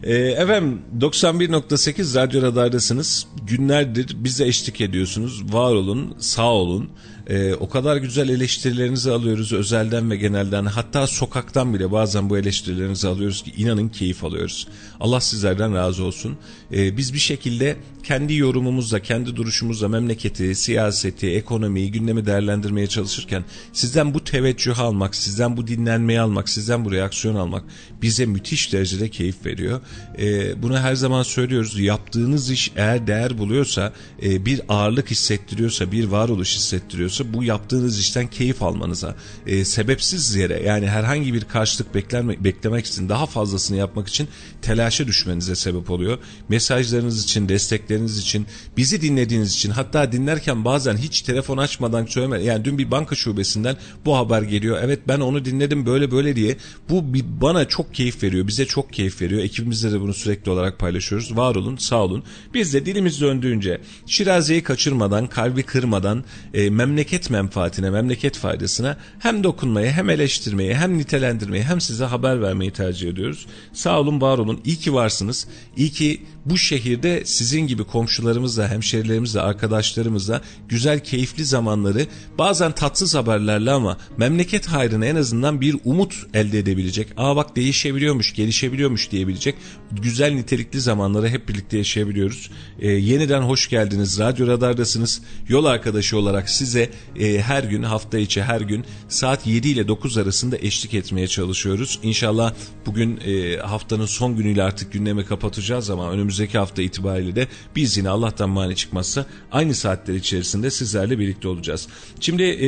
Ee, 0.03 0.13
efendim 0.13 0.81
91.8 0.99 2.15
Radyo 2.15 2.41
Radar'dasınız. 2.41 3.27
Günlerdir 3.47 4.23
bize 4.23 4.47
eşlik 4.47 4.81
ediyorsunuz. 4.81 5.53
Var 5.53 5.73
olun, 5.73 6.15
sağ 6.19 6.53
olun. 6.53 6.89
Ee, 7.27 7.53
o 7.53 7.69
kadar 7.69 7.97
güzel 7.97 8.29
eleştirilerinizi 8.29 9.11
alıyoruz 9.11 9.53
özelden 9.53 10.11
ve 10.11 10.15
genelden. 10.15 10.65
Hatta 10.65 11.07
sokaktan 11.07 11.73
bile 11.73 11.91
bazen 11.91 12.29
bu 12.29 12.37
eleştirilerinizi 12.37 13.07
alıyoruz 13.07 13.43
ki 13.43 13.53
inanın 13.57 13.89
keyif 13.89 14.23
alıyoruz. 14.23 14.67
Allah 14.99 15.21
sizlerden 15.21 15.75
razı 15.75 16.03
olsun. 16.03 16.37
Ee, 16.73 16.97
biz 16.97 17.13
bir 17.13 17.19
şekilde 17.19 17.77
kendi 18.03 18.35
yorumumuzla, 18.35 18.99
kendi 18.99 19.35
duruşumuzla 19.35 19.87
memleketi, 19.87 20.55
siyaseti, 20.55 21.29
ekonomiyi, 21.29 21.91
gündemi 21.91 22.25
değerlendirmeye 22.25 22.87
çalışırken 22.87 23.43
sizden 23.73 24.13
bu 24.13 24.23
teveccüh 24.23 24.79
almak, 24.79 25.15
sizden 25.15 25.57
bu 25.57 25.67
dinlenmeyi 25.67 26.19
almak, 26.19 26.49
sizden 26.49 26.85
bu 26.85 26.91
reaksiyon 26.91 27.35
almak 27.35 27.63
bize 28.01 28.25
müthiş 28.25 28.73
derecede 28.73 29.09
keyif 29.09 29.45
veriyor. 29.45 29.81
Ee, 30.19 30.61
bunu 30.61 30.77
her 30.79 30.95
zaman 30.95 31.23
söylüyoruz. 31.23 31.79
Yaptığınız 31.79 32.51
iş 32.51 32.71
eğer 32.75 33.07
değer 33.07 33.37
buluyorsa, 33.37 33.93
e, 34.23 34.45
bir 34.45 34.61
ağırlık 34.69 35.11
hissettiriyorsa, 35.11 35.91
bir 35.91 36.03
varoluş 36.03 36.55
hissettiriyorsa 36.55 37.10
bu 37.33 37.43
yaptığınız 37.43 37.99
işten 37.99 38.27
keyif 38.27 38.63
almanıza, 38.63 39.15
e, 39.47 39.65
sebepsiz 39.65 40.35
yere 40.35 40.63
yani 40.63 40.87
herhangi 40.87 41.33
bir 41.33 41.43
karşılık 41.43 41.95
beklenme, 41.95 42.43
beklemek 42.43 42.85
için 42.85 43.09
daha 43.09 43.25
fazlasını 43.25 43.77
yapmak 43.77 44.07
için 44.07 44.27
telaşa 44.61 45.07
düşmenize 45.07 45.55
sebep 45.55 45.91
oluyor. 45.91 46.17
Mesajlarınız 46.49 47.23
için, 47.23 47.49
destekleriniz 47.49 48.17
için, 48.17 48.45
bizi 48.77 49.01
dinlediğiniz 49.01 49.53
için 49.53 49.69
hatta 49.69 50.11
dinlerken 50.11 50.65
bazen 50.65 50.97
hiç 50.97 51.21
telefon 51.21 51.57
açmadan 51.57 52.05
söyleme 52.05 52.43
yani 52.43 52.65
dün 52.65 52.77
bir 52.77 52.91
banka 52.91 53.15
şubesinden 53.15 53.77
bu 54.05 54.17
haber 54.17 54.41
geliyor. 54.41 54.77
Evet 54.83 54.99
ben 55.07 55.19
onu 55.19 55.45
dinledim 55.45 55.85
böyle 55.85 56.11
böyle 56.11 56.35
diye. 56.35 56.57
Bu 56.89 57.03
bana 57.41 57.67
çok 57.67 57.93
keyif 57.93 58.23
veriyor. 58.23 58.47
Bize 58.47 58.65
çok 58.65 58.93
keyif 58.93 59.21
veriyor. 59.21 59.41
Ekibimizde 59.41 59.91
de 59.91 60.01
bunu 60.01 60.13
sürekli 60.13 60.51
olarak 60.51 60.79
paylaşıyoruz. 60.79 61.37
Var 61.37 61.55
olun, 61.55 61.77
sağ 61.77 62.03
olun. 62.03 62.23
Biz 62.53 62.73
de 62.73 62.85
dilimiz 62.85 63.21
döndüğünce 63.21 63.81
Şiraze'yi 64.05 64.63
kaçırmadan, 64.63 65.27
kalbi 65.27 65.63
kırmadan 65.63 66.23
e, 66.53 66.69
memleket 66.69 67.29
menfaatine, 67.29 67.89
memleket 67.89 68.37
faydasına 68.37 68.97
hem 69.19 69.43
dokunmayı, 69.43 69.91
hem 69.91 70.09
eleştirmeyi, 70.09 70.75
hem 70.75 70.97
nitelendirmeyi, 70.97 71.63
hem 71.63 71.81
size 71.81 72.05
haber 72.05 72.41
vermeyi 72.41 72.71
tercih 72.71 73.09
ediyoruz. 73.09 73.45
Sağ 73.73 73.99
olun, 73.99 74.21
var 74.21 74.37
olun. 74.37 74.50
İyi 74.65 74.75
ki 74.75 74.93
varsınız. 74.93 75.47
İyi 75.77 75.89
ki 75.89 76.21
bu 76.45 76.57
şehirde 76.57 77.23
sizin 77.25 77.67
gibi 77.67 77.83
komşularımızla, 77.83 78.69
hemşerilerimizle, 78.69 79.41
arkadaşlarımızla 79.41 80.41
güzel, 80.69 80.99
keyifli 80.99 81.45
zamanları 81.45 82.07
bazen 82.37 82.71
tatsız 82.71 83.15
haberlerle 83.15 83.71
ama 83.71 83.97
memleket 84.17 84.67
hayrına 84.67 85.05
en 85.05 85.15
azından 85.15 85.61
bir 85.61 85.75
umut 85.85 86.15
elde 86.33 86.59
edebilecek. 86.59 87.07
Aa 87.17 87.35
bak 87.35 87.55
değişebiliyormuş, 87.55 88.33
gelişebiliyormuş 88.33 89.11
diyebilecek 89.11 89.55
güzel 89.91 90.31
nitelikli 90.33 90.81
zamanları 90.81 91.29
hep 91.29 91.49
birlikte 91.49 91.77
yaşayabiliyoruz. 91.77 92.51
Ee, 92.79 92.87
yeniden 92.87 93.41
hoş 93.41 93.69
geldiniz. 93.69 94.19
Radyo 94.19 94.47
Radar'dasınız. 94.47 95.21
Yol 95.47 95.65
arkadaşı 95.65 96.17
olarak 96.17 96.49
size 96.49 96.89
e, 97.19 97.41
her 97.41 97.63
gün, 97.63 97.83
hafta 97.83 98.17
içi 98.17 98.43
her 98.43 98.61
gün 98.61 98.85
saat 99.09 99.47
7 99.47 99.69
ile 99.69 99.87
9 99.87 100.17
arasında 100.17 100.57
eşlik 100.57 100.93
etmeye 100.93 101.27
çalışıyoruz. 101.27 101.99
İnşallah 102.03 102.53
bugün 102.85 103.17
e, 103.17 103.57
haftanın 103.57 104.05
son 104.05 104.37
günüyle 104.41 104.63
artık 104.63 104.93
gündemi 104.93 105.25
kapatacağız 105.25 105.89
ama 105.89 106.11
önümüzdeki 106.11 106.57
hafta 106.57 106.81
itibariyle 106.81 107.35
de 107.35 107.47
biz 107.75 107.97
yine 107.97 108.09
Allah'tan 108.09 108.49
mani 108.49 108.75
çıkmazsa 108.75 109.25
aynı 109.51 109.75
saatler 109.75 110.13
içerisinde 110.15 110.71
sizlerle 110.71 111.19
birlikte 111.19 111.47
olacağız. 111.47 111.87
Şimdi 112.19 112.43
e, 112.43 112.67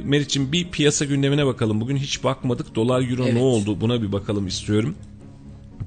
Meriç'im 0.00 0.52
bir 0.52 0.70
piyasa 0.70 1.04
gündemine 1.04 1.46
bakalım. 1.46 1.80
Bugün 1.80 1.96
hiç 1.96 2.24
bakmadık. 2.24 2.74
Dolar 2.74 3.10
euro 3.10 3.22
evet. 3.24 3.34
ne 3.34 3.40
oldu 3.40 3.80
buna 3.80 4.02
bir 4.02 4.12
bakalım 4.12 4.46
istiyorum. 4.46 4.94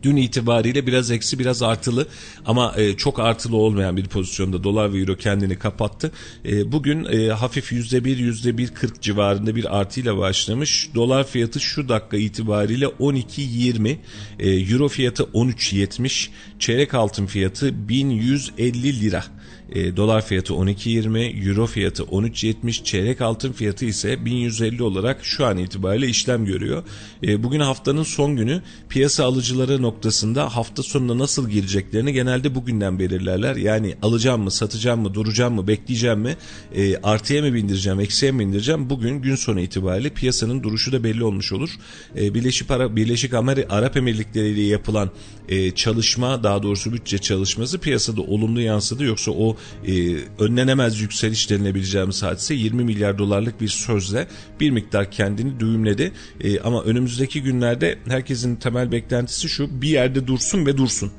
Dün 0.03 0.15
itibariyle 0.15 0.87
biraz 0.87 1.11
eksi 1.11 1.39
biraz 1.39 1.63
artılı 1.63 2.07
ama 2.45 2.73
e, 2.77 2.97
çok 2.97 3.19
artılı 3.19 3.57
olmayan 3.57 3.97
bir 3.97 4.05
pozisyonda 4.05 4.63
dolar 4.63 4.93
ve 4.93 4.99
euro 4.99 5.15
kendini 5.15 5.59
kapattı. 5.59 6.11
E, 6.45 6.71
bugün 6.71 7.05
e, 7.05 7.29
hafif 7.29 7.71
%1 7.71 8.01
%1.40 8.01 9.01
civarında 9.01 9.55
bir 9.55 9.79
artıyla 9.79 10.17
başlamış. 10.17 10.89
Dolar 10.95 11.27
fiyatı 11.27 11.59
şu 11.59 11.89
dakika 11.89 12.17
itibariyle 12.17 12.85
12.20 12.85 13.95
e, 14.39 14.49
euro 14.49 14.87
fiyatı 14.87 15.23
13.70 15.23 16.29
çeyrek 16.59 16.93
altın 16.93 17.25
fiyatı 17.25 17.89
1150 17.89 19.01
lira. 19.01 19.23
E, 19.71 19.97
dolar 19.97 20.25
fiyatı 20.25 20.53
12.20, 20.53 21.49
euro 21.49 21.67
fiyatı 21.67 22.03
13.70, 22.03 22.83
çeyrek 22.83 23.21
altın 23.21 23.51
fiyatı 23.51 23.85
ise 23.85 24.25
1150 24.25 24.83
olarak 24.83 25.25
şu 25.25 25.45
an 25.45 25.57
itibariyle 25.57 26.07
işlem 26.07 26.45
görüyor. 26.45 26.83
E, 27.23 27.43
bugün 27.43 27.59
haftanın 27.59 28.03
son 28.03 28.35
günü 28.35 28.61
piyasa 28.89 29.25
alıcıları 29.25 29.81
noktasında 29.81 30.55
hafta 30.55 30.83
sonunda 30.83 31.17
nasıl 31.17 31.49
gireceklerini 31.49 32.13
genelde 32.13 32.55
bugünden 32.55 32.99
belirlerler. 32.99 33.55
Yani 33.55 33.95
alacağım 34.01 34.41
mı, 34.41 34.51
satacağım 34.51 35.01
mı, 35.01 35.13
duracağım 35.13 35.53
mı, 35.53 35.67
bekleyeceğim 35.67 36.19
mi, 36.19 36.37
e, 36.75 36.97
artıya 36.97 37.41
mı 37.41 37.53
bindireceğim, 37.53 37.99
eksiye 37.99 38.31
mi 38.31 38.39
bindireceğim? 38.39 38.89
Bugün 38.89 39.21
gün 39.21 39.35
sonu 39.35 39.59
itibariyle 39.59 40.09
piyasanın 40.09 40.63
duruşu 40.63 40.91
da 40.91 41.03
belli 41.03 41.23
olmuş 41.23 41.53
olur. 41.53 41.69
E, 42.17 42.33
Birleşik, 42.33 42.71
Ara, 42.71 42.95
Birleşik 42.95 43.33
Arap 43.33 43.97
Emirlikleri 43.97 44.49
ile 44.49 44.61
yapılan 44.61 45.09
e, 45.49 45.71
çalışma, 45.71 46.43
daha 46.43 46.63
doğrusu 46.63 46.93
bütçe 46.93 47.17
çalışması 47.17 47.79
piyasada 47.79 48.21
olumlu 48.21 48.61
yansıdı. 48.61 49.03
Yoksa 49.03 49.31
o 49.31 49.57
e, 49.87 50.15
önlenemez 50.39 50.99
yükseliş 50.99 51.49
denilebileceğimiz 51.49 52.23
hadise 52.23 52.53
20 52.53 52.83
milyar 52.83 53.17
dolarlık 53.17 53.61
bir 53.61 53.67
sözle 53.67 54.27
bir 54.59 54.71
miktar 54.71 55.11
kendini 55.11 55.59
düğümledi. 55.59 56.11
E, 56.41 56.59
ama 56.59 56.83
önümüzdeki 56.83 57.43
günlerde 57.43 57.99
herkesin 58.07 58.55
temel 58.55 58.91
beklentisi 58.91 59.49
şu 59.49 59.81
bir 59.81 59.89
yerde 59.89 60.27
dursun 60.27 60.65
ve 60.65 60.77
dursun. 60.77 61.11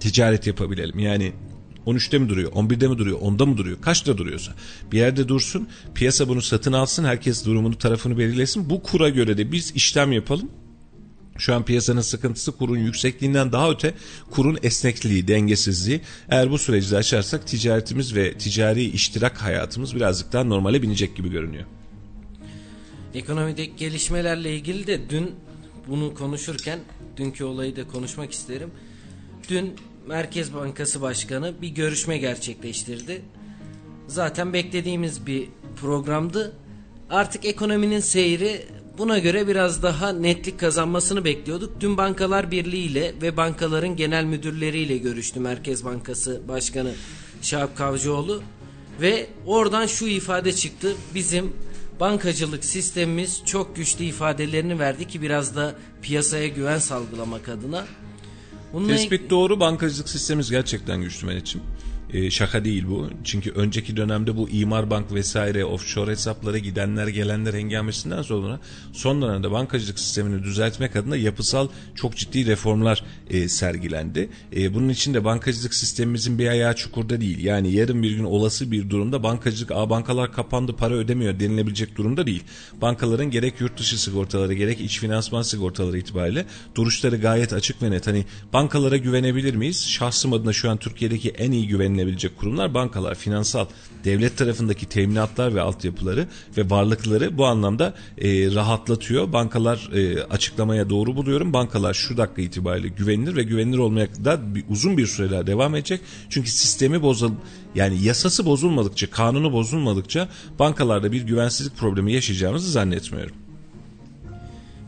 Ticaret 0.00 0.46
yapabilelim. 0.46 0.98
Yani 0.98 1.32
13'te 1.86 2.18
mi 2.18 2.28
duruyor, 2.28 2.52
11'de 2.52 2.88
mi 2.88 2.98
duruyor, 2.98 3.18
10'da 3.18 3.46
mı 3.46 3.56
duruyor, 3.56 3.80
kaçta 3.80 4.18
duruyorsa 4.18 4.52
bir 4.92 4.98
yerde 4.98 5.28
dursun, 5.28 5.68
piyasa 5.94 6.28
bunu 6.28 6.42
satın 6.42 6.72
alsın, 6.72 7.04
herkes 7.04 7.46
durumunu 7.46 7.78
tarafını 7.78 8.18
belirlesin. 8.18 8.70
Bu 8.70 8.82
kura 8.82 9.08
göre 9.08 9.38
de 9.38 9.52
biz 9.52 9.72
işlem 9.76 10.12
yapalım. 10.12 10.50
Şu 11.38 11.54
an 11.54 11.64
piyasanın 11.64 12.00
sıkıntısı 12.00 12.52
kurun 12.52 12.78
yüksekliğinden 12.78 13.52
daha 13.52 13.70
öte 13.70 13.94
kurun 14.30 14.58
esnekliği, 14.62 15.28
dengesizliği. 15.28 16.00
Eğer 16.28 16.50
bu 16.50 16.58
süreci 16.58 16.90
de 16.90 16.96
açarsak 16.96 17.46
ticaretimiz 17.46 18.14
ve 18.14 18.38
ticari 18.38 18.84
iştirak 18.84 19.42
hayatımız 19.42 19.96
birazcık 19.96 20.32
daha 20.32 20.44
normale 20.44 20.82
binecek 20.82 21.16
gibi 21.16 21.30
görünüyor. 21.30 21.64
Ekonomideki 23.14 23.76
gelişmelerle 23.76 24.56
ilgili 24.56 24.86
de 24.86 25.10
dün 25.10 25.30
bunu 25.88 26.14
konuşurken 26.14 26.78
dünkü 27.16 27.44
olayı 27.44 27.76
da 27.76 27.88
konuşmak 27.88 28.32
isterim. 28.32 28.70
Dün 29.48 29.74
Merkez 30.06 30.54
Bankası 30.54 31.00
Başkanı 31.00 31.54
bir 31.62 31.68
görüşme 31.68 32.18
gerçekleştirdi. 32.18 33.22
Zaten 34.06 34.52
beklediğimiz 34.52 35.26
bir 35.26 35.48
programdı. 35.76 36.52
Artık 37.10 37.44
ekonominin 37.44 38.00
seyri 38.00 38.66
Buna 38.98 39.18
göre 39.18 39.48
biraz 39.48 39.82
daha 39.82 40.12
netlik 40.12 40.60
kazanmasını 40.60 41.24
bekliyorduk. 41.24 41.80
Dün 41.80 41.96
Bankalar 41.96 42.50
Birliği 42.50 42.84
ile 42.84 43.14
ve 43.22 43.36
bankaların 43.36 43.96
genel 43.96 44.24
müdürleriyle 44.24 44.96
görüştü 44.96 45.40
Merkez 45.40 45.84
Bankası 45.84 46.40
Başkanı 46.48 46.92
Şahap 47.42 47.76
Kavcıoğlu 47.76 48.42
ve 49.00 49.26
oradan 49.46 49.86
şu 49.86 50.06
ifade 50.06 50.52
çıktı. 50.52 50.94
Bizim 51.14 51.52
bankacılık 52.00 52.64
sistemimiz 52.64 53.42
çok 53.44 53.76
güçlü 53.76 54.04
ifadelerini 54.04 54.78
verdi 54.78 55.08
ki 55.08 55.22
biraz 55.22 55.56
da 55.56 55.74
piyasaya 56.02 56.48
güven 56.48 56.78
salgılamak 56.78 57.48
adına. 57.48 57.84
Bununla 58.72 58.92
Tespit 58.92 59.30
doğru 59.30 59.60
bankacılık 59.60 60.08
sistemimiz 60.08 60.50
gerçekten 60.50 61.02
güçlü 61.02 61.26
Melih'ciğim. 61.26 61.66
E, 62.12 62.30
şaka 62.30 62.64
değil 62.64 62.84
bu. 62.88 63.10
Çünkü 63.24 63.50
önceki 63.50 63.96
dönemde 63.96 64.36
bu 64.36 64.48
imar 64.48 64.90
bank 64.90 65.12
vesaire 65.12 65.64
offshore 65.64 66.10
hesaplara 66.10 66.58
gidenler 66.58 67.06
gelenler 67.06 67.54
hengamesinden 67.54 68.22
sonra 68.22 68.60
son 68.92 69.22
dönemde 69.22 69.50
bankacılık 69.50 69.98
sistemini 69.98 70.42
düzeltmek 70.42 70.96
adına 70.96 71.16
yapısal 71.16 71.68
çok 71.94 72.16
ciddi 72.16 72.46
reformlar 72.46 73.04
e, 73.30 73.48
sergilendi. 73.48 74.28
E, 74.56 74.74
bunun 74.74 74.88
için 74.88 75.14
de 75.14 75.24
bankacılık 75.24 75.74
sistemimizin 75.74 76.38
bir 76.38 76.48
ayağı 76.48 76.76
çukurda 76.76 77.20
değil. 77.20 77.44
Yani 77.44 77.72
yarın 77.72 78.02
bir 78.02 78.10
gün 78.10 78.24
olası 78.24 78.70
bir 78.72 78.90
durumda 78.90 79.22
bankacılık 79.22 79.70
a 79.70 79.90
bankalar 79.90 80.32
kapandı 80.32 80.76
para 80.76 80.94
ödemiyor 80.94 81.40
denilebilecek 81.40 81.96
durumda 81.96 82.26
değil. 82.26 82.42
Bankaların 82.80 83.30
gerek 83.30 83.60
yurt 83.60 83.78
dışı 83.78 84.02
sigortaları 84.02 84.54
gerek 84.54 84.80
iç 84.80 84.98
finansman 84.98 85.42
sigortaları 85.42 85.98
itibariyle 85.98 86.46
duruşları 86.74 87.16
gayet 87.16 87.52
açık 87.52 87.82
ve 87.82 87.90
net. 87.90 88.06
Hani 88.06 88.24
bankalara 88.52 88.96
güvenebilir 88.96 89.54
miyiz? 89.54 89.88
Şahsım 89.88 90.32
adına 90.32 90.52
şu 90.52 90.70
an 90.70 90.76
Türkiye'deki 90.76 91.30
en 91.30 91.52
iyi 91.52 91.68
güvenilir 91.68 92.01
güvenilebilecek 92.02 92.38
kurumlar 92.38 92.74
bankalar, 92.74 93.14
finansal, 93.14 93.66
devlet 94.04 94.36
tarafındaki 94.36 94.86
teminatlar 94.86 95.54
ve 95.54 95.60
altyapıları 95.60 96.26
ve 96.56 96.70
varlıkları 96.70 97.38
bu 97.38 97.46
anlamda 97.46 97.94
e, 98.18 98.54
rahatlatıyor. 98.54 99.32
Bankalar 99.32 99.90
e, 99.92 100.22
açıklamaya 100.24 100.90
doğru 100.90 101.16
buluyorum. 101.16 101.52
Bankalar 101.52 101.94
şu 101.94 102.16
dakika 102.16 102.42
itibariyle 102.42 102.88
güvenilir 102.88 103.36
ve 103.36 103.42
güvenilir 103.42 103.78
olmaya 103.78 104.08
da 104.24 104.54
bir, 104.54 104.64
uzun 104.70 104.96
bir 104.96 105.06
süreler 105.06 105.46
devam 105.46 105.74
edecek. 105.74 106.00
Çünkü 106.30 106.50
sistemi 106.50 107.02
bozul 107.02 107.32
yani 107.74 108.02
yasası 108.02 108.46
bozulmadıkça, 108.46 109.10
kanunu 109.10 109.52
bozulmadıkça 109.52 110.28
bankalarda 110.58 111.12
bir 111.12 111.22
güvensizlik 111.22 111.76
problemi 111.76 112.12
yaşayacağımızı 112.12 112.70
zannetmiyorum. 112.70 113.34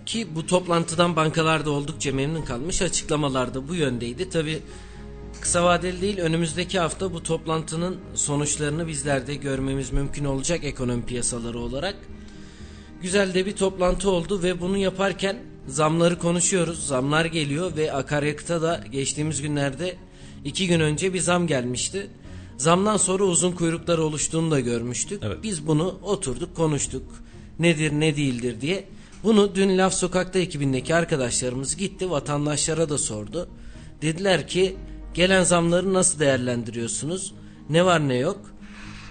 Ki 0.06 0.26
bu 0.34 0.46
toplantıdan 0.46 1.16
bankalarda 1.16 1.70
oldukça 1.70 2.12
memnun 2.12 2.42
kalmış 2.42 2.82
açıklamalarda 2.82 3.68
bu 3.68 3.74
yöndeydi. 3.74 4.30
Tabi 4.30 4.58
Kısa 5.44 5.64
vadeli 5.64 6.00
değil 6.00 6.18
önümüzdeki 6.18 6.78
hafta 6.78 7.12
bu 7.12 7.22
toplantının 7.22 7.96
sonuçlarını 8.14 8.88
bizler 8.88 9.26
de 9.26 9.34
görmemiz 9.34 9.92
mümkün 9.92 10.24
olacak 10.24 10.64
ekonomi 10.64 11.06
piyasaları 11.06 11.58
olarak. 11.58 11.96
Güzel 13.02 13.34
de 13.34 13.46
bir 13.46 13.52
toplantı 13.52 14.10
oldu 14.10 14.42
ve 14.42 14.60
bunu 14.60 14.76
yaparken 14.76 15.36
zamları 15.66 16.18
konuşuyoruz. 16.18 16.86
Zamlar 16.86 17.24
geliyor 17.24 17.76
ve 17.76 17.92
akaryakıta 17.92 18.62
da 18.62 18.84
geçtiğimiz 18.92 19.42
günlerde 19.42 19.96
iki 20.44 20.66
gün 20.66 20.80
önce 20.80 21.14
bir 21.14 21.20
zam 21.20 21.46
gelmişti. 21.46 22.10
Zamdan 22.56 22.96
sonra 22.96 23.24
uzun 23.24 23.52
kuyruklar 23.52 23.98
oluştuğunu 23.98 24.50
da 24.50 24.60
görmüştük. 24.60 25.22
Evet. 25.22 25.38
Biz 25.42 25.66
bunu 25.66 25.98
oturduk 26.02 26.56
konuştuk. 26.56 27.02
Nedir 27.58 27.92
ne 27.92 28.16
değildir 28.16 28.60
diye. 28.60 28.88
Bunu 29.24 29.54
dün 29.54 29.78
Laf 29.78 29.94
Sokak'ta 29.94 30.38
ekibindeki 30.38 30.94
arkadaşlarımız 30.94 31.76
gitti 31.76 32.10
vatandaşlara 32.10 32.88
da 32.88 32.98
sordu. 32.98 33.48
Dediler 34.02 34.48
ki 34.48 34.76
Gelen 35.14 35.42
zamları 35.42 35.94
nasıl 35.94 36.18
değerlendiriyorsunuz? 36.18 37.34
Ne 37.70 37.84
var 37.84 38.08
ne 38.08 38.16
yok? 38.16 38.40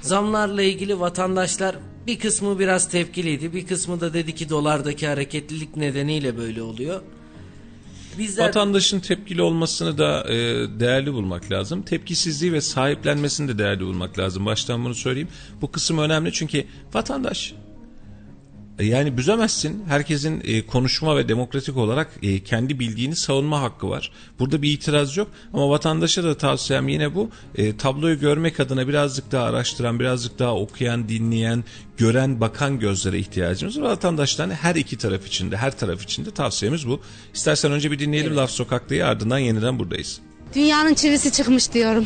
Zamlarla 0.01 0.61
ilgili 0.61 0.99
vatandaşlar 0.99 1.75
bir 2.07 2.19
kısmı 2.19 2.59
biraz 2.59 2.89
tepkiliydi. 2.89 3.53
Bir 3.53 3.67
kısmı 3.67 4.01
da 4.01 4.13
dedi 4.13 4.35
ki 4.35 4.49
dolardaki 4.49 5.07
hareketlilik 5.07 5.77
nedeniyle 5.77 6.37
böyle 6.37 6.61
oluyor. 6.61 7.01
Bizler... 8.17 8.47
Vatandaşın 8.47 8.99
tepkili 8.99 9.41
olmasını 9.41 9.97
da 9.97 10.23
e, 10.29 10.35
değerli 10.79 11.13
bulmak 11.13 11.51
lazım. 11.51 11.81
Tepkisizliği 11.81 12.53
ve 12.53 12.61
sahiplenmesini 12.61 13.47
de 13.47 13.57
değerli 13.57 13.85
bulmak 13.85 14.19
lazım. 14.19 14.45
Baştan 14.45 14.85
bunu 14.85 14.95
söyleyeyim. 14.95 15.29
Bu 15.61 15.71
kısım 15.71 15.97
önemli 15.97 16.33
çünkü 16.33 16.65
vatandaş 16.93 17.53
yani 18.79 19.17
büzemezsin. 19.17 19.83
Herkesin 19.87 20.41
e, 20.43 20.65
konuşma 20.65 21.17
ve 21.17 21.29
demokratik 21.29 21.77
olarak 21.77 22.11
e, 22.21 22.43
kendi 22.43 22.79
bildiğini 22.79 23.15
savunma 23.15 23.61
hakkı 23.61 23.89
var. 23.89 24.11
Burada 24.39 24.61
bir 24.61 24.71
itiraz 24.71 25.17
yok 25.17 25.27
ama 25.53 25.69
vatandaşa 25.69 26.23
da 26.23 26.37
tavsiyem 26.37 26.87
yine 26.87 27.15
bu. 27.15 27.29
E, 27.55 27.77
tabloyu 27.77 28.19
görmek 28.19 28.59
adına 28.59 28.87
birazcık 28.87 29.31
daha 29.31 29.45
araştıran, 29.45 29.99
birazcık 29.99 30.39
daha 30.39 30.55
okuyan, 30.55 31.09
dinleyen, 31.09 31.63
gören, 31.97 32.41
bakan 32.41 32.79
gözlere 32.79 33.19
ihtiyacımız 33.19 33.81
var. 33.81 33.89
Vatandaşların 33.89 34.53
her 34.53 34.75
iki 34.75 34.97
taraf 34.97 35.27
içinde, 35.27 35.57
her 35.57 35.77
taraf 35.77 36.03
içinde 36.03 36.31
tavsiyemiz 36.31 36.87
bu. 36.87 37.01
İstersen 37.33 37.71
önce 37.71 37.91
bir 37.91 37.99
dinleyelim 37.99 38.31
evet. 38.31 38.39
Laf 38.39 38.51
Sokak'tayı 38.51 39.05
ardından 39.05 39.37
yeniden 39.37 39.79
buradayız. 39.79 40.19
Dünyanın 40.55 40.93
çivisi 40.93 41.31
çıkmış 41.31 41.73
diyorum. 41.73 42.05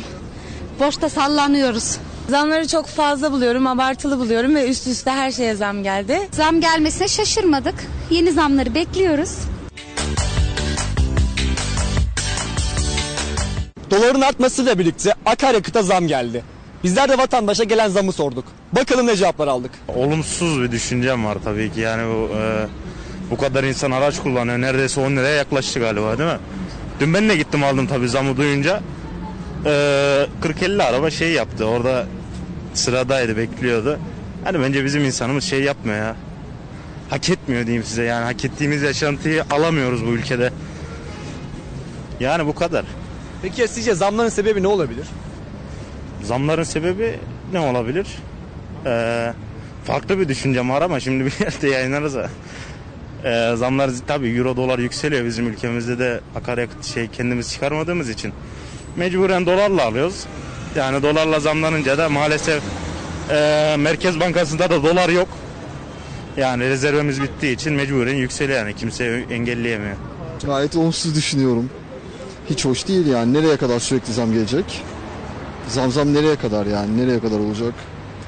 Boşta 0.80 1.10
sallanıyoruz. 1.10 1.98
Zamları 2.30 2.68
çok 2.68 2.86
fazla 2.88 3.32
buluyorum, 3.32 3.68
abartılı 3.68 4.20
buluyorum 4.20 4.56
ve 4.56 4.70
üst 4.70 4.88
üste 4.88 5.12
her 5.12 5.32
şeye 5.32 5.56
zam 5.56 5.84
geldi. 5.84 6.20
Zam 6.32 6.62
gelmesine 6.62 7.08
şaşırmadık. 7.08 7.76
Yeni 8.10 8.32
zamları 8.32 8.76
bekliyoruz. 8.76 9.32
Doların 13.92 14.22
artmasıyla 14.22 14.80
birlikte 14.80 15.14
akaryakıta 15.26 15.84
zam 15.84 16.08
geldi. 16.08 16.44
Bizler 16.84 17.10
de 17.10 17.18
vatandaşa 17.18 17.64
gelen 17.64 17.90
zamı 17.90 18.12
sorduk. 18.12 18.46
Bakalım 18.72 19.08
ne 19.08 19.16
cevaplar 19.16 19.48
aldık. 19.48 19.72
Olumsuz 19.96 20.62
bir 20.62 20.72
düşüncem 20.72 21.26
var 21.26 21.38
tabii 21.44 21.74
ki. 21.74 21.80
Yani 21.80 22.04
bu, 22.14 22.30
e, 22.38 22.66
bu 23.32 23.38
kadar 23.38 23.64
insan 23.64 23.92
araç 23.92 24.20
kullanıyor. 24.24 24.58
Neredeyse 24.62 25.02
10 25.02 25.12
liraya 25.12 25.36
yaklaştı 25.36 25.80
galiba 25.80 26.18
değil 26.18 26.30
mi? 26.30 26.38
Dün 27.00 27.14
ben 27.14 27.30
de 27.30 27.36
gittim 27.36 27.64
aldım 27.64 27.88
tabii 27.88 28.10
zamı 28.10 28.38
duyunca. 28.38 28.82
E, 29.68 30.28
40-50 30.42 30.84
araba 30.84 31.10
şey 31.10 31.32
yaptı. 31.32 31.66
Orada 31.66 32.06
sıradaydı 32.74 33.38
bekliyordu. 33.38 34.00
Hani 34.44 34.60
bence 34.60 34.86
bizim 34.86 35.06
insanımız 35.06 35.44
şey 35.44 35.64
yapmıyor 35.64 35.98
ya. 35.98 36.16
Hak 37.10 37.30
etmiyor 37.30 37.66
diyeyim 37.66 37.84
size 37.84 38.04
yani 38.04 38.24
hak 38.26 38.46
ettiğimiz 38.46 38.82
yaşantıyı 38.82 39.44
alamıyoruz 39.52 40.06
bu 40.06 40.10
ülkede. 40.10 40.52
Yani 42.20 42.46
bu 42.46 42.56
kadar. 42.56 42.86
Peki 43.42 43.62
ya 43.62 43.68
sizce 43.68 43.96
zamların 43.96 44.30
sebebi 44.30 44.64
ne 44.64 44.68
olabilir? 44.68 45.08
Zamların 46.24 46.64
sebebi 46.64 47.20
ne 47.54 47.60
olabilir? 47.60 48.08
Ee, 48.86 49.34
farklı 49.86 50.20
bir 50.20 50.28
düşüncem 50.28 50.70
var 50.70 50.82
ama 50.82 51.00
şimdi 51.00 51.26
bir 51.26 51.34
yerde 51.40 51.70
yayınlarız 51.70 52.16
ha. 52.16 52.30
Ee, 53.24 53.56
zamlar 53.56 53.92
tabii 54.08 54.30
euro 54.30 54.58
dolar 54.58 54.80
yükseliyor 54.80 55.26
bizim 55.26 55.48
ülkemizde 55.48 56.00
de 56.00 56.20
akaryakıt 56.36 56.86
şey 56.86 57.08
kendimiz 57.08 57.54
çıkarmadığımız 57.54 58.10
için 58.10 58.34
mecburen 58.98 59.46
dolarla 59.46 59.84
alıyoruz. 59.86 60.26
Yani 60.76 61.04
dolarla 61.04 61.40
zamlanınca 61.40 61.98
da 61.98 62.10
maalesef 62.10 62.64
e, 63.30 63.76
Merkez 63.80 64.20
Bankası'nda 64.20 64.70
da 64.70 64.84
dolar 64.84 65.10
yok. 65.10 65.28
Yani 66.38 66.70
rezervimiz 66.70 67.22
bittiği 67.22 67.56
için 67.56 67.74
mecburen 67.74 68.16
yükseliyor 68.16 68.60
yani 68.60 68.76
kimse 68.76 69.26
engelleyemiyor. 69.32 69.96
Gayet 70.46 70.76
olumsuz 70.76 71.16
düşünüyorum. 71.16 71.70
Hiç 72.50 72.66
hoş 72.66 72.88
değil 72.88 73.08
yani. 73.08 73.34
Nereye 73.34 73.58
kadar 73.58 73.80
sürekli 73.80 74.14
zam 74.14 74.34
gelecek? 74.34 74.84
Zam 75.68 75.92
zam 75.92 76.14
nereye 76.14 76.36
kadar 76.36 76.66
yani? 76.66 76.98
Nereye 76.98 77.20
kadar 77.20 77.40
olacak? 77.40 77.74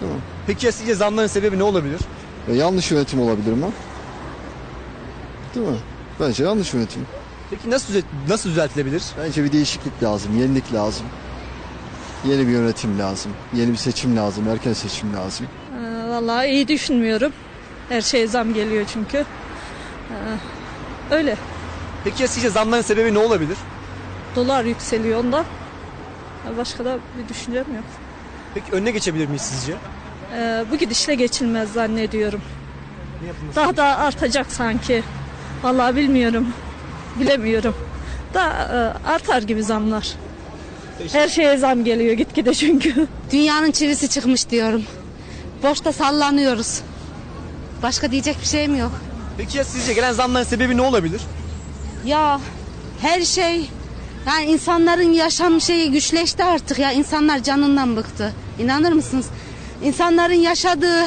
Değil 0.01 0.11
mi? 0.11 0.19
Peki 0.47 0.65
ya 0.65 0.71
sizce 0.71 0.95
zamların 0.95 1.27
sebebi 1.27 1.59
ne 1.59 1.63
olabilir? 1.63 1.99
E, 2.47 2.53
yanlış 2.53 2.91
yönetim 2.91 3.21
olabilir 3.21 3.51
mi? 3.53 3.65
Değil 5.55 5.67
mi? 5.67 5.77
Bence 6.19 6.43
yanlış 6.43 6.73
yönetim. 6.73 7.01
Peki 7.49 7.69
nasıl 7.69 7.93
düzelt- 7.93 8.05
nasıl 8.30 8.49
düzeltilebilir? 8.49 9.03
Bence 9.17 9.43
bir 9.43 9.51
değişiklik 9.51 10.03
lazım, 10.03 10.39
yenilik 10.39 10.73
lazım. 10.73 11.05
Yeni 12.26 12.47
bir 12.47 12.51
yönetim 12.51 12.99
lazım. 12.99 13.31
Yeni 13.53 13.71
bir 13.71 13.77
seçim 13.77 14.17
lazım, 14.17 14.47
erken 14.47 14.73
seçim 14.73 15.15
lazım. 15.15 15.47
Ee, 15.80 16.09
Vallahi 16.09 16.47
iyi 16.47 16.67
düşünmüyorum. 16.67 17.31
Her 17.89 18.01
şeye 18.01 18.27
zam 18.27 18.53
geliyor 18.53 18.85
çünkü. 18.93 19.17
Ee, 19.17 21.15
Öyle. 21.15 21.35
Peki 22.03 22.21
ya 22.21 22.27
sizce 22.27 22.49
zamların 22.49 22.81
sebebi 22.81 23.13
ne 23.13 23.19
olabilir? 23.19 23.57
Dolar 24.35 24.63
yükseliyor 24.65 25.19
ondan. 25.23 25.45
Başka 26.57 26.85
da 26.85 26.97
bir 27.17 27.30
düşüncem 27.30 27.65
yok. 27.76 27.84
Peki 28.53 28.71
önüne 28.71 28.91
geçebilir 28.91 29.26
miyiz 29.27 29.41
sizce? 29.41 29.73
Ee, 30.35 30.65
Bu 30.71 30.76
gidişle 30.77 31.15
geçilmez 31.15 31.71
zannediyorum. 31.73 32.41
Ne 33.21 33.27
yapılması 33.27 33.55
Daha 33.55 33.77
da 33.77 33.97
artacak 33.97 34.51
sanki. 34.51 35.03
Vallahi 35.63 35.95
bilmiyorum. 35.95 36.47
Bilemiyorum. 37.15 37.76
Daha 38.34 38.49
e, 38.49 39.07
artar 39.10 39.41
gibi 39.41 39.64
zamlar. 39.64 40.07
Her 41.11 41.30
şeye 41.30 41.57
zam 41.57 41.84
geliyor 41.84 42.14
gitgide 42.14 42.53
çünkü. 42.53 43.07
Dünyanın 43.31 43.72
çivisi 43.72 44.10
çıkmış 44.10 44.49
diyorum. 44.49 44.84
Boşta 45.64 45.94
sallanıyoruz. 45.94 46.81
Başka 47.84 48.11
diyecek 48.11 48.41
bir 48.41 48.48
şeyim 48.48 48.76
yok. 48.76 48.91
Peki 49.38 49.57
ya 49.57 49.64
sizce 49.64 49.94
gelen 49.94 50.14
zamların 50.14 50.45
sebebi 50.45 50.77
ne 50.77 50.81
olabilir? 50.81 51.22
Ya 52.06 52.40
her 53.02 53.22
şey 53.22 53.69
yani 54.27 54.45
insanların 54.45 55.14
yaşam 55.14 55.61
şeyi 55.61 55.91
güçleşti 55.91 56.44
artık 56.44 56.80
ya 56.80 56.91
insanlar 56.91 57.44
canından 57.44 57.95
bıktı. 57.95 58.34
İnanır 58.60 58.91
mısınız? 58.91 59.26
İnsanların 59.84 60.34
yaşadığı 60.34 61.06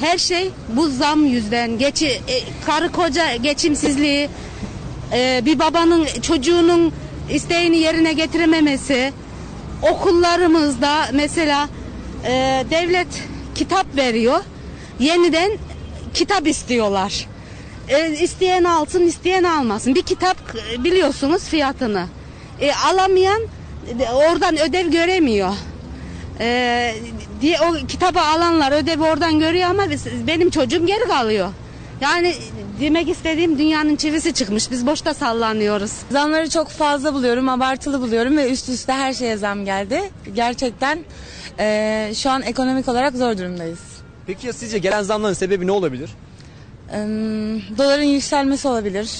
her 0.00 0.18
şey 0.18 0.50
bu 0.68 0.88
zam 0.88 1.24
yüzden. 1.24 1.78
Geçi, 1.78 2.06
e, 2.06 2.42
karı 2.66 2.92
koca 2.92 3.36
geçimsizliği, 3.36 4.28
e, 5.12 5.42
bir 5.44 5.58
babanın 5.58 6.06
çocuğunun 6.22 6.92
isteğini 7.30 7.76
yerine 7.76 8.12
getirememesi, 8.12 9.12
okullarımızda 9.82 11.06
mesela 11.12 11.68
e, 12.24 12.64
devlet 12.70 13.08
kitap 13.54 13.96
veriyor. 13.96 14.40
Yeniden 14.98 15.50
kitap 16.14 16.46
istiyorlar. 16.46 17.26
E, 17.88 18.10
isteyen 18.10 18.64
alsın, 18.64 19.06
isteyen 19.06 19.44
almasın. 19.44 19.94
Bir 19.94 20.02
kitap 20.02 20.36
e, 20.72 20.84
biliyorsunuz 20.84 21.44
fiyatını. 21.44 22.06
E, 22.60 22.72
alamayan 22.72 23.42
e, 24.00 24.10
oradan 24.10 24.56
ödev 24.60 24.90
göremiyor. 24.90 25.52
E, 26.40 26.94
diye 27.40 27.58
o 27.60 27.86
kitabı 27.86 28.20
alanlar 28.20 28.72
ödevi 28.72 29.02
oradan 29.02 29.38
görüyor 29.38 29.70
ama 29.70 29.82
benim 30.26 30.50
çocuğum 30.50 30.86
geri 30.86 31.04
kalıyor. 31.04 31.48
Yani 32.00 32.34
demek 32.80 33.08
istediğim 33.08 33.58
dünyanın 33.58 33.96
çivisi 33.96 34.34
çıkmış. 34.34 34.70
Biz 34.70 34.86
boşta 34.86 35.14
sallanıyoruz. 35.14 35.92
Zamları 36.10 36.50
çok 36.50 36.68
fazla 36.70 37.14
buluyorum, 37.14 37.48
abartılı 37.48 38.00
buluyorum 38.00 38.36
ve 38.36 38.50
üst 38.50 38.68
üste 38.68 38.92
her 38.92 39.12
şeye 39.12 39.36
zam 39.36 39.64
geldi. 39.64 40.00
Gerçekten 40.34 40.98
eee, 41.58 42.12
şu 42.16 42.30
an 42.30 42.42
ekonomik 42.42 42.88
olarak 42.88 43.16
zor 43.16 43.38
durumdayız. 43.38 43.78
Peki 44.26 44.46
ya 44.46 44.52
sizce 44.52 44.78
gelen 44.78 45.02
zamların 45.02 45.34
sebebi 45.34 45.66
ne 45.66 45.72
olabilir? 45.72 46.10
Eee, 46.92 46.96
doların 47.78 48.02
yükselmesi 48.02 48.68
olabilir. 48.68 49.10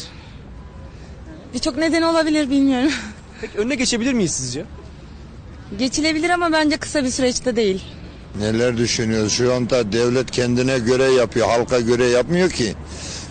Birçok 1.54 1.76
nedeni 1.76 2.06
olabilir 2.06 2.50
bilmiyorum. 2.50 2.90
Peki 3.40 3.58
önüne 3.58 3.74
geçebilir 3.74 4.12
miyiz 4.12 4.30
sizce? 4.32 4.64
Geçilebilir 5.78 6.30
ama 6.30 6.52
bence 6.52 6.76
kısa 6.76 7.04
bir 7.04 7.10
süreçte 7.10 7.56
değil. 7.56 7.84
Neler 8.40 8.76
düşünüyoruz? 8.76 9.32
Şu 9.32 9.54
anda 9.54 9.92
devlet 9.92 10.30
kendine 10.30 10.78
göre 10.78 11.04
yapıyor, 11.04 11.46
halka 11.48 11.80
göre 11.80 12.06
yapmıyor 12.06 12.50
ki. 12.50 12.74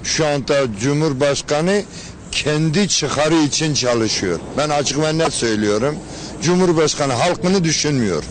Şu 0.05 0.27
anda 0.27 0.55
Cumhurbaşkanı 0.81 1.83
kendi 2.31 2.87
çıkarı 2.87 3.35
için 3.35 3.73
çalışıyor. 3.73 4.39
Ben 4.57 4.69
açık 4.69 5.01
ve 5.01 5.17
net 5.17 5.33
söylüyorum. 5.33 5.95
Cumhurbaşkanı 6.41 7.13
halkını 7.13 7.63
düşünmüyor. 7.63 8.23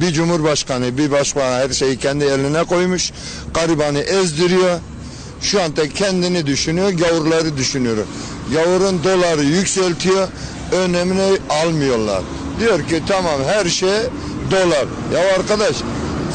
Bir 0.00 0.12
cumhurbaşkanı, 0.12 0.98
bir 0.98 1.10
başbakan 1.10 1.52
her 1.52 1.68
şeyi 1.68 1.98
kendi 1.98 2.24
eline 2.24 2.64
koymuş. 2.64 3.12
Garibanı 3.54 3.98
ezdiriyor. 3.98 4.78
Şu 5.42 5.62
anda 5.62 5.88
kendini 5.88 6.46
düşünüyor, 6.46 6.88
gavurları 6.88 7.56
düşünüyor. 7.56 7.96
Gavurun 8.52 9.04
doları 9.04 9.44
yükseltiyor, 9.44 10.28
önemini 10.72 11.38
almıyorlar. 11.50 12.22
Diyor 12.60 12.88
ki 12.88 13.02
tamam 13.08 13.40
her 13.46 13.68
şey 13.68 14.00
dolar. 14.50 14.86
Ya 15.14 15.34
arkadaş 15.34 15.76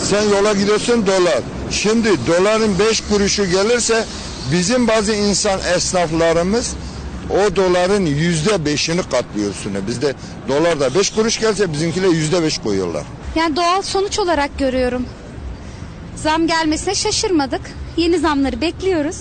sen 0.04 0.24
yola 0.24 0.54
gidiyorsun 0.54 1.08
dolar. 1.08 1.40
Şimdi 1.72 2.10
doların 2.28 2.80
5 2.80 3.04
kuruşu 3.10 3.46
gelirse 3.46 4.06
bizim 4.52 4.88
bazı 4.88 5.14
insan 5.14 5.60
esnaflarımız 5.76 6.76
o 7.30 7.56
doların 7.56 8.06
yüzde 8.06 8.66
beşini 8.66 9.02
katlıyor 9.02 9.52
üstüne. 9.52 9.88
Bizde 9.88 10.14
dolarda 10.48 10.96
5 10.96 11.10
kuruş 11.10 11.40
gelse 11.40 11.74
bizimkiler 11.74 12.08
yüzde 12.10 12.44
beş 12.44 12.58
koyuyorlar. 12.58 13.04
Yani 13.36 13.56
doğal 13.56 13.82
sonuç 13.82 14.20
olarak 14.20 14.60
görüyorum. 14.60 15.06
Zam 16.16 16.48
gelmesine 16.48 16.96
şaşırmadık. 16.96 17.62
Yeni 17.98 18.20
zamları 18.20 18.62
bekliyoruz. 18.62 19.18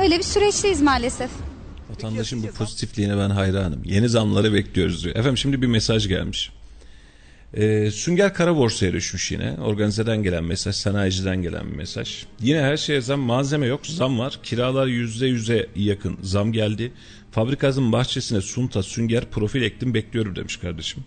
Öyle 0.00 0.18
bir 0.18 0.22
süreçteyiz 0.22 0.82
maalesef. 0.82 1.30
Vatandaşın 1.90 2.42
bu 2.42 2.46
pozitifliğine 2.46 3.18
ben 3.18 3.30
hayranım. 3.30 3.80
Yeni 3.84 4.08
zamları 4.08 4.52
bekliyoruz 4.52 5.04
diyor. 5.04 5.16
Efendim 5.16 5.38
şimdi 5.38 5.62
bir 5.62 5.66
mesaj 5.66 6.08
gelmiş. 6.08 6.52
Ee, 7.54 7.90
Sünger 7.90 8.34
kara 8.34 8.56
borsaya 8.56 8.92
düşmüş 8.92 9.32
yine. 9.32 9.52
Organizeden 9.52 10.22
gelen 10.22 10.44
mesaj, 10.44 10.74
sanayiciden 10.74 11.42
gelen 11.42 11.70
bir 11.70 11.76
mesaj. 11.76 12.24
Yine 12.40 12.60
her 12.60 12.76
şeye 12.76 13.00
zam, 13.00 13.20
malzeme 13.20 13.66
yok, 13.66 13.86
zam 13.86 14.18
var. 14.18 14.38
Kiralar 14.42 14.86
yüzde 14.86 15.26
yüze 15.26 15.66
yakın 15.76 16.18
zam 16.22 16.52
geldi. 16.52 16.92
Fabrikasının 17.30 17.92
bahçesine 17.92 18.40
sunta, 18.40 18.82
sünger, 18.82 19.24
profil 19.30 19.62
ektim 19.62 19.94
bekliyorum 19.94 20.36
demiş 20.36 20.56
kardeşim. 20.56 21.04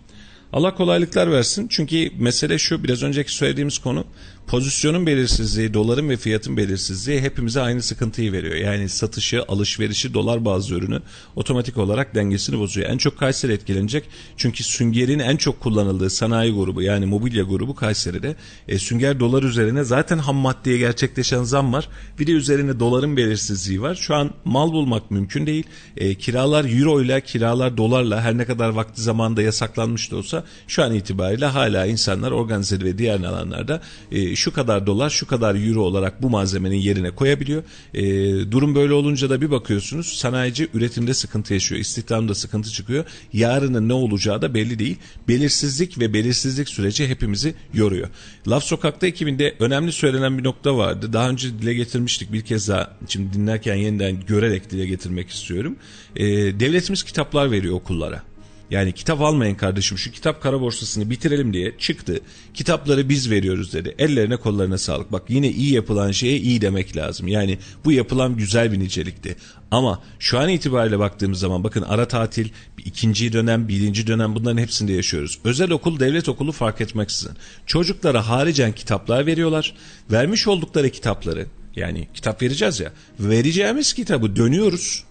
Allah 0.52 0.74
kolaylıklar 0.74 1.32
versin. 1.32 1.66
Çünkü 1.70 2.10
mesele 2.18 2.58
şu 2.58 2.84
biraz 2.84 3.02
önceki 3.02 3.34
söylediğimiz 3.34 3.78
konu 3.78 4.04
pozisyonun 4.50 5.06
belirsizliği, 5.06 5.74
doların 5.74 6.08
ve 6.08 6.16
fiyatın 6.16 6.56
belirsizliği 6.56 7.20
hepimize 7.20 7.60
aynı 7.60 7.82
sıkıntıyı 7.82 8.32
veriyor. 8.32 8.54
Yani 8.54 8.88
satışı, 8.88 9.42
alışverişi, 9.48 10.14
dolar 10.14 10.44
bazı 10.44 10.74
ürünü 10.74 11.00
otomatik 11.36 11.78
olarak 11.78 12.14
dengesini 12.14 12.58
bozuyor. 12.58 12.90
En 12.90 12.98
çok 12.98 13.18
Kayseri 13.18 13.52
etkilenecek. 13.52 14.04
Çünkü 14.36 14.64
süngerin 14.64 15.18
en 15.18 15.36
çok 15.36 15.60
kullanıldığı 15.60 16.10
sanayi 16.10 16.52
grubu 16.52 16.82
yani 16.82 17.06
mobilya 17.06 17.44
grubu 17.44 17.74
Kayseri'de. 17.74 18.36
E, 18.68 18.78
sünger 18.78 19.20
dolar 19.20 19.42
üzerine 19.42 19.84
zaten 19.84 20.18
ham 20.18 20.36
maddeye 20.36 20.78
gerçekleşen 20.78 21.42
zam 21.42 21.72
var. 21.72 21.88
Bir 22.18 22.26
de 22.26 22.32
üzerine 22.32 22.80
doların 22.80 23.16
belirsizliği 23.16 23.82
var. 23.82 23.94
Şu 23.94 24.14
an 24.14 24.30
mal 24.44 24.72
bulmak 24.72 25.10
mümkün 25.10 25.46
değil. 25.46 25.64
E, 25.96 26.14
kiralar 26.14 26.64
euro 26.78 27.02
ile 27.02 27.20
kiralar 27.20 27.76
dolarla 27.76 28.20
her 28.20 28.38
ne 28.38 28.44
kadar 28.44 28.68
vakti 28.68 29.02
zamanında 29.02 29.42
yasaklanmış 29.42 30.10
da 30.10 30.16
olsa 30.16 30.44
şu 30.68 30.82
an 30.82 30.94
itibariyle 30.94 31.46
hala 31.46 31.86
insanlar 31.86 32.30
organize 32.30 32.80
ve 32.80 32.98
diğer 32.98 33.20
alanlarda 33.20 33.80
e, 34.12 34.39
şu 34.40 34.52
kadar 34.52 34.86
dolar 34.86 35.10
şu 35.10 35.26
kadar 35.26 35.54
euro 35.54 35.80
olarak 35.80 36.22
bu 36.22 36.30
malzemenin 36.30 36.76
yerine 36.76 37.10
koyabiliyor. 37.10 37.62
E, 37.94 38.02
durum 38.50 38.74
böyle 38.74 38.92
olunca 38.92 39.30
da 39.30 39.40
bir 39.40 39.50
bakıyorsunuz 39.50 40.06
sanayici 40.06 40.68
üretimde 40.74 41.14
sıkıntı 41.14 41.54
yaşıyor. 41.54 41.80
İstihdamda 41.80 42.34
sıkıntı 42.34 42.70
çıkıyor. 42.70 43.04
Yarının 43.32 43.88
ne 43.88 43.92
olacağı 43.92 44.42
da 44.42 44.54
belli 44.54 44.78
değil. 44.78 44.96
Belirsizlik 45.28 45.98
ve 45.98 46.12
belirsizlik 46.12 46.68
süreci 46.68 47.08
hepimizi 47.08 47.54
yoruyor. 47.74 48.08
Laf 48.48 48.64
Sokak'ta 48.64 49.06
ekibinde 49.06 49.54
önemli 49.58 49.92
söylenen 49.92 50.38
bir 50.38 50.44
nokta 50.44 50.76
vardı. 50.76 51.12
Daha 51.12 51.30
önce 51.30 51.58
dile 51.58 51.74
getirmiştik 51.74 52.32
bir 52.32 52.40
kez 52.40 52.68
daha 52.68 52.96
şimdi 53.08 53.32
dinlerken 53.32 53.74
yeniden 53.74 54.16
görerek 54.26 54.70
dile 54.70 54.86
getirmek 54.86 55.30
istiyorum. 55.30 55.76
E, 56.16 56.24
devletimiz 56.60 57.02
kitaplar 57.02 57.50
veriyor 57.50 57.74
okullara. 57.74 58.29
Yani 58.70 58.92
kitap 58.92 59.20
almayın 59.20 59.54
kardeşim 59.54 59.98
şu 59.98 60.12
kitap 60.12 60.42
kara 60.42 60.60
borsasını 60.60 61.10
bitirelim 61.10 61.52
diye 61.52 61.74
çıktı. 61.78 62.20
Kitapları 62.54 63.08
biz 63.08 63.30
veriyoruz 63.30 63.72
dedi. 63.72 63.94
Ellerine 63.98 64.36
kollarına 64.36 64.78
sağlık. 64.78 65.12
Bak 65.12 65.22
yine 65.28 65.50
iyi 65.50 65.72
yapılan 65.72 66.10
şeye 66.10 66.38
iyi 66.38 66.60
demek 66.60 66.96
lazım. 66.96 67.28
Yani 67.28 67.58
bu 67.84 67.92
yapılan 67.92 68.36
güzel 68.36 68.72
bir 68.72 68.78
nicelikti. 68.78 69.36
Ama 69.70 70.02
şu 70.18 70.38
an 70.38 70.48
itibariyle 70.48 70.98
baktığımız 70.98 71.38
zaman 71.38 71.64
bakın 71.64 71.82
ara 71.82 72.08
tatil, 72.08 72.48
ikinci 72.78 73.32
dönem, 73.32 73.68
birinci 73.68 74.06
dönem 74.06 74.34
bunların 74.34 74.58
hepsinde 74.58 74.92
yaşıyoruz. 74.92 75.38
Özel 75.44 75.70
okul, 75.70 76.00
devlet 76.00 76.28
okulu 76.28 76.52
fark 76.52 76.80
etmeksizin. 76.80 77.32
Çocuklara 77.66 78.28
haricen 78.28 78.72
kitaplar 78.72 79.26
veriyorlar. 79.26 79.74
Vermiş 80.10 80.48
oldukları 80.48 80.90
kitapları 80.90 81.46
yani 81.76 82.08
kitap 82.14 82.42
vereceğiz 82.42 82.80
ya. 82.80 82.92
Vereceğimiz 83.20 83.92
kitabı 83.92 84.36
dönüyoruz 84.36 85.04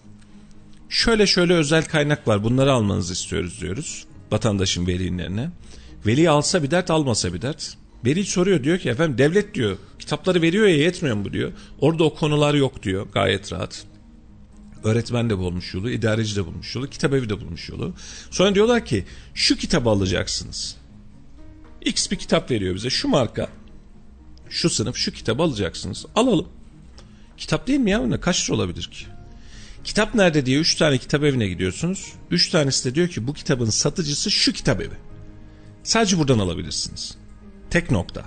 şöyle 0.90 1.26
şöyle 1.26 1.54
özel 1.54 1.84
kaynak 1.84 2.28
var 2.28 2.44
bunları 2.44 2.72
almanızı 2.72 3.12
istiyoruz 3.12 3.60
diyoruz 3.60 4.06
vatandaşın 4.32 4.86
velilerine. 4.86 5.50
Veli 6.06 6.30
alsa 6.30 6.62
bir 6.62 6.70
dert 6.70 6.90
almasa 6.90 7.34
bir 7.34 7.42
dert. 7.42 7.76
Veli 8.04 8.24
soruyor 8.24 8.64
diyor 8.64 8.78
ki 8.78 8.88
efendim 8.88 9.18
devlet 9.18 9.54
diyor 9.54 9.76
kitapları 9.98 10.42
veriyor 10.42 10.66
ya 10.66 10.76
yetmiyor 10.76 11.16
mu 11.16 11.32
diyor. 11.32 11.52
Orada 11.80 12.04
o 12.04 12.14
konular 12.14 12.54
yok 12.54 12.82
diyor 12.82 13.06
gayet 13.12 13.52
rahat. 13.52 13.84
Öğretmen 14.84 15.30
de 15.30 15.38
bulmuş 15.38 15.74
yolu, 15.74 15.90
idareci 15.90 16.36
de 16.36 16.46
bulmuş 16.46 16.74
yolu, 16.74 16.90
kitap 16.90 17.12
evi 17.12 17.28
de 17.28 17.40
bulmuş 17.40 17.68
yolu. 17.68 17.94
Sonra 18.30 18.54
diyorlar 18.54 18.84
ki 18.84 19.04
şu 19.34 19.56
kitabı 19.56 19.90
alacaksınız. 19.90 20.76
X 21.84 22.10
bir 22.10 22.16
kitap 22.16 22.50
veriyor 22.50 22.74
bize 22.74 22.90
şu 22.90 23.08
marka, 23.08 23.48
şu 24.48 24.70
sınıf 24.70 24.96
şu 24.96 25.12
kitabı 25.12 25.42
alacaksınız. 25.42 26.06
Alalım. 26.14 26.48
Kitap 27.36 27.66
değil 27.66 27.80
mi 27.80 27.90
ya? 27.90 28.20
Kaç 28.20 28.50
lira 28.50 28.56
olabilir 28.56 28.82
ki? 28.82 29.06
Kitap 29.90 30.14
nerede 30.14 30.46
diye 30.46 30.58
3 30.58 30.74
tane 30.74 30.98
kitap 30.98 31.24
evine 31.24 31.48
gidiyorsunuz. 31.48 32.12
3 32.30 32.48
tanesi 32.48 32.90
de 32.90 32.94
diyor 32.94 33.08
ki 33.08 33.26
bu 33.26 33.34
kitabın 33.34 33.70
satıcısı 33.70 34.30
şu 34.30 34.52
kitap 34.52 34.80
evi. 34.80 34.94
Sadece 35.82 36.18
buradan 36.18 36.38
alabilirsiniz. 36.38 37.16
Tek 37.70 37.90
nokta. 37.90 38.24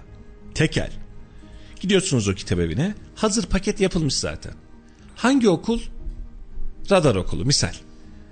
Tekel. 0.56 0.92
Gidiyorsunuz 1.80 2.28
o 2.28 2.34
kitap 2.34 2.60
evine. 2.60 2.96
Hazır 3.16 3.46
paket 3.46 3.82
yapılmış 3.82 4.14
zaten. 4.14 4.54
Hangi 5.16 5.50
okul? 5.50 5.82
Radar 6.92 7.16
okulu 7.16 7.46
misal. 7.46 7.74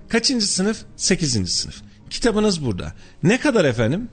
Kaçıncı 0.09 0.47
sınıf? 0.47 0.85
8. 0.95 1.51
sınıf. 1.51 1.81
Kitabınız 2.09 2.65
burada. 2.65 2.93
Ne 3.23 3.39
kadar 3.39 3.65
efendim? 3.65 4.09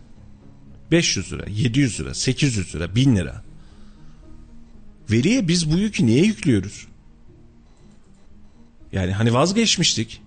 500 0.91 1.33
lira, 1.33 1.45
700 1.49 2.01
lira, 2.01 2.15
800 2.15 2.75
lira, 2.75 2.95
1000 2.95 3.17
lira. 3.17 3.45
Veliye 5.11 5.49
biz 5.49 5.71
bu 5.73 5.79
yükü 5.79 6.07
niye 6.07 6.25
yüklüyoruz? 6.25 6.87
Yani 8.93 9.13
hani 9.13 9.35
vazgeçmiştik. 9.35 10.21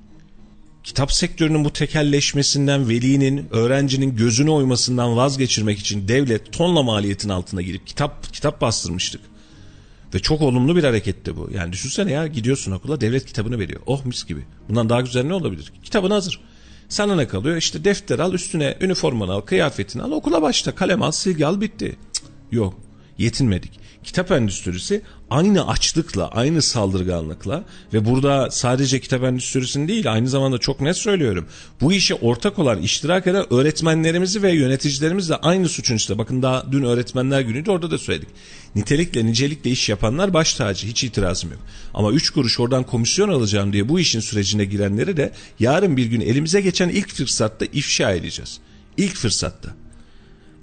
Kitap 0.83 1.11
sektörünün 1.11 1.65
bu 1.65 1.73
tekelleşmesinden, 1.73 2.89
velinin, 2.89 3.47
öğrencinin 3.51 4.15
gözünü 4.15 4.49
oymasından 4.49 5.15
vazgeçirmek 5.17 5.79
için 5.79 6.07
devlet 6.07 6.53
tonla 6.53 6.83
maliyetin 6.83 7.29
altına 7.29 7.61
girip 7.61 7.87
kitap 7.87 8.33
kitap 8.33 8.61
bastırmıştık. 8.61 9.21
Ve 10.13 10.19
çok 10.19 10.41
olumlu 10.41 10.75
bir 10.75 10.83
hareketti 10.83 11.37
bu. 11.37 11.49
Yani 11.53 11.73
düşünsene 11.73 12.11
ya 12.11 12.27
gidiyorsun 12.27 12.71
okula 12.71 13.01
devlet 13.01 13.25
kitabını 13.25 13.59
veriyor. 13.59 13.81
Oh 13.85 14.05
mis 14.05 14.25
gibi. 14.25 14.41
Bundan 14.69 14.89
daha 14.89 15.01
güzel 15.01 15.25
ne 15.25 15.33
olabilir? 15.33 15.73
Kitabın 15.83 16.11
hazır. 16.11 16.39
Sana 16.89 17.15
ne 17.15 17.27
kalıyor? 17.27 17.57
İşte 17.57 17.83
defter 17.83 18.19
al 18.19 18.33
üstüne 18.33 18.77
üniformanı 18.81 19.31
al, 19.31 19.41
kıyafetini 19.41 20.01
al, 20.01 20.11
okula 20.11 20.41
başla, 20.41 20.75
kalem 20.75 21.01
al, 21.01 21.11
silgi 21.11 21.45
al 21.45 21.61
bitti. 21.61 21.95
Cık, 22.13 22.23
yok 22.51 22.79
yetinmedik 23.17 23.80
kitap 24.03 24.31
endüstrisi 24.31 25.01
aynı 25.29 25.67
açlıkla, 25.67 26.27
aynı 26.27 26.61
saldırganlıkla 26.61 27.63
ve 27.93 28.05
burada 28.05 28.51
sadece 28.51 28.99
kitap 28.99 29.23
endüstrisinin 29.23 29.87
değil 29.87 30.13
aynı 30.13 30.29
zamanda 30.29 30.57
çok 30.57 30.81
net 30.81 30.97
söylüyorum. 30.97 31.47
Bu 31.81 31.93
işe 31.93 32.15
ortak 32.15 32.59
olan, 32.59 32.81
iştirak 32.81 33.27
eden 33.27 33.53
öğretmenlerimizi 33.53 34.43
ve 34.43 34.51
yöneticilerimizle 34.51 35.35
aynı 35.35 35.69
suçun 35.69 35.95
işte. 35.95 36.17
Bakın 36.17 36.41
daha 36.41 36.71
dün 36.71 36.83
öğretmenler 36.83 37.41
günüydü 37.41 37.71
orada 37.71 37.91
da 37.91 37.97
söyledik. 37.97 38.29
Nitelikle, 38.75 39.25
nicelikle 39.25 39.69
iş 39.69 39.89
yapanlar 39.89 40.33
baş 40.33 40.53
tacı. 40.53 40.87
Hiç 40.87 41.03
itirazım 41.03 41.51
yok. 41.51 41.59
Ama 41.93 42.11
üç 42.11 42.29
kuruş 42.29 42.59
oradan 42.59 42.83
komisyon 42.83 43.29
alacağım 43.29 43.73
diye 43.73 43.89
bu 43.89 43.99
işin 43.99 44.19
sürecine 44.19 44.65
girenleri 44.65 45.17
de 45.17 45.31
yarın 45.59 45.97
bir 45.97 46.05
gün 46.05 46.21
elimize 46.21 46.61
geçen 46.61 46.89
ilk 46.89 47.09
fırsatta 47.13 47.65
ifşa 47.65 48.11
edeceğiz. 48.11 48.59
İlk 48.97 49.15
fırsatta. 49.15 49.80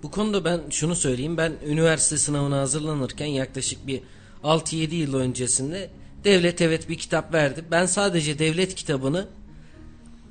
Bu 0.02 0.10
konuda 0.10 0.44
ben 0.44 0.60
şunu 0.70 0.96
söyleyeyim. 0.96 1.36
Ben 1.36 1.52
üniversite 1.66 2.18
sınavına 2.18 2.58
hazırlanırken 2.60 3.26
yaklaşık 3.26 3.86
bir 3.86 4.00
6-7 4.44 4.94
yıl 4.94 5.14
öncesinde 5.14 5.90
devlet 6.24 6.62
evet 6.62 6.88
bir 6.88 6.98
kitap 6.98 7.34
verdi. 7.34 7.64
Ben 7.70 7.86
sadece 7.86 8.38
devlet 8.38 8.74
kitabını 8.74 9.26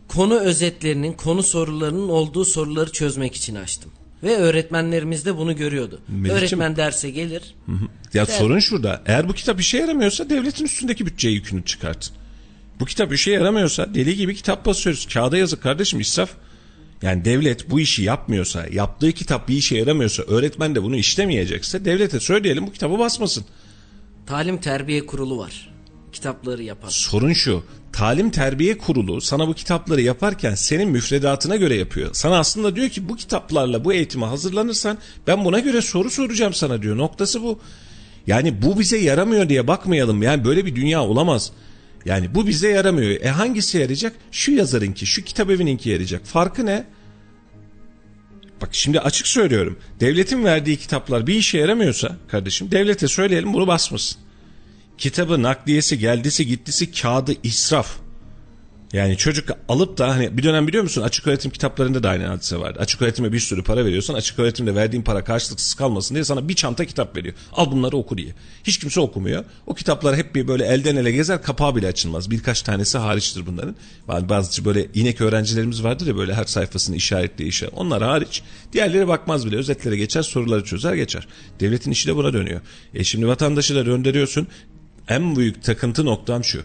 konu 0.08 0.40
özetlerinin, 0.40 1.14
konu 1.14 1.44
sorularının 1.44 2.10
olduğu 2.10 2.46
soruları 2.46 2.92
çözmek 2.92 3.36
için 3.36 3.56
açtım. 3.56 3.92
Ve 4.24 4.38
öğretmenlerimiz 4.38 5.26
de 5.26 5.38
bunu 5.38 5.56
görüyordu. 5.56 6.02
Melih'cim, 6.08 6.38
Öğretmen 6.38 6.76
derse 6.76 7.10
gelir. 7.10 7.56
Hı 7.66 7.72
hı. 7.72 7.88
Ya 8.14 8.28
der, 8.28 8.34
sorun 8.34 8.60
şurada. 8.60 9.04
Eğer 9.06 9.30
bu 9.30 9.34
kitap 9.34 9.60
işe 9.60 9.78
yaramıyorsa 9.78 10.30
devletin 10.30 10.66
üstündeki 10.66 11.06
bütçe 11.06 11.30
yükünü 11.30 11.66
çıkartın. 11.66 12.16
Bu 12.80 12.86
kitap 12.86 13.14
işe 13.14 13.32
yaramıyorsa 13.32 13.94
deli 13.94 14.16
gibi 14.16 14.36
kitap 14.36 14.66
basıyoruz. 14.66 15.08
Kağıda 15.14 15.38
yazık 15.38 15.64
kardeşim 15.64 16.00
israf. 16.00 16.30
Yani 17.02 17.26
devlet 17.26 17.70
bu 17.70 17.80
işi 17.80 18.04
yapmıyorsa, 18.04 18.66
yaptığı 18.72 19.12
kitap 19.12 19.48
bir 19.48 19.56
işe 19.56 19.78
yaramıyorsa, 19.78 20.24
öğretmen 20.24 20.76
de 20.76 20.84
bunu 20.84 20.96
işlemeyecekse 20.96 21.86
devlete 21.86 22.20
söyleyelim 22.20 22.68
bu 22.68 22.72
kitabı 22.72 23.00
basmasın. 23.00 23.46
Talim 24.26 24.58
Terbiye 24.58 25.06
Kurulu 25.06 25.38
var. 25.38 25.74
Kitapları 26.12 26.64
yapan. 26.64 26.90
Sorun 26.90 27.34
şu. 27.34 27.64
Talim 27.94 28.30
Terbiye 28.30 28.78
Kurulu 28.78 29.22
sana 29.22 29.48
bu 29.48 29.54
kitapları 29.54 30.02
yaparken 30.02 30.56
senin 30.56 30.90
müfredatına 30.90 31.56
göre 31.56 31.76
yapıyor. 31.76 32.10
Sana 32.14 32.40
aslında 32.40 32.76
diyor 32.76 32.90
ki 32.90 33.10
bu 33.10 33.16
kitaplarla 33.16 33.86
bu 33.86 33.94
eğitime 33.94 34.26
hazırlanırsan 34.26 34.98
ben 35.28 35.46
buna 35.46 35.60
göre 35.60 35.82
soru 35.82 36.10
soracağım 36.10 36.54
sana 36.54 36.82
diyor. 36.82 36.98
Noktası 36.98 37.44
bu. 37.44 37.60
Yani 38.28 38.62
bu 38.62 38.80
bize 38.80 38.98
yaramıyor 38.98 39.50
diye 39.50 39.68
bakmayalım. 39.68 40.24
Yani 40.24 40.46
böyle 40.46 40.66
bir 40.66 40.76
dünya 40.76 41.04
olamaz. 41.04 41.52
Yani 42.08 42.36
bu 42.36 42.48
bize 42.48 42.70
yaramıyor. 42.70 43.22
E 43.22 43.30
hangisi 43.30 43.78
yarayacak? 43.78 44.14
Şu 44.32 44.52
yazarınki, 44.52 45.06
şu 45.06 45.24
kitap 45.24 45.50
evininki 45.50 45.90
yarayacak. 45.90 46.26
Farkı 46.26 46.66
ne? 46.66 46.86
Bak 48.62 48.70
şimdi 48.72 49.00
açık 49.00 49.28
söylüyorum. 49.28 49.80
Devletin 50.00 50.44
verdiği 50.44 50.78
kitaplar 50.78 51.28
bir 51.28 51.36
işe 51.36 51.58
yaramıyorsa 51.58 52.18
kardeşim 52.28 52.72
devlete 52.72 53.08
söyleyelim 53.08 53.54
bunu 53.54 53.68
basmasın. 53.68 54.22
Kitabı 54.98 55.44
nakliyesi, 55.44 56.00
geldisi, 56.00 56.48
gittisi, 56.48 56.92
kağıdı 56.92 57.34
israf. 57.44 57.98
Yani 58.94 59.18
çocuk 59.18 59.50
alıp 59.70 59.98
da 59.98 60.10
hani 60.10 60.38
bir 60.38 60.44
dönem 60.44 60.68
biliyor 60.68 60.84
musun 60.84 61.02
açık 61.02 61.28
öğretim 61.28 61.52
kitaplarında 61.52 62.04
da 62.04 62.10
aynı 62.10 62.26
hadise 62.26 62.60
vardı. 62.60 62.80
Açık 62.82 63.02
öğretime 63.02 63.34
bir 63.34 63.40
sürü 63.40 63.64
para 63.64 63.86
veriyorsan 63.86 64.14
açık 64.14 64.40
öğretimde 64.40 64.76
verdiğin 64.76 65.04
para 65.04 65.24
karşılıksız 65.24 65.74
kalmasın 65.74 66.16
diye 66.16 66.24
sana 66.24 66.50
bir 66.50 66.54
çanta 66.54 66.86
kitap 66.86 67.16
veriyor. 67.18 67.36
Al 67.54 67.72
bunları 67.72 67.98
oku 67.98 68.18
diye. 68.18 68.34
Hiç 68.64 68.80
kimse 68.80 69.00
okumuyor. 69.00 69.46
O 69.66 69.74
kitaplar 69.74 70.16
hep 70.16 70.36
bir 70.36 70.48
böyle 70.48 70.66
elden 70.66 70.96
ele 70.96 71.12
gezer 71.12 71.44
kapağı 71.44 71.76
bile 71.76 71.88
açılmaz. 71.88 72.32
Birkaç 72.32 72.62
tanesi 72.62 72.98
hariçtir 72.98 73.46
bunların. 73.46 73.76
Bazı 74.08 74.66
böyle 74.66 74.88
inek 74.94 75.22
öğrencilerimiz 75.22 75.84
vardır 75.84 76.08
ya 76.08 76.18
böyle 76.18 76.34
her 76.34 76.46
sayfasını 76.46 76.96
işaretli 76.96 77.48
işe. 77.48 77.68
Onlar 77.68 78.04
hariç. 78.04 78.42
Diğerleri 78.74 79.08
bakmaz 79.08 79.46
bile. 79.46 79.56
Özetlere 79.58 79.98
geçer 79.98 80.22
soruları 80.22 80.64
çözer 80.64 80.94
geçer. 80.94 81.28
Devletin 81.60 81.92
işi 81.92 82.08
de 82.08 82.16
buna 82.16 82.34
dönüyor. 82.34 82.62
E 82.94 83.04
şimdi 83.04 83.28
vatandaşı 83.28 83.76
da 83.76 83.86
döndürüyorsun. 83.86 84.48
En 85.10 85.36
büyük 85.36 85.64
takıntı 85.64 86.06
noktam 86.06 86.44
şu 86.44 86.62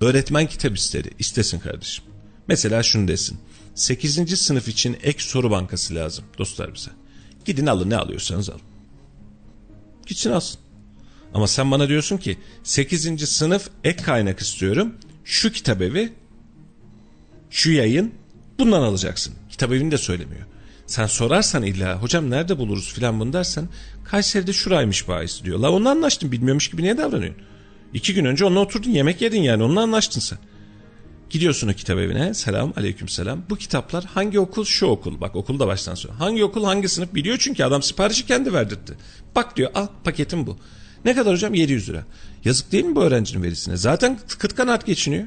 Öğretmen 0.00 0.46
kitap 0.46 0.76
istedi. 0.76 1.10
İstesin 1.18 1.58
kardeşim. 1.58 2.04
Mesela 2.48 2.82
şunu 2.82 3.08
desin. 3.08 3.38
8. 3.74 4.40
sınıf 4.40 4.68
için 4.68 4.96
ek 5.02 5.22
soru 5.22 5.50
bankası 5.50 5.94
lazım 5.94 6.24
dostlar 6.38 6.74
bize. 6.74 6.90
Gidin 7.44 7.66
alın 7.66 7.90
ne 7.90 7.96
alıyorsanız 7.96 8.50
alın. 8.50 8.60
Gitsin 10.06 10.30
alsın. 10.30 10.60
Ama 11.34 11.46
sen 11.46 11.70
bana 11.70 11.88
diyorsun 11.88 12.16
ki 12.16 12.38
8. 12.62 13.28
sınıf 13.28 13.68
ek 13.84 14.02
kaynak 14.02 14.40
istiyorum. 14.40 14.94
Şu 15.24 15.52
kitap 15.52 15.82
evi, 15.82 16.12
şu 17.50 17.70
yayın 17.70 18.14
bundan 18.58 18.82
alacaksın. 18.82 19.34
Kitap 19.50 19.72
evini 19.72 19.90
de 19.90 19.98
söylemiyor. 19.98 20.46
Sen 20.86 21.06
sorarsan 21.06 21.62
illa 21.62 22.02
hocam 22.02 22.30
nerede 22.30 22.58
buluruz 22.58 22.92
filan 22.92 23.20
bunu 23.20 23.32
dersen 23.32 23.68
Kayseri'de 24.04 24.52
şuraymış 24.52 25.08
bahis 25.08 25.44
diyor. 25.44 25.58
La 25.58 25.70
onunla 25.70 25.90
anlaştın 25.90 26.32
bilmiyormuş 26.32 26.70
gibi 26.70 26.82
niye 26.82 26.98
davranıyorsun? 26.98 27.49
İki 27.94 28.14
gün 28.14 28.24
önce 28.24 28.44
onunla 28.44 28.60
oturdun 28.60 28.90
yemek 28.90 29.22
yedin 29.22 29.42
yani 29.42 29.62
onunla 29.62 29.82
anlaştın 29.82 30.20
sen. 30.20 30.38
Gidiyorsun 31.30 31.68
o 31.68 31.72
kitap 31.72 31.98
evine 31.98 32.34
selam 32.34 32.72
aleyküm 32.76 33.08
selam. 33.08 33.42
Bu 33.50 33.56
kitaplar 33.56 34.04
hangi 34.04 34.40
okul 34.40 34.64
şu 34.64 34.86
okul 34.86 35.20
bak 35.20 35.36
okulu 35.36 35.60
da 35.60 35.66
baştan 35.66 35.94
sonra. 35.94 36.20
Hangi 36.20 36.44
okul 36.44 36.64
hangi 36.64 36.88
sınıf 36.88 37.14
biliyor 37.14 37.36
çünkü 37.40 37.64
adam 37.64 37.82
siparişi 37.82 38.26
kendi 38.26 38.52
verdirtti. 38.52 38.96
Bak 39.36 39.56
diyor 39.56 39.70
al 39.74 39.86
paketim 40.04 40.46
bu. 40.46 40.56
Ne 41.04 41.14
kadar 41.14 41.32
hocam 41.32 41.54
700 41.54 41.88
lira. 41.88 42.04
Yazık 42.44 42.72
değil 42.72 42.84
mi 42.84 42.96
bu 42.96 43.02
öğrencinin 43.02 43.42
verisine? 43.42 43.76
Zaten 43.76 44.18
kıt 44.38 44.54
kanaat 44.54 44.86
geçiniyor. 44.86 45.24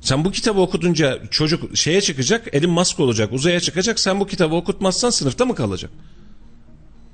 Sen 0.00 0.24
bu 0.24 0.30
kitabı 0.30 0.60
okudunca 0.60 1.22
çocuk 1.30 1.76
şeye 1.76 2.00
çıkacak, 2.00 2.54
elin 2.54 2.70
mask 2.70 3.00
olacak, 3.00 3.32
uzaya 3.32 3.60
çıkacak. 3.60 4.00
Sen 4.00 4.20
bu 4.20 4.26
kitabı 4.26 4.54
okutmazsan 4.54 5.10
sınıfta 5.10 5.44
mı 5.44 5.54
kalacak? 5.54 5.90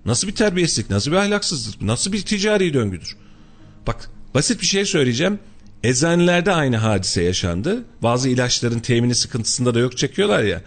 Nasıl 0.04 0.28
bir 0.28 0.34
terbiyesizlik, 0.34 0.90
nasıl 0.90 1.10
bir 1.10 1.16
ahlaksızlık, 1.16 1.82
nasıl 1.82 2.12
bir 2.12 2.22
ticari 2.22 2.74
döngüdür? 2.74 3.16
Bak 3.86 4.10
basit 4.34 4.60
bir 4.60 4.66
şey 4.66 4.84
söyleyeceğim. 4.84 5.38
Eczanelerde 5.82 6.52
aynı 6.52 6.76
hadise 6.76 7.22
yaşandı. 7.22 7.84
Bazı 8.02 8.28
ilaçların 8.28 8.80
temini 8.80 9.14
sıkıntısında 9.14 9.74
da 9.74 9.78
yok 9.78 9.98
çekiyorlar 9.98 10.42
ya. 10.42 10.62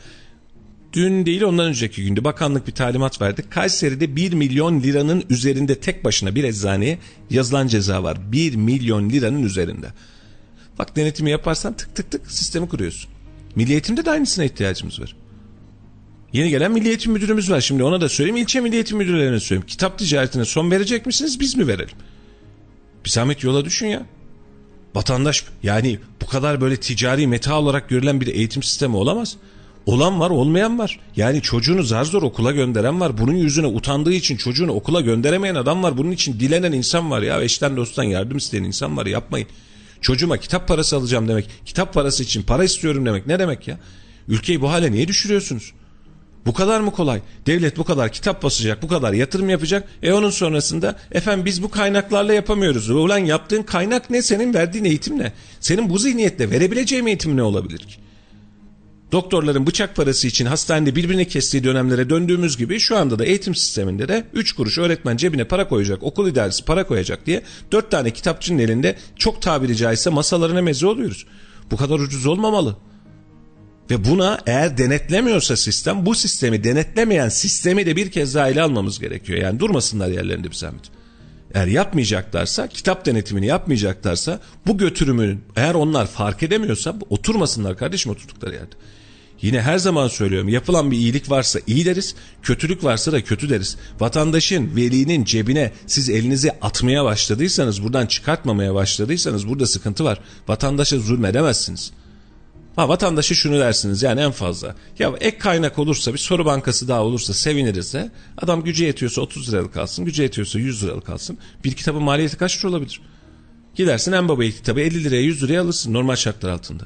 Dün 0.94 1.26
değil 1.26 1.42
ondan 1.42 1.66
önceki 1.66 2.06
günde 2.06 2.24
bakanlık 2.24 2.68
bir 2.68 2.72
talimat 2.72 3.22
verdi. 3.22 3.44
Kayseri'de 3.50 4.16
1 4.16 4.34
milyon 4.34 4.84
liranın 4.84 5.24
üzerinde 5.30 5.80
tek 5.80 6.04
başına 6.04 6.36
bir 6.36 6.44
eczaneye 6.44 7.00
yazılan 7.30 7.68
ceza 7.68 8.04
var. 8.04 8.32
1 8.32 8.56
milyon 8.56 9.10
liranın 9.10 9.44
üzerinde. 9.44 9.88
Bak 10.80 10.96
denetimi 10.96 11.32
yaparsan 11.32 11.74
tık 11.74 11.96
tık 11.96 12.12
tık 12.12 12.32
sistemi 12.32 12.68
kuruyorsun. 12.68 13.12
Milli 13.56 13.72
eğitimde 13.72 14.06
de 14.06 14.12
aynısına 14.12 14.46
ihtiyacımız 14.46 15.02
var. 15.02 15.16
Yeni 16.34 16.50
gelen 16.50 16.72
Milli 16.72 16.88
Eğitim 16.88 17.12
Müdürümüz 17.12 17.52
var. 17.52 17.62
Şimdi 17.62 17.84
ona 17.84 18.02
da 18.02 18.10
söyleyeyim. 18.10 18.38
ilçe 18.38 18.60
Milli 18.62 18.76
Eğitim 18.76 18.98
Müdürlerine 18.98 19.40
söyleyeyim. 19.40 19.68
Kitap 19.68 20.00
ticaretine 20.00 20.46
son 20.46 20.72
verecek 20.72 21.06
misiniz 21.06 21.40
biz 21.40 21.56
mi 21.56 21.68
verelim? 21.68 21.96
Bir 23.06 23.10
zahmet 23.10 23.44
yola 23.44 23.66
düşün 23.66 23.88
ya. 23.88 24.06
Vatandaş 24.96 25.44
yani 25.64 26.00
bu 26.22 26.26
kadar 26.26 26.62
böyle 26.62 26.78
ticari 26.78 27.28
meta 27.28 27.60
olarak 27.60 27.90
görülen 27.90 28.22
bir 28.22 28.28
eğitim 28.28 28.64
sistemi 28.64 28.96
olamaz. 28.96 29.38
Olan 29.86 30.20
var 30.20 30.30
olmayan 30.30 30.80
var. 30.80 31.00
Yani 31.16 31.42
çocuğunu 31.42 31.84
zar 31.84 32.04
zor 32.04 32.24
okula 32.24 32.52
gönderen 32.52 33.00
var. 33.00 33.18
Bunun 33.18 33.34
yüzüne 33.34 33.68
utandığı 33.68 34.14
için 34.14 34.38
çocuğunu 34.38 34.72
okula 34.72 35.02
gönderemeyen 35.02 35.56
adam 35.56 35.84
var. 35.84 35.98
Bunun 35.98 36.12
için 36.12 36.40
dilenen 36.40 36.72
insan 36.72 37.12
var 37.12 37.22
ya. 37.22 37.42
Eşten 37.42 37.78
dosttan 37.78 38.04
yardım 38.04 38.38
isteyen 38.38 38.64
insan 38.64 38.98
var. 38.98 39.06
Yapmayın. 39.06 39.48
Çocuğuma 40.02 40.38
kitap 40.38 40.68
parası 40.68 40.96
alacağım 40.96 41.28
demek. 41.28 41.50
Kitap 41.66 41.94
parası 41.94 42.24
için 42.24 42.42
para 42.44 42.64
istiyorum 42.64 43.06
demek. 43.06 43.28
Ne 43.28 43.40
demek 43.40 43.68
ya? 43.68 43.80
Ülkeyi 44.28 44.62
bu 44.62 44.72
hale 44.72 44.92
niye 44.92 45.08
düşürüyorsunuz? 45.08 45.74
Bu 46.46 46.54
kadar 46.54 46.80
mı 46.80 46.92
kolay? 46.92 47.22
Devlet 47.46 47.78
bu 47.78 47.84
kadar 47.84 48.12
kitap 48.12 48.44
basacak, 48.44 48.82
bu 48.82 48.88
kadar 48.88 49.14
yatırım 49.14 49.50
yapacak. 49.50 49.88
E 50.04 50.14
onun 50.14 50.30
sonrasında 50.30 50.96
efendim 51.12 51.46
biz 51.46 51.64
bu 51.64 51.72
kaynaklarla 51.72 52.34
yapamıyoruz. 52.34 52.90
Ulan 52.90 53.18
yaptığın 53.18 53.64
kaynak 53.64 54.10
ne? 54.10 54.22
Senin 54.22 54.54
verdiğin 54.54 54.86
eğitim 54.86 55.20
ne? 55.20 55.34
Senin 55.60 55.90
bu 55.90 56.00
zihniyetle 56.00 56.52
verebileceğin 56.52 57.06
eğitim 57.06 57.38
ne 57.38 57.44
olabilir 57.44 57.80
ki? 57.80 57.96
Doktorların 59.12 59.68
bıçak 59.68 59.96
parası 59.96 60.28
için 60.28 60.46
hastanede 60.46 60.96
birbirini 60.96 61.28
kestiği 61.28 61.64
dönemlere 61.64 62.10
döndüğümüz 62.10 62.58
gibi 62.58 62.80
şu 62.80 62.98
anda 62.98 63.20
da 63.20 63.26
eğitim 63.26 63.56
sisteminde 63.56 64.08
de 64.08 64.24
3 64.34 64.52
kuruş 64.52 64.78
öğretmen 64.78 65.18
cebine 65.18 65.44
para 65.44 65.68
koyacak, 65.68 66.04
okul 66.04 66.28
idaresi 66.28 66.66
para 66.66 66.88
koyacak 66.88 67.26
diye 67.26 67.42
4 67.72 67.92
tane 67.92 68.12
kitapçının 68.12 68.60
elinde 68.60 68.96
çok 69.16 69.42
tabiri 69.42 69.76
caizse 69.76 70.10
masalarına 70.10 70.62
meze 70.62 70.88
oluyoruz. 70.88 71.26
Bu 71.72 71.78
kadar 71.78 72.00
ucuz 72.00 72.26
olmamalı. 72.26 72.78
Ve 73.90 74.06
buna 74.06 74.40
eğer 74.46 74.78
denetlemiyorsa 74.78 75.58
sistem 75.58 76.06
bu 76.06 76.16
sistemi 76.16 76.64
denetlemeyen 76.64 77.30
sistemi 77.30 77.86
de 77.86 77.96
bir 77.96 78.12
kez 78.12 78.36
daha 78.36 78.50
ele 78.50 78.62
almamız 78.62 79.00
gerekiyor. 79.00 79.40
Yani 79.40 79.60
durmasınlar 79.60 80.08
yerlerinde 80.08 80.50
bir 80.50 80.56
zahmet. 80.56 80.82
Eğer 81.54 81.68
yapmayacaklarsa 81.68 82.68
kitap 82.68 83.06
denetimini 83.06 83.46
yapmayacaklarsa 83.46 84.40
bu 84.68 84.78
götürümün 84.78 85.42
eğer 85.56 85.74
onlar 85.74 86.08
fark 86.08 86.44
edemiyorsa 86.44 86.96
oturmasınlar 87.10 87.78
kardeşim 87.78 88.12
oturdukları 88.12 88.54
yerde. 88.54 88.76
Yine 89.42 89.62
her 89.62 89.78
zaman 89.78 90.08
söylüyorum 90.08 90.50
yapılan 90.50 90.92
bir 90.92 90.98
iyilik 90.98 91.30
varsa 91.30 91.60
iyi 91.68 91.86
deriz, 91.86 92.16
kötülük 92.44 92.84
varsa 92.84 93.12
da 93.12 93.24
kötü 93.24 93.50
deriz. 93.50 93.78
Vatandaşın, 94.00 94.76
velinin 94.76 95.24
cebine 95.24 95.72
siz 95.88 96.10
elinizi 96.10 96.52
atmaya 96.52 97.06
başladıysanız, 97.06 97.84
buradan 97.84 98.06
çıkartmamaya 98.06 98.74
başladıysanız 98.74 99.48
burada 99.48 99.68
sıkıntı 99.68 100.04
var. 100.04 100.20
Vatandaşa 100.48 101.00
zulmedemezsiniz. 101.00 101.92
Ha 102.76 102.90
vatandaşa 102.90 103.36
şunu 103.36 103.60
dersiniz 103.60 104.04
yani 104.04 104.22
en 104.22 104.32
fazla. 104.32 104.76
Ya 105.00 105.14
ek 105.20 105.38
kaynak 105.38 105.80
olursa 105.80 106.14
bir 106.14 106.18
soru 106.18 106.46
bankası 106.46 106.88
daha 106.88 107.04
olursa 107.04 107.34
seviniriz 107.34 107.94
de. 107.94 108.12
Adam 108.38 108.64
gücü 108.64 108.84
yetiyorsa 108.84 109.22
30 109.22 109.54
liralık 109.54 109.74
kalsın, 109.74 110.06
gücü 110.06 110.24
yetiyorsa 110.24 110.60
100 110.60 110.84
liralık 110.84 111.06
kalsın. 111.06 111.38
Bir 111.64 111.74
kitabın 111.74 112.04
maliyeti 112.04 112.38
kaç 112.38 112.60
lira 112.60 112.70
olabilir? 112.70 113.02
Gidersin 113.76 114.12
en 114.12 114.30
baba 114.30 114.44
kitabı 114.44 114.82
50 114.82 115.04
liraya 115.04 115.22
100 115.22 115.44
liraya 115.44 115.62
alırsın 115.62 115.94
normal 115.94 116.16
şartlar 116.16 116.50
altında. 116.50 116.84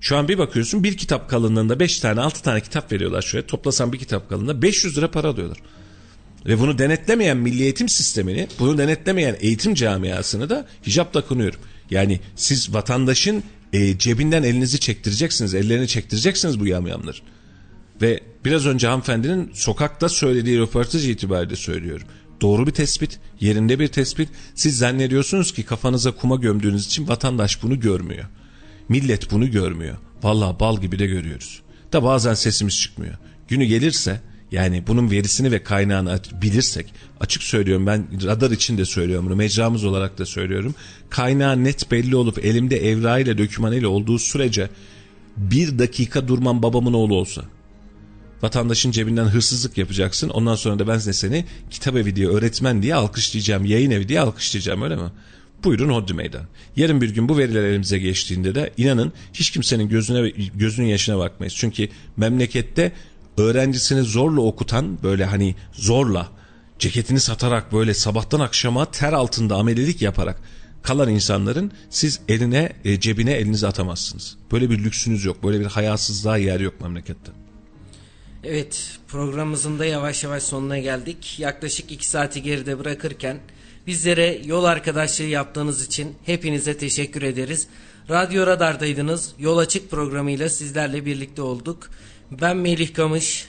Şu 0.00 0.16
an 0.16 0.28
bir 0.28 0.38
bakıyorsun 0.38 0.84
bir 0.84 0.96
kitap 0.96 1.30
kalınlığında 1.30 1.80
5 1.80 2.00
tane 2.00 2.20
6 2.20 2.42
tane 2.42 2.60
kitap 2.60 2.92
veriyorlar 2.92 3.22
şöyle. 3.22 3.46
Toplasan 3.46 3.92
bir 3.92 3.98
kitap 3.98 4.28
kalınlığında 4.28 4.62
500 4.62 4.98
lira 4.98 5.10
para 5.10 5.28
alıyorlar. 5.28 5.58
Ve 6.46 6.58
bunu 6.58 6.78
denetlemeyen 6.78 7.36
milli 7.36 7.62
eğitim 7.62 7.88
sistemini, 7.88 8.48
bunu 8.58 8.78
denetlemeyen 8.78 9.36
eğitim 9.40 9.74
camiasını 9.74 10.50
da 10.50 10.66
hicapla 10.86 11.26
kınıyorum. 11.26 11.60
Yani 11.90 12.20
siz 12.36 12.74
vatandaşın 12.74 13.42
e, 13.72 13.98
cebinden 13.98 14.42
elinizi 14.42 14.80
çektireceksiniz, 14.80 15.54
ellerini 15.54 15.88
çektireceksiniz 15.88 16.60
bu 16.60 16.66
yamyamlar. 16.66 17.22
Ve 18.02 18.20
biraz 18.44 18.66
önce 18.66 18.86
hanımefendinin 18.86 19.50
sokakta 19.54 20.08
söylediği 20.08 20.58
röportaj 20.58 21.08
itibariyle 21.08 21.56
söylüyorum. 21.56 22.06
Doğru 22.40 22.66
bir 22.66 22.72
tespit, 22.72 23.18
yerinde 23.40 23.78
bir 23.78 23.88
tespit. 23.88 24.28
Siz 24.54 24.78
zannediyorsunuz 24.78 25.52
ki 25.52 25.62
kafanıza 25.62 26.12
kuma 26.12 26.36
gömdüğünüz 26.36 26.86
için 26.86 27.08
vatandaş 27.08 27.62
bunu 27.62 27.80
görmüyor. 27.80 28.24
Millet 28.88 29.30
bunu 29.30 29.50
görmüyor. 29.50 29.96
Vallahi 30.22 30.60
bal 30.60 30.80
gibi 30.80 30.98
de 30.98 31.06
görüyoruz. 31.06 31.62
Da 31.92 32.02
bazen 32.02 32.34
sesimiz 32.34 32.80
çıkmıyor. 32.80 33.14
Günü 33.48 33.64
gelirse 33.64 34.20
yani 34.52 34.86
bunun 34.86 35.10
verisini 35.10 35.52
ve 35.52 35.62
kaynağını 35.62 36.20
bilirsek 36.42 36.86
açık 37.20 37.42
söylüyorum 37.42 37.86
ben 37.86 38.06
radar 38.26 38.50
için 38.50 38.78
de 38.78 38.84
söylüyorum 38.84 39.26
bunu 39.26 39.36
mecramız 39.36 39.84
olarak 39.84 40.18
da 40.18 40.26
söylüyorum. 40.26 40.74
Kaynağı 41.10 41.64
net 41.64 41.90
belli 41.90 42.16
olup 42.16 42.44
elimde 42.44 42.90
evrağıyla 42.90 43.38
dokümanıyla 43.38 43.88
olduğu 43.88 44.18
sürece 44.18 44.68
bir 45.36 45.78
dakika 45.78 46.28
durmam 46.28 46.62
babamın 46.62 46.92
oğlu 46.92 47.14
olsa. 47.14 47.42
Vatandaşın 48.42 48.90
cebinden 48.90 49.24
hırsızlık 49.24 49.78
yapacaksın 49.78 50.28
ondan 50.28 50.54
sonra 50.54 50.78
da 50.78 50.88
ben 50.88 50.98
seni 50.98 51.44
kitap 51.70 51.96
evi 51.96 52.16
diye 52.16 52.28
öğretmen 52.28 52.82
diye 52.82 52.94
alkışlayacağım 52.94 53.64
yayın 53.64 53.90
evi 53.90 54.08
diye 54.08 54.20
alkışlayacağım 54.20 54.82
öyle 54.82 54.96
mi? 54.96 55.10
Buyurun 55.64 55.88
hodri 55.88 56.14
meydan. 56.14 56.42
Yarın 56.76 57.00
bir 57.00 57.10
gün 57.10 57.28
bu 57.28 57.38
veriler 57.38 57.62
elimize 57.62 57.98
geçtiğinde 57.98 58.54
de 58.54 58.72
inanın 58.76 59.12
hiç 59.34 59.50
kimsenin 59.50 59.88
gözüne 59.88 60.30
gözünün 60.54 60.86
yaşına 60.86 61.18
bakmayız. 61.18 61.54
Çünkü 61.56 61.88
memlekette 62.16 62.92
öğrencisini 63.40 64.02
zorla 64.02 64.40
okutan 64.40 65.02
böyle 65.02 65.24
hani 65.24 65.54
zorla 65.72 66.28
ceketini 66.78 67.20
satarak 67.20 67.72
böyle 67.72 67.94
sabahtan 67.94 68.40
akşama 68.40 68.90
ter 68.90 69.12
altında 69.12 69.56
amelilik 69.56 70.02
yaparak 70.02 70.40
kalan 70.82 71.08
insanların 71.08 71.72
siz 71.90 72.20
eline 72.28 72.72
e, 72.84 73.00
cebine 73.00 73.32
elinizi 73.32 73.66
atamazsınız. 73.66 74.36
Böyle 74.52 74.70
bir 74.70 74.84
lüksünüz 74.84 75.24
yok. 75.24 75.44
Böyle 75.44 75.60
bir 75.60 75.66
hayasızlığa 75.66 76.36
yer 76.36 76.60
yok 76.60 76.80
memlekette. 76.80 77.32
Evet 78.44 78.98
programımızın 79.08 79.78
da 79.78 79.84
yavaş 79.84 80.24
yavaş 80.24 80.42
sonuna 80.42 80.78
geldik. 80.78 81.38
Yaklaşık 81.38 81.92
iki 81.92 82.06
saati 82.06 82.42
geride 82.42 82.78
bırakırken 82.78 83.38
bizlere 83.86 84.40
yol 84.44 84.64
arkadaşlığı 84.64 85.24
yaptığınız 85.24 85.86
için 85.86 86.14
hepinize 86.24 86.78
teşekkür 86.78 87.22
ederiz. 87.22 87.66
Radyo 88.10 88.46
Radar'daydınız. 88.46 89.32
Yol 89.38 89.58
Açık 89.58 89.90
programıyla 89.90 90.48
sizlerle 90.48 91.06
birlikte 91.06 91.42
olduk. 91.42 91.90
Ben 92.30 92.56
Melih 92.56 92.94
Kamış. 92.94 93.46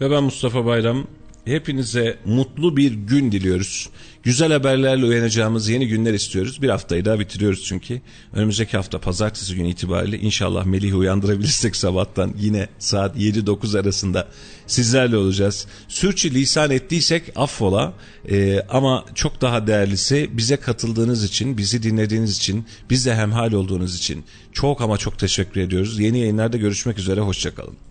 Ve 0.00 0.10
ben 0.10 0.22
Mustafa 0.22 0.66
Bayram. 0.66 1.06
Hepinize 1.44 2.18
mutlu 2.24 2.76
bir 2.76 2.92
gün 2.92 3.32
diliyoruz. 3.32 3.88
Güzel 4.22 4.52
haberlerle 4.52 5.04
uyanacağımız 5.04 5.68
yeni 5.68 5.88
günler 5.88 6.14
istiyoruz. 6.14 6.62
Bir 6.62 6.68
haftayı 6.68 7.04
daha 7.04 7.20
bitiriyoruz 7.20 7.64
çünkü. 7.64 8.00
Önümüzdeki 8.32 8.76
hafta 8.76 8.98
pazartesi 8.98 9.54
günü 9.54 9.68
itibariyle 9.68 10.18
inşallah 10.18 10.64
Melih'i 10.64 10.94
uyandırabilirsek 10.94 11.76
sabahtan 11.76 12.34
yine 12.38 12.68
saat 12.78 13.16
7-9 13.16 13.80
arasında 13.80 14.28
sizlerle 14.66 15.16
olacağız. 15.16 15.66
Sürçü 15.88 16.34
lisan 16.34 16.70
ettiysek 16.70 17.32
affola 17.36 17.92
ee, 18.30 18.60
ama 18.68 19.04
çok 19.14 19.40
daha 19.40 19.66
değerlisi 19.66 20.30
bize 20.32 20.56
katıldığınız 20.56 21.24
için, 21.24 21.58
bizi 21.58 21.82
dinlediğiniz 21.82 22.36
için, 22.36 22.66
bizle 22.90 23.14
hemhal 23.14 23.52
olduğunuz 23.52 23.96
için 23.96 24.24
çok 24.52 24.80
ama 24.80 24.98
çok 24.98 25.18
teşekkür 25.18 25.60
ediyoruz. 25.60 25.98
Yeni 25.98 26.18
yayınlarda 26.18 26.56
görüşmek 26.56 26.98
üzere, 26.98 27.20
hoşçakalın. 27.20 27.89